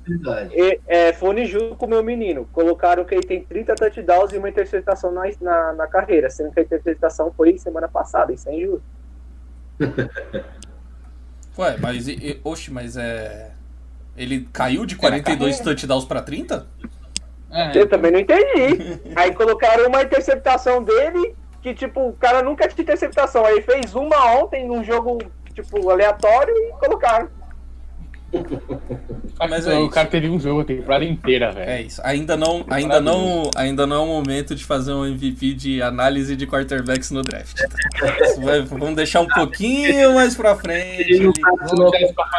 E, 0.50 0.80
é, 0.86 1.12
fone 1.12 1.44
junto 1.44 1.76
com 1.76 1.84
o 1.84 1.88
meu 1.90 2.02
menino. 2.02 2.48
Colocaram 2.52 3.04
que 3.04 3.14
ele 3.14 3.26
tem 3.26 3.44
30 3.44 3.74
touchdowns 3.74 4.32
e 4.32 4.38
uma 4.38 4.48
interceptação 4.48 5.12
na, 5.12 5.24
na, 5.42 5.72
na 5.74 5.86
carreira, 5.86 6.30
sendo 6.30 6.52
que 6.52 6.60
a 6.60 6.62
interceptação 6.62 7.30
foi 7.36 7.58
semana 7.58 7.86
passada, 7.86 8.32
isso 8.32 8.48
é 8.48 8.54
injusto. 8.56 8.82
Ué, 11.58 11.76
mas. 11.78 12.08
e- 12.08 12.12
e- 12.12 12.40
Oxe, 12.42 12.70
mas 12.72 12.96
é. 12.96 13.51
Ele 14.16 14.48
caiu 14.52 14.84
de 14.84 14.96
42 14.96 15.60
touchdowns 15.60 16.04
pra 16.04 16.20
30? 16.22 16.66
É, 17.50 17.78
Eu 17.78 17.88
também 17.88 18.10
não 18.10 18.18
entendi. 18.20 19.00
Aí 19.14 19.32
colocaram 19.34 19.86
uma 19.86 20.02
interceptação 20.02 20.82
dele, 20.82 21.34
que 21.60 21.74
tipo, 21.74 22.08
o 22.08 22.12
cara 22.14 22.42
nunca 22.42 22.66
tinha 22.68 22.82
interceptação. 22.82 23.44
Aí 23.44 23.60
fez 23.62 23.94
uma 23.94 24.34
ontem 24.36 24.66
num 24.66 24.82
jogo, 24.82 25.18
tipo, 25.54 25.90
aleatório 25.90 26.54
e 26.54 26.70
colocaram. 26.78 27.28
mas 29.38 29.50
mas 29.50 29.66
é 29.66 29.78
o 29.78 29.88
cara 29.88 30.08
teve 30.08 30.28
um 30.28 30.40
jogo 30.40 30.60
a 30.60 30.64
temporada 30.64 31.04
inteira, 31.04 31.52
velho. 31.52 31.70
É 31.70 31.82
isso. 31.82 32.00
Ainda 32.04 32.36
não, 32.36 32.64
ainda 32.68 33.00
não, 33.00 33.50
ainda 33.56 33.86
não 33.86 33.96
é 33.96 33.98
o 34.00 34.06
momento 34.06 34.54
de 34.54 34.64
fazer 34.64 34.92
um 34.92 35.04
MVP 35.06 35.54
de 35.54 35.82
análise 35.82 36.34
de 36.36 36.46
quarterbacks 36.46 37.10
no 37.10 37.22
draft. 37.22 37.60
Vai- 38.42 38.62
vamos 38.62 38.96
deixar 38.96 39.20
um 39.20 39.28
pouquinho 39.28 40.14
mais 40.14 40.34
pra 40.34 40.56
frente. 40.56 41.12
Ele 41.12 41.32
Vamos 41.34 41.90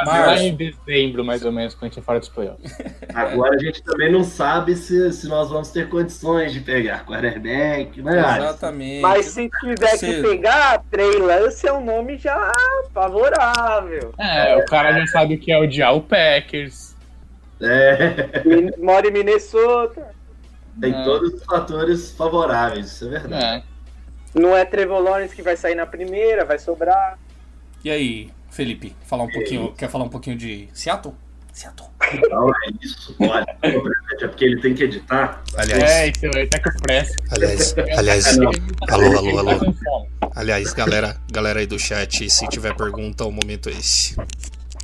lá 0.05 0.37
em 0.37 0.55
dezembro, 0.55 1.23
mais 1.23 1.43
ou 1.45 1.51
menos, 1.51 1.73
quando 1.73 1.91
a 1.91 1.93
gente 1.93 2.03
fora 2.03 2.19
dos 2.19 2.29
playoffs. 2.29 2.71
Agora 3.13 3.55
a 3.55 3.59
gente 3.59 3.83
também 3.83 4.11
não 4.11 4.23
sabe 4.23 4.75
se, 4.75 5.11
se 5.11 5.27
nós 5.27 5.49
vamos 5.49 5.69
ter 5.69 5.89
condições 5.89 6.51
de 6.53 6.59
pegar 6.61 7.05
quarterback, 7.05 8.01
né? 8.01 8.19
Exatamente. 8.19 9.01
Mas 9.01 9.25
se 9.27 9.49
tiver 9.59 9.91
que 9.91 9.97
Cedo. 9.97 10.29
pegar, 10.29 10.83
Trey 10.89 11.17
Lance 11.17 11.67
é 11.67 11.73
um 11.73 11.83
nome 11.83 12.17
já 12.17 12.52
favorável. 12.93 14.13
É, 14.17 14.55
o 14.57 14.65
cara 14.65 14.93
já 14.99 15.07
sabe 15.07 15.35
o 15.35 15.39
que 15.39 15.51
é 15.51 15.59
odiar 15.59 15.95
o 15.95 16.01
Packers. 16.01 16.95
É, 17.61 18.43
Mora 18.77 19.07
em 19.07 19.11
Minnesota. 19.11 20.07
tem 20.81 20.91
É. 20.93 21.03
todos 21.03 21.33
os 21.33 21.43
fatores 21.43 22.11
favoráveis, 22.11 22.87
isso 22.87 23.05
é 23.05 23.09
verdade. 23.09 23.45
É. 23.45 24.39
Não 24.39 24.55
é 24.57 24.65
Trevor 24.65 24.99
Lawrence 25.01 25.35
que 25.35 25.41
vai 25.43 25.55
sair 25.55 25.75
na 25.75 25.85
primeira, 25.85 26.43
vai 26.43 26.57
sobrar. 26.59 27.17
E 27.83 27.91
aí, 27.91 28.31
Felipe, 28.49 28.95
falar 29.05 29.23
um 29.25 29.31
pouquinho, 29.31 29.71
quer 29.73 29.89
falar 29.89 30.05
um 30.05 30.09
pouquinho 30.09 30.35
de 30.35 30.67
Seattle? 30.73 31.13
Seattle. 31.51 31.87
Então 32.11 32.49
é 32.49 32.69
isso. 32.81 33.15
Olha, 33.19 33.45
é 33.61 34.27
porque 34.27 34.45
ele 34.45 34.59
tem 34.61 34.73
que 34.73 34.83
editar. 34.85 35.41
Aliás, 35.55 35.83
É, 35.83 36.07
isso 36.07 36.25
aí, 36.35 36.47
tá 36.47 36.59
com 36.59 36.71
pressa. 36.81 37.15
aliás, 37.31 37.75
aliás, 37.97 38.37
Não. 38.37 38.51
alô, 38.89 39.17
alô, 39.19 39.39
alô. 39.39 39.73
Aliás, 40.35 40.73
galera, 40.73 41.15
galera 41.31 41.59
aí 41.59 41.67
do 41.67 41.77
chat, 41.77 42.29
se 42.29 42.47
tiver 42.49 42.75
pergunta, 42.75 43.23
o 43.23 43.31
momento 43.31 43.69
é 43.69 43.73
esse. 43.73 44.15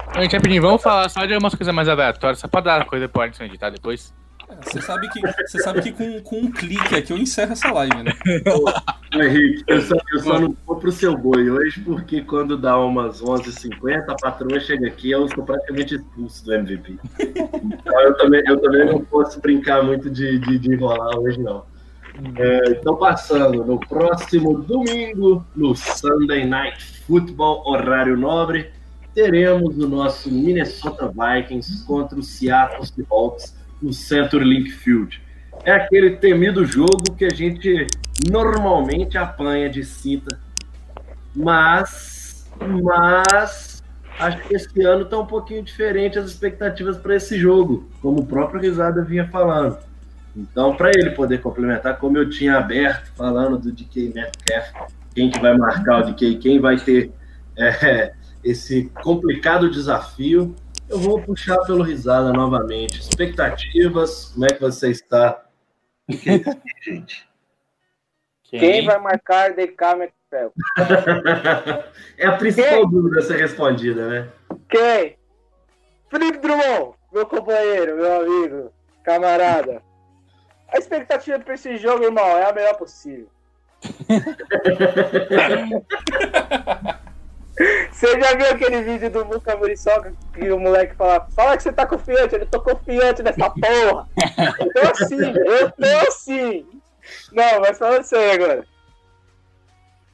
Então, 0.10 0.22
gente, 0.22 0.36
rapidinho, 0.36 0.62
vamos 0.62 0.82
falar 0.82 1.10
só 1.10 1.26
de 1.26 1.36
umas 1.36 1.56
coisas 1.56 1.74
mais 1.74 1.88
aleatórias, 1.88 2.40
só 2.40 2.48
pra 2.48 2.62
dar 2.62 2.86
coisa 2.86 3.10
pro 3.10 3.22
Alisson 3.22 3.44
editar 3.44 3.70
depois. 3.70 4.14
É, 4.50 4.56
Você 4.64 4.82
sabe 4.82 5.08
que, 5.10 5.22
você 5.22 5.60
sabe 5.60 5.82
que 5.82 5.92
com, 5.92 6.22
com 6.22 6.38
um 6.38 6.52
clique 6.52 6.96
aqui 6.96 7.14
eu 7.14 7.18
encerro 7.18 7.54
essa 7.54 7.72
live, 7.72 8.04
né? 8.04 8.12
Ô, 8.52 9.22
Henrique, 9.22 9.64
eu 9.68 9.82
só, 9.82 9.96
eu 10.14 10.20
só 10.20 10.40
não 10.40 10.56
vou 10.66 10.76
pro 10.78 10.92
seu 10.92 11.16
boi 11.16 11.50
hoje, 11.50 11.82
porque 11.82 12.22
quando 12.22 12.58
dá 12.58 12.78
umas 12.78 13.22
11h50, 13.22 14.10
a 14.10 14.16
patroa 14.16 14.60
chega 14.60 14.88
aqui 14.88 15.12
eu 15.12 15.28
sou 15.30 15.44
praticamente 15.44 15.96
expulso 15.96 16.46
do 16.46 16.54
MVP. 16.54 16.98
Então 17.80 18.02
eu 18.02 18.18
também, 18.18 18.42
eu 18.46 18.60
também 18.60 18.86
não 18.86 19.04
posso 19.06 19.40
brincar 19.40 19.84
muito 19.84 20.10
de, 20.10 20.40
de, 20.40 20.60
de 20.60 20.74
enrolar 20.74 21.18
hoje, 21.18 21.40
não. 21.40 21.64
É, 22.38 22.72
então, 22.72 22.98
passando, 22.98 23.64
no 23.64 23.80
próximo 23.80 24.62
domingo, 24.62 25.46
no 25.56 25.76
Sunday 25.76 26.46
Night 26.46 27.02
Football, 27.08 27.64
horário 27.66 28.18
nobre, 28.18 28.72
teremos 29.14 29.78
o 29.78 29.88
nosso 29.88 30.30
Minnesota 30.30 31.08
Vikings 31.10 31.86
contra 31.86 32.20
o 32.20 32.24
Seattle 32.24 32.86
Seahawks 32.86 33.56
no 33.82 33.94
CenturyLink 33.94 34.70
Field. 34.70 35.22
É 35.64 35.72
aquele 35.72 36.18
temido 36.18 36.66
jogo 36.66 37.16
que 37.18 37.26
a 37.26 37.34
gente 37.34 37.88
normalmente 38.30 39.18
apanha 39.18 39.70
de 39.70 39.84
cinta. 39.84 40.40
Mas, 41.36 42.50
mas 42.60 43.82
acho 44.20 44.48
que 44.48 44.56
esse 44.56 44.82
ano 44.84 45.06
tá 45.06 45.18
um 45.18 45.26
pouquinho 45.26 45.64
diferente 45.64 46.20
as 46.20 46.26
expectativas 46.26 46.98
para 46.98 47.16
esse 47.16 47.38
jogo, 47.38 47.90
como 48.02 48.20
o 48.22 48.26
próprio 48.26 48.60
Risada 48.60 49.04
vinha 49.04 49.28
falando. 49.30 49.89
Então, 50.36 50.76
para 50.76 50.90
ele 50.90 51.12
poder 51.12 51.42
complementar, 51.42 51.98
como 51.98 52.18
eu 52.18 52.30
tinha 52.30 52.58
aberto 52.58 53.12
falando 53.16 53.58
do 53.58 53.72
DK 53.72 54.14
Metcalf, 54.14 54.94
quem 55.14 55.30
que 55.30 55.40
vai 55.40 55.58
marcar 55.58 56.00
o 56.00 56.12
DK, 56.12 56.36
quem 56.38 56.60
vai 56.60 56.78
ter 56.78 57.12
é, 57.58 58.14
esse 58.44 58.90
complicado 59.04 59.70
desafio, 59.70 60.56
eu 60.90 60.98
vou 60.98 61.22
puxar 61.22 61.60
pelo 61.66 61.84
Risada 61.84 62.32
novamente. 62.32 63.00
Expectativas, 63.00 64.32
como 64.34 64.46
é 64.46 64.50
que 64.50 64.62
você 64.62 64.90
está? 64.90 65.46
O 66.08 66.18
que 66.18 66.32
isso 66.32 66.50
aqui, 66.50 66.72
gente? 66.84 67.30
Quem 68.44 68.86
vai 68.86 68.98
marcar 69.00 69.54
DK 69.54 69.96
Metcalf? 69.96 70.54
é 72.18 72.26
a 72.26 72.38
principal 72.38 72.88
dúvida 72.88 73.20
a 73.20 73.22
ser 73.22 73.38
respondida, 73.38 74.08
né? 74.08 74.30
Quem? 74.68 75.18
Felipe 76.10 76.40
Drummond, 76.40 76.96
meu 77.14 77.26
companheiro, 77.28 77.98
meu 77.98 78.22
amigo, 78.22 78.74
camarada. 79.04 79.84
A 80.72 80.78
expectativa 80.78 81.40
para 81.40 81.56
esse 81.56 81.78
jogo, 81.78 82.04
irmão, 82.04 82.26
é 82.26 82.50
a 82.50 82.54
melhor 82.54 82.78
possível. 82.78 83.28
Você 87.92 88.20
já 88.20 88.36
viu 88.36 88.50
aquele 88.50 88.82
vídeo 88.84 89.10
do 89.10 89.26
Muca 89.26 89.58
Muriçoca 89.58 90.14
que 90.34 90.50
o 90.50 90.58
moleque 90.58 90.96
fala, 90.96 91.28
fala 91.32 91.58
que 91.58 91.64
você 91.64 91.74
tá 91.74 91.86
confiante, 91.86 92.36
eu 92.36 92.46
tô 92.46 92.62
confiante 92.62 93.22
nessa 93.22 93.50
porra. 93.50 94.08
Eu 94.58 94.72
tô 94.72 94.80
assim, 94.92 95.20
eu 95.20 95.70
tô 95.72 96.08
assim. 96.08 96.66
Não, 97.34 97.60
mas 97.60 97.78
falando 97.78 98.04
sério 98.04 98.46
agora. 98.46 98.66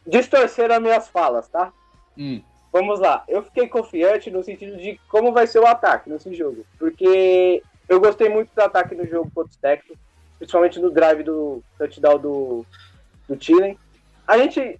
Distorceram 0.07 0.75
as 0.75 0.81
minhas 0.81 1.07
falas, 1.07 1.47
tá? 1.47 1.71
Hum. 2.17 2.41
Vamos 2.71 2.99
lá. 2.99 3.23
Eu 3.27 3.43
fiquei 3.43 3.67
confiante 3.67 4.31
no 4.31 4.43
sentido 4.43 4.77
de 4.77 4.99
como 5.07 5.31
vai 5.31 5.45
ser 5.45 5.59
o 5.59 5.67
ataque 5.67 6.09
nesse 6.09 6.33
jogo. 6.33 6.65
Porque 6.79 7.61
eu 7.87 7.99
gostei 7.99 8.27
muito 8.27 8.49
do 8.55 8.61
ataque 8.61 8.95
no 8.95 9.05
jogo 9.05 9.29
contra 9.33 9.51
os 9.51 9.57
Texans, 9.57 9.99
principalmente 10.37 10.79
no 10.79 10.89
drive 10.89 11.23
do 11.23 11.63
touchdown 11.77 12.19
do, 12.19 12.65
do 13.27 13.35
Thielen. 13.35 13.77
A 14.27 14.37
gente 14.37 14.79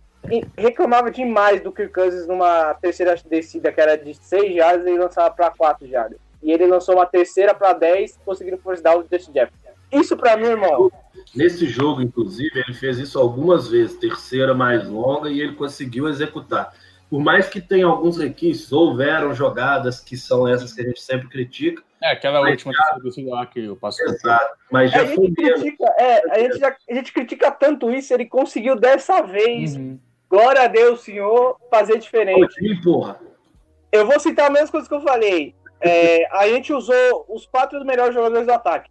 reclamava 0.58 1.12
demais 1.12 1.62
do 1.62 1.72
Kirk 1.72 1.93
Cousins 1.93 2.28
numa 2.28 2.74
terceira 2.76 3.16
descida 3.30 3.72
que 3.72 3.80
era 3.80 3.95
de 3.95 4.14
6 4.14 4.56
jardas 4.56 4.88
e 4.88 4.97
lançava 4.97 5.34
para 5.34 5.51
4 5.51 5.88
jardas. 5.88 6.18
E 6.41 6.51
ele 6.51 6.66
lançou 6.66 6.95
uma 6.95 7.06
terceira 7.06 7.53
para 7.53 7.74
10, 7.74 8.20
conseguindo 8.26 8.60
down 8.82 9.03
do 9.03 9.08
Justin 9.12 9.34
Jefferson. 9.34 9.66
Isso 9.91 10.18
para 10.18 10.36
mim, 10.36 10.47
irmão, 10.47 10.91
Nesse 11.34 11.68
jogo, 11.68 12.01
inclusive, 12.01 12.60
ele 12.60 12.74
fez 12.74 12.97
isso 12.97 13.20
algumas 13.20 13.68
vezes, 13.68 13.97
terceira 13.97 14.53
mais 14.53 14.88
longa, 14.88 15.30
e 15.30 15.41
ele 15.41 15.53
conseguiu 15.53 16.08
executar. 16.08 16.74
Por 17.10 17.20
mais 17.20 17.47
que 17.47 17.62
tenha 17.62 17.86
alguns 17.86 18.18
requisitos, 18.18 18.72
houveram 18.74 19.34
jogadas 19.34 19.99
que 19.99 20.18
são 20.18 20.47
essas 20.47 20.74
que 20.74 20.82
a 20.82 20.86
gente 20.86 21.01
sempre 21.01 21.28
critica, 21.30 21.84
É, 22.03 22.12
aquela 22.12 22.41
Mas 22.41 22.51
última 22.51 22.74
terceira 22.74 23.03
descida 23.03 23.32
lá 23.32 23.45
que 23.45 23.66
eu 23.66 23.76
passo. 23.76 24.01
exato, 24.03 24.56
mas 24.72 24.93
a 24.93 24.97
já 24.99 25.06
foi 25.08 25.26
gente, 25.28 25.36
critica, 25.36 25.86
é, 25.97 26.32
a, 26.32 26.39
gente 26.39 26.58
já- 26.60 26.76
a 26.89 26.93
gente 26.93 27.14
critica 27.14 27.51
tanto 27.51 27.89
isso, 27.91 28.14
ele 28.14 28.26
conseguiu 28.26 28.76
dessa 28.76 29.22
vez, 29.22 29.76
Uhum. 29.76 29.97
glória 30.30 30.62
a 30.64 30.68
Deus, 30.68 31.01
senhor, 31.03 31.58
fazer 31.70 31.97
diferente. 31.97 32.82
Porra. 32.84 33.20
Eu 33.91 34.06
vou 34.06 34.20
citar 34.20 34.47
a 34.47 34.49
mesma 34.53 34.70
coisa 34.72 34.88
que 34.88 34.93
eu 34.93 35.01
falei. 35.01 35.56
É, 35.82 36.28
a 36.36 36.47
gente 36.49 36.74
usou 36.74 37.26
os 37.30 37.45
quatro 37.45 37.84
melhores 37.86 38.14
jogadores 38.14 38.45
do 38.45 38.53
ataque. 38.53 38.89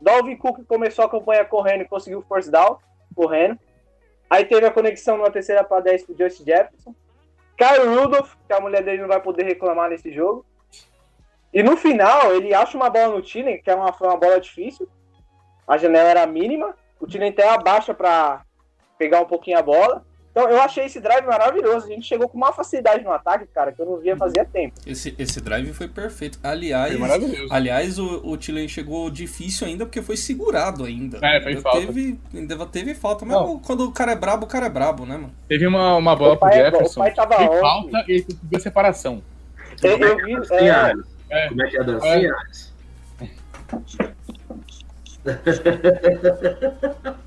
Dalvin 0.00 0.36
Cook 0.36 0.64
começou 0.66 1.04
a 1.04 1.10
campanha 1.10 1.44
correndo 1.44 1.82
e 1.82 1.88
conseguiu 1.88 2.22
force 2.22 2.50
down, 2.50 2.78
correndo. 3.14 3.58
Aí 4.30 4.44
teve 4.44 4.64
a 4.64 4.70
conexão 4.70 5.16
numa 5.18 5.30
terceira 5.30 5.62
para 5.62 5.80
10 5.82 6.06
com 6.06 6.12
o 6.12 6.16
Justin 6.16 6.44
Jefferson. 6.44 6.94
Kyle 7.60 7.94
Rudolph, 7.94 8.36
que 8.46 8.54
a 8.54 8.60
mulher 8.60 8.82
dele 8.82 9.02
não 9.02 9.08
vai 9.08 9.20
poder 9.20 9.42
reclamar 9.42 9.90
nesse 9.90 10.10
jogo. 10.10 10.46
E 11.52 11.62
no 11.62 11.76
final, 11.76 12.34
ele 12.34 12.54
acha 12.54 12.74
uma 12.74 12.88
bola 12.88 13.14
no 13.14 13.20
Tillen, 13.20 13.60
que 13.60 13.70
é 13.70 13.74
uma, 13.74 13.92
foi 13.92 14.08
uma 14.08 14.16
bola 14.16 14.40
difícil. 14.40 14.88
A 15.68 15.76
janela 15.76 16.08
era 16.08 16.26
mínima. 16.26 16.74
O 16.98 17.06
Tillen 17.06 17.28
até 17.28 17.46
abaixa 17.46 17.92
para 17.92 18.46
pegar 18.96 19.20
um 19.20 19.26
pouquinho 19.26 19.58
a 19.58 19.62
bola. 19.62 20.06
Então 20.40 20.50
eu 20.50 20.60
achei 20.62 20.86
esse 20.86 20.98
drive 21.00 21.26
maravilhoso. 21.26 21.86
A 21.86 21.88
gente 21.90 22.06
chegou 22.06 22.28
com 22.28 22.36
uma 22.38 22.52
facilidade 22.52 23.04
no 23.04 23.12
ataque, 23.12 23.46
cara, 23.54 23.72
que 23.72 23.80
eu 23.82 23.84
não 23.86 23.98
via 23.98 24.16
fazia 24.16 24.44
tempo. 24.44 24.74
Esse, 24.86 25.14
esse 25.18 25.40
drive 25.40 25.70
foi 25.74 25.86
perfeito. 25.86 26.38
Aliás, 26.42 26.92
Foi 26.92 26.98
maravilhoso. 27.00 27.52
aliás 27.52 27.98
o, 27.98 28.26
o 28.26 28.40
Chilen 28.40 28.66
chegou 28.66 29.10
difícil 29.10 29.66
ainda 29.66 29.84
porque 29.84 30.00
foi 30.00 30.16
segurado 30.16 30.84
ainda. 30.84 31.18
É, 31.22 31.40
foi 31.42 31.50
ainda 31.50 31.60
falta. 31.62 31.80
Teve, 31.80 32.18
ainda 32.34 32.66
teve 32.66 32.94
falta. 32.94 33.24
Mas 33.26 33.36
Não. 33.36 33.58
quando 33.58 33.84
o 33.84 33.92
cara 33.92 34.12
é 34.12 34.16
brabo, 34.16 34.46
o 34.46 34.48
cara 34.48 34.66
é 34.66 34.70
brabo, 34.70 35.04
né, 35.04 35.16
mano? 35.16 35.34
Teve 35.46 35.66
uma, 35.66 35.96
uma 35.96 36.16
bola 36.16 36.36
pro 36.38 36.48
é- 36.48 36.52
Jefferson. 36.70 37.00
o 37.00 37.04
pai 37.04 37.12
tava 37.14 37.34
foi 37.36 37.44
ontem. 37.46 37.60
falta 37.60 38.04
e 38.08 38.12
ele 38.12 38.22
conseguiu 38.22 38.56
a 38.56 38.60
separação. 38.60 39.22
Eu, 39.82 39.90
é 39.90 40.02
eu 40.02 40.18
é 40.18 40.24
vi. 40.24 40.34
dancinha, 40.36 40.58
É, 40.58 40.70
Alisson? 40.70 41.08
É. 41.30 41.48
Como 41.48 41.62
é 41.62 41.68
que 41.68 41.76
é 41.76 41.80
a 41.80 41.82
dancinha, 41.82 42.34
Alisson? 42.34 42.70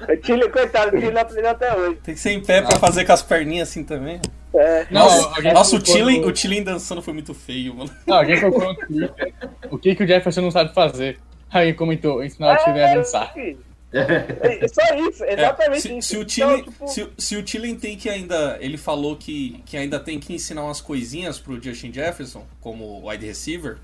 o 0.09 0.25
Chile, 0.25 0.49
coitado, 0.49 0.95
o 0.95 0.99
Chile 0.99 1.11
não 1.11 1.21
aprendeu 1.21 1.51
até 1.51 1.75
hoje. 1.75 1.97
Tem 2.03 2.13
que 2.15 2.19
ser 2.19 2.31
em 2.31 2.41
pé 2.43 2.61
pra 2.61 2.77
fazer 2.79 3.05
com 3.05 3.13
as 3.13 3.21
perninhas 3.21 3.69
assim 3.69 3.83
também. 3.83 4.19
É. 4.55 4.85
Não, 4.91 5.01
Nossa, 5.05 5.41
nossa 5.53 5.75
o 5.77 5.85
Chilen 5.85 6.21
no- 6.21 6.27
o 6.27 6.35
dançando 6.63 7.01
foi 7.01 7.13
muito 7.13 7.33
feio, 7.33 7.73
mano. 7.75 7.89
Não, 8.05 8.17
alguém 8.17 8.39
colocou 8.39 8.67
no 8.67 8.75
Twitter 8.75 9.33
o 9.71 9.77
que, 9.77 9.95
que 9.95 10.03
o 10.03 10.07
Jefferson 10.07 10.41
não 10.41 10.51
sabe 10.51 10.73
fazer. 10.73 11.17
Aí 11.51 11.73
comentou, 11.73 12.23
ensinar 12.23 12.53
o 12.53 12.63
time 12.63 12.81
a 12.83 12.95
dançar. 12.95 13.33
filho. 13.33 13.59
É 13.91 14.67
só 14.67 14.81
isso, 15.07 15.23
É, 15.23 15.33
exatamente 15.33 15.81
se, 15.81 15.97
isso. 15.97 16.07
se 16.09 16.17
o 16.17 16.21
Então, 16.21 16.29
Chilen, 16.29 16.63
tipo, 16.63 16.87
se, 16.87 17.03
o- 17.03 17.11
se 17.17 17.35
o 17.37 17.43
tem 17.79 17.95
que 17.97 18.09
ainda. 18.09 18.57
Ele 18.59 18.75
falou 18.77 19.15
que, 19.15 19.61
que 19.67 19.77
ainda 19.77 19.99
tem 19.99 20.19
que 20.19 20.33
ensinar 20.33 20.63
umas 20.63 20.81
coisinhas 20.81 21.39
pro 21.39 21.61
Justin 21.61 21.93
Jefferson, 21.93 22.43
como 22.59 23.07
wide 23.07 23.23
receiver. 23.25 23.77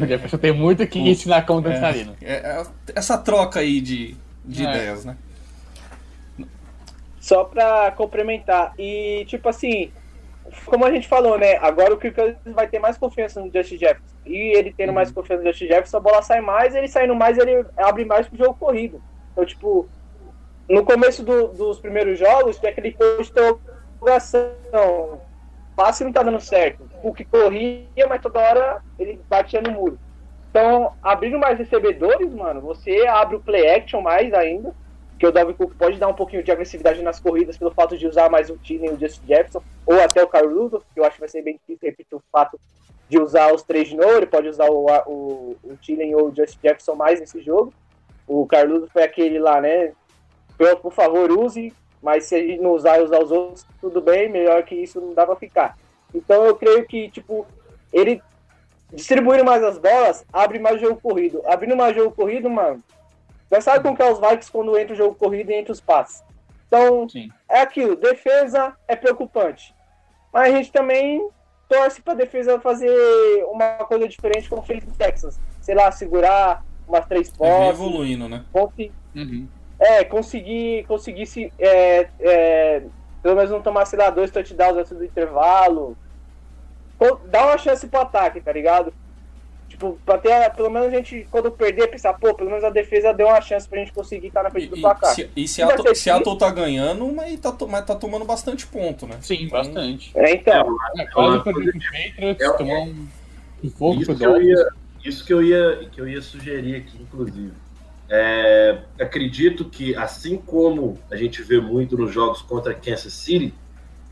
O 0.00 0.06
Jefferson 0.06 0.38
tem 0.38 0.52
muito 0.52 0.86
que 0.86 0.98
ensinar 0.98 1.46
como 1.46 1.60
dançarino. 1.62 2.14
É, 2.20 2.34
é, 2.34 2.66
essa 2.94 3.16
troca 3.16 3.60
aí 3.60 3.80
de, 3.80 4.14
de 4.44 4.66
É. 4.66 4.68
ideias, 4.68 5.04
né? 5.04 5.16
Só 7.20 7.44
pra 7.44 7.90
complementar. 7.92 8.72
E, 8.78 9.24
tipo 9.26 9.48
assim, 9.48 9.90
como 10.66 10.84
a 10.84 10.90
gente 10.90 11.06
falou, 11.08 11.38
né? 11.38 11.56
Agora 11.56 11.94
o 11.94 11.96
Kirk 11.96 12.16
vai 12.46 12.66
ter 12.66 12.78
mais 12.80 12.98
confiança 12.98 13.40
no 13.40 13.50
Justin 13.52 13.78
Jefferson. 13.78 14.02
E 14.26 14.56
ele 14.56 14.74
tendo 14.76 14.92
mais 14.92 15.10
confiança 15.10 15.42
no 15.42 15.48
Justin 15.48 15.66
Jefferson, 15.68 15.96
a 15.96 16.00
bola 16.00 16.22
sai 16.22 16.40
mais, 16.40 16.74
ele 16.74 16.88
saindo 16.88 17.14
mais, 17.14 17.38
ele 17.38 17.64
abre 17.76 18.04
mais 18.04 18.26
pro 18.28 18.36
jogo 18.36 18.54
corrido. 18.54 19.00
Então, 19.32 19.44
tipo, 19.46 19.88
no 20.68 20.84
começo 20.84 21.22
do- 21.22 21.48
dos 21.48 21.78
primeiros 21.78 22.18
jogos, 22.18 22.58
tem 22.58 22.70
aquele 22.70 22.90
posto 22.92 23.32
de 23.34 23.40
interrogação. 23.40 25.20
Passe 25.74 26.04
não 26.04 26.12
tá 26.12 26.22
dando 26.22 26.40
certo. 26.40 26.88
O 27.02 27.12
que 27.12 27.24
corria, 27.24 28.06
mas 28.08 28.20
toda 28.20 28.38
hora 28.38 28.82
ele 28.98 29.20
batia 29.28 29.60
no 29.60 29.72
muro. 29.72 29.98
Então, 30.50 30.92
abrindo 31.02 31.38
mais 31.38 31.58
recebedores, 31.58 32.32
mano, 32.34 32.60
você 32.60 33.06
abre 33.06 33.36
o 33.36 33.40
play 33.40 33.68
action 33.70 34.02
mais 34.02 34.32
ainda 34.34 34.74
que 35.22 35.26
o 35.26 35.30
Dalvin 35.30 35.52
Cook 35.52 35.74
pode 35.76 35.98
dar 35.98 36.08
um 36.08 36.14
pouquinho 36.14 36.42
de 36.42 36.50
agressividade 36.50 37.00
nas 37.00 37.20
corridas 37.20 37.56
pelo 37.56 37.70
fato 37.70 37.96
de 37.96 38.08
usar 38.08 38.28
mais 38.28 38.50
o 38.50 38.58
Thielen 38.58 38.90
e 38.90 38.94
o 38.94 38.98
Justin 38.98 39.24
Jefferson, 39.28 39.62
ou 39.86 40.00
até 40.00 40.20
o 40.24 40.28
Rudolph, 40.28 40.82
que 40.92 40.98
eu 40.98 41.04
acho 41.04 41.14
que 41.14 41.20
vai 41.20 41.28
ser 41.28 41.42
bem 41.42 41.54
difícil 41.54 41.88
repetir 41.88 42.16
o 42.16 42.22
fato 42.32 42.58
de 43.08 43.20
usar 43.20 43.54
os 43.54 43.62
três 43.62 43.88
de 43.88 43.96
novo, 43.96 44.16
ele 44.16 44.26
pode 44.26 44.48
usar 44.48 44.68
o, 44.68 44.86
o, 45.06 45.56
o 45.62 45.78
ou 46.16 46.28
o 46.28 46.34
Justin 46.34 46.58
Jefferson 46.60 46.96
mais 46.96 47.20
nesse 47.20 47.40
jogo. 47.40 47.72
O 48.26 48.42
Rudolph 48.42 48.90
foi 48.92 49.04
aquele 49.04 49.38
lá, 49.38 49.60
né? 49.60 49.92
Por 50.82 50.92
favor, 50.92 51.30
use, 51.30 51.72
mas 52.02 52.24
se 52.24 52.34
a 52.34 52.38
gente 52.38 52.60
não 52.60 52.72
usar 52.72 52.98
e 52.98 53.02
usar 53.04 53.20
os 53.22 53.30
outros, 53.30 53.64
tudo 53.80 54.00
bem, 54.00 54.28
melhor 54.28 54.62
que 54.64 54.74
isso 54.74 55.00
não 55.00 55.14
dá 55.14 55.24
pra 55.24 55.36
ficar. 55.36 55.76
Então 56.14 56.44
eu 56.44 56.56
creio 56.56 56.84
que, 56.86 57.08
tipo, 57.10 57.46
ele 57.92 58.20
distribuindo 58.92 59.44
mais 59.44 59.62
as 59.62 59.78
bolas, 59.78 60.24
abre 60.32 60.58
mais 60.58 60.80
jogo 60.80 61.00
corrido. 61.00 61.40
Abrindo 61.46 61.76
mais 61.76 61.94
jogo 61.96 62.14
corrido, 62.14 62.50
mano, 62.50 62.82
já 63.50 63.60
sabe 63.60 63.82
como 63.82 63.96
que 63.96 64.02
é 64.02 64.10
os 64.10 64.18
Vikings 64.18 64.50
quando 64.52 64.76
entra 64.78 64.92
o 64.94 64.96
jogo 64.96 65.14
corrido 65.14 65.50
e 65.50 65.54
entra 65.54 65.72
os 65.72 65.80
passes. 65.80 66.22
Então, 66.66 67.08
Sim. 67.08 67.30
é 67.48 67.60
aquilo, 67.60 67.96
defesa 67.96 68.74
é 68.88 68.96
preocupante. 68.96 69.74
Mas 70.32 70.52
a 70.52 70.56
gente 70.56 70.72
também 70.72 71.26
torce 71.68 72.02
pra 72.02 72.14
defesa 72.14 72.58
fazer 72.60 72.90
uma 73.50 73.76
coisa 73.84 74.08
diferente 74.08 74.48
como 74.48 74.62
fez 74.62 74.84
no 74.84 74.92
Texas. 74.92 75.38
Sei 75.60 75.74
lá, 75.74 75.90
segurar 75.92 76.64
umas 76.88 77.06
três 77.06 77.28
vem 77.28 77.36
posses. 77.38 77.70
evoluindo, 77.70 78.28
né? 78.28 78.44
consi- 78.52 78.92
Uhum. 79.14 79.46
É, 79.82 80.04
conseguir, 80.04 80.84
conseguir 80.86 81.26
se. 81.26 81.52
É, 81.58 82.08
é, 82.20 82.82
pelo 83.22 83.34
menos 83.36 83.50
não 83.50 83.60
tomar, 83.60 83.84
sei 83.84 83.98
lá, 83.98 84.10
dois 84.10 84.30
touchdowns 84.30 84.76
antes 84.78 84.92
do 84.96 85.04
intervalo. 85.04 85.96
Dá 87.26 87.46
uma 87.46 87.58
chance 87.58 87.86
pro 87.88 88.00
ataque, 88.00 88.40
tá 88.40 88.52
ligado? 88.52 88.92
Tipo, 89.68 89.98
pra 90.04 90.18
ter, 90.18 90.50
pelo 90.50 90.70
menos 90.70 90.88
a 90.88 90.90
gente, 90.90 91.26
quando 91.30 91.50
perder, 91.50 91.88
pensar, 91.88 92.12
pô, 92.12 92.32
pelo 92.34 92.50
menos 92.50 92.62
a 92.62 92.70
defesa 92.70 93.12
deu 93.12 93.26
uma 93.26 93.40
chance 93.40 93.66
pra 93.66 93.78
gente 93.80 93.92
conseguir 93.92 94.28
estar 94.28 94.42
na 94.44 94.50
frente 94.50 94.68
do 94.68 94.76
placar. 94.76 95.10
e, 95.12 95.14
se, 95.14 95.30
e 95.34 95.48
Se 95.48 95.62
vai 95.64 95.70
Seattle, 95.76 95.94
Seattle 95.96 96.38
tá 96.38 96.50
ganhando, 96.50 97.10
mas 97.12 97.40
tá, 97.40 97.50
to- 97.50 97.66
mas 97.66 97.84
tá 97.84 97.94
tomando 97.96 98.24
bastante 98.24 98.66
ponto, 98.66 99.06
né? 99.06 99.16
Sim, 99.22 99.48
bastante. 99.48 100.12
É, 100.14 100.32
então, 100.34 100.76
É, 100.96 101.06
quase 101.06 101.42
perdeu 101.42 101.72
pro 101.72 101.80
Patriots, 101.80 102.40
É, 102.42 102.52
tomou 102.56 102.84
um 102.84 103.06
sufoco 103.62 103.96
Isso 103.96 104.04
pro 104.06 104.16
que, 104.18 104.24
eu 104.26 104.42
ia, 104.42 104.68
isso 105.04 105.24
que 105.26 105.32
eu 105.32 105.42
ia, 105.42 105.88
que 105.90 106.00
eu 106.00 106.06
ia 106.08 106.22
sugerir 106.22 106.76
aqui, 106.76 107.02
inclusive. 107.02 107.52
É, 108.14 108.76
acredito 109.00 109.64
que, 109.64 109.96
assim 109.96 110.36
como 110.36 110.98
a 111.10 111.16
gente 111.16 111.42
vê 111.42 111.58
muito 111.58 111.96
nos 111.96 112.12
jogos 112.12 112.42
contra 112.42 112.74
Kansas 112.74 113.14
City, 113.14 113.54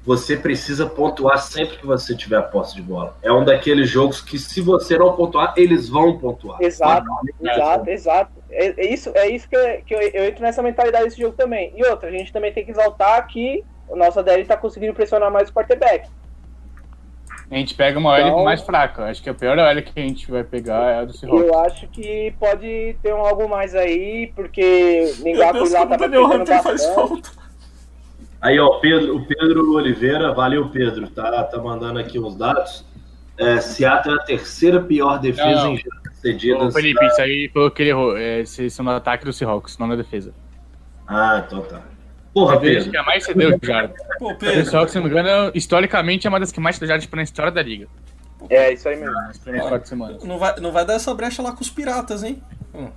você 0.02 0.38
precisa 0.38 0.86
pontuar 0.86 1.38
sempre 1.38 1.76
que 1.76 1.86
você 1.86 2.16
tiver 2.16 2.38
a 2.38 2.42
posse 2.42 2.74
de 2.74 2.80
bola. 2.80 3.14
É 3.22 3.30
um 3.30 3.44
daqueles 3.44 3.90
jogos 3.90 4.22
que, 4.22 4.38
se 4.38 4.62
você 4.62 4.96
não 4.96 5.12
pontuar, 5.12 5.52
eles 5.54 5.86
vão 5.86 6.18
pontuar. 6.18 6.62
Exato, 6.62 7.06
É, 7.42 7.52
exato, 7.52 7.90
exato. 7.90 8.32
É, 8.50 8.86
é 8.86 8.90
isso, 8.90 9.12
é 9.14 9.28
isso 9.28 9.46
que, 9.46 9.54
eu, 9.54 9.82
que 9.84 9.94
eu, 9.94 10.00
eu 10.00 10.24
entro 10.24 10.40
nessa 10.40 10.62
mentalidade 10.62 11.04
desse 11.04 11.20
jogo 11.20 11.36
também. 11.36 11.70
E 11.76 11.84
outra, 11.84 12.08
a 12.08 12.12
gente 12.12 12.32
também 12.32 12.54
tem 12.54 12.64
que 12.64 12.70
exaltar 12.70 13.26
que 13.26 13.62
o 13.86 13.96
nosso 13.96 14.22
DL 14.22 14.46
tá 14.46 14.56
conseguindo 14.56 14.94
pressionar 14.94 15.30
mais 15.30 15.50
o 15.50 15.52
quarterback. 15.52 16.08
A 17.50 17.54
gente 17.56 17.74
pega 17.74 17.98
uma 17.98 18.10
OL 18.12 18.18
Então- 18.20 18.44
mais 18.44 18.60
fraca. 18.62 19.06
Acho 19.06 19.20
que 19.22 19.28
a 19.28 19.34
pior 19.34 19.58
OL 19.58 19.82
que 19.82 19.98
a 19.98 20.02
gente 20.02 20.30
vai 20.30 20.44
pegar 20.44 20.92
é 20.92 20.98
a 21.00 21.04
do 21.04 21.12
Seahawks. 21.12 21.46
eu 21.48 21.58
acho 21.60 21.88
que 21.88 22.32
pode 22.38 22.96
ter 23.02 23.12
um 23.12 23.18
algo 23.26 23.48
mais 23.48 23.74
aí, 23.74 24.32
porque 24.36 25.12
Deus, 25.22 25.72
lá 25.72 25.84
Daniel 25.84 26.28
pegando 26.28 26.44
bastante. 26.46 26.94
falta. 26.94 27.30
Aí, 28.40 28.58
ó, 28.58 28.66
o 28.68 28.80
Pedro, 28.80 29.16
o 29.16 29.26
Pedro 29.26 29.72
Oliveira, 29.74 30.32
valeu, 30.32 30.68
Pedro, 30.70 31.08
tá, 31.10 31.42
tá 31.44 31.58
mandando 31.58 31.98
aqui 31.98 32.18
uns 32.18 32.36
dados. 32.36 32.86
É, 33.36 33.60
Seattle 33.60 34.14
é 34.14 34.18
a 34.18 34.22
terceira 34.22 34.80
pior 34.80 35.18
defesa 35.18 35.64
Não. 35.64 35.72
em 35.72 35.76
jardas 35.78 36.16
cedidas. 36.20 36.62
Ô, 36.62 36.70
Felipe, 36.70 37.04
isso 37.06 37.20
aí 37.20 37.50
foi 37.52 37.66
o 37.66 37.70
que 37.70 37.82
ele 37.82 37.90
errou. 37.90 38.16
É, 38.16 38.44
vocês 38.44 38.72
são 38.72 38.84
no 38.84 38.92
ataque 38.92 39.24
do 39.24 39.32
Seahawks, 39.32 39.76
não 39.78 39.86
na 39.88 39.96
defesa. 39.96 40.32
Ah, 41.06 41.42
então 41.46 41.62
tá. 41.62 41.82
Porra, 42.32 42.54
A 42.56 42.60
Pedro. 42.60 42.90
que 42.90 42.96
é 42.96 43.02
mais 43.02 43.24
cedeu 43.24 43.58
de 43.58 43.66
jardas. 43.66 43.96
Pô, 44.18 44.30
O 44.30 44.36
Pedro, 44.36 44.64
Seahawks, 44.64 44.92
se 44.92 44.98
não 44.98 45.04
me 45.04 45.10
engano, 45.10 45.50
historicamente 45.54 46.26
é 46.26 46.30
uma 46.30 46.38
das 46.40 46.52
que 46.52 46.60
mais 46.60 46.76
cedeu 46.76 46.88
jardas 46.88 47.08
na 47.12 47.22
história 47.22 47.50
da 47.52 47.62
liga. 47.62 47.88
É, 48.48 48.72
isso 48.72 48.88
aí 48.88 48.96
mesmo. 48.96 49.12
Nas 49.12 49.38
primeiras 49.38 49.68
quatro 49.68 49.88
semanas. 49.88 50.24
não 50.24 50.38
vai, 50.38 50.56
não 50.60 50.72
vai 50.72 50.84
dar 50.84 50.94
essa 50.94 51.12
brecha 51.14 51.42
lá 51.42 51.52
com 51.52 51.60
os 51.60 51.68
piratas, 51.70 52.22
hein? 52.22 52.42
Hum. 52.74 52.88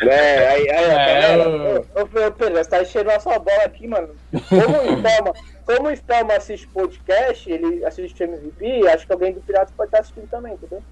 É, 0.00 0.48
aí, 0.48 0.70
aí, 0.70 0.84
É, 0.84 0.88
galera, 1.20 1.42
eu- 1.44 1.86
ô, 1.94 2.00
ô, 2.02 2.06
Pedro, 2.32 2.54
você 2.54 2.70
tá 2.70 2.82
enchendo 2.82 3.10
a 3.10 3.20
sua 3.20 3.38
bola 3.38 3.62
aqui, 3.64 3.86
mano. 3.86 4.08
Como 4.48 4.78
o 4.78 4.96
Spelma, 4.96 5.32
como 5.66 5.88
o 5.88 6.32
assiste 6.36 6.66
podcast, 6.68 7.50
ele 7.50 7.84
assiste 7.84 8.22
MVP, 8.22 8.88
acho 8.88 9.06
que 9.06 9.12
alguém 9.12 9.32
do 9.32 9.40
Piratas 9.40 9.72
pode 9.76 9.88
estar 9.88 10.00
assistindo 10.00 10.28
também, 10.28 10.54
entendeu? 10.54 10.82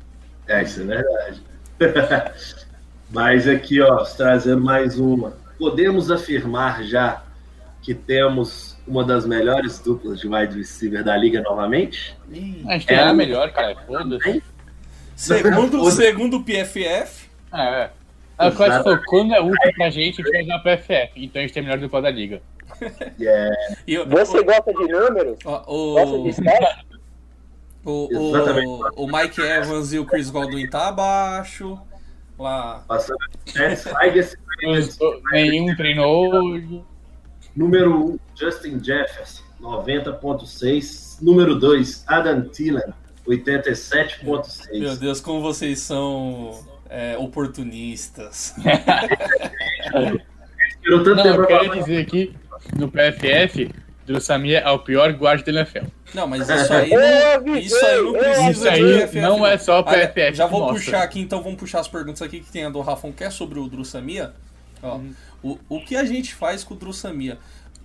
É, 0.47 0.63
isso 0.63 0.83
é 0.83 0.85
verdade. 0.85 1.43
Mas 3.11 3.49
aqui, 3.49 3.81
ó, 3.81 4.05
trazendo 4.05 4.63
mais 4.63 4.99
uma. 4.99 5.33
Podemos 5.59 6.11
afirmar 6.11 6.85
já 6.85 7.23
que 7.89 7.95
temos 7.95 8.77
uma 8.87 9.03
das 9.03 9.25
melhores 9.27 9.79
duplas 9.79 10.21
de 10.21 10.29
wide 10.29 10.55
receiver 10.59 11.03
da 11.03 11.17
liga 11.17 11.41
novamente? 11.41 12.15
Ih. 12.31 12.63
A 12.69 12.73
gente 12.75 12.87
tem 12.87 12.99
É. 12.99 13.01
a 13.03 13.15
melhor, 13.15 13.51
cara. 13.51 13.75
Foda-se. 13.87 14.43
Segundo, 15.17 15.91
segundo 15.91 16.37
o 16.37 16.45
PFF, 16.45 17.29
É, 17.51 17.63
é. 17.85 17.91
A 18.37 18.51
falou, 18.53 19.01
quando 19.07 19.35
é 19.35 19.41
útil 19.41 19.73
pra 19.75 19.89
gente, 19.89 20.21
a 20.21 20.25
gente 20.25 20.31
vai 20.33 20.43
usar 20.43 20.59
PFF. 20.59 21.13
Então 21.17 21.41
a 21.41 21.43
gente 21.47 21.55
tem 21.55 21.63
a 21.63 21.65
melhor 21.67 21.79
dupla 21.79 22.03
da 22.03 22.11
liga. 22.11 22.43
É, 23.21 23.51
e 23.87 23.99
o- 23.99 24.07
Você 24.07 24.43
gosta 24.45 24.71
de 24.73 24.87
números? 24.93 25.39
o, 25.47 25.95
Gosta 25.95 26.15
o, 26.15 26.23
de 26.25 26.31
o, 27.85 28.09
o, 28.13 29.05
o 29.05 29.07
Mike 29.11 29.41
Evans 29.41 29.95
e 29.95 29.99
o 29.99 30.05
Chris 30.05 30.29
Godwin 30.29 30.69
tá 30.69 30.89
abaixo. 30.89 31.81
Lá. 32.39 32.85
passando 32.87 33.17
Nenhum 35.33 35.75
treinou 35.75 36.31
hoje. 36.35 36.83
Número 37.59 37.91
1, 37.91 38.05
um, 38.05 38.19
Justin 38.37 38.83
Jefferson, 38.83 39.43
90.6. 39.61 41.19
Número 41.21 41.59
2, 41.59 42.05
Adam 42.07 42.43
Thielen, 42.43 42.95
87.6. 43.27 44.79
Meu 44.79 44.97
Deus, 44.97 45.21
como 45.21 45.41
vocês 45.43 45.81
são 45.81 46.65
é, 46.89 47.19
oportunistas. 47.19 48.55
Tirou 50.81 51.03
tanto 51.03 51.17
Não, 51.17 51.27
eu 51.27 51.47
quero 51.47 51.65
falar. 51.65 51.77
dizer 51.81 51.99
aqui, 52.01 52.33
no 52.77 52.89
PFF, 52.89 53.73
Drew 54.07 54.21
Samia 54.21 54.61
é 54.61 54.71
o 54.71 54.79
pior 54.79 55.13
guarda 55.13 55.43
da 55.53 55.61
NFL. 55.61 55.87
Não, 56.15 56.29
mas 56.29 56.49
isso 56.49 56.73
aí 56.73 56.93
Eu 56.95 57.43
não, 57.43 57.57
isso 57.57 57.77
aí 57.85 57.97
não 57.97 58.07
eu 58.07 58.13
precisa 58.15 58.51
Isso 58.51 58.69
aí 58.69 59.01
PFF, 59.03 59.21
não 59.21 59.45
é 59.45 59.59
só 59.59 59.81
o 59.81 59.85
PFF 59.85 60.35
Já 60.35 60.47
vou 60.47 60.61
mostra. 60.61 60.77
puxar 60.79 61.03
aqui, 61.03 61.21
então 61.21 61.43
vamos 61.43 61.59
puxar 61.59 61.81
as 61.81 61.89
perguntas 61.89 62.23
aqui 62.23 62.39
que 62.41 62.53
tem 62.53 62.65
a 62.65 62.71
do 62.71 62.81
Rafon, 62.81 63.13
que 63.13 63.25
é 63.25 63.31
sobre 63.31 63.59
o 63.59 63.69
Drussamia. 63.69 64.33
Ó, 64.83 64.97
Uhum. 64.97 65.13
o, 65.43 65.59
o 65.69 65.81
que 65.85 65.97
a 65.97 66.05
gente 66.05 66.35
faz 66.35 66.65
com 66.65 66.75
o 66.75 66.77
Drussamia? 66.77 67.39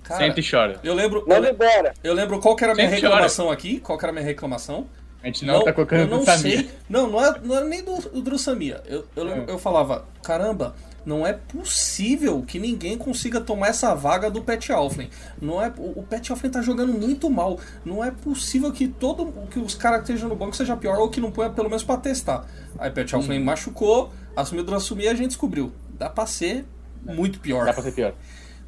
Cara, 0.04 0.26
Senta 0.26 0.40
e 0.40 0.44
chora. 0.50 0.80
eu 0.84 0.94
lembro, 0.94 1.20
eu, 1.22 1.28
Manda 1.28 1.40
le- 1.48 1.52
embora. 1.54 1.94
eu 2.04 2.14
lembro 2.14 2.40
qual 2.40 2.56
que 2.56 2.64
era 2.64 2.74
a 2.74 2.76
minha 2.76 2.88
Sempre 2.90 3.02
chora. 3.02 3.14
reclamação 3.14 3.50
aqui. 3.52 3.80
Qual 3.80 3.98
que 3.98 4.04
era 4.06 4.12
a 4.12 4.14
minha 4.14 4.26
reclamação? 4.26 4.86
A 5.22 5.28
gente 5.28 5.46
não, 5.46 5.64
tá 5.64 5.70
eu 5.70 5.74
colocando 5.74 6.10
não 6.10 6.18
no 6.20 6.26
Samir. 6.26 6.60
sei. 6.60 6.70
Não, 6.90 7.08
não 7.10 7.24
é, 7.24 7.40
não 7.42 7.58
é 7.58 7.64
nem 7.64 7.82
do, 7.82 7.96
do 8.10 8.22
Drussamia. 8.22 8.82
Eu, 8.86 9.06
eu, 9.16 9.24
lembro- 9.24 9.50
É. 9.50 9.54
eu 9.54 9.58
falava, 9.58 10.06
caramba, 10.22 10.76
não 11.06 11.26
é 11.26 11.32
possível 11.32 12.44
que 12.46 12.60
ninguém 12.60 12.98
consiga 12.98 13.40
tomar 13.40 13.68
essa 13.70 13.96
vaga 13.96 14.30
do 14.30 14.42
Pat 14.42 14.70
Alflin. 14.72 15.10
Não 15.42 15.62
é, 15.62 15.72
o, 15.78 16.04
Pat 16.04 16.30
Alflin 16.30 16.50
tá 16.50 16.62
jogando 16.62 16.92
muito 16.92 17.30
mal. 17.30 17.58
Não 17.86 18.04
é 18.04 18.12
possível 18.12 18.70
que 18.74 18.86
todo 18.90 19.32
que 19.50 19.60
os 19.60 19.74
caras 19.76 20.00
que 20.00 20.12
estejam 20.12 20.28
no 20.28 20.36
banco 20.36 20.54
seja 20.56 20.76
pior 20.76 20.98
ou 21.00 21.10
que 21.10 21.22
não 21.22 21.32
ponha 21.32 21.50
pelo 21.50 21.70
menos 21.70 21.84
pra 21.86 21.96
testar. 21.96 22.46
Aí 22.78 22.92
Pat 22.92 23.14
Alflin 23.14 23.40
Hum. 23.40 23.46
machucou, 23.46 24.12
assumiu 24.36 24.64
o 24.64 24.68
Drussumia 24.68 25.06
e 25.06 25.10
a 25.10 25.14
gente 25.16 25.28
descobriu. 25.30 25.72
Dá 25.98 26.10
pra 26.10 26.26
ser 26.26 26.66
muito 27.06 27.40
pior. 27.40 27.66
Dá 27.66 27.74
pra 27.74 27.84
ser 27.84 27.92
pior. 27.94 28.14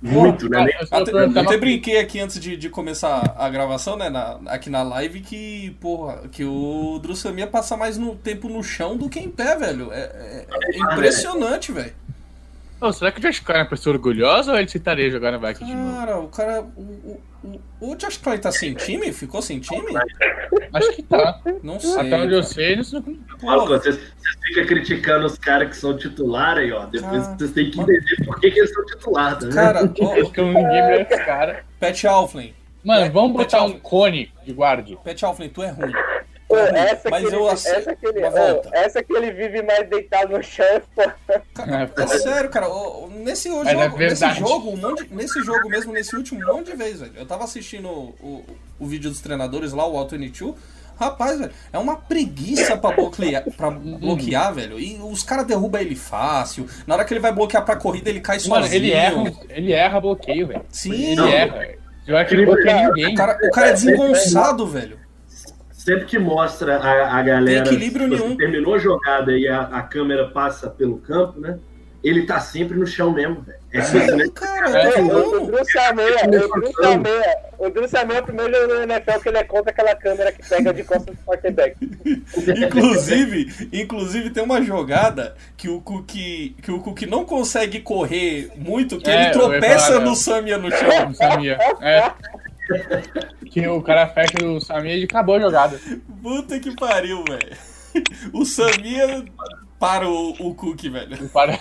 Muito, 0.01 0.47
né? 0.49 0.65
Até, 0.91 1.11
até 1.39 1.57
brinquei 1.57 1.97
aqui 1.97 2.19
antes 2.19 2.39
de, 2.39 2.55
de 2.57 2.69
começar 2.69 3.33
a 3.37 3.49
gravação, 3.49 3.95
né, 3.97 4.09
na- 4.09 4.39
aqui 4.47 4.69
na 4.69 4.83
live, 4.83 5.21
que, 5.21 5.75
porra, 5.79 6.27
que 6.31 6.43
o 6.43 6.99
Drussamia 7.01 7.47
passa 7.47 7.75
mais 7.77 7.97
no 7.97 8.15
tempo 8.15 8.47
no 8.49 8.61
chão 8.61 8.95
do 8.97 9.09
que 9.09 9.19
em 9.19 9.31
pé, 9.31 9.55
velho. 9.55 9.91
É, 9.91 9.99
é- 10.01 10.45
é 10.51 10.77
impressionante, 10.93 11.71
velho. 11.71 11.93
Ô, 12.81 12.91
será 12.91 13.11
que 13.11 13.19
o 13.19 13.21
Josh 13.21 13.39
Klein 13.39 13.59
é 13.59 13.63
uma 13.63 13.69
pessoa 13.69 13.95
orgulhosa 13.95 14.51
ou 14.51 14.57
ele 14.57 14.67
citaria 14.67 15.09
jogar 15.09 15.31
no 15.31 15.39
Vikings 15.39 15.65
de 15.65 15.75
novo? 15.75 15.95
Cara, 15.97 16.19
o 16.19 16.27
cara. 16.27 16.61
O, 16.75 17.21
o, 17.43 17.61
o, 17.79 17.95
Josh 17.95 18.17
Klein 18.17 18.37
tá 18.37 18.51
sem 18.51 18.73
time? 18.73 19.13
Ficou 19.13 19.41
sem 19.41 19.59
time? 19.59 19.93
Acho 20.73 20.91
que 20.93 21.03
tá. 21.03 21.39
Não 21.63 21.79
sei. 21.79 21.99
Até 21.99 22.17
onde 22.17 22.33
eu 22.33 22.43
sei, 22.43 22.73
eles 22.73 22.91
não... 22.91 23.01
Vocês, 23.01 23.95
vocês 23.95 23.99
ficam 24.43 24.65
criticando 24.65 25.25
os 25.25 25.37
caras 25.37 25.69
que 25.69 25.77
são 25.77 25.97
titular 25.97 26.57
aí, 26.57 26.71
ó. 26.71 26.85
Depois 26.85 27.23
Cara, 27.23 27.37
vocês 27.37 27.51
têm 27.51 27.71
que 27.71 27.79
entender 27.79 28.25
por 28.25 28.39
que, 28.39 28.51
que 28.51 28.59
eles 28.59 28.73
são 28.73 28.85
titular, 28.85 29.33
tá 29.39 29.45
vendo? 29.45 29.55
cara, 29.55 29.79
Acho 29.85 29.93
ó, 30.01 30.29
que 30.29 30.41
ninguém 30.41 30.63
merece 30.63 31.13
esse 31.13 31.25
cara. 31.25 31.63
Pat 31.79 32.03
Alflin. 32.05 32.53
Mano, 32.83 33.05
É, 33.05 33.09
vamos 33.09 33.31
botar 33.37 33.59
Pat 33.59 33.69
um 33.69 33.79
cone 33.79 34.31
de 34.45 34.53
guarde. 34.53 34.97
Pat 35.03 35.23
Alflin, 35.23 35.49
tu 35.49 35.63
é 35.63 35.69
ruim. 35.69 35.93
Pô, 36.55 36.75
essa, 36.77 37.09
mas 37.09 37.21
que 37.21 37.27
ele, 37.27 37.35
eu 37.35 37.49
aceito. 37.49 37.77
essa, 37.77 37.95
que 37.95 38.05
ele, 38.07 38.29
volta. 38.29 38.69
essa 38.73 39.03
que 39.03 39.13
ele 39.13 39.31
vive 39.31 39.61
mais 39.63 39.89
deitado 39.89 40.37
no 40.37 40.43
chão, 40.43 40.81
pô. 40.95 41.01
É, 41.01 42.03
É 42.03 42.07
sério, 42.07 42.49
cara. 42.49 42.67
Nesse 43.09 43.49
jogo, 43.49 43.67
é 43.69 43.97
nesse 43.97 44.33
jogo, 44.33 44.69
um 44.71 44.77
monte, 44.77 45.07
nesse 45.13 45.41
jogo 45.43 45.69
mesmo, 45.69 45.93
nesse 45.93 46.15
último, 46.15 46.41
um 46.43 46.55
monte 46.57 46.71
de 46.71 46.77
vezes, 46.77 47.01
velho. 47.01 47.13
Eu 47.17 47.25
tava 47.25 47.43
assistindo 47.43 47.87
o, 47.89 48.15
o, 48.21 48.45
o 48.79 48.85
vídeo 48.85 49.09
dos 49.09 49.21
treinadores 49.21 49.73
lá, 49.73 49.87
o 49.87 49.97
Auto 49.97 50.17
22. 50.17 50.55
Rapaz, 50.97 51.37
velho, 51.39 51.51
é 51.73 51.77
uma 51.77 51.97
preguiça 51.97 52.77
pra 52.77 52.91
bloquear, 52.91 53.43
pra 53.57 53.69
bloquear 53.69 54.53
velho. 54.53 54.79
E 54.79 54.97
os 55.01 55.23
caras 55.23 55.45
derrubam 55.45 55.81
ele 55.81 55.95
fácil. 55.95 56.67
Na 56.87 56.95
hora 56.95 57.03
que 57.03 57.13
ele 57.13 57.19
vai 57.19 57.33
bloquear 57.33 57.65
pra 57.65 57.75
corrida, 57.75 58.09
ele 58.09 58.21
cai 58.21 58.39
sozinho. 58.39 58.55
Mano, 58.61 58.73
ele 58.73 58.91
erra, 58.93 59.33
ele 59.49 59.73
erra 59.73 59.99
bloqueio, 59.99 60.47
velho. 60.47 60.61
Sim, 60.69 60.93
Ele 61.07 61.15
Não. 61.15 61.27
erra. 61.27 61.67
Eu 62.07 62.15
acho 62.15 62.29
que 62.29 62.35
ele 62.35 62.45
bloqueia 62.45 62.87
ninguém. 62.87 63.13
o 63.13 63.15
cara, 63.17 63.37
o 63.45 63.51
cara 63.51 63.67
é 63.69 63.73
desengonçado, 63.73 64.67
velho. 64.67 64.97
Sempre 65.85 66.05
que 66.05 66.17
mostra 66.17 66.77
a, 66.77 67.19
a 67.19 67.21
galera. 67.21 67.67
Equilíbrio 67.67 68.07
nenhum. 68.07 68.35
Terminou 68.35 68.73
a 68.73 68.79
jogada 68.79 69.37
e 69.37 69.47
a, 69.47 69.61
a 69.61 69.83
câmera 69.83 70.27
passa 70.29 70.67
pelo 70.67 70.97
campo, 70.97 71.39
né? 71.39 71.59
Ele 72.03 72.25
tá 72.25 72.39
sempre 72.39 72.77
no 72.77 72.85
chão 72.85 73.11
mesmo, 73.11 73.41
velho. 73.41 73.57
É 73.71 73.79
isso, 73.79 74.15
né? 74.15 74.25
Cara, 74.33 74.69
É, 74.79 74.99
eu 74.99 75.09
tô 75.09 75.43
O. 75.43 75.47
Drew 75.47 75.65
Samea, 75.65 76.25
o 76.25 76.29
Drew 76.29 76.71
Samea, 76.73 77.37
o 77.57 77.69
Drew 77.69 77.87
Samea 77.87 78.17
é 78.17 78.21
o 78.21 78.23
primeiro 78.23 78.53
jogador 78.53 78.77
da 78.77 78.83
NFL 78.95 79.19
que 79.21 79.29
ele 79.29 79.37
é 79.37 79.43
contra 79.43 79.71
aquela 79.71 79.95
câmera 79.95 80.31
que 80.31 80.47
pega 80.47 80.73
de 80.73 80.83
costas 80.83 81.15
do 81.15 81.21
quarterback. 81.23 81.75
Inclusive, 82.63 83.69
inclusive 83.73 84.29
tem 84.29 84.43
uma 84.43 84.61
jogada 84.61 85.35
que 85.57 85.67
o 85.67 85.81
Cook, 85.81 86.07
que 86.13 86.71
o 86.71 86.79
Cook 86.79 87.01
não 87.03 87.25
consegue 87.25 87.79
correr 87.79 88.51
muito, 88.55 88.97
que 88.99 89.09
É, 89.09 89.23
ele 89.25 89.31
tropeça 89.31 89.87
falar, 89.93 89.99
no 90.01 90.09
né? 90.11 90.15
Samia 90.15 90.57
no 90.57 90.71
chão. 90.71 91.13
Samia. 91.13 91.57
É. 91.81 92.11
Que 93.51 93.67
o 93.67 93.81
cara 93.81 94.07
fecha 94.07 94.45
o 94.45 94.59
Samia 94.59 94.97
e 94.97 95.03
acabou 95.03 95.35
a 95.35 95.39
jogada. 95.39 95.79
Puta 96.21 96.59
que 96.59 96.75
pariu, 96.75 97.23
velho. 97.23 97.55
O 98.33 98.45
Samia 98.45 99.25
para 99.79 100.07
o, 100.07 100.31
o 100.39 100.55
Cook, 100.55 100.83
velho. 100.83 101.21
Não 101.21 101.27
para. 101.27 101.53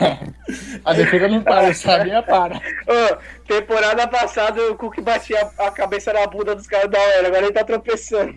A 0.85 0.93
defesa 0.93 1.29
não 1.29 1.43
para, 1.43 1.71
o 1.71 1.75
Samia 1.75 2.23
para. 2.23 2.57
Ô, 2.57 3.17
temporada 3.47 4.07
passada 4.09 4.61
o 4.71 4.77
Cook 4.77 5.01
batia 5.01 5.51
a 5.59 5.71
cabeça 5.71 6.13
na 6.13 6.27
bunda 6.27 6.55
dos 6.55 6.67
caras 6.67 6.91
da 6.91 6.99
hora, 6.99 7.27
agora 7.27 7.45
ele 7.45 7.53
tá 7.53 7.65
tropeçando. 7.65 8.35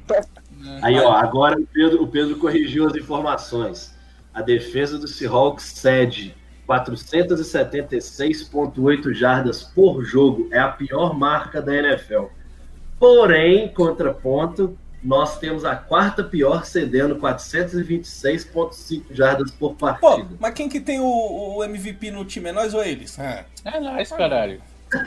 Aí, 0.81 0.99
ó, 0.99 1.11
agora 1.11 1.59
o 1.59 1.65
Pedro, 1.65 2.03
o 2.03 2.07
Pedro 2.07 2.37
corrigiu 2.37 2.87
as 2.87 2.95
informações. 2.95 3.95
A 4.33 4.41
defesa 4.41 4.97
do 4.97 5.07
Seahawks 5.07 5.63
cede 5.63 6.35
476,8 6.67 9.13
jardas 9.13 9.63
por 9.63 10.03
jogo. 10.03 10.49
É 10.51 10.59
a 10.59 10.67
pior 10.67 11.17
marca 11.17 11.61
da 11.61 11.73
NFL. 11.75 12.25
Porém, 12.99 13.67
contraponto, 13.69 14.77
nós 15.03 15.37
temos 15.39 15.63
a 15.63 15.75
quarta 15.75 16.23
pior 16.23 16.65
cedendo 16.65 17.15
426,5 17.17 19.03
jardas 19.11 19.51
por 19.51 19.75
Pô, 19.75 19.75
partida. 19.75 20.27
mas 20.39 20.53
quem 20.53 20.67
que 20.67 20.79
tem 20.79 20.99
o, 20.99 21.57
o 21.57 21.63
MVP 21.63 22.11
no 22.11 22.25
time? 22.25 22.49
É 22.49 22.51
nós 22.51 22.73
ou 22.73 22.83
eles? 22.83 23.17
É. 23.19 23.45
É 23.65 23.79
nóis, 23.79 24.09
caralho. 24.11 24.61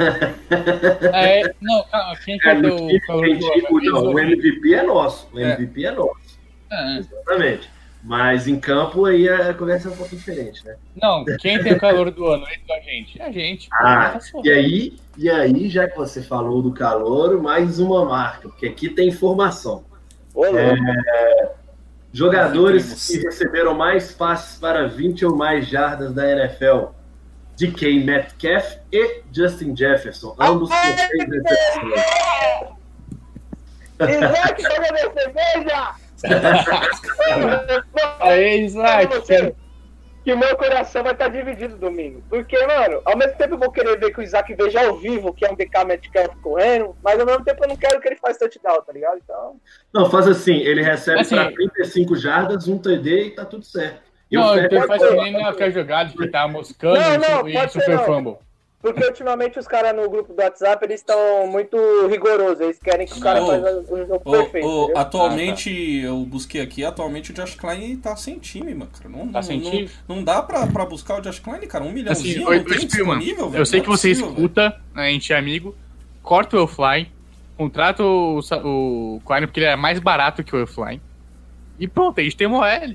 É, 1.12 1.55
não, 1.61 1.82
calma, 1.84 2.14
quem 2.22 2.38
que 2.38 2.49
É, 2.49 2.53
é 2.53 2.57
time, 2.61 3.91
não, 3.91 4.12
o 4.12 4.18
MVP 4.18 4.74
é 4.74 4.82
nosso. 4.82 5.26
O 5.32 5.38
É. 5.38 5.53
MVP 5.55 5.84
é 5.86 5.91
nosso. 5.91 6.38
É. 6.70 6.99
Exatamente. 6.99 7.70
Mas 8.03 8.48
em 8.48 8.59
campo 8.59 9.05
aí 9.05 9.28
a 9.28 9.53
conversa 9.53 9.88
é 9.88 9.92
um 9.92 9.96
pouco 9.96 10.16
diferente, 10.16 10.64
né? 10.64 10.76
Não, 11.01 11.22
quem 11.38 11.62
tem 11.62 11.74
o 11.74 11.78
calor 11.78 12.11
do 12.11 12.26
ano 12.26 12.46
entre 12.51 12.72
a 12.72 12.80
gente? 12.80 13.20
É 13.20 13.26
a 13.26 13.30
gente. 13.32 13.68
Ah, 13.74 14.11
Tá 14.14 14.20
só. 14.20 14.40
e 14.42 14.51
aí, 14.51 14.96
e 15.18 15.28
aí, 15.28 15.68
já 15.68 15.86
que 15.86 15.96
você 15.96 16.22
falou 16.22 16.62
do 16.62 16.72
calor, 16.72 17.40
mais 17.42 17.78
uma 17.78 18.05
marca, 18.07 18.48
porque 18.48 18.66
aqui 18.66 18.88
tem 18.88 19.09
informação. 19.09 19.84
Ô, 20.34 20.44
louco. 20.46 20.57
Jogadores 22.12 23.07
que 23.07 23.18
receberam 23.18 23.74
mais 23.74 24.12
passes 24.12 24.59
para 24.59 24.88
20 24.88 25.26
ou 25.26 25.36
mais 25.36 25.68
jardas 25.68 26.12
da 26.14 26.28
NFL. 26.30 26.86
DK 27.57 28.03
Metcalf 28.03 28.76
e 28.90 29.20
Justin 29.30 29.76
Jefferson, 29.76 30.34
ambos 30.40 30.70
com 30.70 30.76
seis 30.76 31.28
recepções. 31.28 32.01
Isaac, 34.01 34.62
joga 34.62 34.92
minha 34.92 35.12
cerveja! 35.12 35.94
Aí, 38.21 38.64
Isaac, 38.64 39.09
Fala 39.09 39.21
você 39.21 39.55
que 40.23 40.33
o 40.35 40.39
meu 40.39 40.55
coração 40.57 41.03
vai 41.03 41.12
estar 41.12 41.29
dividido 41.29 41.77
domingo. 41.79 42.23
Porque, 42.29 42.55
mano, 42.66 43.01
ao 43.07 43.16
mesmo 43.16 43.37
tempo 43.39 43.55
eu 43.55 43.59
vou 43.59 43.73
querer 43.73 43.99
ver 43.99 44.12
que 44.12 44.21
o 44.21 44.23
Isaac 44.23 44.55
veja 44.55 44.87
ao 44.87 44.99
vivo, 44.99 45.33
que 45.33 45.47
é 45.47 45.51
um 45.51 45.55
DK 45.55 45.85
Metcalf 45.87 46.35
correndo, 46.43 46.95
mas 47.03 47.18
ao 47.18 47.25
mesmo 47.25 47.43
tempo 47.43 47.64
eu 47.64 47.68
não 47.68 47.77
quero 47.77 47.99
que 48.01 48.09
ele 48.09 48.16
faça 48.16 48.39
touchdown, 48.41 48.83
tá 48.83 48.93
ligado? 48.93 49.18
Então, 49.25 49.57
Não, 49.95 50.11
faz 50.11 50.29
assim, 50.29 50.57
ele 50.59 50.83
recebe 50.83 51.21
Assim- 51.21 51.37
para 51.37 51.51
35 51.53 52.14
jardas, 52.16 52.68
um 52.68 52.77
TD 52.77 53.25
e 53.29 53.31
tá 53.31 53.47
tudo 53.47 53.64
certo. 53.64 54.03
E 54.31 54.37
o 54.37 54.41
Não, 54.43 54.55
Fed- 54.55 54.73
ele 54.75 54.87
faz 54.87 55.03
que 55.03 55.14
nem 55.16 55.33
naquela 55.33 55.71
jogada 55.71 56.12
que 56.12 56.29
tá 56.29 56.47
moscando 56.47 57.01
Não, 57.01 57.14
e 57.14 57.18
não, 57.18 57.49
e 57.49 57.53
ser 57.53 57.68
super 57.71 57.97
não. 58.23 58.39
Porque 58.81 59.05
ultimamente 59.05 59.59
os 59.59 59.66
caras 59.68 59.95
no 59.95 60.09
grupo 60.09 60.33
do 60.33 60.43
WhatsApp, 60.43 60.85
eles 60.85 61.01
estão 61.01 61.47
muito 61.47 61.76
rigorosos, 62.09 62.61
eles 62.61 62.78
querem 62.78 63.07
que 63.07 63.12
o 63.18 63.20
cara 63.20 63.43
Ô, 63.43 63.47
faça 63.47 63.70
o 63.93 63.99
jogo 64.07 64.22
Ô, 64.24 64.31
perfeito, 64.31 64.66
entendeu? 64.66 64.99
atualmente, 64.99 65.70
eu 66.03 66.24
busquei 66.24 66.61
aqui, 66.61 66.85
atualmente 66.85 67.31
o 67.31 67.35
Josh 67.35 67.55
Klein 67.55 67.97
tá 67.99 68.16
sem 68.16 68.39
time, 68.39 68.74
mano. 68.74 68.91
Cara. 68.91 69.09
Não, 69.11 69.26
Tá 69.28 69.33
não, 69.39 69.43
sem 69.43 69.61
não, 69.61 69.70
time? 69.70 69.91
não 70.09 70.24
dá 70.24 70.43
pra, 70.43 70.66
pra 70.66 70.87
buscar 70.87 71.18
o 71.18 71.20
Josh 71.20 71.39
Klein, 71.41 71.61
cara. 71.66 71.85
Um 71.85 71.93
milhãozinho 71.93 72.37
Assim, 72.37 72.41
não 72.45 72.51
oi, 72.51 72.59
Spielman, 72.81 73.18
disponível, 73.18 73.51
velho. 73.51 73.61
eu 73.61 73.66
sei 73.66 73.81
Não 73.81 73.85
que 73.85 73.91
é 73.91 73.97
você 73.97 74.09
possível, 74.09 74.31
escuta, 74.31 74.81
né, 74.95 75.03
a 75.09 75.11
gente 75.11 75.33
é 75.33 75.37
amigo, 75.37 75.74
corta 76.22 76.57
o 76.57 76.64
offline, 76.64 77.11
contrata 77.57 78.03
o, 78.03 78.41
o 78.64 79.20
Klein 79.26 79.43
porque 79.47 79.61
ele 79.61 79.66
é 79.66 79.76
mais 79.76 79.99
barato 80.01 80.43
que 80.43 80.57
o 80.57 80.62
offline. 80.62 81.01
E 81.78 81.87
pronto, 81.87 82.18
a 82.20 82.22
gente 82.22 82.37
tem 82.37 82.47
uma 82.47 82.59
OL. 82.61 82.95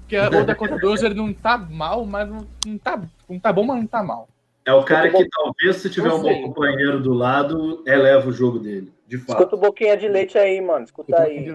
Porque 0.00 0.18
o 0.18 0.44
da 0.44 0.54
conta 0.54 0.76
12 0.78 1.06
ele 1.06 1.14
não 1.14 1.32
tá 1.32 1.56
mal, 1.56 2.04
mas 2.04 2.28
não, 2.28 2.46
não, 2.66 2.76
tá, 2.78 3.00
não 3.28 3.38
tá 3.38 3.52
bom, 3.52 3.64
mas 3.64 3.78
não 3.78 3.86
tá 3.86 4.02
mal. 4.02 4.28
É 4.64 4.72
o 4.72 4.84
cara 4.84 5.10
que 5.10 5.28
talvez, 5.28 5.76
se 5.76 5.90
tiver 5.90 6.12
um 6.12 6.22
bom 6.22 6.42
companheiro 6.42 7.00
do 7.00 7.12
lado, 7.12 7.82
eleva 7.86 8.28
o 8.28 8.32
jogo 8.32 8.58
dele. 8.58 8.92
De 9.08 9.18
fato. 9.18 9.38
Escuta 9.40 9.56
o 9.56 9.58
boquinha 9.58 9.96
de 9.96 10.08
leite 10.08 10.38
aí, 10.38 10.60
mano, 10.60 10.84
escuta 10.84 11.20
aí. 11.22 11.46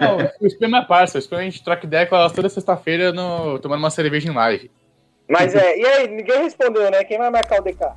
Não, 0.00 0.18
o 0.40 0.46
Spam 0.46 0.76
é 0.76 0.84
parça, 0.84 1.16
o 1.16 1.20
Spam 1.20 1.38
a 1.38 1.42
gente 1.42 1.62
troca 1.62 1.86
ideia 1.86 2.06
com 2.06 2.16
elas 2.16 2.32
toda 2.32 2.48
sexta-feira 2.48 3.12
no- 3.12 3.58
tomando 3.60 3.78
uma 3.78 3.90
cerveja 3.90 4.28
em 4.28 4.34
live. 4.34 4.70
Mas 5.28 5.54
é, 5.54 5.78
e 5.78 5.86
aí, 5.86 6.08
ninguém 6.08 6.42
respondeu, 6.42 6.90
né? 6.90 7.04
Quem 7.04 7.16
vai 7.18 7.30
marcar 7.30 7.60
o 7.60 7.64
DK? 7.64 7.92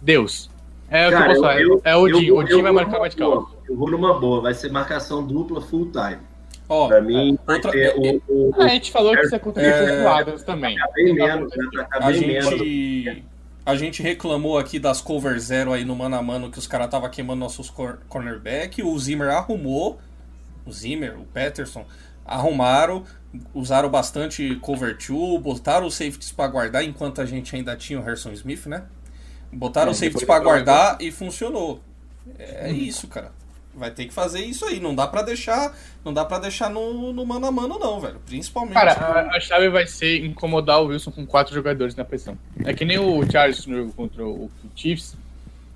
Deus. 0.00 0.48
É 0.88 1.06
o 1.06 1.10
que 1.10 1.16
eu 1.16 1.24
posso 1.26 1.40
falar. 1.40 1.60
é 1.84 1.96
o 1.96 2.00
Odin. 2.02 2.30
O 2.30 2.36
Odin 2.38 2.62
vai 2.62 2.72
marcar 2.72 3.00
o 3.02 3.16
boa. 3.16 3.46
Eu 3.68 3.76
vou 3.76 3.90
numa 3.90 4.18
boa, 4.18 4.40
vai 4.40 4.54
ser 4.54 4.70
marcação 4.72 5.26
dupla 5.26 5.60
full 5.60 5.90
time. 5.90 6.18
Ó, 6.68 6.86
Pra 6.88 7.00
mim, 7.00 7.36
vai 7.44 7.56
outra- 7.56 7.72
ter 7.72 7.94
o, 7.96 8.22
o, 8.28 8.54
Ah, 8.56 8.64
a 8.64 8.68
gente 8.68 8.92
falou 8.92 9.12
que 9.14 9.20
isso 9.24 9.34
é 9.34 9.38
contra 9.40 9.62
É. 9.62 10.04
o 10.04 10.08
Adams 10.08 10.42
também. 10.44 10.76
Bem 10.94 11.12
menos, 11.14 11.50
né? 11.56 11.86
Tá 11.90 11.98
a 11.98 12.06
bem 12.10 12.26
menos. 12.26 13.29
A 13.70 13.76
gente 13.76 14.02
reclamou 14.02 14.58
aqui 14.58 14.78
das 14.78 15.00
cover 15.00 15.38
zero 15.38 15.72
aí 15.72 15.84
no 15.84 15.94
mano 15.94 16.16
a 16.16 16.22
mano 16.22 16.50
que 16.50 16.58
os 16.58 16.66
caras 16.66 16.88
tava 16.90 17.08
queimando 17.08 17.40
nossos 17.40 17.70
cor 17.70 17.98
cornerback. 18.08 18.82
O 18.82 18.98
Zimmer 18.98 19.28
arrumou. 19.30 19.98
O 20.66 20.72
Zimmer, 20.72 21.18
o 21.18 21.24
Peterson, 21.24 21.84
arrumaram, 22.24 23.04
usaram 23.54 23.88
bastante 23.88 24.56
cover 24.56 24.96
two, 24.98 25.38
botaram 25.38 25.86
os 25.86 25.94
safeties 25.94 26.32
pra 26.32 26.46
guardar 26.48 26.84
enquanto 26.84 27.20
a 27.20 27.24
gente 27.26 27.54
ainda 27.56 27.74
tinha 27.76 27.98
o 27.98 28.02
Harrison 28.02 28.30
Smith, 28.32 28.66
né? 28.66 28.84
Botaram 29.52 29.90
É, 29.90 29.94
safeties 29.94 30.20
depois 30.20 30.26
pra 30.26 30.36
eu- 30.36 30.42
guardar 30.42 30.96
e 31.00 31.10
funcionou. 31.10 31.80
É 32.38 32.70
isso, 32.70 33.08
cara. 33.08 33.32
Vai 33.80 33.90
ter 33.90 34.04
que 34.04 34.12
fazer 34.12 34.40
isso 34.44 34.66
aí. 34.66 34.78
Não 34.78 34.94
dá 34.94 35.06
pra 35.06 35.22
deixar, 35.22 35.74
não 36.04 36.12
dá 36.12 36.22
para 36.24 36.38
deixar 36.40 36.68
no, 36.68 37.12
no 37.12 37.24
mano 37.24 37.46
a 37.46 37.50
mano 37.50 37.78
não, 37.78 37.98
velho. 37.98 38.20
Principalmente. 38.26 38.74
Cara, 38.74 38.92
a, 38.92 39.36
a 39.36 39.40
chave 39.40 39.70
vai 39.70 39.86
ser 39.86 40.22
incomodar 40.24 40.82
o 40.82 40.88
Wilson 40.88 41.10
com 41.10 41.26
quatro 41.26 41.54
jogadores 41.54 41.96
na 41.96 42.04
pressão. 42.04 42.36
É 42.64 42.74
que 42.74 42.84
nem 42.84 42.98
o 42.98 43.24
Charles 43.28 43.64
no 43.66 43.76
jogo 43.78 43.92
contra 43.92 44.22
o, 44.24 44.44
o 44.44 44.50
Chiefs, 44.76 45.16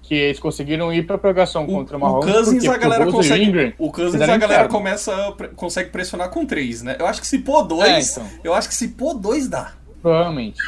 que 0.03 0.15
eles 0.15 0.39
conseguiram 0.39 0.93
ir 0.93 1.07
pra 1.07 1.17
prorrogação 1.17 1.65
o, 1.65 1.67
contra 1.67 1.97
o 1.97 1.99
o 1.99 2.03
Mahomes. 2.03 2.31
Cousins 2.31 2.69
a 2.69 2.77
galera 2.77 3.05
o 3.05 3.07
e 3.07 3.09
o 3.09 3.13
consegue. 3.13 3.43
Ingram 3.45 3.73
O 3.79 3.91
Cousins 3.91 4.21
a 4.21 4.27
galera 4.27 4.45
inferno. 4.47 4.69
começa 4.69 5.35
consegue 5.57 5.89
pressionar 5.89 6.29
com 6.29 6.45
três, 6.45 6.83
né? 6.83 6.95
Eu 6.99 7.07
acho 7.07 7.23
que 7.23 7.27
se 7.27 7.39
pôr 7.39 7.63
dois, 7.65 7.89
É, 8.19 8.21
então. 8.21 8.31
eu 8.45 8.53
acho 8.53 8.69
que 8.69 8.75
se 8.75 8.89
pôr 8.89 9.15
dois 9.15 9.49
dá. 9.49 9.73
Provavelmente. 10.03 10.61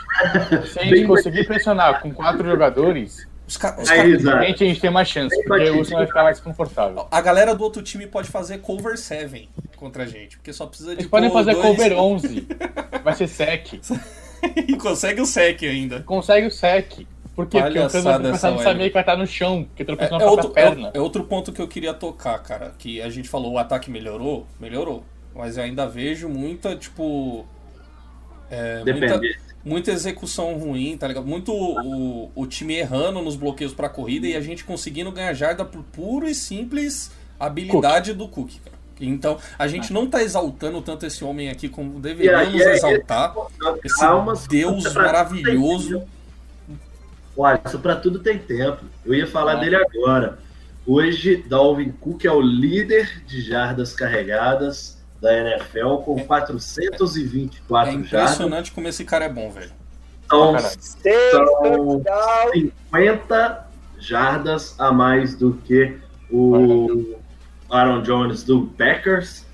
Se 0.73 0.79
a 0.81 0.85
gente 0.85 1.07
conseguir 1.07 1.47
pressionar 1.47 2.01
com 2.01 2.11
quatro 2.15 2.49
jogadores, 2.49 3.29
Os 3.47 3.57
ca- 3.57 3.77
os 3.81 3.89
ca- 3.89 4.07
Exato. 4.07 4.37
a 4.39 4.45
gente, 4.45 4.81
tem 4.81 4.91
mais 4.91 5.09
chance, 5.09 5.35
porque 5.45 5.71
o 5.71 5.79
Wilson 5.79 5.95
vai 5.97 6.07
ficar 6.07 6.23
mais 6.25 6.41
confortável. 6.41 7.07
A 7.11 7.21
galera 7.21 7.55
do 7.55 7.63
outro 7.63 7.81
time 7.83 8.07
pode 8.07 8.29
fazer 8.29 8.59
cover 8.59 8.99
7 8.99 9.49
contra 9.77 10.03
a 10.03 10.07
gente, 10.07 10.37
porque 10.37 10.53
só 10.53 10.67
precisa 10.67 10.91
de 10.97 11.03
Eles 11.03 11.11
podem 11.11 11.31
fazer 11.31 11.53
dois 11.53 11.65
cover 11.67 11.93
11. 11.99 12.47
Vai 13.05 13.15
ser 13.15 13.29
sec. 13.29 13.75
e 14.69 14.77
consegue 14.77 15.21
o 15.21 15.27
sec 15.27 15.63
ainda. 15.63 16.01
Consegue 16.03 16.47
o 16.47 16.51
sec. 16.51 17.07
Por 17.37 17.47
quê? 17.47 17.61
Porque 17.61 17.79
o 17.79 17.83
essa, 17.83 18.19
não 18.19 18.59
sabia 18.59 18.87
que 18.89 18.95
vai 18.95 19.03
estar 19.03 19.17
no 19.17 19.27
chão, 19.27 19.65
porque 19.65 19.85
tropeçou 19.85 20.17
É, 20.17 20.21
na 20.21 20.27
é 20.27 20.29
outro, 20.31 20.51
é, 20.51 20.53
perna. 20.55 20.91
é 20.95 21.01
outro 21.01 21.23
ponto 21.25 21.53
que 21.53 21.61
eu 21.61 21.69
queria 21.69 21.93
tocar, 21.95 22.39
cara. 22.43 22.73
Que 22.79 23.01
a 23.03 23.11
gente 23.11 23.29
falou, 23.29 23.53
o 23.53 23.59
ataque 23.59 23.91
melhorou? 23.91 24.47
Melhorou. 24.59 25.05
Mas 25.35 25.57
eu 25.59 25.63
ainda 25.65 25.87
vejo 25.87 26.29
muita, 26.31 26.75
tipo. 26.75 27.47
é, 28.51 28.83
Depende. 28.83 29.07
muita 29.07 29.21
execução 29.91 30.55
ruim, 30.59 30.97
tá 30.97 31.09
ligado? 31.09 31.27
Muito 31.27 31.53
o, 31.53 32.31
o 32.35 32.47
time 32.47 32.75
errando 32.77 33.21
nos 33.21 33.35
bloqueios 33.35 33.75
pra 33.75 33.89
corrida 33.89 34.27
e 34.27 34.37
a 34.37 34.41
gente 34.41 34.65
conseguindo 34.65 35.11
ganhar 35.11 35.35
jarda 35.35 35.65
por 35.65 35.83
puro 35.83 36.29
e 36.29 36.35
simples 36.35 37.11
habilidade 37.39 38.13
do 38.15 38.29
Cook, 38.29 38.51
cara. 38.65 38.77
Então, 39.01 39.39
a 39.59 39.69
gente 39.69 39.93
não 39.93 40.07
tá 40.07 40.23
exaltando 40.23 40.81
tanto 40.81 41.05
esse 41.05 41.23
homem 41.23 41.51
aqui 41.51 41.69
como 41.69 41.99
deveríamos 42.01 42.55
exaltar. 42.61 43.35
Esse 43.85 43.99
Calma, 43.99 44.33
Deus 44.49 44.89
pra- 44.93 45.03
maravilhoso. 45.03 46.03
Olha, 47.37 47.61
isso 47.67 47.79
pra 47.81 47.97
tudo 47.97 48.21
tem 48.21 48.39
tempo. 48.39 48.85
Eu 49.05 49.15
ia 49.15 49.27
falar 49.27 49.53
Ah. 49.53 49.57
dele 49.57 49.77
agora. 49.77 50.39
Hoje, 50.87 51.45
Dalvin 51.49 51.91
Cook 51.91 52.25
é 52.25 52.31
o 52.33 52.41
líder 52.41 53.23
de 53.27 53.43
jardas 53.43 53.93
carregadas 53.93 54.96
da 55.21 55.33
NFL 55.37 55.97
com 56.05 56.19
424 56.25 57.89
É 57.89 57.93
jardas. 57.93 58.07
impressionante 58.07 58.73
como 58.73 58.89
esse 58.89 59.05
cara 59.05 59.25
é 59.25 59.29
bom, 59.29 59.51
velho. 59.51 59.73
Seis 60.79 61.31
São 61.31 61.47
touchdowns. 61.47 62.03
50 62.53 63.67
jardas 63.99 64.75
a 64.79 64.93
mais 64.93 65.35
do 65.37 65.55
que 65.65 65.97
o 66.31 67.17
Aaron 67.71 68.03
Jones 68.03 68.43
do 68.43 68.67
Packers. 68.79 69.47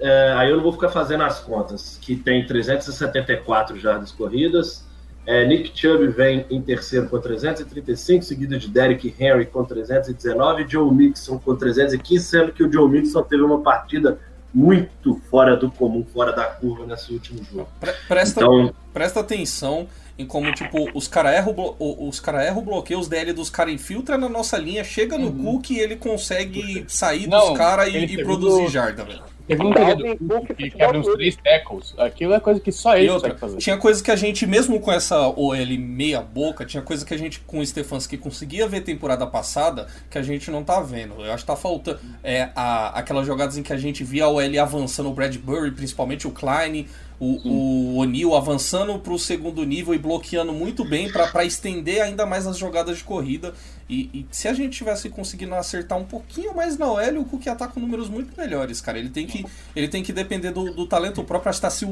É, 0.00 0.34
aí 0.36 0.50
eu 0.50 0.56
não 0.56 0.62
vou 0.64 0.72
ficar 0.72 0.88
fazendo 0.88 1.22
as 1.22 1.38
contas, 1.40 1.98
que 2.00 2.16
tem 2.16 2.44
374 2.46 3.78
jardas 3.78 4.10
corridas. 4.10 4.84
É, 5.26 5.46
Nick 5.46 5.70
Chubb 5.74 6.08
vem 6.08 6.44
em 6.50 6.60
terceiro 6.60 7.08
com 7.08 7.18
335, 7.18 8.22
seguido 8.24 8.58
de 8.58 8.68
Derrick 8.68 9.14
Henry 9.18 9.46
com 9.46 9.64
319 9.64 10.64
e 10.64 10.68
Joe 10.68 10.92
Mixon 10.92 11.38
com 11.38 11.56
315, 11.56 12.24
sendo 12.24 12.52
que 12.52 12.62
o 12.62 12.70
Joe 12.70 12.90
Mixon 12.90 13.22
teve 13.22 13.42
uma 13.42 13.62
partida 13.62 14.18
muito 14.54 15.20
fora 15.30 15.56
do 15.56 15.70
comum, 15.70 16.04
fora 16.14 16.32
da 16.32 16.44
curva 16.44 16.86
nesse 16.86 17.12
último 17.12 17.42
jogo. 17.44 17.68
Pre- 17.80 17.94
Presta, 18.06 18.40
Então, 18.40 18.72
presta 18.92 19.20
atenção 19.20 19.88
em 20.16 20.24
como, 20.24 20.52
tipo, 20.52 20.88
os 20.94 21.08
caras 21.08 21.34
erram, 21.34 21.74
os 21.78 22.20
cara 22.20 22.44
erram 22.46 22.58
o 22.58 22.62
bloqueio, 22.62 23.00
os 23.00 23.08
DL 23.08 23.32
dos 23.32 23.50
caras 23.50 23.74
infiltram 23.74 24.16
na 24.16 24.28
nossa 24.28 24.56
linha, 24.56 24.84
chega 24.84 25.18
no 25.18 25.32
Cook 25.32 25.70
e 25.70 25.80
ele 25.80 25.96
consegue 25.96 26.84
sair 26.86 27.26
Não, 27.26 27.48
dos 27.48 27.58
caras 27.58 27.88
e, 27.92 27.96
e 27.96 28.22
produzir 28.22 28.68
jarda, 28.68 29.04
velho. 29.04 29.22
Teve 29.46 29.62
um 29.62 29.72
Cook, 29.72 30.18
Cook 30.26 30.46
que 30.46 30.54
futebol 30.54 30.78
quebra 30.78 30.98
uns 30.98 31.06
três 31.14 31.36
tackles. 31.36 31.94
Aquilo 31.98 32.32
é 32.32 32.40
coisa 32.40 32.60
que 32.60 32.72
só 32.72 32.96
ele 32.96 33.10
outra, 33.10 33.30
consegue 33.30 33.40
fazer. 33.40 33.58
tinha 33.58 33.76
coisa 33.76 34.02
que 34.02 34.10
a 34.10 34.16
gente, 34.16 34.46
mesmo 34.46 34.80
com 34.80 34.90
essa 34.90 35.28
OL 35.28 35.54
meia 35.78 36.22
boca, 36.22 36.64
tinha 36.64 36.82
coisa 36.82 37.04
que 37.04 37.12
a 37.12 37.18
gente 37.18 37.40
com 37.40 37.58
o 37.58 37.66
Stefanski 37.66 38.16
conseguia 38.16 38.66
ver 38.66 38.80
temporada 38.80 39.26
passada 39.26 39.86
que 40.10 40.16
a 40.16 40.22
gente 40.22 40.50
não 40.50 40.64
tá 40.64 40.80
vendo. 40.80 41.22
Eu 41.22 41.32
acho 41.32 41.44
que 41.44 41.46
tá 41.46 41.56
faltando 41.56 42.00
é, 42.22 42.48
a, 42.56 42.98
aquelas 42.98 43.26
jogadas 43.26 43.58
em 43.58 43.62
que 43.62 43.72
a 43.72 43.76
gente 43.76 44.02
via 44.02 44.24
a 44.24 44.28
OL 44.28 44.60
avançando, 44.60 45.10
o 45.10 45.12
Bradbury, 45.12 45.72
principalmente 45.72 46.26
o 46.26 46.30
Klein, 46.30 46.86
o, 47.20 47.48
o 47.48 47.96
O'Neal 47.98 48.34
avançando 48.34 48.98
pro 48.98 49.18
segundo 49.18 49.64
nível 49.64 49.94
e 49.94 49.98
bloqueando 49.98 50.52
muito 50.52 50.84
bem 50.84 51.10
pra 51.10 51.44
estender 51.44 52.02
ainda 52.02 52.24
mais 52.24 52.46
as 52.46 52.56
jogadas 52.56 52.98
de 52.98 53.04
corrida. 53.04 53.54
E, 53.88 54.10
e 54.14 54.26
se 54.30 54.48
a 54.48 54.54
gente 54.54 54.76
tivesse 54.76 55.10
conseguindo 55.10 55.54
acertar 55.54 55.98
um 55.98 56.04
pouquinho 56.04 56.54
mais 56.54 56.78
na 56.78 56.86
OL, 56.86 57.20
o 57.20 57.24
Cook 57.24 57.44
ia 57.44 57.54
tá 57.54 57.68
com 57.68 57.80
números 57.80 58.08
muito 58.08 58.36
melhores, 58.36 58.80
cara. 58.80 58.98
Ele 58.98 59.10
tem 59.10 59.26
que, 59.26 59.44
ele 59.76 59.88
tem 59.88 60.02
que 60.02 60.12
depender 60.12 60.50
do, 60.52 60.72
do 60.72 60.86
talento 60.86 61.22
próprio, 61.22 61.50
acho 61.50 61.58
que 61.58 61.62
tá 61.62 61.70
se 61.70 61.86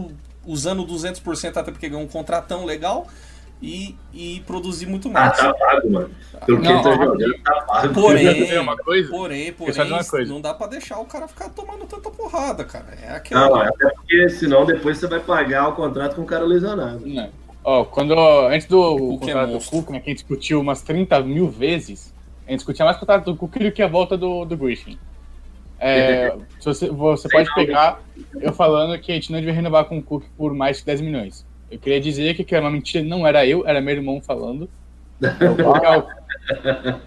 usando 0.47 0.87
200% 0.87 1.57
até 1.57 1.71
porque 1.71 1.89
ganhou 1.89 2.05
um 2.05 2.09
contratão 2.09 2.65
legal 2.65 3.07
e, 3.63 3.95
e 4.13 4.43
produzir 4.47 4.87
muito 4.87 5.09
ah, 5.09 5.13
mais. 5.13 5.37
tá 5.37 5.55
pago, 5.55 5.91
mano. 5.91 6.11
Pelo 6.45 6.61
que 6.61 6.67
ele 6.67 6.83
tá 6.83 6.93
jogando, 6.93 7.43
tá 7.45 7.61
pago. 7.63 7.95
Porém, 7.95 8.59
uma 8.59 8.77
coisa? 8.77 9.09
porém, 9.09 9.55
saber 9.73 9.91
uma 9.91 9.99
porém, 9.99 10.11
coisa? 10.11 10.33
não 10.33 10.41
dá 10.41 10.53
pra 10.53 10.67
deixar 10.67 10.99
o 10.99 11.05
cara 11.05 11.29
ficar 11.29 11.49
tomando 11.51 11.87
tanta 11.87 12.11
porrada, 12.11 12.65
cara. 12.65 12.87
É 13.01 13.15
aquela. 13.15 13.47
Não, 13.49 13.57
até 13.57 13.89
porque 13.91 14.29
senão 14.31 14.67
depois 14.67 14.99
você 14.99 15.07
vai 15.07 15.21
pagar 15.21 15.69
o 15.69 15.75
contrato 15.75 16.17
com 16.17 16.23
o 16.23 16.27
cara 16.27 16.45
lesionado. 16.45 17.07
Não. 17.07 17.42
Ó, 17.65 17.85
quando, 17.85 18.13
antes 18.49 18.67
do 18.67 19.15
é 19.15 19.19
contrato 19.19 19.47
do 19.49 19.53
monstro. 19.55 19.79
Cook, 19.79 19.91
né, 19.91 20.01
que 20.01 20.11
a 20.11 20.13
gente 20.13 20.23
discutiu 20.25 20.61
umas 20.61 20.83
30 20.83 21.21
mil 21.21 21.49
vezes, 21.49 22.13
a 22.47 22.51
gente 22.51 22.59
discutia 22.59 22.85
mais 22.85 22.97
o 22.97 23.01
contrato 23.01 23.25
do 23.27 23.37
Cook 23.37 23.57
do 23.59 23.71
que 23.73 23.83
a 23.83 23.87
volta 23.87 24.17
do, 24.17 24.45
do 24.45 24.57
Griffin. 24.57 24.99
É, 25.79 26.35
se 26.61 26.65
você, 26.65 26.91
você 26.91 27.29
pode 27.29 27.53
pegar 27.55 28.01
eu 28.41 28.53
falando 28.53 28.97
que 29.01 29.11
a 29.11 29.15
gente 29.17 29.33
não 29.33 29.41
devia 29.41 29.55
renovar 29.55 29.85
com 29.87 29.99
o 29.99 30.03
Cook 30.03 30.25
por 30.37 30.55
mais 30.55 30.81
que 30.81 30.87
10 30.87 31.01
milhões. 31.01 31.45
Eu 31.71 31.79
queria 31.79 32.01
dizer 32.01 32.35
que, 32.35 32.45
que 32.45 32.55
era 32.55 32.65
uma 32.65 32.71
mentira, 32.71 33.03
não 33.05 33.27
era 33.27 33.45
eu, 33.47 33.67
era 33.67 33.81
meu 33.81 33.95
irmão 33.95 34.21
falando. 34.21 34.69
É 35.23 35.29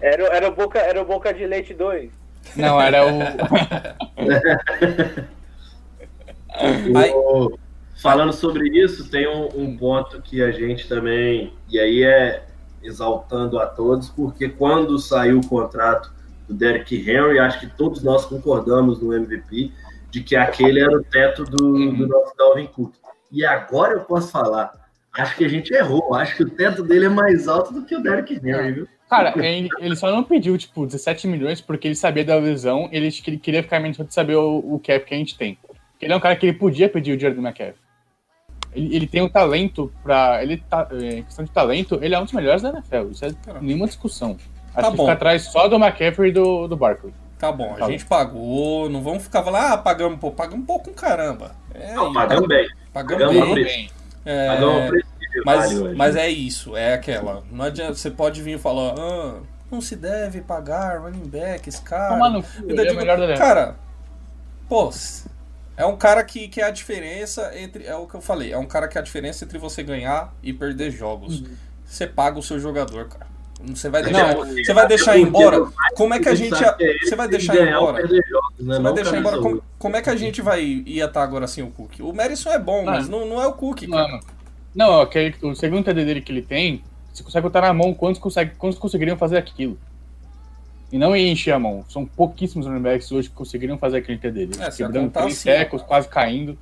Era, 0.00 0.24
era, 0.34 0.48
o 0.48 0.54
boca, 0.54 0.78
era 0.78 1.02
o 1.02 1.04
Boca 1.04 1.34
de 1.34 1.46
Leite 1.46 1.74
2. 1.74 2.10
não, 2.56 2.80
era 2.80 3.04
o. 3.04 3.18
Aí- 6.98 7.12
O- 7.12 7.58
falando 7.96 8.32
sobre 8.32 8.68
isso, 8.68 9.10
tem 9.10 9.26
um, 9.28 9.48
um 9.54 9.76
ponto 9.76 10.20
que 10.20 10.42
a 10.42 10.50
gente 10.50 10.88
também, 10.88 11.52
e 11.68 11.78
aí 11.78 12.02
é 12.02 12.44
exaltando 12.82 13.58
a 13.58 13.66
todos, 13.66 14.08
porque 14.08 14.48
quando 14.48 14.98
saiu 14.98 15.40
o 15.40 15.46
contrato 15.46 16.12
do 16.46 16.54
Derrick 16.54 16.94
Henry, 16.96 17.38
acho 17.38 17.60
que 17.60 17.66
todos 17.66 18.02
nós 18.02 18.24
concordamos 18.24 19.00
no 19.00 19.12
MVP 19.12 19.72
de 20.10 20.22
que 20.22 20.36
aquele 20.36 20.80
era 20.80 20.96
o 20.96 21.02
teto 21.02 21.44
do, 21.44 21.92
do 21.92 22.06
nosso 22.06 22.36
Dalvin 22.36 22.66
Cook. 22.66 22.94
E 23.32 23.44
agora 23.44 23.94
eu 23.94 24.00
posso 24.00 24.30
falar, 24.30 24.72
acho 25.12 25.36
que 25.36 25.44
a 25.44 25.48
gente 25.48 25.74
errou, 25.74 26.14
acho 26.14 26.36
que 26.36 26.44
o 26.44 26.50
teto 26.50 26.84
dele 26.84 27.06
é 27.06 27.08
mais 27.08 27.48
alto 27.48 27.72
do 27.72 27.84
que 27.84 27.96
o 27.96 28.02
Derrick 28.02 28.34
Henry, 28.34 28.72
viu? 28.72 28.88
Cara, 29.08 29.34
ele, 29.36 29.68
só 29.94 30.10
não 30.10 30.22
pediu, 30.24 30.56
tipo, 30.58 30.84
17 30.84 31.28
milhões 31.28 31.60
porque 31.60 31.86
ele 31.86 31.94
sabia 31.94 32.24
da 32.24 32.36
lesão, 32.36 32.88
ele 32.90 33.10
queria 33.10 33.62
ficar 33.62 33.78
menos 33.78 33.96
de 33.96 34.12
saber 34.12 34.34
o, 34.36 34.58
o 34.58 34.80
cap 34.80 35.04
que 35.04 35.14
a 35.14 35.18
gente 35.18 35.36
tem. 35.36 35.58
Ele 36.00 36.12
é 36.12 36.16
um 36.16 36.20
cara 36.20 36.36
que 36.36 36.46
ele 36.46 36.58
podia 36.58 36.88
pedir 36.88 37.12
o 37.12 37.16
dinheiro 37.16 37.40
do 37.40 37.46
McCaffrey. 37.46 37.85
Ele, 38.76 38.94
ele 38.94 39.06
tem 39.06 39.22
um 39.22 39.28
talento 39.28 39.90
pra. 40.02 40.42
Ele 40.42 40.58
tá, 40.58 40.86
é, 40.92 41.18
em 41.18 41.22
questão 41.22 41.44
de 41.44 41.50
talento, 41.50 41.98
ele 42.02 42.14
é 42.14 42.18
um 42.20 42.24
dos 42.24 42.32
melhores 42.32 42.62
da 42.62 42.68
NFL. 42.68 43.10
Isso 43.10 43.24
é 43.24 43.30
nenhuma 43.60 43.86
discussão. 43.86 44.36
Acho 44.74 44.74
Tá 44.86 44.90
que 44.90 44.96
bom. 44.96 45.04
fica 45.04 45.12
atrás 45.14 45.42
só 45.44 45.66
do 45.68 45.76
McCaffrey 45.76 46.30
e 46.30 46.32
do, 46.32 46.68
do 46.68 46.76
Barkley. 46.76 47.12
Tá 47.38 47.50
bom, 47.52 47.74
a 47.74 47.78
Tá 47.78 47.90
gente 47.90 48.04
pagou, 48.06 48.88
não 48.88 49.02
vamos 49.02 49.24
ficar 49.24 49.42
falando, 49.42 49.72
ah, 49.72 49.76
pagamos 49.78 50.18
pouco, 50.18 50.36
pagamos 50.36 50.66
pouco, 50.66 50.90
caramba. 50.92 51.54
É, 51.74 51.92
Não, 51.94 52.12
pagamos 52.12 52.48
bem. 52.48 52.66
pagamos 52.92 53.24
pagamos 53.26 53.54
bem. 53.54 53.64
bem. 53.64 53.90
É, 54.24 54.48
Pagamos 54.48 54.84
o 54.84 54.88
preço 54.88 55.06
mas, 55.44 55.72
vale 55.80 55.94
mas 55.94 56.16
é 56.16 56.28
isso, 56.30 56.76
é 56.76 56.94
aquela. 56.94 57.42
Não 57.52 57.64
adianta, 57.66 57.94
você 57.94 58.10
pode 58.10 58.42
vir 58.42 58.56
e 58.56 58.58
falar, 58.58 58.94
ah, 58.98 59.34
não 59.70 59.80
se 59.82 59.96
deve 59.96 60.40
pagar 60.40 61.00
running 61.00 61.26
backs, 61.28 61.78
cara. 61.78 62.14
Toma 62.14 62.30
no 62.30 62.42
cu, 62.42 62.48
Eu 62.66 62.76
é 62.78 62.80
o 62.80 62.86
digo, 62.86 62.96
melhor 62.96 63.18
da 63.18 63.24
NFL. 63.24 63.38
Cara, 63.38 63.76
pô, 64.68 64.90
é 65.76 65.84
um 65.84 65.96
cara 65.96 66.22
que, 66.24 66.48
que 66.48 66.60
é 66.60 66.64
a 66.64 66.70
diferença 66.70 67.52
entre. 67.56 67.84
É 67.84 67.94
o 67.94 68.06
que 68.06 68.14
eu 68.14 68.20
falei, 68.20 68.52
é 68.52 68.58
um 68.58 68.66
cara 68.66 68.88
que 68.88 68.96
é 68.96 69.00
a 69.00 69.04
diferença 69.04 69.44
entre 69.44 69.58
você 69.58 69.82
ganhar 69.82 70.34
e 70.42 70.52
perder 70.52 70.90
jogos. 70.90 71.42
Você 71.84 72.06
paga 72.06 72.38
o 72.38 72.42
seu 72.42 72.58
jogador, 72.58 73.08
cara. 73.08 73.26
Você 73.64 73.88
vai 73.88 74.02
deixar, 74.02 74.34
Não, 74.34 74.44
você 74.46 74.74
vai 74.74 74.86
deixar 74.86 75.18
embora? 75.18 75.62
o 75.62 75.72
Como 75.94 76.12
é 76.12 76.18
que 76.20 76.28
a 76.28 76.34
gente. 76.34 76.54
é 76.62 76.98
Você 77.02 77.16
vai 77.16 77.26
ele 77.26 77.36
deixar 77.38 77.56
embora? 77.56 77.96
perder 77.96 78.24
jogos, 78.28 78.52
né? 78.58 78.64
Você 78.66 78.66
vai 78.66 78.78
Não 78.82 78.94
deixar 78.94 79.18
embora. 79.18 79.38
Como, 79.38 79.62
como 79.78 79.96
é 79.96 80.02
que 80.02 80.10
a 80.10 80.16
gente 80.16 80.42
vai 80.42 80.62
ia 80.62 81.06
estar 81.06 81.22
agora 81.22 81.46
sem 81.46 81.64
o 81.64 81.70
Cook? 81.70 82.00
O 82.00 82.12
Madison 82.12 82.50
é 82.50 82.58
bom, 82.58 82.84
mas 82.84 83.08
não, 83.08 83.24
não 83.26 83.42
é 83.42 83.46
o 83.46 83.52
Cook, 83.52 83.86
cara. 83.88 84.08
Mano, 84.08 84.20
não, 84.74 85.00
aquele, 85.00 85.34
o 85.42 85.54
segundo 85.54 85.84
TD 85.84 86.04
dele 86.04 86.20
que 86.20 86.30
ele 86.30 86.42
tem, 86.42 86.82
você 87.12 87.22
consegue 87.22 87.44
botar 87.44 87.62
na 87.62 87.72
mão 87.72 87.94
quantos, 87.94 88.20
consegue, 88.20 88.52
quantos 88.58 88.78
conseguiriam 88.78 89.16
fazer 89.16 89.38
aquilo. 89.38 89.78
E 90.90 90.98
não 90.98 91.16
ia 91.16 91.30
encher 91.30 91.52
a 91.52 91.58
mão. 91.58 91.84
São 91.88 92.06
pouquíssimos 92.06 92.66
running 92.66 92.82
backs 92.82 93.10
hoje 93.10 93.28
que 93.28 93.34
conseguiriam 93.34 93.76
fazer 93.76 93.98
aquele 93.98 94.18
TD 94.18 94.46
dele. 94.46 94.62
É, 94.62 94.70
se 94.70 94.78
Quebrando 94.78 95.10
três 95.10 95.34
assim, 95.34 95.44
tecos, 95.44 95.82
quase 95.82 96.08
caindo. 96.08 96.56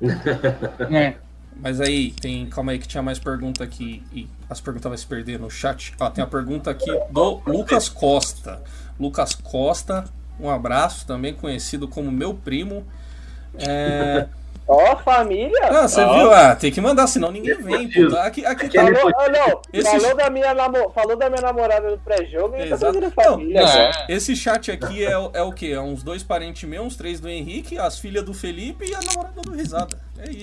é. 0.90 1.14
Mas 1.60 1.80
aí, 1.80 2.10
tem. 2.12 2.46
Calma 2.46 2.72
aí 2.72 2.78
que 2.78 2.88
tinha 2.88 3.02
mais 3.02 3.18
pergunta 3.18 3.62
aqui. 3.62 4.02
E 4.12 4.28
as 4.50 4.60
perguntas 4.60 4.88
vão 4.90 4.96
se 4.96 5.06
perder 5.06 5.38
no 5.38 5.50
chat. 5.50 5.92
Ó, 6.00 6.10
tem 6.10 6.24
a 6.24 6.26
pergunta 6.26 6.70
aqui 6.70 6.90
do 7.10 7.40
Lucas 7.46 7.88
Costa. 7.88 8.60
Lucas 8.98 9.34
Costa, 9.34 10.04
um 10.40 10.50
abraço, 10.50 11.06
também 11.06 11.32
conhecido 11.34 11.86
como 11.86 12.10
meu 12.10 12.34
primo. 12.34 12.84
É. 13.54 14.26
Ó, 14.74 14.96
família. 14.96 15.60
Ah, 15.64 15.86
você 15.86 16.00
Ó. 16.00 16.14
viu? 16.18 16.32
Ah, 16.32 16.56
tem 16.56 16.72
que 16.72 16.80
mandar, 16.80 17.06
senão 17.06 17.30
ninguém 17.30 17.56
vem. 17.62 17.90
Pô. 17.90 18.16
Aqui, 18.16 18.44
aqui 18.46 18.70
tá. 18.70 18.82
Falou, 18.86 19.12
ah, 19.18 19.28
não, 19.28 19.60
Esse- 19.72 20.00
falou, 20.00 20.16
da 20.16 20.30
minha 20.30 20.54
namo... 20.54 20.88
falou 20.90 21.14
da 21.16 21.28
minha 21.28 21.42
namorada 21.42 21.90
no 21.90 21.98
pré-jogo 21.98 22.54
e 22.56 22.60
tá 22.60 22.64
Exato. 22.74 22.86
fazendo 22.86 23.02
Não, 23.04 23.10
família. 23.10 23.60
não, 23.60 23.68
cara. 23.68 24.06
é. 24.08 24.12
Esse 24.14 24.34
chat 24.34 24.70
aqui 24.70 25.04
é, 25.04 25.18
o- 25.18 25.30
é 25.34 25.42
o 25.42 25.52
quê? 25.52 25.72
É 25.74 25.80
uns 25.80 26.02
dois 26.02 26.22
parentes 26.22 26.66
meus, 26.68 26.86
uns 26.86 26.96
três 26.96 27.20
do 27.20 27.28
Henrique, 27.28 27.78
as 27.78 27.98
filhas 27.98 28.24
do 28.24 28.32
Felipe 28.32 28.86
e 28.88 28.94
a 28.94 29.00
namorada 29.00 29.42
do 29.42 29.52
Risada. 29.52 29.98
É 30.18 30.30
isso. 30.30 30.42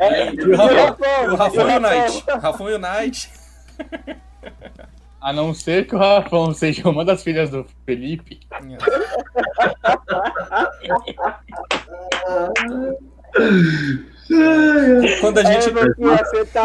É, 0.00 0.34
E 0.34 0.40
o 0.42 0.56
Rafão, 0.56 1.32
o 1.32 1.36
Rafão 1.36 1.70
e 1.70 1.72
o 1.72 1.76
Unite. 1.76 2.24
Rafão. 2.28 2.40
Rafão 2.40 2.66
Unite. 2.66 3.30
A 5.20 5.32
não 5.32 5.54
ser 5.54 5.86
que 5.86 5.94
o 5.94 5.98
Rafão 5.98 6.52
seja 6.52 6.86
uma 6.86 7.02
das 7.02 7.22
filhas 7.22 7.48
do 7.48 7.64
Felipe. 7.86 8.40
Quando 15.20 15.38
a 15.38 15.48
Aí 15.48 15.60
gente. 15.60 15.70
você 15.70 16.44
tá. 16.46 16.64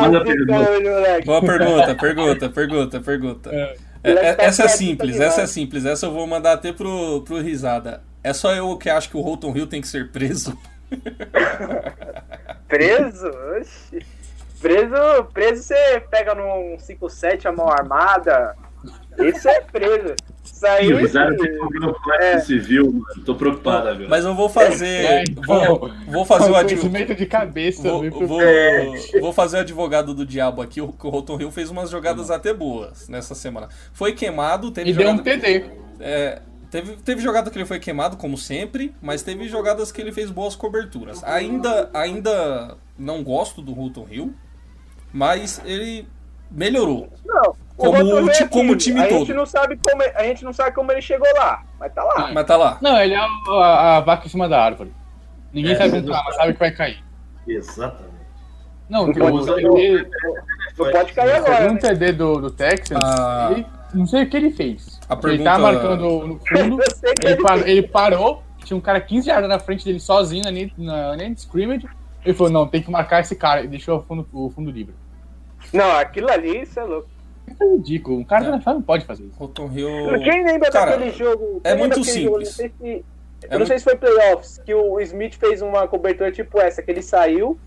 Boa 1.25 1.41
pergunta, 1.41 1.95
pergunta, 1.95 2.49
pergunta, 2.49 2.99
pergunta. 3.01 3.49
É. 3.53 3.75
É, 4.01 4.11
é- 4.11 4.33
tá 4.33 4.43
essa 4.43 4.63
é 4.63 4.67
simples, 4.69 5.17
tá 5.17 5.23
essa 5.25 5.41
é 5.41 5.47
simples. 5.47 5.85
Essa 5.85 6.05
eu 6.05 6.11
vou 6.11 6.25
mandar 6.25 6.53
até 6.53 6.71
pro, 6.71 7.21
pro 7.23 7.41
Risada. 7.41 8.01
É 8.23 8.31
só 8.33 8.53
eu 8.53 8.77
que 8.77 8.89
acho 8.89 9.09
que 9.09 9.17
o 9.17 9.21
Holton 9.21 9.55
Hill 9.55 9.67
tem 9.67 9.81
que 9.81 9.87
ser 9.87 10.09
preso. 10.11 10.57
Preso? 12.67 13.27
Oxi. 13.57 14.05
Preso, 14.61 15.23
preso 15.33 15.63
você 15.63 16.03
pega 16.11 16.35
num 16.35 16.77
5-7 16.77 17.45
a 17.45 17.51
mão 17.51 17.69
armada. 17.69 18.55
Isso 19.17 19.47
é 19.47 19.61
preso. 19.61 20.15
Isso 20.59 20.67
aí. 20.67 20.89
Ih, 20.89 20.93
o 20.93 20.97
Risada 20.97 21.37
tem 21.37 21.51
que 21.53 21.57
ouvir 21.57 21.79
no 21.79 21.93
Código 21.93 22.21
É. 22.21 22.39
Civil, 22.41 22.91
mano. 22.91 23.23
Tô 23.25 23.33
preocupado 23.33 23.87
agora. 23.87 24.09
Mas 24.09 24.25
eu 24.25 24.35
vou 24.35 24.49
fazer. 24.49 25.05
É, 25.05 25.23
Vou, 25.47 25.89
vou 26.05 26.25
fazer 26.25 26.51
o 26.51 26.55
advogado. 26.55 27.15
de 27.15 27.25
cabeça. 27.25 27.81
Vou, 27.89 28.01
viu, 28.01 28.27
vou, 28.27 28.41
É. 28.41 28.91
vou 29.21 29.31
fazer 29.31 29.55
o 29.55 29.59
advogado 29.61 30.13
do 30.13 30.25
diabo 30.25 30.61
aqui. 30.61 30.81
O, 30.81 30.93
Holton 30.99 31.39
Hill 31.39 31.51
fez 31.51 31.69
umas 31.69 31.89
jogadas 31.89 32.29
até 32.29 32.53
boas 32.53 33.07
nessa 33.07 33.33
semana. 33.33 33.69
Foi 33.93 34.11
queimado, 34.11 34.69
teve 34.71 34.89
E 34.89 34.93
deu 34.93 35.07
um 35.07 35.17
jogada, 35.17 35.39
TD. 35.39 35.63
é, 36.01 36.41
teve, 36.69 36.97
teve 36.97 37.21
jogada 37.21 37.49
que 37.49 37.57
ele 37.57 37.65
foi 37.65 37.79
queimado, 37.79 38.17
como 38.17 38.37
sempre, 38.37 38.93
mas 39.01 39.21
teve 39.23 39.47
jogadas 39.47 39.93
que 39.93 40.01
ele 40.01 40.11
fez 40.11 40.29
boas 40.29 40.57
coberturas. 40.57 41.23
Ainda, 41.23 41.89
ainda 41.93 42.75
não 42.97 43.23
gosto 43.23 43.61
do 43.61 43.71
Holton 43.71 44.07
Hill, 44.11 44.33
mas 45.13 45.61
ele 45.65 46.05
melhorou. 46.51 47.07
Não. 47.25 47.55
Como 47.79 48.15
o 48.25 48.29
ti- 48.29 48.47
como 48.49 48.73
o 48.73 48.75
time 48.75 48.99
a 48.99 49.07
todo. 49.07 49.19
Gente 49.19 49.33
não 49.33 49.45
sabe 49.45 49.79
como, 49.81 50.03
a 50.15 50.23
gente 50.23 50.43
não 50.43 50.51
sabe 50.53 50.71
como 50.75 50.91
ele 50.91 51.01
chegou 51.01 51.27
lá, 51.37 51.63
mas 51.79 51.93
tá 51.93 52.03
lá. 52.03 52.31
Mas 52.33 52.45
tá 52.45 52.57
lá. 52.57 52.77
Não, 52.81 52.99
ele 53.01 53.13
é 53.13 53.21
o- 53.47 53.51
a, 53.53 53.97
a 53.97 53.99
vaca 54.01 54.25
em 54.25 54.29
cima 54.29 54.49
da 54.49 54.61
árvore. 54.61 54.91
Ninguém 55.53 55.71
É, 55.73 55.75
sabe 55.75 55.91
como 55.91 56.11
tá, 56.11 56.23
mas 56.25 56.35
sabe 56.35 56.53
que 56.53 56.59
vai 56.59 56.71
cair. 56.71 57.03
Exatamente. 57.47 58.09
Não, 58.89 59.07
Não 59.07 59.13
tem 59.13 59.23
um 59.23 59.31
pode- 59.45 59.61
TD, 59.61 60.07
Não 60.77 60.91
pode 60.91 61.13
cair 61.13 61.31
agora. 61.35 61.55
teve 61.57 61.69
um 61.69 61.73
né? 61.73 61.79
TD 61.79 62.11
do, 62.13 62.41
do 62.41 62.51
Texans, 62.51 62.99
Ah. 63.03 63.49
ele, 63.51 63.65
não 63.93 64.05
sei 64.07 64.23
o 64.23 64.29
que 64.29 64.35
ele 64.37 64.51
fez. 64.51 64.99
A 65.07 65.13
Ele 65.13 65.21
pergunta- 65.21 65.51
tá 65.51 65.59
marcando 65.59 66.27
no 66.27 66.39
fundo, 66.45 66.81
ele, 66.83 67.15
ele 67.23 67.35
parou, 67.41 67.67
ele 67.67 67.83
parou, 67.83 68.43
tinha 68.65 68.75
um 68.77 68.81
cara 68.81 68.99
15 68.99 69.29
yardas 69.29 69.49
na 69.49 69.57
frente 69.59 69.85
dele 69.85 69.99
sozinho 69.99 70.43
na, 70.43 70.51
na 71.11 71.15
net 71.15 71.37
scrimmage. 71.39 71.87
Ele 72.25 72.33
falou, 72.33 72.51
não, 72.51 72.67
tem 72.67 72.81
que 72.81 72.91
marcar 72.91 73.21
esse 73.21 73.35
cara. 73.35 73.61
E 73.63 73.67
deixou 73.67 73.97
o 73.99 74.01
fundo, 74.01 74.27
o 74.33 74.49
fundo 74.49 74.69
livre. 74.69 74.93
Não, 75.73 75.89
aquilo 75.91 76.29
ali, 76.29 76.61
isso 76.63 76.79
é 76.79 76.83
louco. 76.83 77.07
Isso 77.51 77.63
é 77.63 77.67
ridículo. 77.75 78.19
Um 78.19 78.23
cara 78.23 78.45
da 78.45 78.51
NFL 78.55 78.69
não 78.71 78.81
pode 78.81 79.05
fazer 79.05 79.23
isso. 79.23 79.35
Holton 79.37 79.69
Hill. 79.73 80.19
Quem 80.23 80.43
lembra 80.45 80.69
Cara, 80.71 80.91
daquele 80.91 81.11
jogo? 81.11 81.61
é 81.63 81.75
muito 81.75 81.99
daquele 81.99 82.23
jogo? 82.23 82.45
simples. 82.45 82.49
Não 82.49 82.53
sei 82.55 82.71
se, 82.79 83.05
É 83.47 83.55
eu 83.55 83.59
não 83.59 83.65
sei 83.65 83.77
se 83.79 83.83
foi 83.85 83.95
playoffs, 83.95 84.61
que 84.65 84.73
o 84.73 84.99
Smith 85.01 85.35
fez 85.35 85.61
uma 85.61 85.87
cobertura 85.87 86.31
tipo 86.31 86.59
essa, 86.59 86.81
que 86.81 86.91
ele 86.91 87.01
saiu 87.01 87.57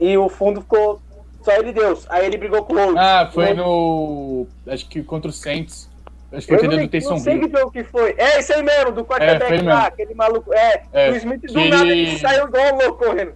e 0.00 0.16
o 0.18 0.28
fundo 0.28 0.60
ficou 0.60 1.00
só 1.42 1.52
ele 1.52 1.72
Deus. 1.72 2.06
Aí 2.08 2.26
ele 2.26 2.36
brigou 2.36 2.64
com 2.64 2.72
o 2.72 2.76
Rhodes. 2.76 2.96
Ah, 2.96 3.30
foi 3.32 3.52
O- 3.52 3.56
no. 3.56 4.46
Acho 4.72 4.88
que 4.88 5.02
contra 5.02 5.28
o 5.30 5.32
Saints. 5.32 5.88
Acho 6.32 6.46
que 6.48 6.54
Eu 6.54 6.58
foi 6.58 6.68
não, 6.68 6.76
do 6.76 6.80
não 6.82 6.88
Taysom 6.88 7.18
sei 7.18 7.34
Hill. 7.36 7.48
que 7.48 7.58
jogo 7.58 7.70
que 7.70 7.84
foi. 7.84 8.14
É, 8.18 8.40
isso 8.40 8.52
aí 8.52 8.62
mesmo, 8.62 8.90
do 8.92 9.02
É, 9.02 9.04
quarterback 9.04 9.46
foi 9.48 9.58
lá, 9.62 9.74
mesmo. 9.74 9.86
aquele 9.86 10.14
maluco. 10.14 10.52
É, 10.52 10.82
É, 10.92 11.10
o 11.10 11.16
Smith 11.16 11.42
do 11.42 11.46
que 11.52 11.68
nada 11.68 11.82
ele- 11.86 12.00
ele 12.08 12.18
saiu 12.18 12.48
igual 12.48 12.74
um 12.74 12.78
louco 12.78 13.04
correndo. 13.04 13.32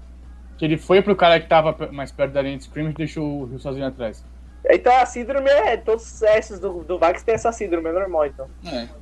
Que 0.59 0.65
ele 0.65 0.77
foi 0.77 1.01
pro 1.01 1.15
cara 1.15 1.39
que 1.39 1.47
tava 1.49 1.77
mais 1.93 2.11
perto 2.11 2.33
da 2.33 2.43
linha 2.43 2.57
de 2.57 2.65
scrimmage 2.65 2.95
e 2.95 2.99
deixou 2.99 3.25
o 3.45 3.49
Hill 3.53 3.59
sozinho 3.61 3.87
atrás. 3.87 4.25
Então 4.69 4.95
a 4.97 5.07
síndrome 5.07 5.49
é. 5.49 5.77
Todos 5.77 6.05
os 6.13 6.21
testes 6.21 6.59
do, 6.61 6.85
do 6.85 6.99
Vax 6.99 7.23
tem 7.23 7.35
essa 7.35 7.51
síndrome, 7.53 7.89
é 7.89 7.93
normal 7.93 8.27
então. 8.27 8.47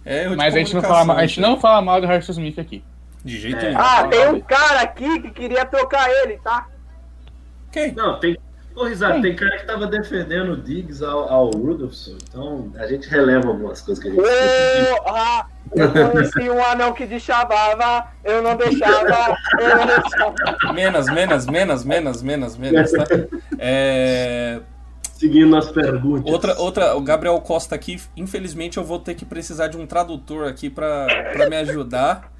É, 0.05 0.23
erro 0.23 0.31
de 0.31 0.37
Mas 0.37 0.55
a 0.55 0.59
gente, 0.59 0.75
não 0.75 0.83
fala, 0.83 1.15
a 1.15 1.27
gente 1.27 1.41
não 1.41 1.59
fala 1.59 1.83
mal 1.83 2.01
do 2.01 2.07
Harrison 2.07 2.33
Smith 2.33 2.59
aqui. 2.59 2.85
De 3.25 3.41
jeito 3.41 3.59
É. 3.59 3.69
nenhum. 3.71 3.81
Ah, 3.81 4.07
tem 4.09 4.29
um 4.29 4.41
cara 4.41 4.83
aqui 4.83 5.21
que 5.21 5.31
queria 5.33 5.65
trocar 5.67 6.09
ele, 6.09 6.39
tá? 6.39 6.69
Quem? 7.73 7.93
Não, 7.93 8.21
tem. 8.21 8.39
Ô, 8.77 8.85
Risada, 8.85 9.21
tem 9.23 9.35
cara 9.35 9.57
que 9.57 9.67
tava 9.67 9.87
defendendo 9.87 10.53
o 10.53 10.57
Diggs 10.59 11.03
ao, 11.03 11.33
ao 11.33 11.51
Rudolphson, 11.51 12.19
então 12.23 12.71
a 12.79 12.87
gente 12.87 13.09
releva 13.09 13.49
algumas 13.49 13.81
coisas 13.81 14.05
que 14.05 14.11
a 14.11 14.13
gente. 14.13 14.23
Ô, 14.23 15.09
ah, 15.09 15.47
eu 15.75 16.11
conheci 16.11 16.51
um 16.51 16.63
anão 16.63 16.93
que 16.93 17.07
deschavava, 17.07 18.07
eu 18.23 18.43
não 18.43 18.55
deixava, 18.55 19.35
eu 19.59 19.77
não 19.77 19.87
deixava. 19.87 20.73
Menos, 20.75 21.07
menos, 21.07 21.47
menos, 21.47 21.85
menos, 21.85 22.23
menos, 22.23 22.57
menos, 22.59 22.93
tá? 22.93 23.05
É, 23.59 24.61
Seguindo 25.19 25.57
as 25.57 25.71
perguntas. 25.71 26.31
outra, 26.31 26.59
outra, 26.61 26.97
o 26.97 27.01
Gabriel 27.01 27.41
Costa 27.41 27.75
aqui, 27.75 28.01
infelizmente 28.17 28.77
eu 28.77 28.85
vou 28.85 28.99
ter 28.99 29.15
que 29.15 29.25
precisar 29.25 29.69
de 29.69 29.77
um 29.77 29.87
tradutor 29.87 30.47
aqui 30.47 30.69
pra, 30.69 31.07
pra 31.33 31.49
me 31.49 31.57
ajudar. 31.57 32.33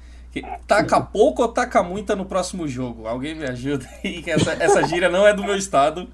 Taca 0.67 1.01
pouco 1.01 1.41
ou 1.41 1.47
taca 1.47 1.81
muita 1.81 2.15
no 2.15 2.25
próximo 2.25 2.67
jogo? 2.67 3.07
Alguém 3.07 3.33
me 3.33 3.45
ajuda 3.45 3.87
aí, 4.03 4.21
que 4.21 4.29
essa, 4.29 4.51
essa 4.53 4.83
gíria 4.83 5.09
não 5.09 5.25
é 5.25 5.33
do 5.33 5.43
meu 5.43 5.55
estado. 5.55 6.07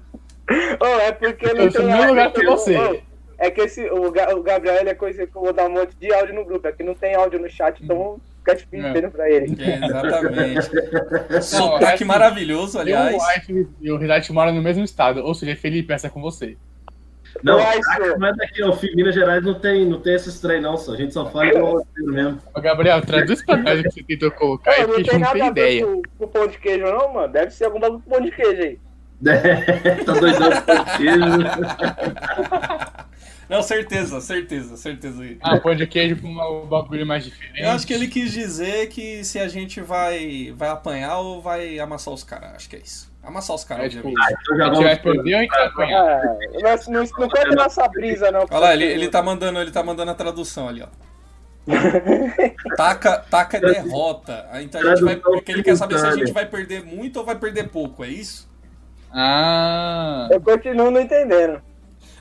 Ô, 0.80 0.86
é 1.00 1.12
porque 1.12 1.52
não 1.52 1.64
Eu 1.64 1.72
tem 1.72 2.06
lugar 2.06 2.32
que 2.32 2.44
você. 2.46 2.76
ô, 2.78 3.00
É 3.36 3.50
que 3.50 3.60
esse, 3.60 3.84
o 3.90 4.10
Gabriel 4.10 4.76
ele 4.76 4.90
é 4.90 4.94
coisa 4.94 5.26
que 5.26 5.36
eu 5.36 5.42
vou 5.42 5.52
dar 5.52 5.66
um 5.66 5.72
monte 5.72 5.94
de 5.96 6.12
áudio 6.14 6.34
no 6.34 6.44
grupo. 6.44 6.66
É 6.66 6.72
que 6.72 6.82
não 6.82 6.94
tem 6.94 7.14
áudio 7.14 7.38
no 7.38 7.50
chat, 7.50 7.82
então 7.82 8.18
difícil 8.52 8.86
É. 8.86 9.08
pra 9.08 9.30
ele. 9.30 9.56
É, 9.62 9.76
exatamente. 9.86 10.70
Não, 11.30 11.40
Sotaque 11.42 12.04
maravilhoso, 12.04 12.78
aliás. 12.78 13.16
e 13.80 13.90
o 13.90 13.96
Ridate 13.96 14.32
moram 14.32 14.52
no 14.52 14.60
mesmo 14.60 14.84
estado. 14.84 15.24
Ou 15.24 15.34
seja, 15.34 15.56
Felipe, 15.56 15.92
essa 15.92 16.08
é 16.08 16.10
com 16.10 16.20
você. 16.20 16.56
Não, 17.42 17.58
não 18.18 18.28
é 18.28 18.32
daqui, 18.36 18.62
ó, 18.62 18.70
o 18.70 18.78
Minas 18.94 19.12
Gerais 19.14 19.42
não 19.44 19.54
tem, 19.54 19.84
não 19.84 20.00
tem 20.00 20.14
esses 20.14 20.40
trem, 20.40 20.60
não, 20.60 20.76
só. 20.76 20.92
A 20.92 20.96
gente 20.96 21.12
só 21.12 21.28
fala 21.28 21.46
igual 21.46 21.72
roteiro 21.78 22.12
mesmo. 22.12 22.38
Ô, 22.54 22.60
Gabriel, 22.60 23.00
traduz 23.02 23.44
pra 23.44 23.56
nós 23.56 23.80
o 23.80 23.82
que 23.82 23.90
você 23.90 24.02
tentou 24.04 24.30
colocar 24.30 24.70
não 24.78 24.84
a 24.84 24.86
tem 24.86 25.04
gente 25.04 25.12
não 25.14 25.20
nada 25.20 25.32
tem 25.32 25.42
a 25.42 25.50
ver 25.50 25.50
ideia. 25.76 25.86
com, 25.86 26.02
com 26.18 26.28
pão 26.28 26.46
de 26.46 26.58
queijo, 26.58 26.84
não, 26.84 27.12
mano. 27.12 27.32
Deve 27.32 27.50
ser 27.50 27.64
algum 27.64 27.80
bagulho 27.80 28.02
com 28.02 28.10
pão 28.10 28.20
de 28.20 28.30
queijo 28.30 28.62
aí. 28.62 28.78
tá 30.04 30.12
doidão 30.12 30.50
de 30.50 30.60
pão 30.60 30.84
de 30.84 30.96
queijo. 30.96 31.24
Não, 33.48 33.62
certeza, 33.62 34.20
certeza, 34.20 34.76
certeza. 34.76 35.22
Ah, 35.40 35.58
pão 35.58 35.74
de 35.74 35.86
queijo 35.86 36.20
com 36.20 36.28
um 36.28 36.66
bagulho 36.66 37.06
mais 37.06 37.24
diferente. 37.24 37.60
Eu 37.60 37.70
acho 37.70 37.86
que 37.86 37.92
ele 37.92 38.08
quis 38.08 38.32
dizer 38.32 38.88
que 38.88 39.24
se 39.24 39.38
a 39.38 39.48
gente 39.48 39.80
vai, 39.80 40.52
vai 40.56 40.68
apanhar 40.68 41.18
ou 41.18 41.40
vai 41.42 41.78
amassar 41.78 42.12
os 42.14 42.24
caras. 42.24 42.54
Acho 42.54 42.68
que 42.68 42.76
é 42.76 42.80
isso. 42.80 43.12
Amassar 43.22 43.56
os 43.56 43.64
caras, 43.64 43.86
É, 43.86 43.88
tipo, 43.88 44.08
obviamente. 44.08 44.36
Então 44.42 44.56
já 44.58 44.70
vai 44.70 44.96
perder 44.98 45.34
ou 45.34 45.38
a 45.38 45.42
gente 45.42 45.50
vai 45.50 45.66
apanhar? 45.66 46.02
Ah, 46.02 46.36
não, 46.88 47.02
não, 47.02 47.28
não 47.28 47.56
nossa 47.56 47.88
brisa, 47.88 48.30
não. 48.30 48.40
Olha 48.40 48.58
lá, 48.58 48.74
ele, 48.74 48.84
ele 48.84 49.08
tá 49.08 49.22
mandando, 49.22 49.60
ele 49.60 49.70
tá 49.70 49.82
mandando 49.82 50.10
a 50.10 50.14
tradução 50.14 50.68
ali, 50.68 50.82
ó. 50.82 50.88
Taca, 52.76 53.18
taca 53.18 53.56
é 53.56 53.60
derrota. 53.60 54.46
Ah, 54.50 54.62
Então 54.62 54.80
a 54.80 54.94
gente 54.94 55.04
vai. 55.04 55.16
Porque 55.16 55.52
ele 55.52 55.62
quer 55.62 55.76
saber 55.76 55.98
se 55.98 56.06
a 56.06 56.14
gente 56.14 56.32
vai 56.32 56.46
perder 56.46 56.84
muito 56.84 57.18
ou 57.18 57.24
vai 57.24 57.36
perder 57.36 57.68
pouco, 57.68 58.04
é 58.04 58.08
isso? 58.08 58.48
Ah, 59.10 60.28
Eu 60.30 60.40
continuo 60.40 60.90
não 60.90 61.00
entendendo. 61.00 61.62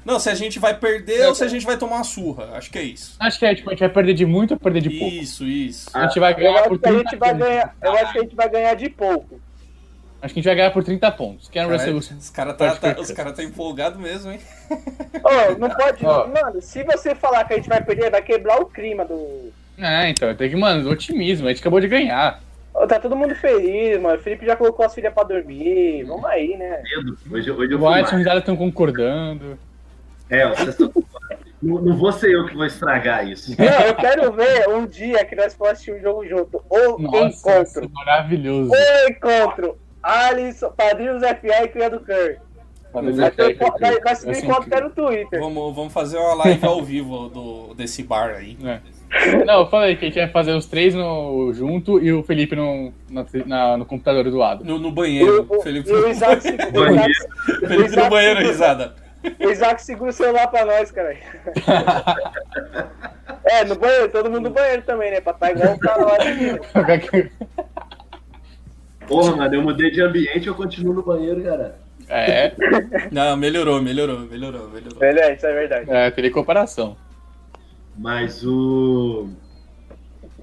Não, 0.06 0.20
se 0.20 0.30
a 0.30 0.36
gente 0.36 0.60
vai 0.60 0.74
perder 0.78 1.28
ou 1.28 1.36
se 1.36 1.44
a 1.44 1.48
gente 1.48 1.66
vai 1.66 1.78
tomar 1.78 1.96
uma 1.98 2.04
surra. 2.04 2.52
Acho 2.54 2.70
que 2.70 2.78
é 2.78 2.84
isso. 2.84 3.16
acho 3.20 3.40
que 3.40 3.46
é, 3.46 3.56
tipo, 3.56 3.70
a 3.70 3.74
gente 3.74 3.80
vai 3.80 3.90
perder 3.90 4.14
de 4.14 4.26
muito 4.26 4.52
ou 4.52 4.60
perder 4.60 4.82
de 4.82 4.90
pouco. 4.90 5.16
Isso, 5.16 5.46
isso. 5.46 5.90
A 5.94 6.08
gente 6.08 6.20
vai 6.20 6.34
Eu 6.34 6.38
ganhar 6.38 6.60
acho 6.60 6.70
por 6.70 6.80
que 6.80 6.88
a 6.88 6.92
30 6.92 7.10
gente 7.10 7.20
vai 7.20 7.30
pontos. 7.32 7.48
ganhar. 7.48 7.76
Eu 7.82 7.92
acho 7.94 8.12
que 8.12 8.18
a 8.20 8.22
gente 8.22 8.36
vai 8.36 8.50
ganhar 8.50 8.74
de 8.76 8.90
pouco. 8.90 9.42
Acho 10.22 10.34
que 10.34 10.40
a 10.40 10.42
gente 10.42 10.50
vai 10.50 10.56
ganhar 10.56 10.72
por 10.72 10.84
30 10.86 11.12
pontos. 11.12 11.50
Quem 11.50 11.62
é 11.62 11.66
o 11.66 11.70
Cara, 11.70 11.86
os 12.18 12.30
caras 12.30 12.58
tá, 12.58 12.78
tá, 12.78 13.02
os 13.02 13.12
cara 13.12 13.34
tá 13.34 13.44
empolgado 13.44 14.00
mesmo, 14.00 14.32
hein? 14.32 14.40
Ô, 14.72 15.60
não 15.60 15.70
pode. 15.70 16.06
Ó. 16.06 16.28
Mano, 16.28 16.62
se 16.62 16.82
você 16.84 17.14
falar 17.14 17.44
que 17.44 17.54
a 17.54 17.58
gente 17.58 17.68
vai 17.68 17.84
perder, 17.84 18.10
vai 18.10 18.22
quebrar 18.22 18.62
o 18.62 18.66
clima 18.66 19.04
do. 19.04 19.52
É, 19.78 20.10
então, 20.10 20.34
tem 20.34 20.50
que, 20.50 20.56
mano, 20.56 20.90
otimismo. 20.90 21.48
A 21.48 21.50
gente 21.50 21.60
acabou 21.60 21.82
de 21.82 21.90
ganhar. 21.90 22.42
Tá 22.88 23.00
todo 23.00 23.16
mundo 23.18 23.36
feliz, 23.36 24.00
mano. 24.02 24.18
O 24.18 24.22
Felipe 24.22 24.46
já 24.46 24.56
colocou 24.56 24.86
as 24.86 24.96
filhas 24.96 25.14
pra 25.14 25.24
dormir. 25.24 26.04
Vamos 26.06 26.26
aí, 26.26 26.56
né? 26.58 26.82
Hoje, 27.30 27.52
hoje 27.52 27.74
eu 27.74 27.80
O 27.82 27.94
White 27.94 28.16
e 28.16 28.28
o 28.28 28.38
estão 28.38 28.56
concordando. 28.56 29.60
É, 30.30 30.48
vocês 30.50 30.70
estão- 30.70 30.92
não, 31.62 31.82
não 31.82 31.96
vou 31.98 32.12
ser 32.12 32.32
eu 32.32 32.46
que 32.46 32.56
vou 32.56 32.66
estragar 32.66 33.28
isso. 33.28 33.56
Não, 33.58 33.66
eu 33.88 33.96
quero 33.96 34.32
ver 34.34 34.68
um 34.70 34.86
dia 34.86 35.24
que 35.26 35.36
nós 35.36 35.54
for 35.54 35.70
assistir 35.70 35.94
um 35.94 36.00
jogo 36.02 36.26
junto. 36.28 36.62
Ou 36.70 37.00
Nossa, 37.00 37.28
encontro. 37.28 37.90
maravilhoso. 37.94 38.72
Ou 38.72 39.10
encontro. 39.10 39.78
Alisson, 40.02 40.70
Padrinhos 40.72 41.22
FA 41.22 41.64
e 41.64 41.68
Cria 41.70 41.90
do 41.90 42.00
Curry. 42.02 42.38
Vai, 42.94 44.16
subir 44.16 44.46
foto 44.46 44.68
até 44.68 44.82
no 44.82 44.90
Twitter. 44.92 45.40
Vamos, 45.40 45.76
vamos 45.76 45.94
fazer 45.94 46.18
uma 46.18 46.36
live 46.36 46.66
ao 46.66 46.84
vivo 46.84 47.28
do, 47.30 47.74
desse 47.74 48.04
bar 48.04 48.36
aí. 48.36 48.56
É. 48.64 48.80
Não, 49.46 49.62
eu 49.62 49.68
falei 49.68 49.96
que 49.96 50.06
a 50.06 50.08
gente 50.08 50.18
ia 50.18 50.28
fazer 50.30 50.52
os 50.54 50.66
três 50.66 50.94
no, 50.94 51.52
junto 51.54 52.00
e 52.00 52.12
o 52.12 52.24
Felipe 52.24 52.56
no, 52.56 52.92
na, 53.10 53.26
na- 53.46 53.78
no 53.78 53.86
computador 53.86 54.24
do 54.26 54.38
lado. 54.38 54.64
No, 54.66 54.78
no 54.78 54.92
banheiro. 54.92 55.48
O- 55.50 55.58
o- 55.58 55.62
Felipe, 55.62 55.90
e 55.90 55.94
o 55.94 56.08
Isaac, 56.10 56.42
se- 56.42 56.50
o 56.74 56.90
Isaac, 56.92 57.14
Felipe 57.68 57.96
no 57.96 58.10
banheiro, 58.10 58.40
risada. 58.46 58.96
O 59.40 59.50
Isaac 59.50 59.82
segura 59.82 60.10
o 60.10 60.14
celular 60.14 60.48
pra 60.48 60.66
nós, 60.66 60.92
cara. 60.92 61.16
É, 63.46 63.66
no 63.66 63.76
banheiro, 63.76 64.10
todo 64.10 64.30
mundo 64.32 64.44
no 64.44 64.50
banheiro 64.52 64.84
também, 64.84 65.12
né? 65.12 65.20
Pra 65.20 65.34
tá 65.34 65.52
igual 65.52 65.74
o 65.74 65.80
cara 65.80 66.06
lá 66.06 66.18
de 66.18 66.60
Porra, 69.06 69.36
mano, 69.36 69.54
eu 69.56 69.62
mudei 69.62 69.92
de 69.92 70.02
ambiente 70.02 70.48
eu 70.48 70.56
continuo 70.56 70.94
no 70.94 71.04
banheiro, 71.04 71.44
cara. 71.44 71.76
é, 72.08 72.54
Não, 73.12 73.36
melhorou, 73.36 73.82
melhorou, 73.82 74.20
melhorou, 74.22 74.70
melhorou. 74.70 74.98
Velho, 75.00 75.20
é, 75.20 75.34
isso 75.36 75.46
é 75.46 75.54
verdade. 75.54 75.92
é, 75.92 76.10
teria 76.12 76.32
comparação. 76.32 76.96
Mas 77.98 78.46
o. 78.46 79.30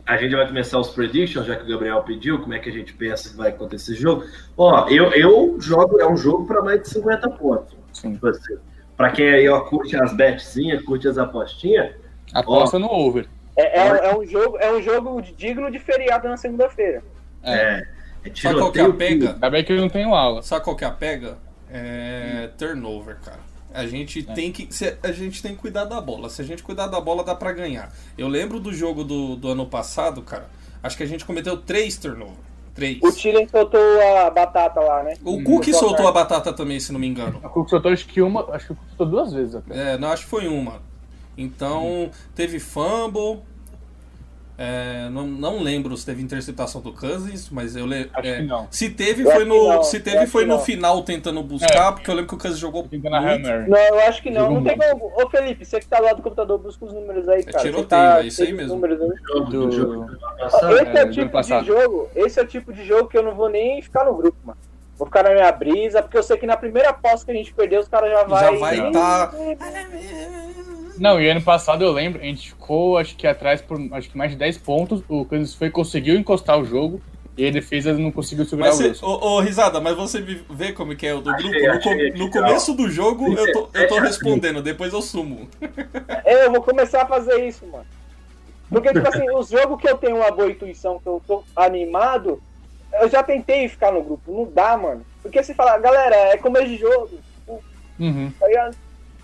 A 0.07 0.17
gente 0.19 0.35
vai 0.37 0.47
começar 0.47 0.79
os 0.79 0.91
predictions, 0.91 1.47
já 1.47 1.57
que 1.57 1.65
o 1.65 1.69
Gabriel 1.69 2.03
pediu, 2.03 2.39
como 2.41 2.53
é 2.53 2.59
que 2.59 2.69
a 2.69 2.73
gente 2.73 2.93
pensa 2.93 3.31
que 3.31 3.37
vai 3.37 3.49
acontecer 3.51 3.93
esse 3.93 4.01
jogo. 4.03 4.25
Ó, 4.57 4.89
eu, 4.89 5.11
eu 5.13 5.57
jogo, 5.61 6.01
é 6.01 6.07
um 6.07 6.17
jogo 6.17 6.47
para 6.47 6.61
mais 6.63 6.83
de 6.83 6.91
50 6.91 7.31
pontos. 7.31 7.75
Sim. 7.93 8.13
Tipo 8.15 8.27
assim, 8.29 8.57
Pra 9.01 9.11
quem 9.13 9.31
aí 9.31 9.49
ó, 9.49 9.63
curte 9.63 9.97
as 9.97 10.13
betzinhas, 10.13 10.83
curte 10.85 11.09
as 11.09 11.17
apostinhas, 11.17 11.95
Aposta 12.35 12.79
no 12.79 12.87
over. 12.93 13.27
É, 13.57 13.81
é, 13.81 14.11
é 14.11 14.15
um 14.15 14.27
jogo, 14.27 14.59
é 14.59 14.71
um 14.71 14.83
jogo 14.83 15.23
digno 15.23 15.71
de 15.71 15.79
feriado 15.79 16.29
na 16.29 16.37
segunda-feira. 16.37 17.03
é, 17.43 17.83
é 18.23 18.31
Sabe 18.35 18.59
qual 18.59 18.71
que 18.71 18.79
é 18.79 18.93
pega? 18.93 19.33
Ainda 19.33 19.49
bem 19.49 19.65
que 19.65 19.73
eu 19.73 19.79
não 19.79 19.89
tenho 19.89 20.15
aula. 20.15 20.43
Sabe 20.43 20.65
qual 20.65 20.77
que 20.77 20.85
é 20.85 20.87
a 20.87 20.91
pega? 20.91 21.39
É 21.73 22.51
turnover, 22.59 23.17
cara. 23.25 23.41
A 23.73 23.87
gente, 23.87 24.23
tem 24.23 24.53
que, 24.53 24.69
se- 24.71 24.99
a 25.03 25.13
gente 25.13 25.43
tem 25.43 25.55
que 25.55 25.63
cuidar 25.63 25.87
da 25.87 25.99
bola. 25.99 26.29
Se 26.29 26.43
a 26.43 26.45
gente 26.45 26.63
cuidar 26.63 26.87
da 26.87 27.01
bola, 27.01 27.25
dá 27.25 27.35
pra 27.35 27.53
ganhar. 27.53 27.91
Eu 28.19 28.29
lembro 28.29 28.61
do 28.61 28.71
jogo 28.71 29.03
do, 29.03 29.35
do 29.35 29.49
ano 29.49 29.65
passado, 29.65 30.21
cara. 30.21 30.45
Acho 30.83 30.99
que 30.99 31.03
a 31.05 31.07
gente 31.07 31.25
cometeu 31.25 31.57
três 31.57 31.97
turnover. 31.97 32.50
Três. 32.81 32.99
O 33.03 33.13
Tillen 33.13 33.47
soltou 33.47 33.79
a 34.17 34.31
batata 34.31 34.81
lá, 34.81 35.03
né? 35.03 35.13
O 35.23 35.43
Cook 35.45 35.65
Soltou 35.65 35.75
a 35.75 35.89
soltou 35.89 36.09
a 36.09 36.13
batata 36.13 36.51
também, 36.51 36.81
se 36.81 36.91
não 36.93 36.99
me 36.99 37.07
engano. 37.07 37.39
A 37.45 37.49
Cook 37.51 37.69
soltou 37.69 37.93
acho 37.93 38.07
que 38.07 38.23
uma, 38.23 38.41
acho 38.55 38.69
que 38.69 38.81
soltou 38.97 39.07
duas 39.07 39.33
vezes 39.35 39.55
até. 39.55 39.93
É, 39.93 39.99
não, 39.99 40.11
acho 40.11 40.25
que 40.25 40.31
foi 40.31 40.49
uma. 40.49 40.81
Então, 41.37 42.11
teve 42.35 42.59
fumble. 42.59 43.43
É, 44.63 45.09
não, 45.09 45.27
não 45.27 45.63
lembro 45.63 45.97
se 45.97 46.05
teve 46.05 46.23
interceptação 46.23 46.83
do 46.83 46.93
Cousins, 46.93 47.49
mas 47.49 47.75
eu 47.75 47.87
lembro. 47.87 48.11
Não. 48.47 48.69
Se 48.71 48.91
teve, 48.91 49.23
Eu 49.23 49.31
foi 49.31 49.47
no, 49.47 49.69
não, 49.69 49.83
se 49.83 49.99
teve, 50.01 50.27
foi 50.27 50.45
no 50.45 50.59
final 50.59 51.03
tentando 51.03 51.43
buscar, 51.43 51.93
porque 51.93 52.11
eu 52.11 52.15
lembro 52.15 52.29
que 52.29 52.35
o 52.35 52.39
Cousins 52.39 52.61
jogou. 52.61 52.87
Não, 53.71 53.79
eu 53.79 54.01
acho 54.01 54.21
que 54.21 54.29
não. 54.29 54.43
Jogou 54.43 54.61
Não 54.61 54.65
tem 54.65 54.77
como. 54.77 55.13
Ô 55.17 55.31
Felipe, 55.31 55.65
você 55.65 55.81
que 55.81 55.87
tá 55.87 55.99
lá 55.99 56.13
do 56.13 56.21
computador, 56.21 56.59
busca 56.59 56.85
os 56.85 56.93
números 56.93 57.27
aí, 57.27 57.43
cara. 57.43 57.59
Você 57.59 57.71
tiroteio, 57.71 57.89
tá, 57.89 58.23
é 58.23 58.27
isso 58.27 58.43
aí 58.43 58.53
mesmo. 58.53 58.75
números 58.75 58.99
jogo, 58.99 59.51
do 59.51 59.71
jogo. 59.71 60.11
Esse 60.45 60.57
é, 60.57 60.59
É, 60.59 60.67
o 60.67 60.71
do 60.71 60.99
ano 60.99 61.11
tipo 61.11 61.41
de 61.41 61.67
jogo, 61.67 62.11
esse 62.15 62.39
é 62.39 62.43
o 62.43 62.47
tipo 62.47 62.73
de 62.75 62.85
jogo 62.85 63.09
que 63.09 63.17
eu 63.17 63.23
não 63.23 63.35
vou 63.35 63.49
nem 63.49 63.81
ficar 63.81 64.05
no 64.05 64.15
grupo, 64.15 64.37
mano. 64.45 64.59
Vou 64.99 65.07
ficar 65.07 65.23
na 65.23 65.31
minha 65.31 65.51
brisa, 65.51 66.03
porque 66.03 66.19
eu 66.19 66.23
sei 66.23 66.37
que 66.37 66.47
na 66.47 66.59
primeira 66.59 66.91
aposta 66.91 67.25
que 67.25 67.33
a 67.33 67.35
gente 67.35 67.55
perdeu, 67.55 67.81
os 67.81 67.89
caras 67.89 68.11
já 68.11 68.25
vai. 68.25 68.45
Já 68.45 68.61
vai 68.61 68.93
tá. 68.93 69.33
Não, 71.01 71.19
e 71.21 71.29
ano 71.31 71.41
passado 71.41 71.83
eu 71.83 71.91
lembro, 71.93 72.21
a 72.21 72.25
gente 72.25 72.51
ficou 72.51 72.99
acho 72.99 73.17
que 73.17 73.27
atrás 73.27 73.63
por 73.63 73.79
acho 73.93 74.11
que 74.11 74.19
mais 74.19 74.33
de 74.33 74.37
10 74.37 74.59
pontos. 74.59 75.03
O 75.09 75.25
Kansas 75.25 75.55
foi 75.55 75.71
conseguiu 75.71 76.15
encostar 76.15 76.59
o 76.61 76.65
jogo 76.65 77.01
e 77.39 77.49
a 77.49 77.51
defesa 77.51 77.95
não 77.95 78.13
conseguiu 78.13 78.45
segurar 78.45 78.69
Mas 78.69 78.75
o 78.77 78.83
você, 78.83 78.89
Wilson. 78.89 79.07
ô, 79.07 79.27
ô, 79.37 79.41
Risada, 79.41 79.81
mas 79.81 79.97
você 79.97 80.21
vê 80.21 80.73
como 80.73 80.95
que 80.95 81.07
é 81.07 81.15
o 81.15 81.23
do 81.23 81.31
Achei, 81.31 81.51
grupo? 81.51 81.67
No, 81.67 81.75
achei, 81.79 82.11
no 82.11 82.27
achei. 82.27 82.31
começo 82.31 82.75
do 82.75 82.91
jogo 82.91 83.33
eu 83.33 83.51
tô, 83.51 83.61
eu 83.73 83.89
tô 83.89 83.95
17 83.95 84.03
respondendo, 84.03 84.63
depois 84.63 84.93
eu 84.93 85.01
sumo. 85.01 85.49
É, 86.25 86.45
eu 86.45 86.53
vou 86.53 86.61
começar 86.63 87.03
a 87.03 87.07
fazer 87.07 87.47
isso, 87.49 87.67
mano. 87.67 87.87
Porque, 88.69 88.93
tipo 88.93 89.09
assim, 89.09 89.29
os 89.35 89.49
jogos 89.49 89.81
que 89.81 89.89
eu 89.89 89.97
tenho 89.97 90.17
uma 90.17 90.31
boa 90.31 90.51
intuição, 90.51 91.01
que 91.01 91.09
eu 91.09 91.21
tô 91.27 91.43
animado, 91.57 92.41
eu 93.01 93.09
já 93.09 93.23
tentei 93.23 93.69
ficar 93.69 93.91
no 93.91 94.03
grupo. 94.03 94.33
Não 94.33 94.53
dá, 94.53 94.77
mano. 94.77 95.05
Porque 95.23 95.43
se 95.43 95.55
falar, 95.55 95.79
galera, 95.79 96.15
é 96.15 96.37
começo 96.37 96.67
de 96.69 96.77
jogo, 96.77 97.11
Uhum. 97.99 98.31
tá 98.39 98.47
ligado? 98.47 98.77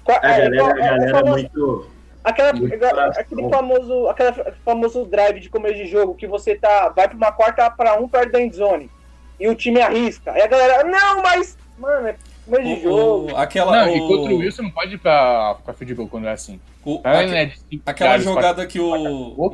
A 0.09 0.15
é, 0.15 0.21
galera, 0.21 0.55
igual- 0.55 0.71
a 0.71 0.75
galera 0.75 1.19
é 1.19 1.23
muito. 1.25 1.91
Aquela, 2.25 2.51
aquele 2.51 3.49
famoso, 3.49 4.09
aquele 4.09 4.33
famoso 4.65 5.05
drive 5.05 5.39
de 5.41 5.49
começo 5.49 5.77
de 5.77 5.87
jogo 5.87 6.15
que 6.15 6.27
você 6.27 6.57
tá, 6.57 6.89
vai 6.89 7.07
pra 7.07 7.17
uma 7.17 7.31
quarta 7.31 7.71
pra 7.71 7.95
um 8.01 8.09
perto 8.09 8.33
da 8.33 8.41
endzone 8.41 8.91
e 9.39 9.49
o 9.49 9.55
time 9.55 9.81
arrisca. 9.81 10.33
Aí 10.33 10.43
a 10.43 10.47
galera, 10.49 10.83
não, 10.83 11.23
mas, 11.23 11.57
mano, 11.79 12.09
é 12.09 12.17
começo 12.45 12.63
de 12.65 12.83
jogo. 12.83 13.37
aquela, 13.37 13.85
Não, 13.87 13.95
e 13.95 14.01
o- 14.01 14.09
contra 14.09 14.35
o 14.35 14.39
Wilson 14.39 14.63
não 14.63 14.71
pode 14.73 14.95
ir 14.95 14.99
pra, 14.99 15.55
pra 15.65 15.73
field 15.75 15.95
goal 15.95 16.09
quando 16.09 16.27
é 16.27 16.33
assim. 16.33 16.61
o- 16.85 17.01
Ah, 17.05 17.21
aque- 17.21 17.31
né, 17.31 17.53
de 17.71 17.83
aquela 17.87 18.19
jogada 18.19 18.67
que 18.67 18.81
o. 18.81 19.53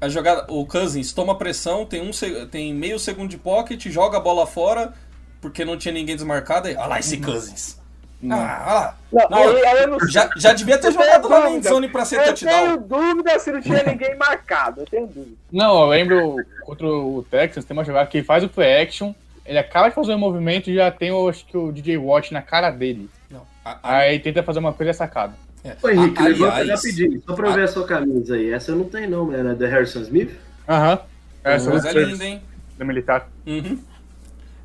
A 0.00 0.08
jogada, 0.08 0.46
o 0.48 0.64
Cousins 0.64 1.12
toma 1.12 1.36
pressão, 1.36 1.84
tem, 1.84 2.00
um, 2.00 2.10
tem 2.48 2.72
meio 2.72 3.00
segundo 3.00 3.28
de 3.28 3.36
pocket, 3.36 3.84
joga 3.88 4.18
a 4.18 4.20
bola 4.20 4.46
fora, 4.46 4.92
porque 5.40 5.64
não 5.64 5.76
tinha 5.76 5.92
ninguém 5.92 6.14
desmarcado. 6.14 6.68
Aí, 6.68 6.76
olha 6.76 6.86
lá 6.86 6.98
esse 7.00 7.20
Cousins. 7.20 7.77
Ah, 8.20 8.24
olha 8.26 8.74
lá. 8.74 8.98
Não, 9.12 9.28
Não, 9.30 9.38
aí, 9.56 9.64
aí 9.66 9.82
eu 9.82 9.88
não. 9.88 10.08
Já, 10.08 10.28
já 10.36 10.52
devia 10.52 10.76
ter 10.78 10.88
Eu 10.88 10.92
jogado 10.92 11.28
na 11.28 11.36
dúvida. 11.40 11.56
endzone 11.56 11.88
pra 11.88 12.04
ser 12.04 12.16
Eu 12.20 12.24
touchdown. 12.24 12.50
tenho 12.64 12.76
dúvida 12.80 13.38
se 13.38 13.52
não 13.52 13.60
tinha 13.60 13.82
ninguém 13.84 14.16
marcado. 14.16 14.80
Eu 14.80 14.86
tenho 14.86 15.06
dúvida. 15.06 15.36
Não, 15.52 15.80
eu 15.82 15.86
lembro 15.88 16.36
contra 16.64 16.86
o 16.86 17.24
Texans, 17.30 17.64
tem 17.64 17.76
uma 17.76 17.84
jogada 17.84 18.08
que 18.08 18.18
ele 18.18 18.24
faz 18.26 18.42
o 18.42 18.48
play 18.48 18.82
action, 18.82 19.12
ele 19.46 19.58
acaba 19.58 19.88
de 19.88 19.94
fazer 19.94 20.14
o 20.14 20.18
movimento 20.18 20.68
e 20.68 20.74
já 20.74 20.90
tem, 20.90 21.08
eu 21.10 21.28
acho 21.28 21.46
que 21.46 21.56
o 21.56 21.70
DJ 21.70 21.96
Watt 21.96 22.32
na 22.32 22.42
cara 22.42 22.70
dele. 22.70 23.08
Não, 23.30 23.42
a- 23.64 23.78
a- 23.82 23.96
Aí 23.98 24.18
tenta 24.18 24.42
fazer 24.42 24.58
uma 24.58 24.72
coisa 24.72 24.92
sacada. 24.92 25.34
é. 25.64 25.76
Ô, 25.80 25.88
Henrique, 25.88 26.20
A- 26.20 26.26
levanta 26.28 26.64
rapidinho, 26.64 27.22
só 27.24 27.34
pra 27.34 27.48
eu 27.48 27.52
ver 27.54 27.62
a 27.64 27.68
sua 27.68 27.86
camisa 27.86 28.34
aí. 28.34 28.50
Essa 28.52 28.72
eu 28.72 28.76
não 28.76 28.84
tenho, 28.86 29.08
não, 29.10 29.24
mano. 29.26 29.50
É 29.50 29.54
da 29.54 29.66
Harrison 29.68 30.00
Smith? 30.00 30.32
Aham. 30.68 30.98
Essa 31.44 31.70
mas 31.70 31.84
é 31.84 31.88
é 31.90 31.92
o 31.92 31.98
linda, 32.04 32.24
hein? 32.24 32.42
da 32.76 32.84
militar. 32.84 33.28
Uhum. 33.46 33.78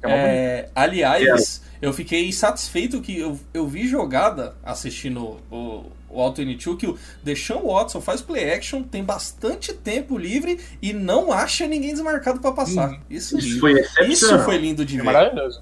É. 0.03 0.11
É, 0.11 0.69
aliás, 0.75 1.61
eu 1.81 1.93
fiquei 1.93 2.31
satisfeito 2.31 3.01
que 3.01 3.19
eu, 3.19 3.39
eu 3.53 3.67
vi 3.67 3.87
jogada 3.87 4.55
assistindo 4.63 5.39
o, 5.51 5.85
o 6.09 6.25
Anthony 6.25 6.59
Chu 6.59 6.75
que 6.77 6.87
o 6.87 6.97
Deshaun 7.23 7.61
Watson 7.73 8.01
faz 8.01 8.21
play 8.21 8.51
action, 8.53 8.83
tem 8.83 9.03
bastante 9.03 9.73
tempo 9.73 10.17
livre 10.17 10.59
e 10.81 10.93
não 10.93 11.31
acha 11.31 11.67
ninguém 11.67 11.91
desmarcado 11.93 12.39
pra 12.39 12.51
passar. 12.51 12.89
Uhum. 12.91 12.99
Isso, 13.09 13.37
Isso 13.37 13.59
foi 13.59 13.73
isso 14.07 14.39
foi 14.39 14.57
lindo 14.57 14.85
de 14.85 14.95
É 14.95 14.97
ver. 14.99 15.03
maravilhoso. 15.05 15.61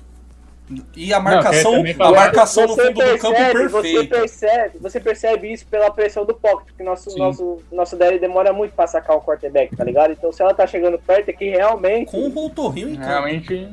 E 0.96 1.14
a 1.14 1.20
marcação, 1.20 1.74
também 1.74 1.96
a 2.00 2.12
marcação 2.12 2.66
no 2.66 2.78
fundo 2.78 2.94
do 2.94 3.18
campo 3.18 3.36
percebe, 3.36 3.68
Você 3.68 3.82
perfeita. 3.82 4.16
percebe, 4.20 4.78
você 4.80 5.00
percebe 5.02 5.52
isso 5.52 5.66
pela 5.68 5.92
pressão 5.92 6.26
do 6.26 6.34
pocket, 6.34 6.68
porque 6.68 6.82
nosso, 6.82 7.12
Sim. 7.12 7.20
nosso, 7.20 7.58
nosso 7.70 7.98
DL 7.98 8.18
demora 8.20 8.54
muito 8.54 8.74
pra 8.74 8.88
sacar 8.88 9.18
o 9.18 9.22
quarterback, 9.22 9.76
tá 9.76 9.84
ligado? 9.84 10.14
Então 10.14 10.32
se 10.32 10.42
ela 10.42 10.54
tá 10.54 10.66
chegando 10.66 10.98
perto 10.98 11.28
é 11.28 11.34
que 11.34 11.50
realmente. 11.50 12.10
Com 12.12 12.22
o 12.26 12.30
Rotorrinho 12.30 12.90
em 12.90 12.96
campo. 12.96 13.08
Realmente. 13.08 13.70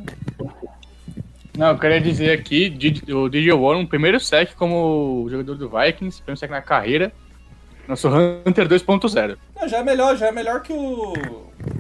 Não, 1.59 1.71
eu 1.71 1.79
queria 1.79 2.01
dizer 2.01 2.31
aqui, 2.39 2.73
o 3.13 3.29
DJ 3.29 3.53
Warren, 3.53 3.85
primeiro 3.85 4.21
sec 4.21 4.55
como 4.55 5.27
jogador 5.29 5.57
do 5.57 5.69
Vikings, 5.69 6.23
primeiro 6.23 6.39
sec 6.39 6.49
na 6.53 6.63
carreira. 6.63 7.13
Nosso 7.89 8.07
Hunter 8.09 8.69
2.0. 8.69 9.37
Não, 9.61 9.67
já 9.67 9.79
é 9.79 9.83
melhor, 9.83 10.17
já 10.17 10.29
é 10.29 10.33
melhor 10.33 10.63
que 10.63 10.73
o 10.73 11.15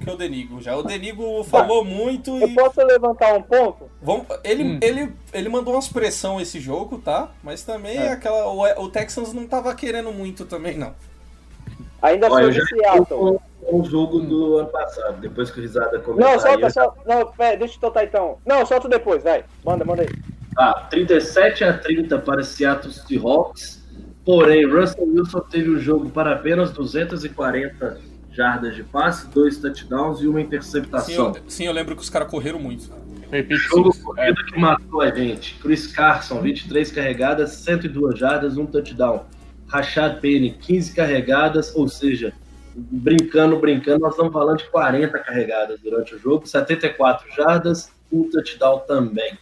que 0.02 0.10
o 0.10 0.16
Denigo. 0.16 0.60
Já 0.60 0.74
o 0.76 0.82
Denigo 0.82 1.44
falou 1.44 1.84
muito 1.84 2.36
Eu 2.38 2.48
e 2.48 2.54
posso 2.54 2.80
levantar 2.84 3.34
um 3.34 3.42
ponto? 3.42 3.88
Vamos, 4.02 4.26
ele, 4.42 4.64
Hum. 4.64 4.78
ele, 4.82 5.12
ele 5.32 5.48
mandou 5.48 5.74
umas 5.74 5.86
pressão 5.86 6.40
esse 6.40 6.58
jogo, 6.58 6.98
tá? 6.98 7.30
Mas 7.40 7.62
também 7.62 7.96
É. 7.98 8.08
aquela 8.12 8.48
o, 8.48 8.84
o 8.84 8.88
Texans 8.88 9.32
não 9.32 9.46
tava 9.46 9.72
querendo 9.76 10.10
muito 10.12 10.44
também, 10.44 10.76
não. 10.76 10.92
Ainda 12.02 12.30
Olha, 12.30 12.52
sobre 12.52 12.60
já 12.60 12.66
Seattle. 12.66 13.38
o 13.62 13.84
jogo 13.84 14.20
do 14.20 14.58
ano 14.58 14.68
passado, 14.68 15.20
depois 15.20 15.50
que 15.50 15.58
o 15.58 15.62
Risada 15.62 15.98
comentou. 15.98 16.26
Não, 16.26 16.34
aí, 16.34 16.40
solta, 16.40 16.60
eu- 16.66 16.70
solta. 16.70 17.00
Não, 17.06 17.32
pera, 17.32 17.56
deixa 17.56 17.74
eu 17.74 17.80
soltar 17.80 18.04
então. 18.04 18.38
Não, 18.46 18.64
solta 18.66 18.88
depois, 18.88 19.22
vai. 19.22 19.44
Manda, 19.64 19.84
manda 19.84 20.02
aí. 20.02 20.08
Ah, 20.56 20.86
37 20.90 21.64
a 21.64 21.76
30 21.76 22.18
para 22.18 22.42
Seattle 22.42 22.92
Seahawks. 22.92 23.78
Porém, 24.24 24.66
Russell 24.68 25.04
Wilson 25.06 25.40
teve 25.40 25.70
o 25.70 25.78
jogo 25.78 26.10
para 26.10 26.32
apenas 26.34 26.70
240 26.72 27.98
jardas 28.30 28.74
de 28.76 28.84
passe, 28.84 29.26
dois 29.28 29.56
touchdowns 29.58 30.20
e 30.20 30.28
uma 30.28 30.38
Sim, 30.38 30.46
interceptação. 30.46 31.26
eu, 31.34 31.42
sim, 31.48 31.64
eu 31.66 31.72
lembro 31.72 31.96
que 31.96 32.02
os 32.02 32.10
caras 32.10 32.28
correram 32.30 32.58
muito. 32.58 32.90
Pick 33.30 33.50
Jogo 33.52 33.92
six. 33.92 34.04
É, 34.04 34.04
corrida 34.32 34.44
que 34.44 34.58
matou 34.60 35.00
a 35.00 35.10
gente. 35.10 35.54
Chris 35.60 35.86
Carson, 35.88 36.40
23 36.40 36.90
carregadas, 36.92 37.50
102 37.52 38.18
jardas, 38.18 38.56
um 38.56 38.64
touchdown. 38.66 39.24
Rashad 39.68 40.20
Penny, 40.20 40.52
15 40.52 40.94
carregadas, 40.94 41.74
ou 41.76 41.88
seja, 41.88 42.32
brincando, 42.74 43.58
brincando, 43.58 44.00
nós 44.00 44.12
estamos 44.12 44.32
falando 44.32 44.58
de 44.58 44.70
40 44.70 45.18
carregadas 45.18 45.80
durante 45.80 46.14
o 46.14 46.18
jogo, 46.18 46.46
74 46.46 47.30
jardas, 47.34 47.92
um 48.12 48.28
touchdown 48.30 48.80
também. 48.80 49.38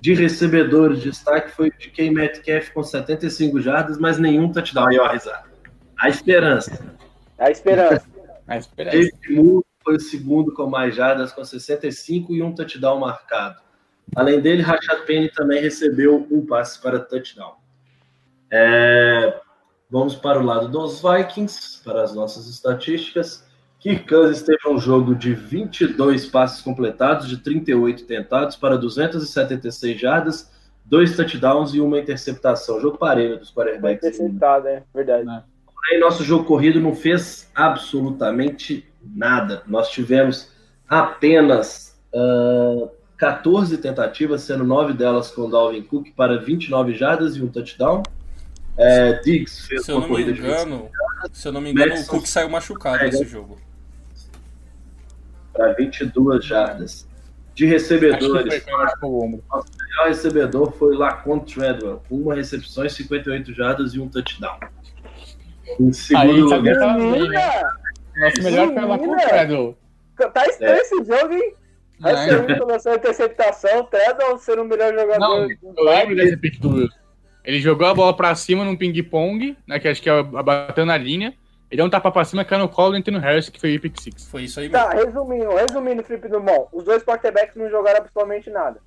De 0.00 0.14
recebedores, 0.14 1.00
destaque 1.00 1.52
foi 1.52 1.70
de 1.70 1.88
K. 1.90 2.10
Metcalf 2.10 2.70
com 2.70 2.82
75 2.82 3.60
jardas, 3.60 3.98
mas 3.98 4.18
nenhum 4.18 4.50
touchdown. 4.50 4.88
Aí, 4.88 4.98
ó, 4.98 5.06
risada. 5.06 5.44
A 5.96 6.08
esperança. 6.08 6.96
A 7.38 7.50
esperança. 7.50 8.04
a 8.48 8.56
esperança. 8.56 8.96
David 8.96 9.30
Moore 9.30 9.64
foi 9.84 9.96
o 9.96 10.00
segundo 10.00 10.52
com 10.52 10.66
mais 10.66 10.96
jardas, 10.96 11.32
com 11.32 11.44
65 11.44 12.34
e 12.34 12.42
um 12.42 12.52
touchdown 12.52 12.98
marcado. 12.98 13.60
Além 14.16 14.40
dele, 14.40 14.62
Rashad 14.62 15.06
Penny 15.06 15.30
também 15.30 15.62
recebeu 15.62 16.26
um 16.30 16.44
passe 16.44 16.80
para 16.82 16.98
touchdown. 16.98 17.54
É, 18.50 19.40
vamos 19.92 20.14
para 20.14 20.40
o 20.40 20.42
lado 20.42 20.68
dos 20.68 21.02
Vikings, 21.02 21.82
para 21.84 22.02
as 22.02 22.14
nossas 22.14 22.48
estatísticas. 22.48 23.46
Kirk 23.78 24.08
Cousins 24.08 24.40
teve 24.40 24.66
um 24.66 24.78
jogo 24.78 25.14
de 25.14 25.34
22 25.34 26.24
passes 26.26 26.62
completados, 26.62 27.28
de 27.28 27.36
38 27.36 28.06
tentados, 28.06 28.56
para 28.56 28.78
276 28.78 30.00
jardas, 30.00 30.50
dois 30.82 31.14
touchdowns 31.14 31.74
e 31.74 31.80
uma 31.80 31.98
interceptação. 31.98 32.80
Jogo 32.80 32.96
parelho 32.96 33.38
dos 33.38 33.52
quarterbacks. 33.52 34.02
Interceptado, 34.02 34.68
é 34.68 34.82
verdade. 34.94 35.26
Porém, 35.66 36.00
nosso 36.00 36.24
jogo 36.24 36.44
corrido 36.44 36.80
não 36.80 36.94
fez 36.94 37.50
absolutamente 37.54 38.88
nada. 39.02 39.62
Nós 39.66 39.90
tivemos 39.90 40.50
apenas 40.88 42.00
uh, 42.14 42.88
14 43.18 43.76
tentativas, 43.76 44.40
sendo 44.40 44.64
9 44.64 44.94
delas 44.94 45.30
com 45.30 45.50
Dalvin 45.50 45.82
Cook 45.82 46.14
para 46.16 46.38
29 46.38 46.94
jardas 46.94 47.36
e 47.36 47.42
um 47.42 47.48
touchdown. 47.48 48.02
É, 48.76 49.20
Diggs 49.20 49.66
fez 49.66 49.84
Se 49.84 49.90
eu 49.92 49.96
uma 49.96 50.00
não 50.02 50.08
me 50.08 50.14
corrida 50.14 50.32
de 50.32 50.40
engano, 50.40 50.90
se 51.32 51.46
eu 51.48 51.52
não 51.52 51.60
me 51.60 51.70
engano, 51.70 51.86
o 51.86 51.90
Madison- 51.94 52.10
Cook 52.10 52.26
saiu 52.26 52.48
machucado 52.48 52.98
É, 52.98 53.04
nesse 53.04 53.24
jogo. 53.26 53.58
para 55.52 55.72
22 55.74 56.44
jardas. 56.44 57.06
De 57.54 57.66
recebedores, 57.66 58.64
quando 58.64 58.78
machucou 58.78 59.10
o 59.10 59.24
ombro. 59.24 59.44
o 59.52 59.62
melhor 59.84 60.08
recebedor 60.08 60.72
foi 60.72 60.96
Lacon 60.96 61.40
Treadwell, 61.40 62.02
com 62.08 62.16
uma 62.16 62.34
recepção, 62.34 62.88
58 62.88 63.52
jardas 63.52 63.92
e 63.92 64.00
um 64.00 64.08
touchdown. 64.08 64.58
Em 65.78 65.86
Aí, 65.88 65.92
segundo 65.94 66.44
lugar, 66.44 66.62
que 66.62 66.80
tava 66.80 66.98
bem, 66.98 67.28
né? 67.28 67.62
Nosso 68.16 68.42
melhor 68.42 68.72
foi 68.72 68.82
o 68.84 68.88
Menina! 68.96 69.16
Treadle. 69.22 69.78
Tá 70.32 70.46
estranho 70.46 70.80
esse 70.80 70.96
jogo, 71.04 71.34
hein? 71.34 71.54
Vai 72.00 72.12
Não, 72.14 72.24
ser 72.46 72.52
um 72.54 72.58
começou 72.58 72.92
a 72.92 72.94
interceptação, 72.96 73.84
Treadle 73.84 74.38
sendo 74.38 74.62
o 74.62 74.64
melhor 74.64 74.92
jogador. 74.94 75.18
Não, 75.18 75.42
eu 75.76 75.84
lembro 75.84 76.16
desse 76.16 76.36
pick 76.38 76.58
do 76.58 76.70
Wilson. 76.74 77.01
Ele 77.44 77.60
jogou 77.60 77.86
a 77.86 77.94
bola 77.94 78.14
pra 78.16 78.34
cima 78.34 78.64
num 78.64 78.76
ping-pong, 78.76 79.56
né, 79.66 79.78
que 79.78 79.88
acho 79.88 80.00
que 80.02 80.08
é 80.10 80.22
bateu 80.22 80.86
na 80.86 80.96
linha. 80.96 81.34
Ele 81.70 81.78
deu 81.78 81.86
um 81.86 81.90
tapa 81.90 82.10
pra 82.12 82.24
cima, 82.24 82.44
caiu 82.44 82.60
no 82.60 82.68
colo 82.68 82.90
do 82.90 82.96
Anthony 82.98 83.18
Harris, 83.18 83.48
que 83.48 83.58
foi 83.58 83.76
o 83.76 83.80
pick 83.80 83.98
six. 84.00 84.28
Foi 84.28 84.42
isso 84.42 84.60
aí 84.60 84.68
mesmo. 84.68 84.84
Tá, 84.86 84.92
resumindo, 84.92 85.54
resumindo, 85.54 86.02
Felipe 86.04 86.28
Dumont, 86.28 86.68
os 86.72 86.84
dois 86.84 87.02
quarterbacks 87.02 87.56
não 87.56 87.68
jogaram 87.70 87.98
absolutamente 87.98 88.50
nada. 88.50 88.78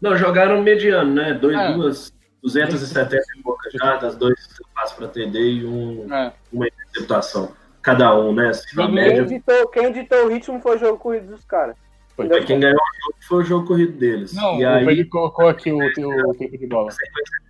não, 0.00 0.16
jogaram 0.16 0.60
mediano, 0.62 1.14
né? 1.14 1.34
Dois, 1.34 1.56
É. 1.56 1.72
duas, 1.72 2.12
270 2.42 3.16
e 3.38 3.42
poucas 3.42 3.72
jardas, 3.72 4.16
dois 4.16 4.34
passos 4.74 4.96
para 4.96 5.08
TD 5.08 5.38
e 5.38 5.64
um, 5.66 6.12
É. 6.12 6.32
uma 6.52 6.66
interceptação. 6.66 7.52
Cada 7.82 8.14
um, 8.18 8.34
né? 8.34 8.48
Assim, 8.48 8.64
Quem 8.74 8.86
Quem 8.86 8.94
média, 8.94 9.24
ditou, 9.24 9.68
quem 9.68 9.92
ditou 9.92 10.24
o 10.24 10.28
ritmo 10.28 10.60
foi 10.60 10.76
o 10.76 10.78
jogo 10.78 10.98
corrido 10.98 11.28
dos 11.28 11.44
caras. 11.44 11.76
Foi. 12.16 12.28
Foi 12.28 12.44
quem 12.44 12.60
ganhou 12.60 12.76
o 12.76 13.02
jogo 13.02 13.16
foi 13.26 13.42
o 13.42 13.44
jogo 13.44 13.66
corrido 13.66 13.92
deles. 13.98 14.32
Não, 14.34 14.60
e 14.60 14.64
o 14.64 14.68
aí, 14.68 14.84
Pedro 14.86 15.08
colocou 15.08 15.48
aqui 15.48 15.72
o 15.72 15.92
teu 15.94 16.10
tempo 16.38 16.56
de 16.58 16.66
bola. 16.66 16.90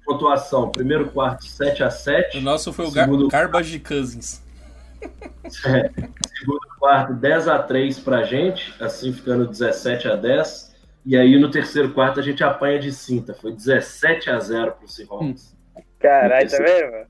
pontuação: 0.04 0.70
primeiro 0.70 1.10
quarto 1.10 1.44
7 1.44 1.82
a 1.82 1.90
7 1.90 2.38
O 2.38 2.40
nosso 2.40 2.72
foi 2.72 2.86
o 2.86 2.90
Gar 2.90 3.04
Segundo- 3.04 3.28
Garbage 3.28 3.78
Cousins. 3.80 4.42
É, 5.66 5.90
segundo 6.38 6.60
quarto 6.78 7.12
10 7.12 7.48
a 7.48 7.58
3 7.62 7.98
pra 7.98 8.22
gente, 8.22 8.74
assim 8.82 9.12
ficando 9.12 9.46
17 9.46 10.08
a 10.08 10.16
10. 10.16 10.74
E 11.04 11.14
aí 11.14 11.38
no 11.38 11.50
terceiro 11.50 11.92
quarto 11.92 12.18
a 12.18 12.22
gente 12.22 12.42
apanha 12.42 12.78
de 12.78 12.90
cinta, 12.90 13.34
foi 13.34 13.52
17 13.52 14.30
a 14.30 14.40
0 14.40 14.72
pro 14.72 14.88
Seahawks. 14.88 15.54
Caralho, 16.00 16.48
tá 16.50 16.56
vendo? 16.56 17.06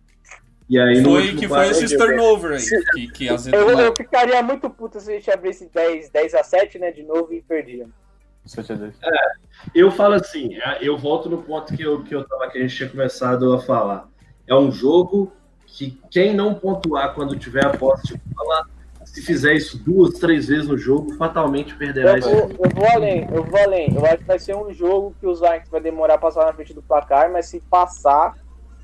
E 0.68 0.78
aí 0.78 1.02
Foi 1.02 1.34
que 1.34 1.46
foi 1.46 1.68
esses 1.68 1.92
turnover 1.92 2.52
aí 2.52 2.84
que, 2.92 3.08
que. 3.08 3.26
Eu, 3.26 3.70
eu 3.78 3.94
ficaria 3.96 4.42
muito 4.42 4.70
puto 4.70 4.98
se 4.98 5.10
a 5.10 5.14
gente 5.14 5.30
abrisse 5.30 5.68
10, 5.72 6.10
10 6.10 6.34
a 6.34 6.42
7, 6.42 6.78
né, 6.78 6.90
de 6.90 7.02
novo 7.02 7.34
e 7.34 7.42
perdia. 7.42 7.86
Eu 9.74 9.90
falo 9.90 10.14
assim, 10.14 10.56
eu 10.80 10.98
volto 10.98 11.30
no 11.30 11.42
ponto 11.42 11.74
que 11.74 11.82
eu, 11.82 12.02
que 12.02 12.14
eu 12.14 12.24
tava 12.24 12.50
que 12.50 12.58
a 12.58 12.60
gente 12.60 12.76
tinha 12.76 12.88
começado 12.88 13.52
a 13.52 13.60
falar. 13.60 14.08
É 14.46 14.54
um 14.54 14.70
jogo 14.70 15.32
que 15.66 15.98
quem 16.10 16.34
não 16.34 16.54
pontuar 16.54 17.14
quando 17.14 17.38
tiver 17.38 17.64
a 17.64 17.70
posse 17.70 18.08
de 18.08 18.20
bola, 18.34 18.66
se 19.04 19.22
fizer 19.22 19.54
isso 19.54 19.78
duas, 19.78 20.14
três 20.18 20.48
vezes 20.48 20.68
no 20.68 20.76
jogo, 20.76 21.14
fatalmente 21.14 21.74
perderá 21.74 22.12
Eu 22.12 22.18
esse 22.18 22.28
vou, 22.28 22.38
jogo. 22.40 22.54
eu 22.64 22.70
vou 22.70 22.86
além, 22.90 23.28
eu 23.32 23.44
vou 23.44 23.60
além. 23.60 23.94
Eu 23.94 24.04
acho 24.04 24.18
que 24.18 24.24
vai 24.24 24.38
ser 24.38 24.54
um 24.54 24.72
jogo 24.72 25.14
que 25.18 25.26
os 25.26 25.40
Vikings 25.40 25.70
vai 25.70 25.80
demorar 25.80 26.14
a 26.14 26.18
passar 26.18 26.44
na 26.44 26.52
frente 26.52 26.74
do 26.74 26.82
placar, 26.82 27.32
mas 27.32 27.46
se 27.46 27.60
passar, 27.60 28.34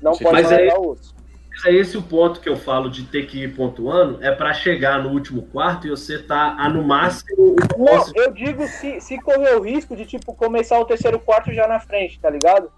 não 0.01 0.15
Sim, 0.15 0.23
pode 0.23 0.41
mas 0.41 0.49
dar 0.49 0.79
o 0.79 0.89
osso. 0.89 1.20
É 1.65 1.73
esse 1.73 1.95
o 1.95 2.01
ponto 2.01 2.39
que 2.39 2.49
eu 2.49 2.57
falo 2.57 2.89
de 2.89 3.03
ter 3.03 3.27
que 3.27 3.43
ir 3.43 3.55
pontuando, 3.55 4.23
é 4.23 4.31
para 4.31 4.53
chegar 4.53 5.03
no 5.03 5.09
último 5.09 5.43
quarto 5.43 5.85
e 5.85 5.91
você 5.91 6.17
tá 6.17 6.55
a, 6.57 6.67
no 6.67 6.83
máximo 6.83 7.55
Não, 7.77 8.11
eu 8.15 8.33
digo 8.33 8.67
se, 8.67 8.99
se 8.99 9.19
correr 9.21 9.55
o 9.55 9.61
risco 9.61 9.95
de, 9.95 10.05
tipo, 10.05 10.33
começar 10.33 10.79
o 10.79 10.85
terceiro 10.85 11.19
quarto 11.19 11.53
já 11.53 11.67
na 11.67 11.79
frente, 11.79 12.19
tá 12.19 12.29
ligado? 12.29 12.71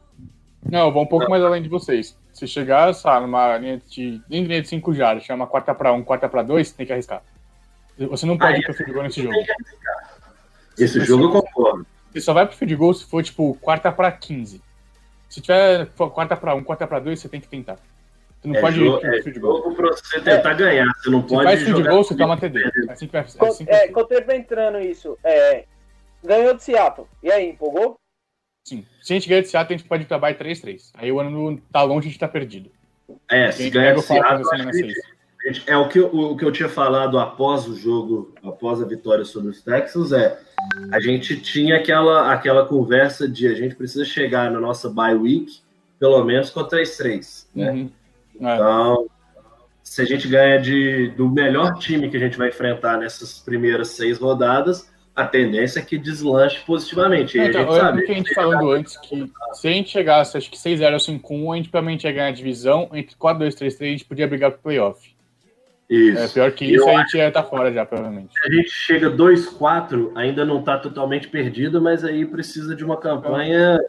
Não, 0.69 0.87
eu 0.87 0.91
vou 0.91 1.03
um 1.03 1.07
pouco 1.07 1.29
mais 1.29 1.43
além 1.43 1.61
de 1.61 1.69
vocês. 1.69 2.17
Se 2.33 2.47
chegar, 2.47 2.93
sabe, 2.93 3.25
numa 3.25 3.57
linha 3.57 3.81
de, 3.89 4.21
linha 4.29 4.61
de 4.61 4.67
5 4.67 4.93
jardas, 4.93 5.23
chama 5.23 5.47
quarta 5.47 5.73
pra 5.73 5.93
1, 5.93 5.97
um, 5.97 6.03
quarta 6.03 6.27
pra 6.27 6.43
2, 6.43 6.71
tem 6.71 6.85
que 6.85 6.91
arriscar. 6.91 7.21
Você 7.97 8.25
não 8.25 8.37
pode 8.37 8.59
ir 8.59 8.63
pro 8.63 8.73
field 8.73 8.91
goal 8.91 9.03
nesse 9.03 9.21
jogo. 9.21 9.35
tem 9.35 9.45
que 9.45 9.51
arriscar. 9.51 10.19
Esse 10.77 10.99
jogo 11.05 11.25
eu 11.25 11.41
concordo. 11.41 11.85
Você 12.11 12.21
só 12.21 12.33
vai 12.33 12.45
pro 12.45 12.55
field 12.55 12.75
goal 12.75 12.93
se 12.93 13.05
for, 13.05 13.23
tipo, 13.23 13.55
quarta 13.61 13.91
pra 13.91 14.11
15. 14.11 14.61
Se 15.29 15.41
tiver 15.41 15.87
quarta 15.95 16.35
pra 16.35 16.53
1, 16.55 16.57
um, 16.57 16.63
quarta 16.63 16.85
pra 16.85 16.99
2, 16.99 17.19
você 17.19 17.29
tem 17.29 17.39
que 17.39 17.47
tentar. 17.47 17.77
Você 18.43 18.47
não 18.49 18.55
É, 18.57 18.61
pode 18.61 18.75
jogo, 18.75 19.05
é 19.07 19.21
field 19.21 19.39
goal. 19.39 19.57
jogo 19.63 19.75
pra 19.75 19.87
você 19.89 20.19
tentar 20.19 20.53
ganhar. 20.53 20.85
Você 20.97 21.09
não 21.09 21.21
Se 21.21 21.27
pode 21.29 21.43
faz 21.45 21.59
field 21.63 21.77
jogar 21.77 21.91
goal, 21.91 22.03
você 22.03 22.17
toma 22.17 22.37
TD. 22.37 22.59
É 22.59 22.91
assim 22.91 23.05
que 23.07 23.11
vai, 23.13 23.21
é 23.21 23.25
assim 23.47 23.65
que 23.65 23.71
É, 23.71 23.77
ser. 23.79 23.87
complementando 23.91 24.79
isso, 24.79 25.17
é, 25.23 25.63
ganhou 26.23 26.53
de 26.53 26.61
Seattle. 26.63 27.07
E 27.23 27.31
aí, 27.31 27.49
empolgou? 27.51 27.95
Sim. 28.67 28.85
Se 29.01 29.13
a 29.13 29.15
gente 29.15 29.29
ganhar 29.29 29.41
de 29.41 29.47
Seattle, 29.47 29.75
a 29.75 29.77
gente 29.77 29.87
pode 29.87 30.03
ir 30.03 30.05
pra 30.07 30.17
bye 30.19 30.35
3-3. 30.35 30.91
Aí 30.95 31.11
o 31.11 31.19
ano 31.19 31.61
tá 31.71 31.81
longe, 31.83 32.07
a 32.07 32.11
gente 32.11 32.19
tá 32.19 32.27
perdido. 32.27 32.69
É, 33.29 33.49
se 33.51 33.69
ganhar 33.69 33.93
de 33.93 34.01
Seattle, 34.01 34.43
que 34.49 34.73
6. 34.73 34.93
Gente, 35.45 35.63
É 35.69 35.75
o 35.75 35.89
que, 35.89 35.99
eu, 35.99 36.07
o 36.07 36.37
que 36.37 36.45
eu 36.45 36.51
tinha 36.51 36.69
falado 36.69 37.19
após 37.19 37.67
o 37.67 37.75
jogo, 37.75 38.33
após 38.43 38.81
a 38.81 38.85
vitória 38.85 39.25
sobre 39.25 39.49
os 39.49 39.61
Texans, 39.61 40.13
é 40.13 40.39
a 40.91 40.99
gente 41.01 41.39
tinha 41.41 41.75
aquela, 41.77 42.31
aquela 42.33 42.65
conversa 42.65 43.27
de 43.27 43.47
a 43.47 43.53
gente 43.53 43.75
precisa 43.75 44.05
chegar 44.05 44.49
na 44.49 44.59
nossa 44.59 44.89
bye 44.89 45.13
week, 45.15 45.59
pelo 45.99 46.23
menos 46.23 46.49
com 46.49 46.61
3-3. 46.63 47.47
Né? 47.53 47.71
Uhum. 47.71 47.91
É. 48.41 48.55
Então, 48.55 49.07
se 49.83 50.01
a 50.01 50.05
gente 50.05 50.27
ganha 50.27 50.59
de, 50.59 51.09
do 51.17 51.29
melhor 51.29 51.77
time 51.77 52.09
que 52.09 52.17
a 52.17 52.19
gente 52.19 52.37
vai 52.37 52.49
enfrentar 52.49 52.97
nessas 52.97 53.39
primeiras 53.39 53.89
seis 53.89 54.17
rodadas, 54.17 54.91
a 55.15 55.25
tendência 55.27 55.79
é 55.79 55.83
que 55.83 55.97
deslanche 55.97 56.61
positivamente. 56.65 57.37
E 57.37 57.39
Não, 57.39 57.45
a 57.45 57.49
então, 57.49 57.61
gente 57.61 57.71
eu 57.73 57.79
sabe. 57.81 58.01
que 58.05 58.11
a 58.11 58.15
gente 58.15 58.33
falando 58.33 58.71
antes 58.71 58.97
que 58.97 59.31
se 59.53 59.67
a 59.67 59.71
gente 59.71 59.89
chegasse, 59.91 60.37
acho 60.37 60.49
que 60.49 60.57
6-0 60.57 60.93
ou 60.93 60.99
5-1, 60.99 61.53
a 61.53 61.57
gente 61.57 61.69
provavelmente 61.69 62.03
ia 62.05 62.11
ganhar 62.11 62.27
a 62.27 62.31
divisão. 62.31 62.89
Entre 62.93 63.15
4-2-3-3, 63.15 63.81
a 63.81 63.85
gente 63.85 64.05
podia 64.05 64.27
brigar 64.27 64.51
pro 64.51 64.61
playoff. 64.61 65.13
Isso. 65.89 66.17
É, 66.17 66.27
pior 66.29 66.51
que 66.53 66.65
Eu 66.65 66.77
isso, 66.77 66.89
a 66.89 66.97
gente 67.01 67.17
ia 67.17 67.27
estar 67.27 67.43
fora 67.43 67.71
já, 67.71 67.85
provavelmente. 67.85 68.31
a 68.43 68.51
gente 68.51 68.71
chega 68.71 69.11
2-4, 69.11 70.11
ainda 70.15 70.43
não 70.43 70.61
está 70.61 70.79
totalmente 70.79 71.27
perdido, 71.27 71.79
mas 71.79 72.03
aí 72.03 72.25
precisa 72.25 72.75
de 72.75 72.83
uma 72.83 72.97
campanha 72.97 73.79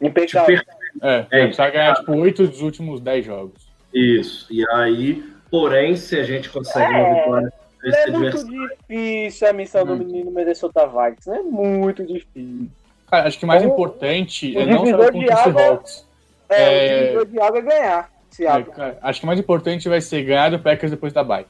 Impecável. 0.00 0.56
super. 0.58 0.74
É, 1.02 1.26
É, 1.30 1.46
precisa 1.46 1.68
ganhar, 1.70 1.94
tipo, 1.96 2.12
8 2.16 2.46
dos 2.46 2.62
últimos 2.62 3.00
10 3.00 3.26
jogos. 3.26 3.63
Isso. 3.94 4.46
E 4.52 4.66
aí, 4.72 5.22
porém, 5.50 5.94
se 5.96 6.18
a 6.18 6.22
gente 6.24 6.50
consegue 6.50 6.90
uma 6.92 6.98
É, 7.08 7.14
vitória 7.24 7.52
Não 7.82 7.90
esse 7.90 7.98
é 8.00 8.10
muito 8.10 8.46
difícil 8.88 9.48
a 9.48 9.52
missão 9.52 9.84
do 9.86 9.92
Hum. 9.92 9.98
menino 9.98 10.30
Minnesota 10.30 10.86
Vikings. 10.86 11.28
Não 11.28 11.36
é 11.36 11.42
muito 11.42 12.02
difícil. 12.04 12.68
Cara, 13.10 13.28
acho 13.28 13.38
que 13.38 13.44
o 13.44 13.48
mais 13.48 13.62
O- 13.62 13.66
importante 13.66 14.56
o 14.56 14.60
é 14.60 14.66
não 14.66 14.78
contra 14.78 15.12
de 15.12 15.18
o 15.18 15.32
água- 15.32 15.52
Seahawks. 15.52 16.06
É, 16.48 17.12
É. 17.12 17.18
o 17.18 17.24
de 17.26 17.38
água 17.40 17.58
é 17.58 17.62
ganhar. 17.62 18.10
É, 18.40 18.96
acho 19.02 19.20
que 19.20 19.24
o 19.24 19.28
mais 19.28 19.38
importante 19.38 19.88
vai 19.88 20.00
ser 20.00 20.22
ganhar 20.24 20.50
do 20.50 20.58
Packers 20.58 20.90
depois 20.90 21.12
da 21.12 21.22
bye. 21.22 21.46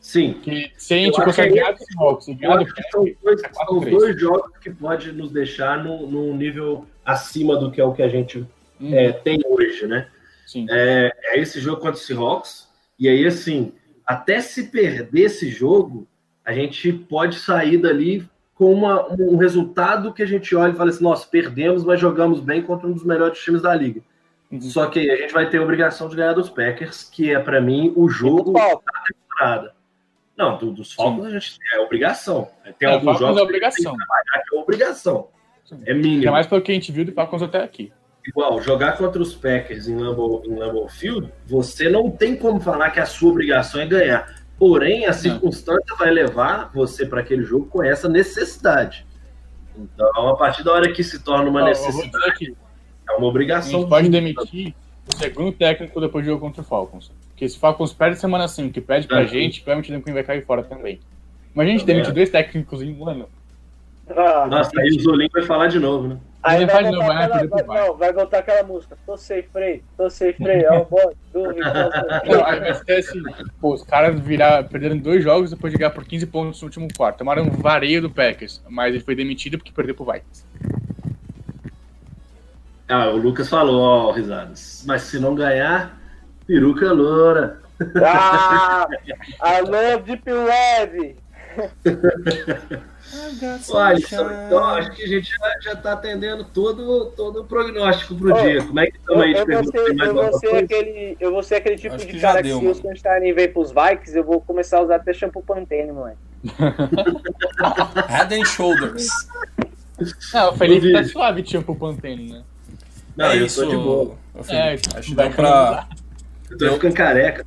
sim. 0.00 0.34
Que 0.34 0.70
se 0.76 0.94
a 0.94 0.96
gente 0.98 1.18
Eu 1.18 1.24
consegue 1.24 1.54
ganhar 1.54 1.72
do 1.72 1.78
Seahawks 1.78 2.28
e 2.28 2.34
ganhar 2.34 2.56
do 2.56 2.62
acho 2.64 2.74
que 2.74 2.82
são 2.90 3.04
dois, 3.22 3.42
é 3.42 3.48
são 3.52 3.66
4-3. 3.66 3.90
dois 3.98 4.20
jogos 4.20 4.56
que 4.58 4.70
pode 4.70 5.10
nos 5.12 5.32
deixar 5.32 5.82
num, 5.82 6.06
num 6.06 6.36
nível 6.36 6.86
acima 7.04 7.56
do 7.56 7.70
que 7.72 7.80
é 7.80 7.84
o 7.84 7.92
que 7.92 8.02
a 8.02 8.08
gente 8.08 8.38
Uhum, 8.80 8.94
é, 8.94 9.12
tem 9.12 9.40
hoje, 9.46 9.86
né? 9.86 10.06
Sim. 10.46 10.66
É, 10.70 11.12
é 11.24 11.38
esse 11.38 11.60
jogo 11.60 11.76
contra 11.80 11.94
o 11.94 11.96
Seahawks. 11.96 12.68
E 12.98 13.08
aí, 13.08 13.26
assim, 13.26 13.72
até 14.06 14.40
se 14.40 14.64
perder 14.68 15.22
esse 15.22 15.48
jogo, 15.48 16.06
a 16.44 16.52
gente 16.52 16.92
pode 16.92 17.36
sair 17.38 17.78
dali 17.78 18.28
com 18.54 18.72
uma- 18.72 19.06
um 19.12 19.36
resultado 19.36 20.12
que 20.12 20.22
a 20.22 20.26
gente 20.26 20.54
olha 20.54 20.72
e 20.72 20.76
fala 20.76 20.90
assim: 20.90 21.02
nossa, 21.04 21.26
perdemos, 21.26 21.84
mas 21.84 21.98
jogamos 22.00 22.40
bem 22.40 22.62
contra 22.62 22.86
um 22.86 22.92
dos 22.92 23.04
melhores 23.04 23.38
times 23.38 23.62
da 23.62 23.74
liga. 23.74 24.00
Uhum. 24.50 24.60
Só 24.60 24.86
que 24.86 24.98
aí 25.00 25.10
a 25.10 25.16
gente 25.16 25.32
vai 25.32 25.48
ter 25.48 25.58
a 25.58 25.62
obrigação 25.62 26.08
de 26.08 26.16
ganhar 26.16 26.34
dos 26.34 26.50
Packers, 26.50 27.04
que 27.04 27.32
é, 27.32 27.38
para 27.38 27.60
mim, 27.60 27.92
o 27.96 28.08
jogo 28.08 28.52
da 28.52 28.78
temporada. 29.06 29.74
Não, 30.36 30.58
do- 30.58 30.72
dos 30.72 30.92
Falcons 30.92 31.26
a 31.26 31.30
gente 31.30 31.58
é 31.74 31.80
obrigação. 31.80 32.48
Tem 32.78 32.88
É, 32.88 32.92
alguns 32.92 33.18
jogos 33.18 33.40
é 33.40 33.46
que 33.46 33.64
a 33.64 33.70
gente 33.70 33.76
tem 33.82 33.86
obrigação. 33.88 33.92
que 33.92 33.98
trabalhar 33.98 34.44
que 34.48 34.54
é 34.56 34.58
obrigação. 34.60 35.28
É 35.86 35.92
Ainda 35.92 35.94
mínimo. 36.08 36.32
mais 36.32 36.46
pelo 36.46 36.60
que 36.60 36.70
a 36.70 36.74
gente 36.74 36.92
viu 36.92 37.04
do 37.04 37.12
Falcons 37.12 37.42
até 37.42 37.62
aqui. 37.62 37.90
Igual, 38.26 38.62
jogar 38.62 38.96
contra 38.96 39.20
os 39.20 39.34
Packers 39.34 39.88
em 39.88 39.96
Lambeau, 39.96 40.42
em 40.46 40.54
Lambeau 40.54 40.88
Field, 40.88 41.32
você 41.46 41.88
não 41.88 42.10
tem 42.10 42.36
como 42.36 42.60
falar 42.60 42.90
que 42.90 43.00
a 43.00 43.06
sua 43.06 43.30
obrigação 43.30 43.80
é 43.80 43.86
ganhar. 43.86 44.42
Porém, 44.58 45.06
a 45.06 45.12
circunstância 45.12 45.96
vai 45.98 46.10
levar 46.10 46.70
você 46.72 47.04
para 47.04 47.20
aquele 47.20 47.42
jogo 47.42 47.66
com 47.66 47.82
essa 47.82 48.08
necessidade. 48.08 49.04
Então, 49.76 50.28
a 50.28 50.36
partir 50.36 50.62
da 50.62 50.72
hora 50.72 50.92
que 50.92 51.02
se 51.02 51.18
torna 51.24 51.50
uma 51.50 51.64
necessidade, 51.64 52.28
aqui, 52.28 52.56
é 53.08 53.12
uma 53.12 53.26
a 53.26 53.28
obrigação. 53.28 53.80
gente 53.80 53.88
pode 53.88 54.08
demitir 54.08 54.74
o 55.12 55.16
segundo 55.16 55.52
técnico 55.52 56.00
depois 56.00 56.24
do 56.24 56.30
jogo 56.30 56.40
contra 56.40 56.62
o 56.62 56.64
Falcons. 56.64 57.10
Porque 57.30 57.48
se 57.48 57.56
o 57.56 57.60
Falcons 57.60 57.92
perde 57.92 58.20
semana 58.20 58.46
5, 58.46 58.72
que 58.72 58.80
perde 58.80 59.08
pra 59.08 59.22
É. 59.22 59.26
gente, 59.26 59.62
provavelmente 59.62 60.00
o 60.00 60.02
Queen 60.02 60.14
vai 60.14 60.22
cair 60.22 60.44
fora 60.46 60.62
também. 60.62 61.00
Mas 61.52 61.66
a 61.66 61.70
gente 61.70 61.84
demite 61.84 62.10
é. 62.10 62.12
dois 62.12 62.30
técnicos 62.30 62.82
em 62.82 62.94
um 62.94 63.08
ano. 63.08 63.28
Ah, 64.08 64.46
Nossa, 64.46 64.70
aí 64.78 64.90
o 64.90 65.00
Zolim 65.00 65.28
vai 65.32 65.42
falar 65.42 65.66
de 65.66 65.78
novo, 65.80 66.06
né? 66.06 66.18
Aí 66.42 66.62
Ele 66.62 66.72
vai 66.72 66.84
de 66.84 66.90
voltar 66.90 67.06
vai 67.06 67.24
aquela, 67.24 67.48
pro 67.48 67.66
vai, 67.66 67.80
não, 67.80 67.96
vai 67.96 68.12
voltar 68.12 68.38
aquela 68.38 68.62
música. 68.62 68.98
Tô 69.06 69.16
sem 69.16 69.42
freio, 69.42 69.82
tô 69.96 70.10
sem 70.10 70.32
freio, 70.32 70.66
é 70.66 70.78
o 70.78 70.84
bode, 70.84 71.16
dúvida. 71.32 72.22
Não, 72.26 72.44
aí 72.44 72.60
vai 72.60 72.74
ser 72.74 72.98
assim, 72.98 73.22
pô, 73.60 73.74
os 73.74 73.82
caras 73.82 74.18
virar, 74.20 74.64
perderam 74.64 74.96
dois 74.98 75.22
jogos 75.22 75.50
depois 75.50 75.72
de 75.72 75.78
ganhar 75.78 75.90
por 75.90 76.04
15 76.04 76.26
pontos 76.26 76.60
no 76.60 76.66
último 76.66 76.88
quarto. 76.96 77.18
Tomaram 77.18 77.44
um 77.44 77.50
vareio 77.50 78.02
do 78.02 78.10
Packers, 78.10 78.62
mas 78.68 78.94
ele 78.94 79.04
foi 79.04 79.14
demitido 79.14 79.58
porque 79.58 79.72
perdeu 79.72 79.94
pro 79.94 80.04
Vikings. 80.04 80.44
Ah, 82.88 83.08
o 83.08 83.16
Lucas 83.16 83.48
falou, 83.48 83.80
ó, 83.80 84.10
risadas. 84.12 84.84
Mas 84.86 85.02
se 85.02 85.18
não 85.18 85.34
ganhar, 85.34 85.98
peruca 86.46 86.92
loura. 86.92 87.60
Ah, 88.04 88.86
alô, 89.40 89.98
Deep 90.04 90.30
Web. 90.30 91.16
Olha, 93.70 93.98
então 93.98 94.64
acho 94.64 94.90
que 94.92 95.02
a 95.02 95.06
gente 95.06 95.30
já, 95.30 95.60
já 95.60 95.76
tá 95.76 95.92
atendendo 95.92 96.44
todo, 96.44 97.06
todo 97.16 97.42
o 97.42 97.44
prognóstico 97.44 98.14
pro 98.14 98.34
Ó, 98.34 98.40
dia. 98.40 98.62
Como 98.64 98.80
é 98.80 98.86
que 98.86 98.96
Eu, 98.96 99.22
estamos 99.22 99.22
aí 99.22 99.34
de 99.34 99.40
eu, 99.40 99.46
vou 99.46 99.64
ser, 99.64 100.00
eu, 100.00 100.14
vou 100.14 100.38
ser 100.38 100.56
aquele, 100.56 101.16
eu 101.20 101.32
vou 101.32 101.42
ser 101.42 101.54
aquele 101.56 101.76
tipo 101.76 101.94
Acho 101.94 102.06
de 102.06 102.12
que 102.12 102.20
cara 102.20 102.42
deu, 102.42 102.58
que 102.58 102.64
se 102.64 102.70
os 102.70 102.82
mano. 102.82 102.96
Sunshine 102.96 103.32
vem 103.32 103.52
pros 103.52 103.70
Vikings, 103.70 104.16
eu 104.16 104.24
vou 104.24 104.40
começar 104.40 104.78
a 104.78 104.82
usar 104.82 104.96
até 104.96 105.12
shampoo 105.12 105.42
Pantene, 105.42 105.92
mano. 105.92 106.16
Head 108.08 108.34
and 108.34 108.44
Shoulders. 108.46 109.06
Não, 110.32 110.50
o 110.50 110.56
Felipe 110.56 110.92
tá 110.92 111.04
suave, 111.04 111.42
tipo 111.42 111.72
o 111.72 111.76
Pantene, 111.76 112.32
né? 112.32 112.42
Não, 113.16 113.26
é 113.26 113.38
eu 113.38 113.46
isso, 113.46 113.62
tô 113.62 113.68
de 113.68 113.76
boa. 113.76 114.16
É, 114.48 114.72
Acho 114.72 115.10
que 115.10 115.14
deu 115.14 115.30
pra. 115.30 115.86
Eu 116.50 116.58
tô 116.58 116.72
ficando 116.72 116.94
careca. 116.94 117.46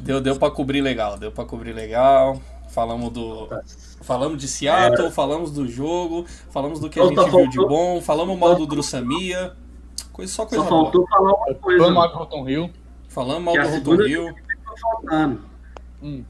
deu, 0.00 0.20
deu 0.20 0.36
pra 0.36 0.50
cobrir 0.50 0.80
legal. 0.80 1.18
Deu 1.18 1.30
pra 1.30 1.44
cobrir 1.44 1.72
legal. 1.72 2.40
Falamos 2.72 3.10
do. 3.10 3.48
Falamos 4.00 4.40
de 4.40 4.48
Seattle, 4.48 5.10
falamos 5.12 5.50
do 5.52 5.68
jogo, 5.68 6.24
falamos 6.50 6.80
do 6.80 6.88
que 6.88 6.98
a 6.98 7.02
Só 7.02 7.08
gente 7.10 7.18
viu 7.30 7.48
de 7.48 7.56
faltou- 7.56 7.68
bom, 7.68 8.00
falamos 8.00 8.38
mal 8.38 8.54
do 8.56 8.66
Drussamia. 8.66 9.52
Coisa, 10.10 10.32
só 10.32 10.46
coisa 10.46 10.64
Só 10.64 10.70
boa. 10.70 10.82
faltou 10.84 11.06
falar 11.06 11.34
uma 11.34 11.54
coisa. 11.54 11.84
Vamos 11.84 12.02
lá 12.02 12.08
com 12.08 12.16
o 12.16 12.18
Rotom 12.20 12.48
Hill. 12.48 12.70
Falamos 13.08 13.44
mal 13.44 13.58
a 13.58 13.62
do 13.78 13.90
Rotom 13.90 14.02
Hill. 14.06 14.32
Tá 14.34 14.72
faltando. 14.80 15.42
Hum. 16.02 16.24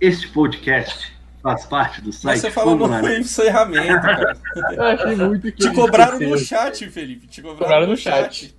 Este 0.00 0.28
podcast 0.28 1.12
faz 1.42 1.66
parte 1.66 2.00
do 2.00 2.06
Mas 2.08 2.16
site 2.16 2.40
você 2.40 2.50
falou 2.50 2.74
no 2.76 3.08
encerramento, 3.12 4.00
cara. 4.02 4.36
Eu 4.72 4.82
achei 4.82 5.16
muito 5.16 5.42
que 5.42 5.52
Te 5.52 5.72
cobraram 5.74 6.18
no 6.18 6.38
chat, 6.38 6.88
Felipe. 6.88 7.26
Te 7.26 7.42
cobraram, 7.42 7.58
Cobraram 7.58 7.86
no 7.86 7.92
no 7.92 7.96
chat. 7.96 8.46
chat. 8.46 8.57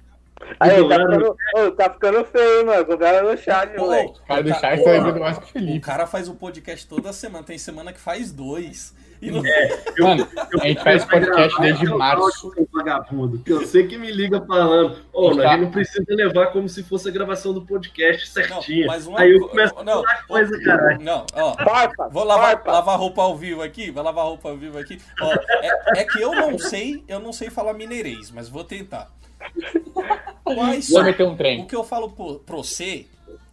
Aí, 0.59 0.87
tá 0.87 0.95
ficando, 0.99 1.37
ô, 1.57 1.71
tá 1.71 1.89
ficando 1.89 2.25
feio, 2.25 2.65
mano. 2.65 2.85
Cobraram 2.85 3.31
no 3.31 3.37
chat, 3.37 3.73
Pô, 3.75 3.81
moleque. 3.85 4.19
O 4.19 4.27
cara 4.27 4.43
do 4.43 4.49
o 4.51 4.53
chat 4.55 4.83
tá 4.83 5.19
mais 5.19 5.37
que 5.37 5.43
o 5.43 5.47
O 5.47 5.51
Felipe. 5.51 5.79
cara 5.81 6.07
faz 6.07 6.27
o 6.29 6.35
podcast 6.35 6.87
toda 6.87 7.13
semana. 7.13 7.43
Tem 7.43 7.57
semana 7.57 7.93
que 7.93 7.99
faz 7.99 8.31
dois. 8.31 8.93
E 9.21 9.29
não... 9.29 9.43
Mano, 9.99 10.25
a 10.61 10.65
gente 10.65 10.81
faz 10.81 11.03
podcast 11.03 11.59
desde 11.61 11.85
Eu 11.85 11.97
março. 11.97 12.51
falo, 12.53 12.69
vagabundo, 12.71 13.39
que 13.39 13.51
eu 13.51 13.65
sei 13.67 13.85
que 13.85 13.97
me 13.97 14.09
liga 14.09 14.39
falando. 14.45 14.97
Ô, 15.11 15.35
Tá. 15.35 15.41
a 15.49 15.51
gente 15.51 15.61
não 15.65 15.71
precisa 15.71 16.05
levar 16.07 16.47
como 16.53 16.69
se 16.69 16.81
fosse 16.83 17.09
a 17.09 17.11
gravação 17.11 17.53
do 17.53 17.61
podcast 17.63 18.29
certinha. 18.29 18.87
mas 18.87 19.05
uma 19.05 19.19
Aí 19.19 19.33
eu 19.33 19.41
co- 19.41 19.49
começo 19.49 19.77
a 19.77 19.83
não, 19.83 20.01
falar 20.03 20.23
coisa, 20.25 20.63
caralho. 20.63 21.01
Não, 21.01 21.25
ó. 21.35 21.53
Farpa, 21.55 22.07
Vou 22.09 22.23
lavar, 22.23 22.63
lavar 22.65 22.97
roupa 22.97 23.21
ao 23.21 23.35
vivo 23.35 23.61
aqui, 23.61 23.91
vou 23.91 24.01
lavar 24.01 24.23
roupa 24.23 24.49
ao 24.51 24.55
vivo 24.57 24.77
aqui. 24.79 24.97
Ó, 25.21 25.33
é, 25.33 25.99
é 26.01 26.05
que 26.05 26.21
eu 26.21 26.33
não 26.33 26.57
sei, 26.57 27.03
eu 27.05 27.19
não 27.19 27.33
sei 27.33 27.49
falar 27.49 27.73
mineirês, 27.73 28.31
mas 28.31 28.47
vou 28.47 28.63
tentar. 28.63 29.11
Mas 30.45 30.89
Vou 30.89 31.03
meter 31.03 31.25
um 31.25 31.33
o 31.33 31.37
trem. 31.37 31.65
que 31.65 31.75
eu 31.75 31.83
falo 31.83 32.09
pro, 32.09 32.39
pro 32.39 32.63
você 32.63 33.05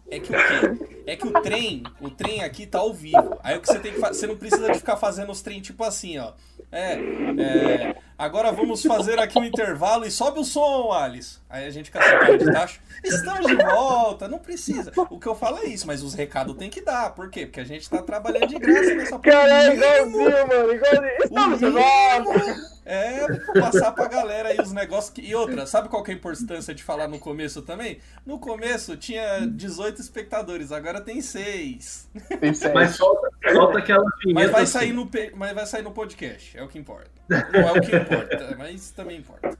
é 0.08 0.20
que 0.20 0.32
o 0.32 0.36
quê? 0.36 1.02
É 1.06 1.16
que 1.16 1.26
o 1.26 1.32
trem, 1.42 1.82
o 2.00 2.10
trem 2.10 2.42
aqui 2.42 2.66
tá 2.66 2.78
ao 2.78 2.92
vivo. 2.92 3.38
Aí 3.42 3.56
o 3.56 3.60
que 3.60 3.66
você 3.66 3.78
tem 3.78 3.92
que 3.92 3.98
fazer, 3.98 4.20
você 4.20 4.26
não 4.26 4.36
precisa 4.36 4.72
de 4.72 4.78
ficar 4.78 4.96
fazendo 4.96 5.32
os 5.32 5.42
trem 5.42 5.60
tipo 5.60 5.82
assim, 5.82 6.18
ó. 6.18 6.32
É, 6.70 6.92
é, 6.92 7.96
agora 8.18 8.50
vamos 8.52 8.82
fazer 8.82 9.18
aqui 9.18 9.38
um 9.38 9.44
intervalo 9.44 10.04
e 10.06 10.10
sobe 10.10 10.40
o 10.40 10.44
som, 10.44 10.92
Alice. 10.92 11.38
Aí 11.48 11.66
a 11.66 11.70
gente 11.70 11.86
fica 11.86 12.00
assim, 12.00 12.10
cara 12.18 12.38
de 12.38 12.44
tacho. 12.52 12.80
Estamos 13.04 13.46
de 13.46 13.54
volta, 13.56 14.26
não 14.28 14.38
precisa. 14.38 14.92
O 15.10 15.18
que 15.18 15.26
eu 15.26 15.34
falo 15.34 15.58
é 15.58 15.66
isso, 15.66 15.86
mas 15.86 16.02
os 16.02 16.14
recados 16.14 16.56
tem 16.56 16.68
que 16.70 16.80
dar. 16.80 17.10
Por 17.14 17.30
quê? 17.30 17.46
Porque 17.46 17.60
a 17.60 17.64
gente 17.64 17.88
tá 17.88 18.02
trabalhando 18.02 18.46
de 18.48 18.58
graça 18.58 18.94
nessa 18.94 19.18
Caralho, 19.18 19.78
porra. 19.80 19.96
igualzinho, 19.98 20.48
mano. 20.48 20.72
Igualzinho. 20.72 21.10
Estamos 21.24 21.58
de 21.60 21.70
volta. 21.70 22.76
É, 22.88 23.26
passar 23.60 23.90
pra 23.92 24.06
galera 24.06 24.48
aí 24.50 24.60
os 24.60 24.72
negócios 24.72 25.12
que. 25.12 25.20
E 25.20 25.34
outra, 25.34 25.66
sabe 25.66 25.88
qual 25.88 26.02
que 26.04 26.12
é 26.12 26.14
a 26.14 26.16
importância 26.16 26.72
de 26.74 26.82
falar 26.84 27.08
no 27.08 27.18
começo 27.18 27.60
também? 27.62 27.98
No 28.24 28.38
começo 28.38 28.96
tinha 28.96 29.40
18 29.46 30.00
espectadores, 30.00 30.70
agora 30.70 31.00
tem 31.00 31.20
6. 31.20 32.08
Tem 32.40 32.54
sete. 32.54 32.72
Mas 32.74 32.94
solta, 32.96 33.28
solta 33.52 33.78
aquela 33.78 34.04
vinheta. 34.22 34.34
Mas 34.40 34.50
vai 34.52 34.62
assim. 34.62 34.72
sair 34.72 34.92
no, 34.92 35.06
pe- 35.06 35.32
mas 35.34 35.52
vai 35.52 35.66
sair 35.66 35.82
no 35.82 35.90
podcast, 35.90 36.56
é 36.56 36.62
o 36.62 36.68
que 36.68 36.78
importa. 36.78 37.10
Não 37.28 37.60
é 37.60 37.72
o 37.72 37.80
que 37.80 37.96
importa, 37.96 38.54
mas 38.58 38.90
também 38.90 39.18
importa. 39.18 39.58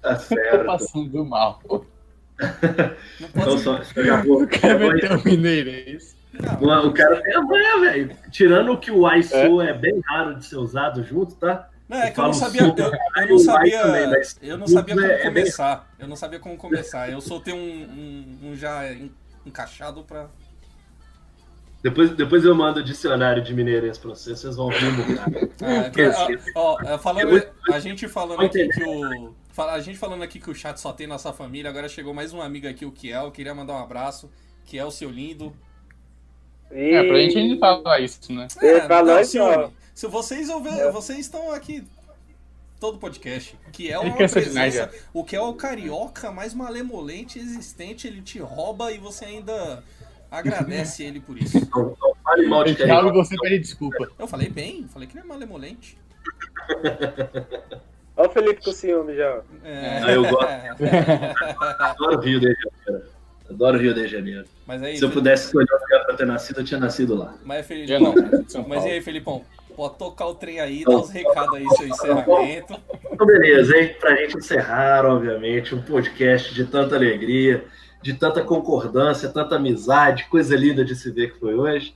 Tá 0.00 0.14
Tô 0.14 0.20
certo. 0.20 0.64
passando 0.66 1.24
mal. 1.24 1.60
Não 1.68 1.84
Então, 3.20 3.44
pode 3.44 3.60
só, 3.62 3.82
já 4.02 4.22
vou, 4.22 4.46
Quer 4.46 4.60
já 4.70 4.76
vou- 4.78 4.92
meter 4.92 5.12
o 5.12 5.24
mineirês. 5.24 6.16
não. 6.60 6.88
o 6.88 6.92
cara 6.94 7.20
tem 7.22 7.34
a 7.34 7.42
manha, 7.42 7.80
velho. 7.80 8.16
Tirando 8.30 8.78
que 8.78 8.90
o 8.90 9.10
ISO 9.14 9.60
é. 9.60 9.74
bem 9.74 10.00
raro 10.06 10.34
de 10.36 10.44
ser 10.46 10.56
usado 10.56 11.04
junto, 11.04 11.34
tá? 11.36 11.68
Não, 11.88 11.98
é 11.98 12.10
que 12.10 12.18
eu 12.18 12.24
não 12.24 12.32
sabia. 12.32 12.62
Eu, 12.62 12.74
eu 13.22 13.28
não 13.28 13.36
o 13.36 13.38
sabia. 13.38 13.62
Mike 13.76 13.82
também, 13.92 14.06
mas 14.10 14.38
Eu 14.40 14.56
não 14.58 14.66
sabia 14.66 14.94
como 14.94 15.06
é- 15.06 15.12
é 15.12 15.16
bem- 15.18 15.24
começar. 15.44 15.94
Eu 15.98 16.08
não 16.08 16.16
sabia 16.16 16.38
como 16.38 16.56
começar. 16.56 17.10
Eu 17.12 17.20
soltei 17.20 17.52
um, 17.52 17.58
um, 17.58 18.38
um 18.50 18.56
já 18.56 18.90
en- 18.92 19.12
encaixado 19.44 20.02
pra. 20.02 20.28
Depois, 21.82 22.10
depois 22.14 22.44
eu 22.44 22.54
mando 22.54 22.78
o 22.80 22.84
dicionário 22.84 23.42
de 23.42 23.52
mineirês 23.52 23.98
pra 23.98 24.10
vocês, 24.10 24.38
vocês 24.38 24.54
vão 24.56 24.68
vir 24.68 24.92
no 24.92 25.16
cara. 25.16 25.48
Ah, 25.62 25.90
que- 25.90 26.52
ó, 26.54 26.76
ó, 26.94 26.98
falando, 26.98 27.42
a 27.72 27.78
gente 27.80 28.06
falando 28.08 28.40
aqui 28.42 28.68
que 28.68 28.84
o. 28.84 29.34
fala- 29.52 29.72
A 29.72 29.80
gente 29.80 29.98
falando 29.98 30.22
aqui 30.22 30.38
que 30.38 30.48
o 30.50 30.54
chat 30.54 30.78
só 30.78 30.92
tem 30.92 31.06
nossa 31.08 31.32
família, 31.32 31.68
agora 31.70 31.88
chegou 31.88 32.14
mais 32.14 32.32
um 32.32 32.40
amigo 32.40 32.68
aqui, 32.68 32.84
o 32.86 32.92
Kiel. 32.92 33.32
Queria 33.32 33.52
mandar 33.54 33.74
um 33.74 33.82
abraço. 33.82 34.30
Kiel, 34.64 34.90
seu 34.92 35.10
lindo. 35.10 35.52
É, 36.70 37.02
pra 37.06 37.18
gente 37.18 37.36
ainda 37.36 37.58
falar 37.58 38.00
isso, 38.00 38.32
né? 38.32 38.46
Ele 38.62 38.80
falou 38.82 39.14
não, 39.14 39.20
isso. 39.20 39.38
Se 39.92 40.06
vocês 40.06 40.48
ouvem, 40.48 40.90
vocês 40.92 41.18
estão 41.18 41.52
aqui 41.52 41.84
todo 42.80 42.96
podcast. 42.98 43.56
Que 43.72 43.90
é 43.90 43.98
uma 43.98 44.16
presença. 44.16 44.90
O 45.12 45.22
que 45.24 45.36
é 45.36 45.40
o 45.40 45.52
carioca 45.54 46.30
mais 46.30 46.54
malemolente 46.54 47.38
existente, 47.38 48.06
ele 48.06 48.22
te 48.22 48.38
rouba 48.38 48.90
e 48.92 48.98
você 48.98 49.24
ainda 49.24 49.82
agradece 50.32 51.04
ele 51.04 51.20
por 51.20 51.36
isso. 51.38 51.58
Então 51.58 51.94
fale 52.24 52.46
mal 52.46 52.64
de 52.64 52.74
carioca. 52.74 53.12
você 53.12 53.36
pede 53.36 53.58
desculpa. 53.60 54.08
Eu 54.18 54.26
falei 54.26 54.48
bem, 54.48 54.86
falei 54.88 55.06
que 55.06 55.14
não 55.16 55.22
é 55.22 55.26
malemolente. 55.26 55.96
Olha 58.16 58.28
o 58.28 58.32
Felipe 58.32 58.62
com 58.64 58.72
ciúme 58.72 59.14
já. 59.16 59.40
É. 59.64 60.00
Ah, 60.02 60.12
eu 60.12 60.22
gosto. 60.22 60.46
Adoro 61.82 62.18
o 62.18 62.20
Rio 62.20 62.40
de 62.40 62.46
Janeiro. 62.54 63.06
Adoro 63.48 63.78
o 63.78 63.80
Rio 63.80 63.94
de 63.94 64.06
Janeiro. 64.08 64.44
Mas 64.66 64.82
aí, 64.82 64.96
Se 64.96 65.04
eu 65.04 65.08
Felipe- 65.08 65.14
pudesse 65.20 65.46
escolher 65.46 65.66
um 65.72 65.78
lugar 65.80 66.04
pra 66.06 66.14
ter 66.16 66.26
nascido, 66.26 66.60
eu 66.60 66.64
tinha 66.64 66.78
nascido 66.80 67.14
lá. 67.14 67.34
Mas, 67.44 67.58
Já 67.66 67.98
Felipão, 67.98 68.14
não, 68.54 68.68
mas 68.68 68.84
e 68.84 68.88
aí, 68.90 69.00
Felipão? 69.00 69.42
Pode 69.74 69.96
tocar 69.96 70.26
o 70.26 70.34
trem 70.34 70.60
aí, 70.60 70.84
dá 70.84 70.90
os 70.96 71.08
recados 71.10 71.54
aí, 71.54 71.66
seu 71.76 71.88
encerramento. 71.88 72.78
Então, 73.10 73.26
beleza, 73.26 73.74
hein? 73.76 73.96
Pra 73.98 74.14
gente 74.16 74.36
encerrar, 74.36 75.06
obviamente, 75.06 75.74
um 75.74 75.80
podcast 75.80 76.54
de 76.54 76.66
tanta 76.66 76.94
alegria, 76.96 77.64
de 78.02 78.14
tanta 78.14 78.42
concordância, 78.42 79.28
tanta 79.28 79.56
amizade, 79.56 80.26
coisa 80.28 80.56
linda 80.56 80.84
de 80.84 80.94
se 80.94 81.10
ver 81.10 81.32
que 81.32 81.40
foi 81.40 81.54
hoje. 81.54 81.94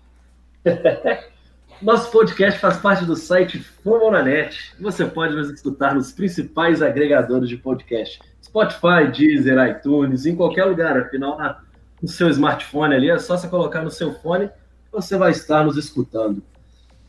Nosso 1.83 2.11
podcast 2.11 2.59
faz 2.59 2.79
parte 2.79 3.05
do 3.05 3.15
site 3.17 3.59
Fomonanet. 3.59 4.73
Você 4.81 5.05
pode 5.05 5.35
nos 5.35 5.51
escutar 5.51 5.95
nos 5.95 6.13
principais 6.13 6.81
agregadores 6.81 7.49
de 7.49 7.57
podcast: 7.57 8.21
Spotify, 8.43 9.11
Deezer, 9.15 9.59
iTunes, 9.69 10.25
em 10.25 10.35
qualquer 10.35 10.65
lugar. 10.65 10.97
Afinal, 10.97 11.37
na- 11.37 11.61
no 12.01 12.09
seu 12.09 12.29
smartphone 12.31 12.95
ali, 12.95 13.11
é 13.11 13.19
só 13.19 13.37
você 13.37 13.49
colocar 13.49 13.83
no 13.83 13.91
seu 13.91 14.13
fone 14.15 14.51
você 14.97 15.17
vai 15.19 15.31
estar 15.31 15.63
nos 15.65 15.77
escutando. 15.77 16.43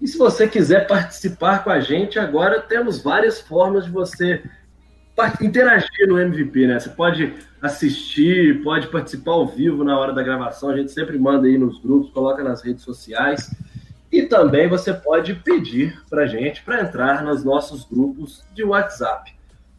E 0.01 0.07
se 0.07 0.17
você 0.17 0.47
quiser 0.47 0.87
participar 0.87 1.63
com 1.63 1.69
a 1.69 1.79
gente, 1.79 2.19
agora 2.19 2.59
temos 2.61 3.01
várias 3.01 3.39
formas 3.39 3.85
de 3.85 3.91
você 3.91 4.43
interagir 5.41 6.07
no 6.07 6.19
MVP, 6.19 6.67
né? 6.67 6.79
Você 6.79 6.89
pode 6.89 7.33
assistir, 7.61 8.61
pode 8.63 8.87
participar 8.87 9.31
ao 9.31 9.47
vivo 9.47 9.83
na 9.83 9.97
hora 9.99 10.13
da 10.13 10.21
gravação, 10.21 10.69
a 10.69 10.77
gente 10.77 10.91
sempre 10.91 11.17
manda 11.17 11.47
aí 11.47 11.57
nos 11.57 11.79
grupos, 11.79 12.11
coloca 12.11 12.43
nas 12.43 12.61
redes 12.61 12.83
sociais. 12.83 13.49
E 14.11 14.23
também 14.23 14.69
você 14.69 14.93
pode 14.93 15.33
pedir 15.35 16.01
para 16.09 16.27
gente 16.27 16.63
para 16.63 16.81
entrar 16.81 17.23
nos 17.23 17.43
nossos 17.43 17.83
grupos 17.83 18.43
de 18.53 18.63
WhatsApp. 18.63 19.35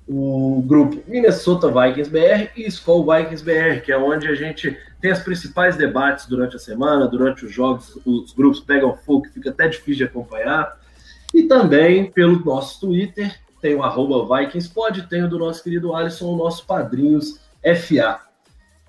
O 0.06 0.62
grupo 0.66 1.02
Minnesota 1.06 1.68
Vikings 1.68 2.10
BR 2.10 2.50
e 2.56 2.66
Skull 2.66 3.06
Vikings 3.06 3.44
BR, 3.44 3.82
que 3.84 3.92
é 3.92 3.98
onde 3.98 4.26
a 4.26 4.34
gente 4.34 4.76
tem 5.00 5.12
os 5.12 5.20
principais 5.20 5.76
debates 5.76 6.26
durante 6.26 6.56
a 6.56 6.58
semana, 6.58 7.06
durante 7.06 7.44
os 7.44 7.52
jogos, 7.52 7.98
os 8.04 8.32
grupos 8.32 8.60
pegam 8.60 8.96
fogo, 8.96 9.26
fica 9.32 9.50
até 9.50 9.68
difícil 9.68 9.96
de 9.96 10.04
acompanhar. 10.04 10.78
E 11.32 11.44
também 11.44 12.10
pelo 12.10 12.42
nosso 12.44 12.80
Twitter, 12.80 13.38
tem 13.60 13.74
o 13.74 13.82
arroba 13.82 14.38
VikingsPod, 14.38 15.08
tem 15.08 15.24
o 15.24 15.28
do 15.28 15.38
nosso 15.38 15.62
querido 15.62 15.94
Alisson, 15.94 16.26
o 16.26 16.36
nosso 16.36 16.66
Padrinhos 16.66 17.40
FA. 17.62 18.20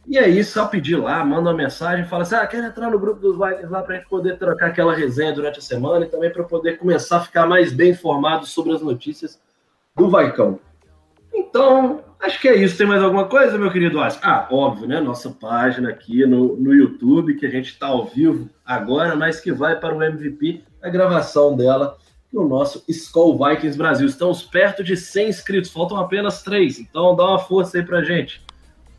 E 0.07 0.17
aí, 0.17 0.43
só 0.43 0.65
pedir 0.65 0.95
lá, 0.95 1.23
manda 1.23 1.49
uma 1.49 1.53
mensagem, 1.55 2.05
fala 2.05 2.23
assim: 2.23 2.35
ah, 2.35 2.47
quer 2.47 2.63
entrar 2.63 2.89
no 2.89 2.97
grupo 2.99 3.19
dos 3.19 3.37
Vikings 3.37 3.71
lá 3.71 3.83
para 3.83 3.95
a 3.95 3.97
gente 3.97 4.09
poder 4.09 4.37
trocar 4.37 4.67
aquela 4.67 4.95
resenha 4.95 5.31
durante 5.31 5.59
a 5.59 5.61
semana 5.61 6.05
e 6.05 6.09
também 6.09 6.31
para 6.31 6.43
poder 6.43 6.77
começar 6.77 7.17
a 7.17 7.21
ficar 7.21 7.45
mais 7.45 7.71
bem 7.71 7.91
informado 7.91 8.45
sobre 8.45 8.73
as 8.73 8.81
notícias 8.81 9.39
do 9.95 10.09
Vaicão. 10.09 10.59
Então, 11.31 12.03
acho 12.19 12.41
que 12.41 12.47
é 12.47 12.55
isso. 12.55 12.75
Tem 12.75 12.87
mais 12.87 13.03
alguma 13.03 13.25
coisa, 13.25 13.57
meu 13.57 13.71
querido 13.71 13.99
Alisson? 13.99 14.19
Ah, 14.23 14.47
óbvio, 14.49 14.87
né? 14.87 14.99
Nossa 14.99 15.29
página 15.29 15.89
aqui 15.89 16.25
no, 16.25 16.55
no 16.55 16.73
YouTube, 16.73 17.35
que 17.35 17.45
a 17.45 17.51
gente 17.51 17.71
está 17.71 17.87
ao 17.87 18.05
vivo 18.05 18.49
agora, 18.65 19.15
mas 19.15 19.39
que 19.39 19.51
vai 19.51 19.79
para 19.79 19.95
o 19.95 20.01
MVP, 20.01 20.63
a 20.81 20.89
gravação 20.89 21.55
dela 21.55 21.97
e 22.31 22.38
o 22.38 22.47
nosso 22.47 22.84
Skull 22.88 23.38
Vikings 23.38 23.77
Brasil. 23.77 24.07
Estamos 24.07 24.43
perto 24.43 24.84
de 24.84 24.95
100 24.95 25.30
inscritos, 25.30 25.72
faltam 25.72 25.97
apenas 25.97 26.41
3, 26.43 26.80
então 26.80 27.15
dá 27.15 27.26
uma 27.26 27.39
força 27.39 27.77
aí 27.77 27.84
pra 27.85 28.03
gente. 28.03 28.41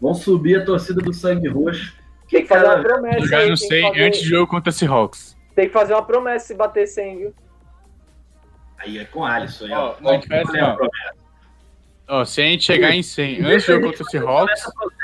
Vamos 0.01 0.21
subir 0.23 0.61
a 0.61 0.65
torcida 0.65 1.01
do 1.01 1.13
Sangue 1.13 1.49
Roxo. 1.49 1.95
Tem 2.31 2.43
que 2.43 2.49
fazer 2.49 2.65
uma 2.65 2.75
cara, 2.77 2.83
promessa 2.89 3.21
Jogar 3.21 3.39
aí. 3.39 3.51
no 3.51 3.57
100 3.57 3.69
que 3.69 3.89
fazer- 3.89 4.03
antes 4.05 4.21
do 4.23 4.27
jogo 4.29 4.47
contra 4.51 4.73
Seahawks. 4.73 5.37
Tem 5.55 5.67
que 5.67 5.73
fazer 5.73 5.93
uma 5.95 6.03
promessa 6.05 6.47
se 6.47 6.55
bater 6.55 6.87
100, 6.87 7.19
viu? 7.19 7.35
Aí 8.79 8.99
é 8.99 9.05
com 9.05 9.21
o 9.21 9.25
Alisson. 9.25 9.67
aí, 9.67 9.73
Ó, 9.73 9.95
faz 9.95 10.25
ó. 10.25 10.27
promessa? 10.77 10.79
Ó, 12.09 12.25
se 12.25 12.41
a 12.41 12.45
gente 12.45 12.65
chegar 12.65 12.91
em 12.93 13.03
100 13.03 13.45
antes 13.45 13.67
do 13.67 13.73
jogo 13.75 13.87
contra 13.87 14.03
o 14.03 14.07
Seahawks, 14.11 14.63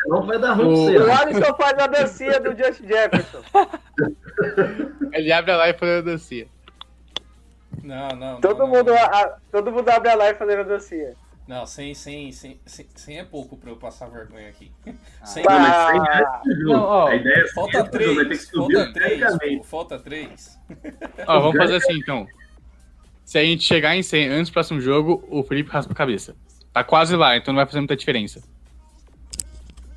Não 0.08 0.24
vai 0.26 0.38
dar 0.38 0.52
ruim 0.54 0.72
O- 0.72 0.92
pra 0.94 1.02
O 1.02 1.06
você. 1.06 1.10
Alisson 1.22 1.54
faz 1.56 1.78
a 1.78 1.86
dancinha 1.88 2.40
do 2.40 2.56
Justin 2.56 2.86
Jefferson. 2.86 3.42
ele 5.12 5.32
abre 5.32 5.52
a 5.52 5.56
live 5.56 5.78
fazendo 5.78 5.98
a 5.98 6.12
dancinha. 6.12 6.46
Não, 7.82 8.08
não. 8.10 8.40
Todo 8.40 8.58
não, 8.60 8.68
mundo, 8.68 8.86
Não, 8.90 8.96
a- 8.96 9.04
a- 9.22 9.36
todo 9.50 9.70
mundo 9.72 9.88
abre 9.88 10.08
a 10.08 10.14
live 10.14 10.38
fazendo 10.38 10.60
a 10.60 10.64
dancinha. 10.64 11.14
não 11.46 11.64
100, 11.66 11.94
100, 11.94 12.32
100, 12.32 12.60
100, 12.66 12.86
100 12.94 13.18
é 13.20 13.24
pouco 13.24 13.56
pra 13.56 13.70
eu 13.70 13.76
passar 13.76 14.06
vergonha 14.08 14.48
aqui. 14.48 14.72
100, 15.24 15.44
Não, 15.44 15.58
mas 15.60 15.72
Ah. 15.72 16.40
sem 16.44 16.54
jogo. 16.56 16.72
Não, 16.72 16.82
ó, 16.82 17.06
a 17.08 17.14
ideia 17.14 17.34
é 17.42 17.48
Falta 17.52 17.78
antes 17.80 17.90
do 17.92 18.02
jogo, 18.02 18.14
vai 18.16 18.24
ter 18.24 18.30
que 18.38 18.46
3. 18.46 18.48
subir 18.50 18.74
Falta 18.76 18.92
3. 18.92 19.22
organicamente. 19.22 19.66
Falta 19.66 19.98
3. 19.98 20.58
Ó, 21.26 21.40
vamos 21.40 21.56
fazer 21.56 21.76
assim 21.76 21.92
então. 21.98 22.26
Se 23.24 23.38
a 23.38 23.44
gente 23.44 23.64
chegar 23.64 23.96
em 23.96 24.02
100 24.02 24.28
antes 24.28 24.50
do 24.50 24.52
próximo 24.52 24.80
jogo, 24.80 25.24
o 25.28 25.42
Felipe 25.42 25.70
raspa 25.70 25.92
a 25.92 25.96
cabeça. 25.96 26.36
Tá 26.72 26.84
quase 26.84 27.16
lá, 27.16 27.36
então 27.36 27.52
não 27.52 27.58
vai 27.58 27.66
fazer 27.66 27.78
muita 27.80 27.96
diferença. 27.96 28.40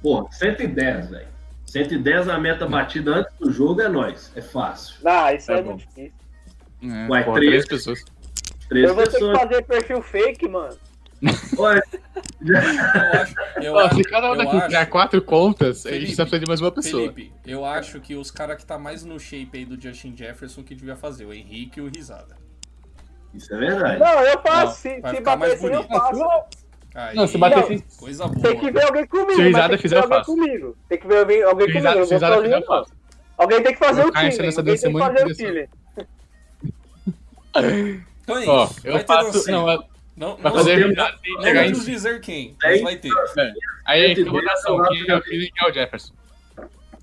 Pô, 0.02 0.28
110, 0.32 1.10
velho. 1.10 1.28
110 1.66 2.28
a 2.30 2.38
meta 2.40 2.66
batida 2.66 3.12
antes 3.18 3.34
do 3.38 3.52
jogo 3.52 3.82
é 3.82 3.90
nós. 3.90 4.32
É 4.36 4.42
fácil. 4.42 4.96
Ah, 5.06 5.34
isso 5.34 5.48
Tá 5.48 5.54
é 5.58 5.62
bom. 5.62 5.72
muito 5.72 5.86
difícil. 5.88 6.14
É, 6.82 7.08
Ué, 7.10 7.24
porra, 7.24 7.36
três. 7.40 7.50
três 7.52 7.68
pessoas. 7.68 8.04
Três 8.70 8.88
Eu 8.88 8.96
vou 8.96 9.04
ter 9.04 9.10
que 9.12 9.18
pessoas. 9.20 9.40
fazer 9.40 9.62
perfil 9.64 10.02
fake, 10.02 10.48
mano. 10.48 10.78
Olha, 11.58 11.84
Eu 12.42 12.58
acho. 12.58 13.36
Eu, 13.62 13.74
Ó, 13.74 13.80
acho- 13.80 13.96
se 13.96 14.04
cada 14.04 14.32
um 14.32 14.38
daqui 14.38 14.62
criar 14.62 14.86
quatro 14.86 15.22
contas, 15.22 15.86
a 15.86 15.90
gente 15.90 16.00
Felipe, 16.02 16.16
só 16.16 16.24
precisa 16.24 16.40
de 16.40 16.48
mais 16.48 16.62
uma 16.62 16.72
pessoa. 16.72 17.02
Felipe, 17.12 17.34
eu 17.46 17.66
acho 17.66 18.00
que 18.00 18.16
os 18.16 18.32
caras 18.32 18.56
que 18.58 18.66
tá 18.66 18.78
mais 18.80 19.04
no 19.04 19.20
shape 19.20 19.50
aí 19.54 19.66
do 19.66 19.80
Justin 19.82 20.16
Jefferson 20.16 20.64
que 20.64 20.74
devia 20.74 20.96
fazer, 20.96 21.26
o 21.26 21.34
Henrique 21.34 21.80
e 21.80 21.84
o 21.84 21.88
Risada. 21.94 22.38
isso 23.34 23.54
é 23.54 23.58
verdade. 23.58 24.00
Não, 24.00 24.22
eu 24.24 24.40
faço. 24.42 24.66
Não, 24.66 24.72
se 24.72 24.96
se 24.96 25.22
bater 25.22 25.58
100, 25.58 25.74
eu 25.74 25.84
faço. 25.84 26.24
Aí, 26.96 27.16
Não, 27.16 27.28
se 27.28 27.38
bater 27.38 27.66
sem. 27.66 27.80
Coisa 28.00 28.28
boa. 28.28 28.42
Tem 28.42 28.60
que 28.60 28.72
ver 28.72 28.84
alguém 28.84 29.06
comigo. 29.08 29.34
Se 29.34 29.42
o 29.42 29.44
Risada 29.44 29.78
fizer, 29.78 29.98
eu 29.98 30.08
faço. 30.08 30.26
comigo. 30.34 30.78
Tem 30.88 30.98
que 30.98 31.08
ver 31.08 31.18
alguém, 31.20 31.44
alguém 31.44 31.68
Se 31.68 31.74
comigo. 31.74 31.92
Se 31.94 32.00
o 32.00 32.14
Risada 32.14 32.42
fizer, 32.42 32.58
eu 32.62 32.66
faço. 32.66 32.92
Alguém 33.38 33.64
tem 33.64 33.74
que 33.74 33.80
fazer 33.80 34.02
o 34.06 34.12
time. 34.12 34.18
Alguém 34.18 34.38
tem 34.78 34.94
que 34.94 35.00
fazer 35.00 35.26
o 35.26 35.34
time. 35.36 35.70
Então 37.56 38.38
é 38.38 38.46
Ó, 38.48 38.66
isso. 38.66 38.82
eu 38.88 38.94
vai 38.94 39.02
ter 39.04 39.08
faço. 39.08 39.52
Não, 39.52 39.70
eu- 39.72 39.84
Não, 40.16 40.38
não, 40.38 40.52
fazer 40.52 40.78
não, 40.78 40.90
que 40.90 41.32
não 41.32 41.42
chegar 41.42 41.64
em 41.66 41.72
vamos 41.72 41.86
100. 41.86 41.94
dizer 41.94 42.22
quem, 42.22 42.56
mas 42.62 42.82
vai 42.82 42.96
ter. 42.98 43.10
É. 43.38 43.54
Aí 43.86 44.06
a 44.06 44.08
gente 44.10 44.16
tem 44.24 44.26
110 44.26 44.32
votação. 44.44 44.84
Quem 44.84 45.10
é 45.10 45.16
o 45.16 45.20
e 45.20 45.52
quem 45.52 45.68
é 45.68 45.70
o 45.70 45.74
Jefferson? 45.74 46.14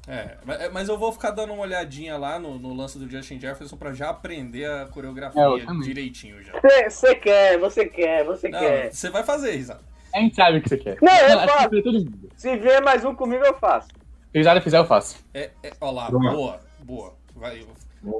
É, 0.08 0.36
mas- 0.44 0.88
eu 0.88 0.96
vou 0.96 1.10
ficar 1.10 1.32
dando 1.32 1.52
uma 1.52 1.62
olhadinha 1.62 2.16
lá 2.16 2.38
no, 2.38 2.58
no 2.60 2.72
lance 2.72 2.96
do 2.96 3.10
Justin 3.10 3.40
Jefferson 3.40 3.76
pra 3.76 3.92
já 3.92 4.10
aprender 4.10 4.64
a 4.70 4.86
coreografia 4.86 5.42
É, 5.42 5.82
direitinho 5.82 6.40
já. 6.44 6.52
Você 6.88 7.14
quer, 7.16 7.58
você 7.58 7.86
quer, 7.86 8.22
você 8.24 8.48
Não, 8.48 8.58
quer. 8.60 8.92
você 8.92 9.10
vai 9.10 9.24
fazer, 9.24 9.52
Risada. 9.56 9.80
A 10.14 10.20
gente 10.20 10.36
sabe 10.36 10.58
o 10.58 10.62
que 10.62 10.68
você 10.68 10.76
quer. 10.76 10.96
Não, 11.02 11.12
eu 11.12 11.40
que 11.40 11.46
faço. 11.48 11.70
mundo. 12.04 12.30
Se 12.36 12.56
vier 12.56 12.80
mais 12.82 13.04
um 13.04 13.14
comigo, 13.16 13.44
eu 13.44 13.54
faço. 13.58 13.88
Se 13.88 14.38
Risada 14.38 14.60
fizer, 14.60 14.78
eu 14.78 14.86
faço. 14.86 15.16
É, 15.34 15.50
é, 15.62 15.72
ó 15.80 15.90
lá, 15.90 16.08
Boa. 16.08 16.32
boa, 16.32 16.60
boa. 16.80 17.14
Vai, 17.34 17.64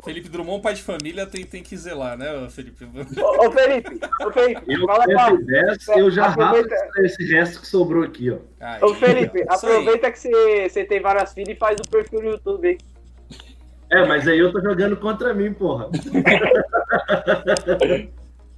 Felipe 0.05 0.29
Drummond, 0.29 0.63
pai 0.63 0.75
de 0.75 0.83
família, 0.83 1.27
tem, 1.27 1.45
tem 1.45 1.63
que 1.63 1.77
zelar, 1.77 2.17
né, 2.19 2.27
Felipe? 2.51 2.85
Ô, 2.85 3.47
ô, 3.47 3.51
Felipe, 3.51 4.01
ô, 4.25 4.31
Felipe, 4.33 4.63
Eu 4.67 4.87
fala. 4.87 5.05
110, 5.07 5.89
eu 5.97 6.11
já 6.11 6.27
Aproveita- 6.27 6.75
esse 6.99 7.25
resto 7.33 7.61
que 7.61 7.67
sobrou 7.67 8.03
aqui, 8.05 8.31
ó. 8.31 8.39
Aí, 8.61 8.83
Ô, 8.83 8.95
Felipe, 8.95 9.45
ó, 9.49 9.53
aí. 9.53 9.57
aproveita 9.59 10.11
que 10.11 10.19
você, 10.19 10.69
você 10.69 10.85
tem 10.85 11.01
várias 11.01 11.33
filhas 11.33 11.51
e 11.51 11.59
faz 11.59 11.77
o 11.79 11.89
perfil 11.91 12.23
no 12.23 12.31
YouTube, 12.31 12.69
hein? 12.69 12.79
É, 13.91 14.05
mas 14.05 14.27
aí 14.27 14.39
eu 14.39 14.51
tô 14.53 14.61
jogando 14.61 14.97
contra 14.97 15.33
mim, 15.33 15.53
porra. 15.53 15.89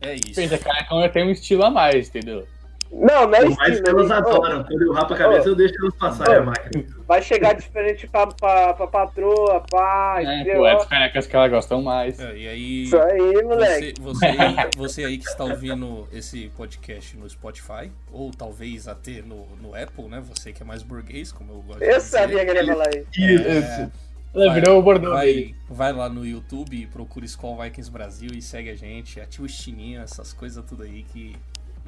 É 0.01 0.15
isso. 0.15 0.35
Pensa, 0.37 0.57
cara, 0.59 0.87
eu 1.05 1.11
tenho 1.13 1.27
um 1.27 1.31
estilo 1.33 1.65
a 1.65 1.71
mais, 1.71 2.09
entendeu? 2.09 2.47
Não, 2.91 3.27
não 3.27 3.35
é 3.35 3.45
Mas 3.45 3.79
estilo. 3.79 4.01
elas 4.01 4.11
hein? 4.11 4.17
Ô, 4.17 4.29
adoram. 4.29 4.65
Quando 4.65 4.83
eu 4.83 4.93
rapo 4.93 5.15
a 5.15 5.17
cabeça, 5.17 5.49
eu 5.49 5.55
deixo 5.55 5.75
elas 5.81 5.95
passarem 5.95 6.37
a 6.37 6.43
máquina. 6.43 6.85
Vai 7.07 7.23
chegar 7.23 7.55
diferente 7.55 8.07
pra, 8.07 8.27
pra, 8.27 8.75
pra 8.75 8.87
patroa, 8.87 9.63
pai, 9.71 10.25
É, 10.25 10.57
pô, 10.57 10.67
é 10.67 10.75
dos 10.77 10.87
canecas 10.87 11.27
que 11.27 11.37
elas 11.37 11.51
gostam 11.51 11.83
mais. 11.83 12.19
É, 12.19 12.37
e 12.37 12.49
aí, 12.49 12.83
Isso 12.85 12.99
aí, 12.99 13.43
moleque. 13.43 13.95
você, 14.01 14.03
você, 14.03 14.27
aí, 14.27 14.57
você 14.77 15.05
aí 15.05 15.19
que 15.19 15.29
está 15.29 15.45
ouvindo 15.45 16.09
esse 16.13 16.51
podcast 16.57 17.17
no 17.17 17.29
Spotify, 17.29 17.91
ou 18.13 18.31
talvez 18.31 18.89
até 18.89 19.23
no, 19.23 19.47
no 19.61 19.75
Apple, 19.75 20.07
né? 20.09 20.23
Você 20.35 20.53
que 20.53 20.63
é 20.63 20.67
mais 20.67 20.83
burguês, 20.83 21.31
como 21.31 21.53
eu 21.53 21.63
gosto 21.63 21.81
de 21.81 21.87
Eu 21.87 22.01
sabia 22.01 22.45
que 22.45 22.51
ele 22.51 22.61
ia 22.61 22.73
falar 22.73 22.89
isso. 22.91 23.07
Isso. 23.17 23.93
Ela 24.35 24.53
virou 24.53 24.79
o 24.79 24.83
bordão 24.83 25.19
dele. 25.19 25.55
Vai, 25.69 25.93
vai 25.93 25.93
lá 25.93 26.09
no 26.09 26.27
YouTube 26.27 26.87
procura 26.93 27.25
Skull 27.25 27.57
Vikings 27.63 27.91
Brasil 27.91 28.31
e 28.35 28.43
segue 28.43 28.71
a 28.71 28.75
gente, 28.75 29.21
ativa 29.21 29.47
o 29.47 29.49
sininho, 29.49 30.03
essas 30.03 30.33
coisas 30.33 30.63
tudo 30.65 30.83
aí 30.83 31.03
que 31.03 31.35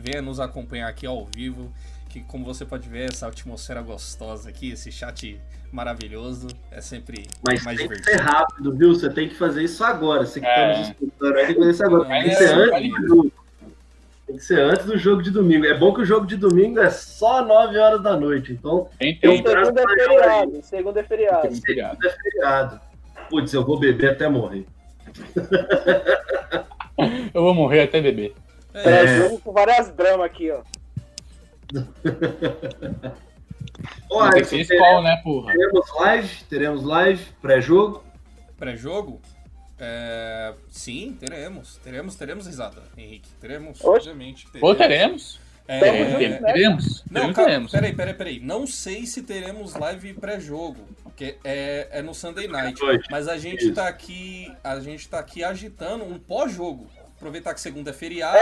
venha 0.00 0.20
nos 0.22 0.40
acompanhar 0.40 0.88
aqui 0.88 1.06
ao 1.06 1.26
vivo, 1.26 1.72
que 2.08 2.20
como 2.22 2.44
você 2.44 2.64
pode 2.64 2.88
ver, 2.88 3.08
essa 3.10 3.28
atmosfera 3.28 3.80
gostosa 3.82 4.48
aqui, 4.48 4.72
esse 4.72 4.90
chat 4.90 5.40
maravilhoso, 5.70 6.48
é 6.72 6.80
sempre 6.80 7.28
Mas 7.46 7.62
mais 7.64 7.78
tem 7.78 7.86
que 7.88 7.94
divertido. 7.94 8.24
ser 8.24 8.24
rápido, 8.28 8.76
viu? 8.76 8.92
Você 8.94 9.08
tem 9.10 9.28
que 9.28 9.34
fazer 9.36 9.62
isso 9.62 9.84
agora. 9.84 10.26
Você 10.26 10.40
que 10.40 10.46
tá 10.46 10.52
É. 10.52 10.78
nos 10.78 10.88
escutando 10.88 11.36
aí 11.36 11.46
tem 11.46 11.54
que 11.54 11.60
fazer 11.60 11.70
isso 11.70 11.84
agora. 11.84 12.08
Tem 12.08 12.22
que 12.24 12.30
É, 12.30 12.34
ser 12.34 12.54
antes 12.54 12.70
vale. 12.70 12.88
do 12.90 13.08
jogo. 13.08 13.32
Tem 14.26 14.36
que 14.36 14.44
ser 14.44 14.60
antes 14.60 14.86
do 14.86 14.98
jogo 14.98 15.22
de 15.22 15.30
domingo. 15.30 15.66
É 15.66 15.74
bom 15.78 15.92
que 15.94 16.00
o 16.00 16.04
jogo 16.04 16.26
de 16.26 16.36
domingo 16.36 16.80
é 16.80 16.90
só 16.90 17.44
9 17.44 17.78
horas 17.78 18.02
da 18.02 18.16
noite. 18.16 18.52
Então, 18.52 18.88
que 18.98 19.14
ter 19.14 19.28
um 19.28 19.36
Segunda 19.36 19.50
é 19.52 19.86
feriado, 19.96 20.62
segunda 20.62 21.00
é 21.00 21.04
feriado. 21.04 21.54
segunda 21.56 22.08
é 22.08 22.10
feriado. 22.10 22.80
Putz, 23.28 23.52
eu 23.54 23.64
vou 23.64 23.78
beber 23.78 24.10
até 24.10 24.28
morrer. 24.28 24.66
Eu 27.32 27.42
vou 27.42 27.54
morrer 27.54 27.82
até 27.82 28.00
beber. 28.00 28.34
É, 28.74 28.90
É, 28.90 29.18
jogo 29.18 29.40
com 29.40 29.52
várias 29.52 29.88
dramas 29.90 30.26
aqui, 30.26 30.50
ó. 30.50 30.62
Ó, 34.10 34.28
Tem 34.30 34.42
que 34.42 34.48
ser 34.48 34.60
escola, 34.60 35.02
né, 35.02 35.20
porra? 35.22 35.52
teremos 35.52 35.94
live, 36.00 36.44
teremos 36.48 36.84
live, 36.84 37.24
pré-jogo. 37.40 38.04
Pré-jogo? 38.58 39.20
É, 39.78 40.52
sim, 40.68 41.16
teremos. 41.18 41.76
Teremos, 41.82 42.14
teremos 42.14 42.46
risada, 42.46 42.82
Henrique. 42.96 43.30
Teremos, 43.40 43.82
Oxe. 43.82 44.08
obviamente. 44.10 44.46
Ou 44.60 44.74
teremos. 44.74 45.40
É, 45.66 45.78
Tamo 45.78 45.92
é, 45.92 46.10
junto, 46.10 46.22
é. 46.24 46.28
né? 46.28 46.38
Teremos. 46.52 47.04
Não, 47.04 47.12
Teremos, 47.20 47.36
cara, 47.36 47.48
teremos. 47.48 47.70
peraí, 47.72 47.92
peraí, 47.94 48.14
peraí. 48.14 48.40
Não 48.40 48.66
sei 48.66 49.06
se 49.06 49.22
teremos 49.22 49.74
live 49.74 50.14
pré-jogo, 50.14 50.84
porque 51.02 51.38
é, 51.44 51.88
é 51.92 52.02
no 52.02 52.12
Sunday 52.12 52.48
Night. 52.48 52.78
Mas 53.10 53.28
a 53.28 53.38
gente 53.38 53.64
Isso. 53.66 53.74
tá 53.74 53.86
aqui, 53.86 54.52
a 54.64 54.80
gente 54.80 55.08
tá 55.08 55.20
aqui 55.20 55.44
agitando 55.44 56.04
um 56.04 56.18
pós-jogo. 56.18 56.86
Aproveitar 57.20 57.52
que 57.52 57.60
segunda 57.60 57.90
é 57.90 57.92
feriado 57.92 58.34
É. 58.38 58.40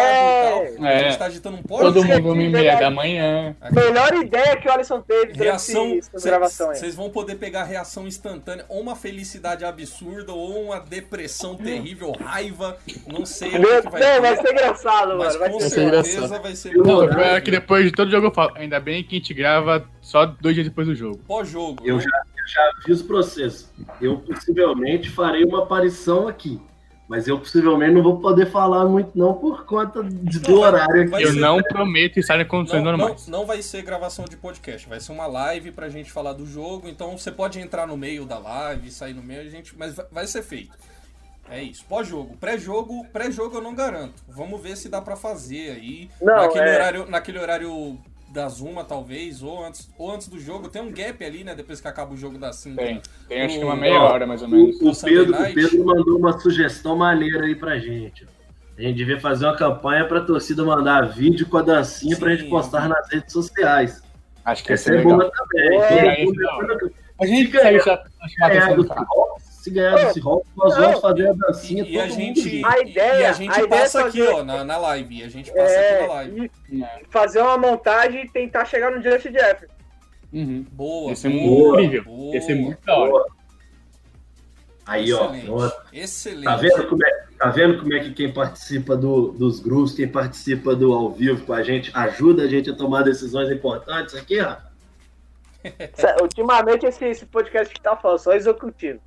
e 0.72 0.76
tal. 0.76 0.84
A 0.86 0.92
É. 0.92 0.98
gente 1.04 1.18
tá 1.18 1.24
agitando 1.24 1.56
um 1.56 1.62
Todo 1.62 1.68
pós-jogo. 1.94 2.06
mundo 2.06 2.32
uma 2.32 2.42
e 2.44 2.48
meia 2.48 2.76
da 2.78 2.88
manhã. 2.92 3.56
Melhor 3.72 4.14
ideia 4.14 4.56
que 4.56 4.68
o 4.68 4.72
Alisson 4.72 5.00
teve 5.00 5.32
durante 5.32 5.42
Reação. 5.42 5.98
essa 6.14 6.28
gravação 6.28 6.70
aí. 6.70 6.76
Vocês 6.76 6.94
vão 6.94 7.10
poder 7.10 7.34
pegar 7.34 7.64
reação 7.64 8.06
instantânea, 8.06 8.64
ou 8.68 8.80
uma 8.80 8.94
felicidade 8.94 9.64
absurda, 9.64 10.32
ou 10.32 10.62
uma 10.66 10.78
depressão 10.78 11.56
terrível, 11.56 12.12
raiva. 12.20 12.78
Não 13.08 13.26
sei 13.26 13.48
o 13.48 13.60
Meu, 13.60 13.62
que, 13.62 13.74
não, 13.74 13.82
que 13.82 13.88
vai 13.98 14.20
vai 14.20 14.36
ter. 14.36 14.42
ser 14.46 14.52
engraçado, 14.52 15.08
Mas 15.18 15.26
mano. 15.26 15.38
Vai 15.40 15.50
com 15.50 15.58
ser 15.60 15.68
ser 15.70 15.74
certeza 15.74 16.16
engraçado. 16.18 16.42
vai 16.42 16.54
ser 16.54 16.74
Não, 16.76 16.98
o 16.98 17.20
é 17.20 17.40
que 17.40 17.50
depois 17.50 17.84
de 17.84 17.90
todo 17.90 18.10
jogo 18.12 18.28
eu 18.28 18.32
falo, 18.32 18.52
ainda 18.54 18.78
bem 18.78 19.02
que 19.02 19.16
a 19.16 19.18
gente 19.18 19.34
grava 19.34 19.84
só 20.00 20.24
dois 20.24 20.54
dias 20.54 20.68
depois 20.68 20.86
do 20.86 20.94
jogo. 20.94 21.18
pós-jogo. 21.26 21.82
Eu 21.84 21.96
né? 21.96 22.02
já, 22.04 22.08
eu 22.10 22.46
já 22.46 22.70
fiz 22.84 23.00
o 23.00 23.04
processo. 23.08 23.72
Eu 24.00 24.18
possivelmente 24.20 25.10
farei 25.10 25.42
uma 25.42 25.64
aparição 25.64 26.28
aqui. 26.28 26.60
Mas 27.08 27.26
eu 27.26 27.38
possivelmente 27.38 27.94
não 27.94 28.02
vou 28.02 28.20
poder 28.20 28.50
falar 28.50 28.84
muito, 28.84 29.10
não, 29.16 29.32
por 29.32 29.64
conta 29.64 30.04
de- 30.04 30.38
do 30.40 30.52
Não, 30.52 30.58
horário 30.60 31.00
aqui. 31.02 31.10
vai 31.10 31.24
Eu 31.24 31.32
ser- 31.32 31.40
não 31.40 31.62
prometo 31.62 32.18
estar 32.18 32.38
em 32.38 32.44
condições 32.46 32.84
Não, 32.84 32.92
não, 32.92 32.98
normais. 32.98 33.26
não 33.28 33.46
vai 33.46 33.62
ser 33.62 33.80
gravação 33.82 34.26
de 34.26 34.36
podcast, 34.36 34.86
vai 34.86 35.00
ser 35.00 35.12
uma 35.12 35.26
live 35.26 35.72
pra 35.72 35.88
gente 35.88 36.12
falar 36.12 36.34
do 36.34 36.44
jogo. 36.44 36.86
Então 36.86 37.16
você 37.16 37.32
pode 37.32 37.58
entrar 37.58 37.86
no 37.86 37.96
meio 37.96 38.26
da 38.26 38.38
live, 38.38 38.90
sair 38.90 39.14
no 39.14 39.22
meio, 39.22 39.40
a 39.40 39.48
gente, 39.48 39.74
mas 39.78 39.94
vai- 39.94 40.06
vai 40.12 40.26
ser 40.26 40.42
feito. 40.42 40.76
É 41.50 41.62
isso. 41.62 41.82
Pós-jogo. 41.88 42.36
Pré-jogo, 42.36 43.06
pré-jogo 43.10 43.56
eu 43.56 43.62
não 43.62 43.74
garanto. 43.74 44.22
Vamos 44.28 44.60
ver 44.60 44.76
se 44.76 44.90
dá 44.90 45.00
pra 45.00 45.16
fazer 45.16 45.70
aí. 45.70 46.10
Não, 46.20 46.36
naquele, 46.36 46.68
é. 46.68 46.74
horário, 46.74 47.06
naquele 47.08 47.38
horário 47.38 47.98
das 48.30 48.60
uma, 48.60 48.84
talvez, 48.84 49.42
ou 49.42 49.64
antes, 49.64 49.90
ou 49.98 50.12
antes 50.12 50.28
do 50.28 50.38
jogo. 50.38 50.68
Tem 50.68 50.82
um 50.82 50.92
gap 50.92 51.24
ali, 51.24 51.44
né? 51.44 51.54
Depois 51.54 51.80
que 51.80 51.88
acaba 51.88 52.12
o 52.12 52.16
jogo 52.16 52.38
da 52.38 52.52
5. 52.52 52.76
Tem. 52.76 53.00
Tem 53.28 53.42
acho 53.42 53.58
que 53.58 53.64
uma 53.64 53.76
meia 53.76 54.00
hora 54.00 54.26
mais 54.26 54.42
ou 54.42 54.48
menos. 54.48 54.80
O, 54.80 54.90
o 54.90 54.96
Pedro, 54.96 55.34
o. 55.34 55.54
Pedro 55.54 55.84
mandou 55.84 56.18
uma 56.18 56.38
sugestão 56.38 56.96
maneira 56.96 57.44
aí 57.44 57.54
pra 57.54 57.78
gente. 57.78 58.26
A 58.76 58.82
gente 58.82 58.96
devia 58.96 59.18
fazer 59.18 59.44
uma 59.46 59.56
campanha 59.56 60.06
pra 60.06 60.20
torcida 60.20 60.64
mandar 60.64 61.08
vídeo 61.08 61.48
com 61.48 61.58
a 61.58 61.62
dancinha 61.62 62.16
pra 62.16 62.30
Sim. 62.30 62.36
gente 62.36 62.50
postar 62.50 62.88
nas 62.88 63.10
redes 63.10 63.32
sociais. 63.32 64.02
Acho 64.44 64.64
que 64.64 64.72
Essa 64.72 64.94
é 64.94 65.02
boa 65.02 65.16
legal. 65.16 65.32
também. 65.32 65.80
É, 65.80 66.22
é, 66.22 66.24
é. 66.24 66.90
A 67.20 67.26
gente 67.26 67.56
atenção 67.58 68.76
do 68.76 68.82
do 68.84 68.88
cara. 68.88 69.00
Seahawks, 69.00 69.37
se 69.68 69.74
ganhar 69.74 70.06
do 70.06 70.12
Seahawks, 70.12 70.50
nós 70.56 70.74
Não. 70.74 70.82
vamos 70.82 71.00
fazer 71.00 71.28
a 71.28 71.32
dancinha 71.32 71.84
E, 71.84 71.92
e 71.94 72.00
a 72.00 72.08
gente. 72.08 72.64
A 72.64 72.78
ideia- 72.80 73.20
e 73.20 73.24
a 73.26 73.32
gente 73.32 73.50
a 73.60 73.62
ideia 73.62 73.82
passa 73.82 74.00
é 74.00 74.02
aqui, 74.04 74.18
fazer- 74.18 74.32
ó, 74.34 74.44
na, 74.44 74.64
na 74.64 74.76
live. 74.78 75.18
E 75.18 75.22
a 75.24 75.28
gente 75.28 75.52
passa 75.52 75.78
aqui 75.80 76.00
na 76.02 76.06
live. 76.14 76.50
É, 76.72 77.00
e 77.02 77.04
fazer 77.10 77.40
uma 77.40 77.58
montagem 77.58 78.24
e 78.24 78.28
tentar 78.30 78.64
chegar 78.64 78.90
no 78.90 79.02
Justin 79.02 79.32
Jeff. 79.32 79.66
Uhum. 80.32 80.66
Boa. 80.72 81.10
Ia 81.10 81.16
ser 81.16 81.28
boa, 81.30 81.68
muito 81.74 81.80
incrível. 81.80 82.04
boa. 82.04 82.34
Ia 82.34 82.40
ser 82.42 82.54
muito 82.54 82.84
da 82.84 82.96
hora. 82.96 83.24
Aí, 84.86 85.12
ó. 85.12 85.24
Excelente. 85.26 85.46
nossa, 85.46 85.82
Excelente. 85.92 86.44
Tá 86.44 86.56
vendo 86.56 86.86
como 86.88 87.06
é, 87.06 87.24
tá 87.38 87.50
vendo 87.50 87.78
como 87.78 87.94
é 87.94 88.00
que 88.00 88.12
quem 88.14 88.32
participa 88.32 88.96
do- 88.96 89.32
dos 89.32 89.60
grupos, 89.60 89.92
quem 89.94 90.08
participa 90.08 90.74
do 90.74 90.92
ao 90.94 91.10
vivo 91.12 91.44
com 91.44 91.52
a 91.52 91.62
gente, 91.62 91.90
ajuda 91.94 92.44
a 92.44 92.48
gente 92.48 92.70
a 92.70 92.74
tomar 92.74 93.02
decisões 93.02 93.50
importantes 93.50 94.14
aqui, 94.14 94.40
ó? 94.40 94.56
Ultimamente 96.22 96.86
esse, 96.86 97.04
esse 97.04 97.26
podcast 97.26 97.74
que 97.74 97.80
tá 97.82 97.94
falando, 97.96 98.18
só 98.18 98.32
executivo. 98.32 99.00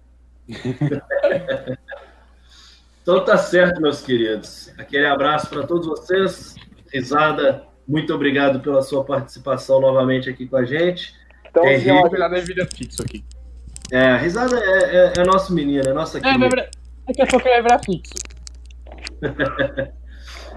Então 3.01 3.23
tá 3.25 3.37
certo, 3.37 3.81
meus 3.81 4.01
queridos. 4.01 4.71
Aquele 4.77 5.05
abraço 5.07 5.49
para 5.49 5.65
todos 5.65 5.87
vocês. 5.87 6.55
Risada, 6.93 7.63
muito 7.87 8.13
obrigado 8.13 8.59
pela 8.59 8.81
sua 8.81 9.03
participação 9.03 9.79
novamente 9.81 10.29
aqui 10.29 10.45
com 10.47 10.57
a 10.57 10.65
gente. 10.65 11.15
Então, 11.49 11.63
É, 11.65 11.75
assim, 11.75 11.89
Henrique. 11.89 12.05
ó, 12.05 12.09
Cuidado 12.09 12.35
é 12.35 12.41
vida 12.41 12.67
fixo 12.75 13.01
aqui. 13.01 13.23
É, 13.91 14.09
a 14.11 14.17
risada 14.17 14.57
é, 14.57 14.95
é, 14.95 15.13
é 15.17 15.23
nosso 15.25 15.53
menino, 15.53 15.89
é 15.89 15.93
nossa 15.93 16.17
É, 16.19 16.21
querida. 16.21 16.47
virar... 16.49 16.69
Daqui 17.07 17.21
a 17.23 17.27
pouco 17.27 17.45
vai 17.49 17.61
virar 17.61 17.79
fixo. 17.79 18.13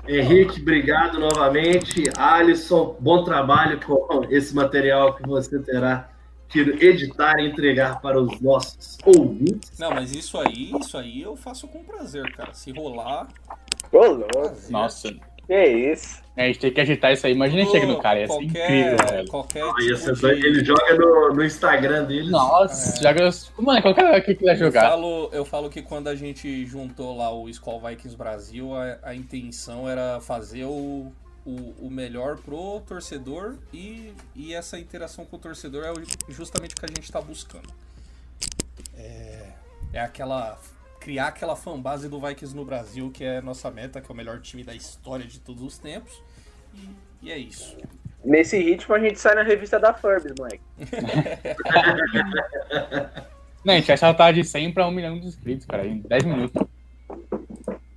Henrique, 0.07 0.61
obrigado 0.61 1.19
novamente. 1.19 2.05
Alisson, 2.17 2.97
bom 3.01 3.25
trabalho 3.25 3.81
com 3.81 4.25
esse 4.29 4.55
material 4.55 5.15
que 5.17 5.27
você 5.27 5.59
terá 5.61 6.11
que 6.55 6.85
editar 6.87 7.39
e 7.41 7.49
entregar 7.49 8.01
para 8.01 8.21
os 8.21 8.41
nossos 8.41 8.97
ouvintes. 9.05 9.79
Não, 9.79 9.91
mas 9.91 10.13
isso 10.15 10.39
aí, 10.39 10.73
isso 10.81 10.97
aí 10.97 11.23
eu 11.23 11.35
faço 11.37 11.67
com 11.69 11.83
prazer, 11.83 12.31
cara. 12.37 12.55
Se 12.55 12.71
rolar. 12.73 13.29
ô, 13.93 13.99
louco. 14.07 14.55
Nossa. 14.71 15.13
que 15.47 15.65
isso. 15.67 16.23
É, 16.37 16.45
a 16.45 16.47
gente 16.49 16.59
tem 16.59 16.73
que 16.73 16.81
agitar 16.81 17.13
isso 17.13 17.27
aí. 17.27 17.33
Imagina 17.33 17.65
chega 17.71 17.87
no 17.87 18.01
cara, 18.01 18.19
ia 18.21 18.27
ser 18.27 18.33
qualquer, 18.33 18.71
incrível, 18.71 18.97
velho. 19.09 19.29
Qualquer 19.29 19.63
Aí 19.63 19.95
tipo 19.95 20.13
de- 20.15 20.47
ele 20.47 20.65
joga 20.65 20.95
no, 20.97 21.35
no 21.35 21.45
Instagram 21.45 22.05
dele. 22.05 22.31
Nossa, 22.31 23.01
joga. 23.01 23.31
Mano, 23.59 23.83
qualquer 23.83 24.21
que 24.25 24.35
quiser 24.35 24.55
Eu 24.55 24.59
jogar. 24.59 24.91
falo, 24.91 25.29
eu 25.33 25.45
falo 25.45 25.71
que 25.71 25.81
quando 25.83 26.09
a 26.09 26.15
gente 26.17 26.67
juntou 26.67 27.17
lá 27.17 27.33
o 27.33 27.49
Skull 27.49 27.81
Vikings 27.81 28.17
Brasil, 28.17 28.75
a, 28.75 28.99
a 29.05 29.15
intenção 29.15 29.89
era 29.89 30.21
fazer 30.21 30.65
o, 30.65 31.13
o, 31.45 31.87
o 31.87 31.91
melhor 31.91 32.39
pro 32.39 32.81
torcedor 32.81 33.57
e, 33.73 34.13
e 34.35 34.55
essa 34.55 34.79
interação 34.79 35.25
com 35.25 35.37
o 35.37 35.39
torcedor 35.39 35.85
é 35.85 36.33
justamente 36.33 36.73
o 36.73 36.77
que 36.77 36.87
a 36.87 36.89
gente 36.89 37.11
tá 37.11 37.21
buscando. 37.21 37.69
É, 38.97 39.53
é 39.93 40.01
aquela. 40.01 40.59
criar 41.01 41.29
aquela 41.29 41.55
fanbase 41.55 42.09
do 42.09 42.21
Vikings 42.21 42.57
no 42.57 42.65
Brasil, 42.65 43.11
que 43.11 43.25
é 43.25 43.39
a 43.39 43.43
nossa 43.43 43.71
meta, 43.71 44.01
que 44.01 44.11
é 44.11 44.13
o 44.13 44.17
melhor 44.17 44.41
time 44.41 44.65
da 44.65 44.75
história 44.75 45.27
de 45.27 45.39
todos 45.39 45.63
os 45.63 45.79
tempos. 45.79 46.23
E, 46.75 46.89
e 47.23 47.33
é 47.33 47.39
isso. 47.39 47.77
Nesse 48.25 48.59
ritmo 48.59 48.95
a 48.95 48.99
gente 48.99 49.19
sai 49.19 49.35
na 49.35 49.43
revista 49.43 49.79
da 49.79 49.93
Forbes, 49.93 50.33
moleque. 50.39 50.63
Não, 53.63 53.75
a 53.75 53.77
gente 53.77 53.87
vai 53.87 53.97
saltar 53.97 54.33
de 54.33 54.45
100 54.45 54.73
pra 54.73 54.87
1 54.87 54.91
milhão 54.91 55.19
de 55.19 55.27
inscritos, 55.27 55.67
cara, 55.67 55.87
em 55.87 56.01
10 56.01 56.25
minutos. 56.25 56.67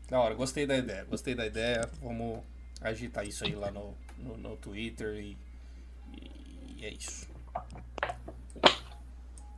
Da 0.10 0.19
hora, 0.19 0.34
gostei 0.34 0.65
da 0.65 0.78
ideia, 0.78 1.06
gostei 1.10 1.36
da 1.36 1.45
ideia. 1.45 1.90
Vamos 2.02 2.40
agitar 2.82 3.28
isso 3.28 3.44
aí 3.44 3.56
lá 3.56 3.72
no, 3.72 3.94
no, 4.18 4.38
no 4.38 4.58
Twitter 4.58 5.16
e, 5.16 5.38
e 6.78 6.86
é 6.86 6.90
isso. 6.90 7.28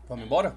Vamos 0.07 0.25
embora? 0.25 0.55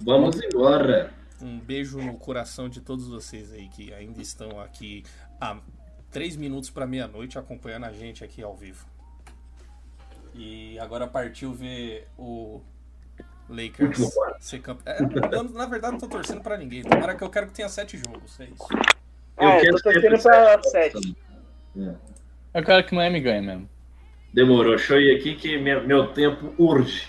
Vamos 0.00 0.40
embora. 0.40 1.12
Um 1.40 1.58
beijo 1.58 1.98
no 1.98 2.16
coração 2.16 2.68
de 2.68 2.80
todos 2.80 3.08
vocês 3.08 3.52
aí 3.52 3.68
que 3.68 3.92
ainda 3.92 4.22
estão 4.22 4.60
aqui 4.60 5.04
há 5.40 5.58
3 6.10 6.36
minutos 6.36 6.70
para 6.70 6.86
meia-noite 6.86 7.38
acompanhando 7.38 7.84
a 7.84 7.92
gente 7.92 8.24
aqui 8.24 8.42
ao 8.42 8.56
vivo. 8.56 8.86
E 10.34 10.78
agora 10.78 11.06
partiu 11.06 11.52
ver 11.52 12.06
o 12.18 12.60
Lakers 13.48 13.98
ser 14.40 14.60
campeão. 14.60 14.94
É, 14.94 15.34
eu, 15.34 15.44
na 15.44 15.66
verdade, 15.66 15.92
não 15.92 16.00
tô 16.00 16.08
torcendo 16.08 16.42
pra 16.42 16.56
ninguém. 16.56 16.82
Tomara 16.82 17.14
que 17.14 17.24
eu 17.24 17.30
quero 17.30 17.46
que 17.46 17.54
tenha 17.54 17.68
sete 17.68 17.96
jogos. 17.98 18.38
É 18.40 18.44
isso. 18.44 18.66
Eu 19.38 19.48
é, 19.48 19.60
quero 19.60 19.76
tô 19.76 19.82
torcendo 19.82 20.22
pra 20.22 20.62
sete. 20.62 21.16
7. 21.76 21.96
Eu 22.54 22.64
quero 22.64 22.84
que 22.86 22.92
o 22.92 22.96
Miami 22.96 23.20
ganhe 23.20 23.40
mesmo. 23.40 23.68
Demorou. 24.32 24.76
Deixa 24.76 24.94
eu 24.94 25.00
ir 25.00 25.16
aqui 25.16 25.34
que 25.34 25.58
meu, 25.58 25.86
meu 25.86 26.12
tempo 26.12 26.54
urge. 26.58 27.08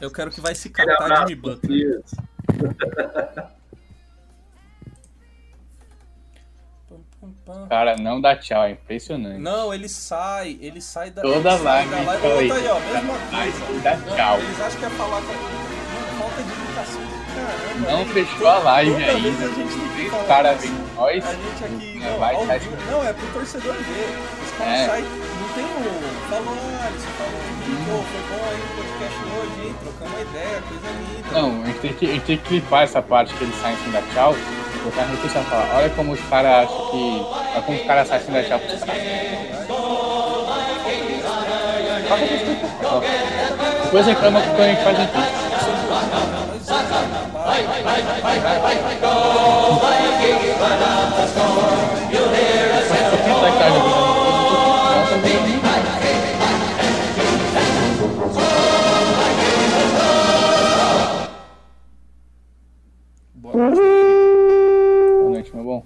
Eu 0.00 0.10
quero 0.10 0.30
que 0.30 0.40
vai 0.40 0.54
se 0.54 0.70
catar 0.70 1.26
Jimmy 1.28 1.34
Butler. 1.34 2.02
Cara, 7.68 7.96
não 7.96 8.20
dá 8.20 8.36
tchau, 8.36 8.64
é 8.64 8.72
impressionante. 8.72 9.38
Não, 9.40 9.72
ele 9.72 9.88
sai, 9.88 10.58
ele 10.60 10.80
sai 10.80 11.10
da. 11.10 11.22
Toda 11.22 11.54
ele 11.54 11.62
live 11.62 11.90
da 11.90 12.02
live. 12.02 12.26
Outra 12.26 12.54
aí, 12.56 12.68
ó, 12.68 12.80
mesma 12.80 13.14
Mas 13.30 13.58
coisa. 13.58 13.80
dá 13.82 13.96
Não, 13.96 14.16
tchau. 14.16 14.38
Eles 14.40 14.60
acham 14.60 14.80
que 14.80 14.84
é 14.86 14.90
falar 14.90 15.22
com. 15.22 15.32
Falta 16.18 16.42
de 16.42 16.52
educação 16.52 17.00
do 17.00 17.16
caramba. 17.34 17.92
Não 17.92 18.06
fechou 18.06 18.46
a 18.48 18.58
live 18.58 18.94
ainda. 18.94 19.12
a 19.12 19.48
gente 19.48 19.94
tem 19.94 20.10
que 20.10 20.16
isso. 20.16 20.60
vêm 20.60 20.76
com 20.76 20.81
nós. 20.96 21.24
A 21.24 21.32
gente 21.32 21.64
aqui. 21.64 22.02
É, 22.04 22.10
Não, 22.10 22.18
vai, 22.18 22.34
ao 22.34 22.44
vai, 22.46 22.58
vivo- 22.58 22.76
vai. 22.76 22.86
não, 22.92 23.04
é 23.08 23.12
pro 23.12 23.26
torcedor 23.28 23.74
ver. 23.74 24.18
Os 24.44 24.50
caras 24.58 24.74
É. 24.74 24.86
saem. 24.86 25.04
Não 25.04 25.48
tem 25.54 25.64
o. 25.64 25.68
Falou, 26.30 26.56
Alisson, 26.86 27.08
falou. 27.18 27.40
Pô, 27.84 28.02
foi 28.02 28.22
bom 28.28 28.44
aí 28.48 28.60
o 28.60 28.68
podcast 28.76 29.18
hoje, 29.38 29.66
hein? 29.68 29.74
Trocamos 29.82 30.12
uma 30.12 30.20
ideia, 30.22 30.62
coisa 30.68 30.88
linda. 30.88 31.40
Não, 31.40 31.62
a 31.62 31.66
gente, 31.66 31.78
tem 31.80 31.92
que, 31.92 32.06
a 32.06 32.12
gente 32.12 32.24
tem 32.24 32.36
que 32.38 32.44
clipar 32.48 32.82
essa 32.82 33.02
parte 33.02 33.34
que 33.34 33.44
eles 33.44 33.54
saem 33.60 33.76
sem 33.78 33.92
dar 33.92 34.02
tchau. 34.12 34.34
Botar 34.84 35.02
na 35.06 35.16
social 35.16 35.42
e 35.42 35.46
falar, 35.46 35.70
olha 35.76 35.90
como 35.90 36.12
os 36.12 36.20
caras 36.28 36.64
acham 36.68 36.90
que. 36.90 37.26
Olha 37.52 37.62
como 37.62 37.78
os 37.78 37.86
caras 37.86 38.08
saem 38.08 38.22
sem 38.24 38.34
dar 38.34 38.44
tchau 38.44 38.58
pros 38.58 38.82
caras. 38.84 39.02
Depois 43.84 44.06
reclama 44.06 44.40
que 44.40 44.48
quando 44.48 44.60
a 44.60 44.68
gente 44.68 44.82
faz 44.82 44.98
em 44.98 45.06
vídeo. 45.06 45.22
Quem 45.22 45.50
tá 45.50 45.58
que 45.58 45.58
tá 45.58 45.58
jogando? 45.58 45.92
Boa 49.00 49.90
noite. 49.90 50.01
Boa 63.34 65.30
noite, 65.30 65.54
meu 65.54 65.64
bom. 65.64 65.82